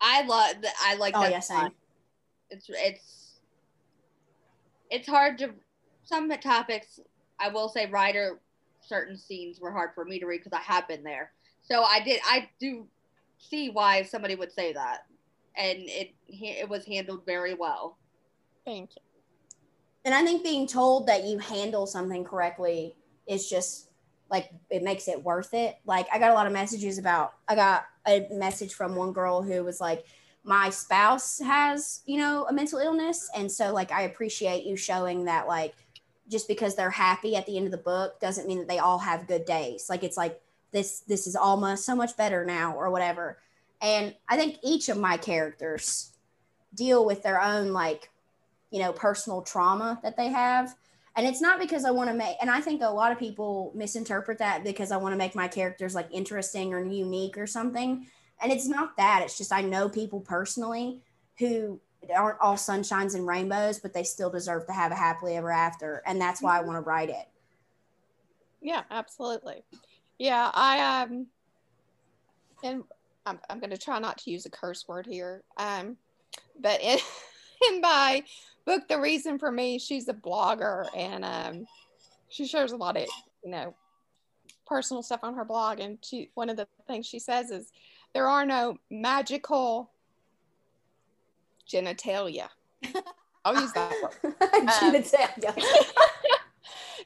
I 0.00 0.22
love. 0.22 0.56
I 0.82 0.96
like 0.96 1.14
oh, 1.16 1.22
that. 1.22 1.30
Yeah, 1.30 1.40
same. 1.40 1.70
It's 2.50 2.66
it's 2.68 3.40
it's 4.90 5.08
hard 5.08 5.38
to 5.38 5.50
some 6.04 6.28
topics. 6.30 7.00
I 7.40 7.48
will 7.48 7.68
say, 7.68 7.86
Ryder 7.86 8.38
certain 8.80 9.16
scenes 9.16 9.60
were 9.60 9.72
hard 9.72 9.90
for 9.94 10.04
me 10.04 10.18
to 10.20 10.26
read 10.26 10.38
because 10.44 10.52
I 10.52 10.62
have 10.62 10.86
been 10.86 11.02
there. 11.02 11.32
So 11.62 11.82
I 11.82 12.00
did. 12.00 12.20
I 12.24 12.48
do 12.60 12.86
see 13.38 13.70
why 13.70 14.02
somebody 14.02 14.34
would 14.34 14.52
say 14.52 14.72
that, 14.72 15.06
and 15.56 15.78
it 15.82 16.14
it 16.28 16.68
was 16.68 16.86
handled 16.86 17.24
very 17.26 17.54
well. 17.54 17.98
Thank 18.64 18.90
you. 18.96 19.02
And 20.04 20.14
I 20.14 20.22
think 20.22 20.42
being 20.42 20.66
told 20.66 21.06
that 21.06 21.24
you 21.24 21.38
handle 21.38 21.86
something 21.86 22.24
correctly 22.24 22.96
is 23.26 23.48
just 23.48 23.90
like 24.30 24.50
it 24.70 24.82
makes 24.82 25.08
it 25.08 25.22
worth 25.22 25.54
it. 25.54 25.78
Like 25.86 26.06
I 26.12 26.18
got 26.18 26.30
a 26.30 26.34
lot 26.34 26.46
of 26.46 26.52
messages 26.52 26.98
about. 26.98 27.34
I 27.48 27.54
got 27.54 27.86
a 28.06 28.26
message 28.30 28.74
from 28.74 28.96
one 28.96 29.12
girl 29.12 29.42
who 29.42 29.64
was 29.64 29.80
like, 29.80 30.04
"My 30.42 30.70
spouse 30.70 31.38
has, 31.40 32.02
you 32.06 32.18
know, 32.18 32.46
a 32.48 32.52
mental 32.52 32.78
illness, 32.78 33.30
and 33.36 33.50
so 33.50 33.72
like 33.72 33.92
I 33.92 34.02
appreciate 34.02 34.64
you 34.64 34.76
showing 34.76 35.24
that 35.24 35.46
like." 35.46 35.74
just 36.30 36.48
because 36.48 36.74
they're 36.74 36.90
happy 36.90 37.36
at 37.36 37.46
the 37.46 37.56
end 37.56 37.66
of 37.66 37.70
the 37.70 37.78
book 37.78 38.18
doesn't 38.20 38.46
mean 38.46 38.58
that 38.58 38.68
they 38.68 38.78
all 38.78 38.98
have 38.98 39.26
good 39.26 39.44
days. 39.44 39.86
Like 39.88 40.02
it's 40.02 40.16
like 40.16 40.40
this 40.72 41.00
this 41.00 41.26
is 41.26 41.36
almost 41.36 41.84
so 41.84 41.94
much 41.94 42.16
better 42.16 42.44
now 42.44 42.74
or 42.74 42.90
whatever. 42.90 43.38
And 43.84 44.14
I 44.30 44.38
think 44.38 44.56
each 44.62 44.88
of 44.88 44.96
my 44.96 45.18
characters 45.18 46.12
deal 46.74 47.04
with 47.04 47.22
their 47.22 47.40
own 47.40 47.72
like 47.72 48.10
you 48.70 48.80
know 48.80 48.92
personal 48.92 49.42
trauma 49.42 50.00
that 50.02 50.16
they 50.16 50.28
have. 50.28 50.74
And 51.16 51.26
it's 51.26 51.40
not 51.40 51.60
because 51.60 51.84
I 51.84 51.90
want 51.92 52.08
to 52.08 52.16
make 52.16 52.36
and 52.40 52.50
I 52.50 52.62
think 52.62 52.80
a 52.82 52.88
lot 52.88 53.12
of 53.12 53.18
people 53.18 53.72
misinterpret 53.74 54.38
that 54.38 54.64
because 54.64 54.90
I 54.90 54.96
want 54.96 55.12
to 55.12 55.18
make 55.18 55.34
my 55.34 55.48
characters 55.48 55.94
like 55.94 56.08
interesting 56.10 56.72
or 56.72 56.82
unique 56.82 57.36
or 57.36 57.46
something. 57.46 58.06
And 58.42 58.50
it's 58.50 58.66
not 58.66 58.96
that. 58.96 59.20
It's 59.22 59.36
just 59.36 59.52
I 59.52 59.60
know 59.60 59.90
people 59.90 60.20
personally 60.20 61.02
who 61.38 61.78
aren't 62.14 62.40
all 62.40 62.56
sunshines 62.56 63.14
and 63.14 63.26
rainbows, 63.26 63.78
but 63.78 63.92
they 63.92 64.02
still 64.02 64.30
deserve 64.30 64.66
to 64.66 64.72
have 64.72 64.92
a 64.92 64.96
happily 64.96 65.36
ever 65.36 65.50
after. 65.50 66.02
And 66.06 66.18
that's 66.18 66.40
why 66.40 66.58
I 66.58 66.62
want 66.62 66.76
to 66.78 66.88
write 66.88 67.10
it. 67.10 67.28
Yeah, 68.62 68.82
absolutely. 68.90 69.62
Yeah, 70.18 70.50
I 70.54 71.02
um 71.02 71.26
and 72.62 72.82
I'm 73.26 73.38
I'm 73.48 73.60
gonna 73.60 73.76
try 73.76 73.98
not 73.98 74.18
to 74.18 74.30
use 74.30 74.46
a 74.46 74.50
curse 74.50 74.86
word 74.86 75.06
here. 75.06 75.42
Um 75.56 75.96
but 76.60 76.80
in 76.80 76.98
in 77.68 77.80
my 77.80 78.22
book 78.64 78.88
The 78.88 79.00
Reason 79.00 79.38
for 79.38 79.50
Me, 79.50 79.78
she's 79.78 80.08
a 80.08 80.14
blogger 80.14 80.86
and 80.96 81.24
um, 81.24 81.66
she 82.28 82.46
shares 82.46 82.72
a 82.72 82.76
lot 82.76 82.96
of, 82.96 83.06
you 83.44 83.50
know, 83.50 83.74
personal 84.66 85.02
stuff 85.02 85.20
on 85.22 85.34
her 85.34 85.44
blog. 85.44 85.80
And 85.80 85.98
she 86.02 86.30
one 86.34 86.48
of 86.48 86.56
the 86.56 86.66
things 86.86 87.06
she 87.06 87.18
says 87.18 87.50
is 87.50 87.72
there 88.12 88.28
are 88.28 88.46
no 88.46 88.78
magical 88.90 89.90
genitalia. 91.70 92.48
I'll 93.44 93.60
use 93.60 93.72
that 93.72 93.92
word. 94.02 94.34
genitalia. 94.40 95.54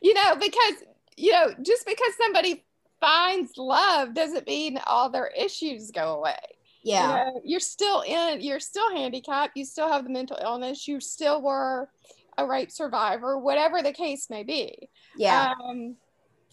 you 0.01 0.15
know, 0.15 0.37
because 0.37 0.85
you 1.17 1.33
know, 1.33 1.53
just 1.63 1.85
because 1.85 2.15
somebody 2.17 2.65
finds 3.01 3.57
love 3.57 4.15
doesn't 4.15 4.47
mean 4.47 4.79
all 4.87 5.11
their 5.11 5.29
issues 5.29 5.91
go 5.91 6.17
away. 6.17 6.37
Yeah. 6.83 7.03
You 7.03 7.09
know, 7.09 7.41
you're 7.45 7.61
still 7.61 8.03
in, 8.03 8.41
you're 8.41 8.61
still 8.61 8.91
handicapped, 8.95 9.57
you 9.57 9.65
still 9.65 9.89
have 9.91 10.05
the 10.05 10.11
mental 10.11 10.39
illness, 10.43 10.87
you 10.89 11.01
still 11.01 11.43
were 11.43 11.89
a 12.37 12.47
rape 12.47 12.71
survivor, 12.71 13.39
whatever 13.39 13.83
the 13.83 13.93
case 13.93 14.31
may 14.31 14.45
be. 14.45 14.89
Yeah. 15.17 15.53
Um, 15.63 15.97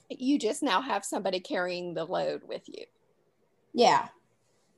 you 0.10 0.40
just 0.40 0.64
now 0.64 0.82
have 0.82 1.06
somebody 1.06 1.40
carrying 1.40 1.94
the 1.94 2.06
load 2.06 2.42
with 2.48 2.64
you. 2.68 2.86
Yeah. 3.74 4.08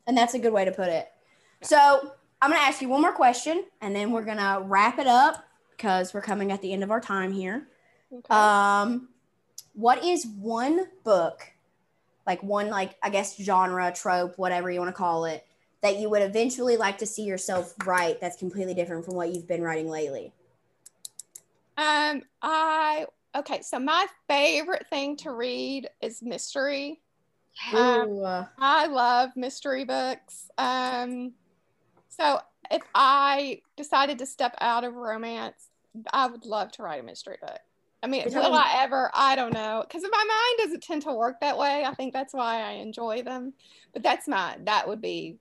And 0.05 0.17
that's 0.17 0.33
a 0.33 0.39
good 0.39 0.53
way 0.53 0.65
to 0.65 0.71
put 0.71 0.89
it. 0.89 1.09
So 1.61 2.11
I'm 2.41 2.49
going 2.49 2.61
to 2.61 2.67
ask 2.67 2.81
you 2.81 2.89
one 2.89 3.01
more 3.01 3.13
question 3.13 3.65
and 3.81 3.95
then 3.95 4.11
we're 4.11 4.25
going 4.25 4.37
to 4.37 4.61
wrap 4.63 4.99
it 4.99 5.07
up 5.07 5.43
because 5.71 6.13
we're 6.13 6.21
coming 6.21 6.51
at 6.51 6.61
the 6.61 6.71
end 6.73 6.83
of 6.83 6.91
our 6.91 7.01
time 7.01 7.31
here. 7.31 7.67
Okay. 8.11 8.33
Um, 8.33 9.09
what 9.73 10.03
is 10.03 10.25
one 10.25 10.87
book, 11.03 11.51
like 12.27 12.43
one, 12.43 12.69
like, 12.69 12.95
I 13.01 13.09
guess, 13.09 13.37
genre, 13.41 13.91
trope, 13.93 14.37
whatever 14.37 14.69
you 14.69 14.79
want 14.79 14.89
to 14.89 14.97
call 14.97 15.25
it, 15.25 15.45
that 15.81 15.97
you 15.97 16.09
would 16.09 16.21
eventually 16.21 16.77
like 16.77 16.97
to 16.99 17.05
see 17.05 17.23
yourself 17.23 17.73
write 17.85 18.19
that's 18.19 18.37
completely 18.37 18.73
different 18.73 19.05
from 19.05 19.15
what 19.15 19.33
you've 19.33 19.47
been 19.47 19.61
writing 19.61 19.89
lately? 19.89 20.33
um, 21.77 22.23
I 22.41 23.05
okay. 23.35 23.61
So 23.61 23.79
my 23.79 24.07
favorite 24.27 24.87
thing 24.89 25.15
to 25.17 25.31
read 25.31 25.89
is 26.01 26.21
mystery. 26.21 27.01
Um, 27.71 28.07
I 28.59 28.87
love 28.87 29.31
mystery 29.35 29.85
books. 29.85 30.49
Um, 30.57 31.33
so 32.09 32.39
if 32.71 32.81
I 32.95 33.61
decided 33.75 34.19
to 34.19 34.25
step 34.25 34.55
out 34.59 34.83
of 34.83 34.95
romance, 34.95 35.69
I 36.11 36.27
would 36.27 36.45
love 36.45 36.71
to 36.73 36.83
write 36.83 36.99
a 36.99 37.03
mystery 37.03 37.37
book. 37.39 37.59
I 38.03 38.07
mean, 38.07 38.25
will 38.31 38.53
I 38.53 38.75
ever? 38.83 39.09
I 39.13 39.35
don't 39.35 39.53
know, 39.53 39.83
because 39.87 40.03
my 40.03 40.09
mind 40.09 40.57
doesn't 40.59 40.83
tend 40.83 41.01
to 41.03 41.13
work 41.13 41.39
that 41.41 41.57
way. 41.57 41.83
I 41.83 41.93
think 41.95 42.13
that's 42.13 42.33
why 42.33 42.61
I 42.61 42.73
enjoy 42.73 43.23
them. 43.23 43.53
But 43.93 44.03
that's 44.03 44.27
my 44.27 44.57
that 44.65 44.87
would 44.87 45.01
be 45.01 45.37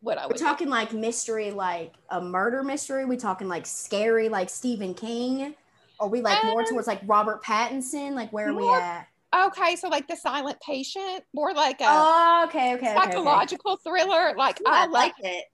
what 0.00 0.18
I 0.18 0.26
we're 0.28 0.34
would. 0.34 0.44
do. 0.44 0.44
talking 0.44 0.68
like 0.68 0.92
mystery, 0.92 1.50
like 1.50 1.94
a 2.10 2.20
murder 2.20 2.62
mystery. 2.62 3.04
We 3.04 3.16
talking 3.16 3.48
like 3.48 3.66
scary, 3.66 4.28
like 4.28 4.48
Stephen 4.50 4.94
King. 4.94 5.54
Are 6.00 6.08
we 6.08 6.22
like 6.22 6.42
more 6.42 6.62
Um, 6.62 6.64
towards 6.64 6.86
like 6.86 7.00
Robert 7.06 7.42
Pattinson? 7.44 8.12
Like 8.14 8.32
where 8.32 8.50
are 8.50 8.54
we 8.54 8.70
at? 8.70 9.06
Okay, 9.34 9.76
so 9.76 9.88
like 9.88 10.06
the 10.06 10.16
silent 10.16 10.60
patient, 10.60 11.24
more 11.34 11.52
like 11.54 11.80
a 11.80 11.84
Oh, 11.86 12.44
okay, 12.48 12.74
okay, 12.74 12.98
okay, 12.98 13.16
okay. 13.16 13.42
psychological 13.42 13.76
thriller. 13.78 14.34
Like 14.36 14.60
Ooh, 14.60 14.72
I 14.72 14.86
I 14.86 14.86
like 14.86 15.14
it. 15.20 15.44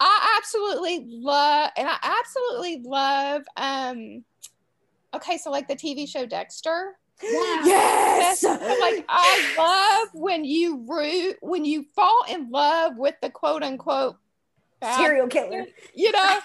I 0.00 0.36
absolutely 0.38 1.06
love, 1.08 1.70
and 1.76 1.88
I 1.88 1.98
absolutely 2.02 2.82
love. 2.84 3.42
Um, 3.56 4.24
okay, 5.14 5.38
so 5.38 5.50
like 5.50 5.68
the 5.68 5.76
TV 5.76 6.08
show 6.08 6.26
Dexter. 6.26 6.96
Yes. 7.22 8.40
So, 8.40 8.48
like 8.48 9.04
I 9.08 9.54
love 9.58 10.08
when 10.14 10.44
you 10.44 10.86
root 10.88 11.36
when 11.42 11.64
you 11.64 11.84
fall 11.94 12.24
in 12.28 12.50
love 12.50 12.96
with 12.96 13.14
the 13.20 13.28
quote 13.30 13.62
unquote 13.62 14.16
bad 14.80 14.96
Serial 14.96 15.28
killer. 15.28 15.66
you 15.94 16.12
know, 16.12 16.38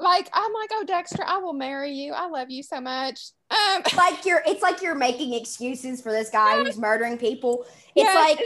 like 0.00 0.28
I'm 0.32 0.52
like, 0.52 0.70
oh 0.72 0.84
Dexter, 0.86 1.22
I 1.24 1.38
will 1.38 1.52
marry 1.52 1.92
you. 1.92 2.12
I 2.12 2.26
love 2.26 2.50
you 2.50 2.62
so 2.62 2.80
much. 2.80 3.20
Um, 3.50 3.82
Like 3.96 4.24
you're, 4.24 4.42
it's 4.46 4.62
like 4.62 4.82
you're 4.82 4.94
making 4.94 5.34
excuses 5.34 6.00
for 6.00 6.10
this 6.10 6.30
guy 6.30 6.56
who's 6.64 6.78
murdering 6.78 7.18
people. 7.18 7.66
It's 7.94 8.04
Yeah, 8.04 8.14
like 8.14 8.40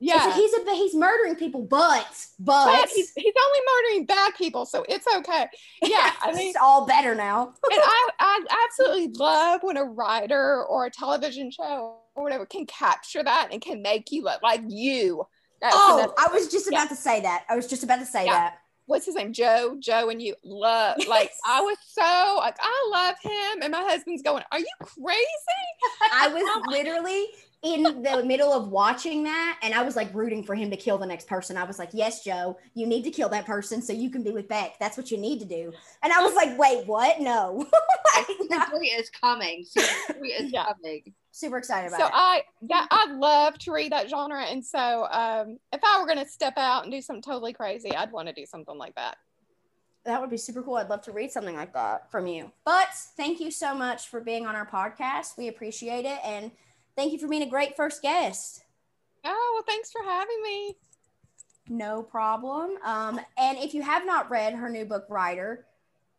yeah. 0.00 0.34
he's 0.34 0.52
a 0.54 0.74
he's 0.74 0.94
murdering 0.94 1.36
people, 1.36 1.62
but 1.62 2.06
but, 2.38 2.66
but 2.66 2.88
he's, 2.88 3.12
he's 3.14 3.34
only 3.46 3.60
murdering 3.76 4.06
bad 4.06 4.34
people, 4.36 4.66
so 4.66 4.84
it's 4.88 5.06
okay. 5.16 5.46
Yeah, 5.82 6.10
I 6.22 6.32
mean, 6.32 6.48
it's 6.48 6.58
all 6.60 6.86
better 6.86 7.14
now. 7.14 7.48
and 7.48 7.54
I, 7.70 8.08
I 8.18 8.44
absolutely 8.64 9.08
love 9.14 9.60
when 9.62 9.76
a 9.76 9.84
writer 9.84 10.64
or 10.64 10.86
a 10.86 10.90
television 10.90 11.50
show 11.50 11.98
or 12.14 12.22
whatever 12.24 12.46
can 12.46 12.66
capture 12.66 13.22
that 13.22 13.48
and 13.52 13.60
can 13.60 13.82
make 13.82 14.10
you 14.10 14.22
look 14.24 14.42
like 14.42 14.62
you. 14.66 15.26
That's 15.60 15.76
Oh, 15.78 16.14
I 16.18 16.28
was 16.32 16.48
just 16.48 16.70
Yeah. 16.70 16.78
about 16.78 16.88
to 16.88 16.96
say 16.96 17.20
that. 17.20 17.44
I 17.48 17.54
was 17.56 17.66
just 17.66 17.82
about 17.84 17.98
to 18.00 18.06
say 18.06 18.24
Yeah. 18.24 18.32
that. 18.32 18.54
what's 18.86 19.06
his 19.06 19.14
name? 19.14 19.32
Joe. 19.32 19.76
Joe 19.78 20.08
and 20.08 20.20
you 20.20 20.34
love 20.42 20.96
like 21.06 21.30
I 21.46 21.60
was 21.60 21.76
so 21.86 22.36
like 22.38 22.56
I 22.60 22.88
love 22.90 23.14
him, 23.22 23.62
and 23.62 23.70
my 23.70 23.82
husband's 23.82 24.22
going, 24.22 24.42
"Are 24.50 24.58
you 24.58 24.66
crazy?" 24.80 25.68
I 26.12 26.28
was 26.28 26.42
literally 26.66 27.26
in 27.62 27.82
the 27.82 28.22
middle 28.24 28.52
of 28.52 28.68
watching 28.70 29.22
that 29.24 29.58
and 29.62 29.74
I 29.74 29.82
was 29.82 29.94
like 29.94 30.14
rooting 30.14 30.42
for 30.42 30.54
him 30.54 30.70
to 30.70 30.76
kill 30.78 30.96
the 30.96 31.04
next 31.06 31.28
person. 31.28 31.58
I 31.58 31.64
was 31.64 31.78
like, 31.78 31.90
yes, 31.92 32.24
Joe, 32.24 32.56
you 32.72 32.86
need 32.86 33.04
to 33.04 33.10
kill 33.10 33.28
that 33.28 33.44
person 33.44 33.82
so 33.82 33.92
you 33.92 34.08
can 34.08 34.22
be 34.22 34.30
with 34.30 34.48
Beck. 34.48 34.78
That's 34.78 34.96
what 34.96 35.10
you 35.10 35.18
need 35.18 35.40
to 35.40 35.44
do. 35.44 35.70
And 36.02 36.10
I 36.10 36.22
was 36.22 36.34
like, 36.34 36.58
wait, 36.58 36.86
what? 36.86 37.20
No. 37.20 37.66
Like, 38.16 38.26
no. 38.50 38.64
Three 38.76 38.88
is 38.88 39.08
coming. 39.08 39.64
Season 39.64 39.88
three 40.18 40.32
is 40.32 40.52
Yeah. 40.52 40.64
coming. 40.64 41.14
Super 41.30 41.58
excited 41.58 41.86
about 41.88 42.00
it. 42.00 42.02
So 42.02 42.06
it. 42.08 42.12
I 42.12 42.42
yeah, 42.60 42.86
I 42.90 43.12
love 43.12 43.56
to 43.60 43.72
read 43.72 43.92
that 43.92 44.10
genre, 44.10 44.42
and 44.42 44.64
so 44.64 45.06
um, 45.12 45.58
if 45.72 45.80
I 45.84 46.00
were 46.00 46.06
going 46.06 46.18
to 46.18 46.28
step 46.28 46.54
out 46.56 46.82
and 46.82 46.92
do 46.92 47.00
something 47.00 47.22
totally 47.22 47.52
crazy, 47.52 47.94
I'd 47.94 48.10
want 48.10 48.26
to 48.26 48.34
do 48.34 48.44
something 48.46 48.76
like 48.76 48.96
that. 48.96 49.16
that 50.04 50.20
would 50.20 50.28
be 50.28 50.36
super 50.36 50.60
cool. 50.60 50.74
I'd 50.74 50.88
love 50.90 51.02
to 51.02 51.12
read 51.12 51.30
something 51.30 51.54
like 51.54 51.72
that 51.74 52.10
from 52.10 52.26
you. 52.26 52.50
But 52.64 52.88
thank 53.16 53.38
you 53.38 53.52
so 53.52 53.74
much 53.76 54.08
for 54.08 54.20
being 54.20 54.44
on 54.44 54.56
our 54.56 54.66
podcast. 54.66 55.38
We 55.38 55.46
appreciate 55.48 56.04
it. 56.04 56.18
And 56.24 56.50
thank 57.00 57.12
you 57.14 57.18
for 57.18 57.28
being 57.28 57.42
a 57.42 57.48
great 57.48 57.76
first 57.76 58.02
guest. 58.02 58.62
Oh 59.24 59.50
well, 59.54 59.64
thanks 59.66 59.90
for 59.90 60.02
having 60.02 60.42
me. 60.42 60.76
No 61.68 62.02
problem. 62.02 62.72
Um, 62.84 63.18
and 63.38 63.56
if 63.58 63.72
you 63.72 63.80
have 63.82 64.04
not 64.04 64.30
read 64.30 64.52
her 64.54 64.68
new 64.68 64.84
book, 64.84 65.06
Ryder, 65.08 65.64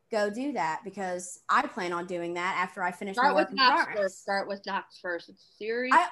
go 0.10 0.32
do 0.32 0.54
that 0.54 0.82
because 0.84 1.42
I 1.48 1.62
plan 1.68 1.94
on 1.94 2.08
doing 2.08 2.34
that 2.34 2.56
after 2.58 2.82
I 2.82 2.92
finish 2.92 3.16
Start 3.16 3.30
my 3.30 3.34
work 3.42 3.50
with 3.50 3.60
in 3.60 3.66
Knox 3.68 3.94
first. 3.96 4.22
Start 4.24 4.48
with 4.48 4.66
Knox 4.66 4.98
first. 5.00 5.30
It's 5.30 5.44
a 5.44 5.58
series. 5.58 5.94
I- 5.94 6.08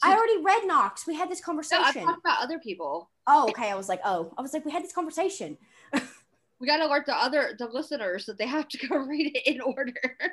I 0.00 0.14
already 0.14 0.40
read 0.44 0.64
Knox. 0.64 1.08
We 1.08 1.16
had 1.16 1.28
this 1.28 1.40
no, 1.40 1.50
I'm 1.50 1.56
conversation. 1.56 2.02
about 2.02 2.40
other 2.40 2.60
people. 2.60 3.10
Oh, 3.26 3.48
okay. 3.48 3.68
I 3.68 3.74
was 3.74 3.88
like, 3.88 4.00
oh, 4.04 4.32
I 4.38 4.42
was 4.42 4.52
like, 4.52 4.64
we 4.64 4.70
had 4.70 4.84
this 4.84 4.92
conversation. 4.92 5.58
We 6.60 6.66
gotta 6.66 6.86
alert 6.86 7.06
the 7.06 7.14
other 7.14 7.54
the 7.56 7.66
listeners 7.66 8.26
that 8.26 8.36
they 8.36 8.46
have 8.46 8.68
to 8.68 8.86
go 8.88 8.96
read 9.06 9.36
it 9.36 9.46
in 9.46 9.60
order. 9.60 9.92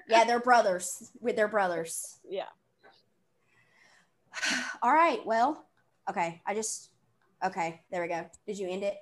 Yeah, 0.10 0.24
they're 0.24 0.40
brothers. 0.40 1.12
With 1.20 1.36
their 1.36 1.48
brothers. 1.48 2.18
Yeah. 2.28 2.46
All 4.82 4.92
right. 4.94 5.26
Well, 5.26 5.66
okay. 6.10 6.42
I 6.46 6.54
just 6.54 6.90
okay. 7.44 7.82
There 7.92 8.02
we 8.02 8.08
go. 8.08 8.26
Did 8.46 8.58
you 8.58 8.70
end 8.70 8.84
it? 8.84 8.98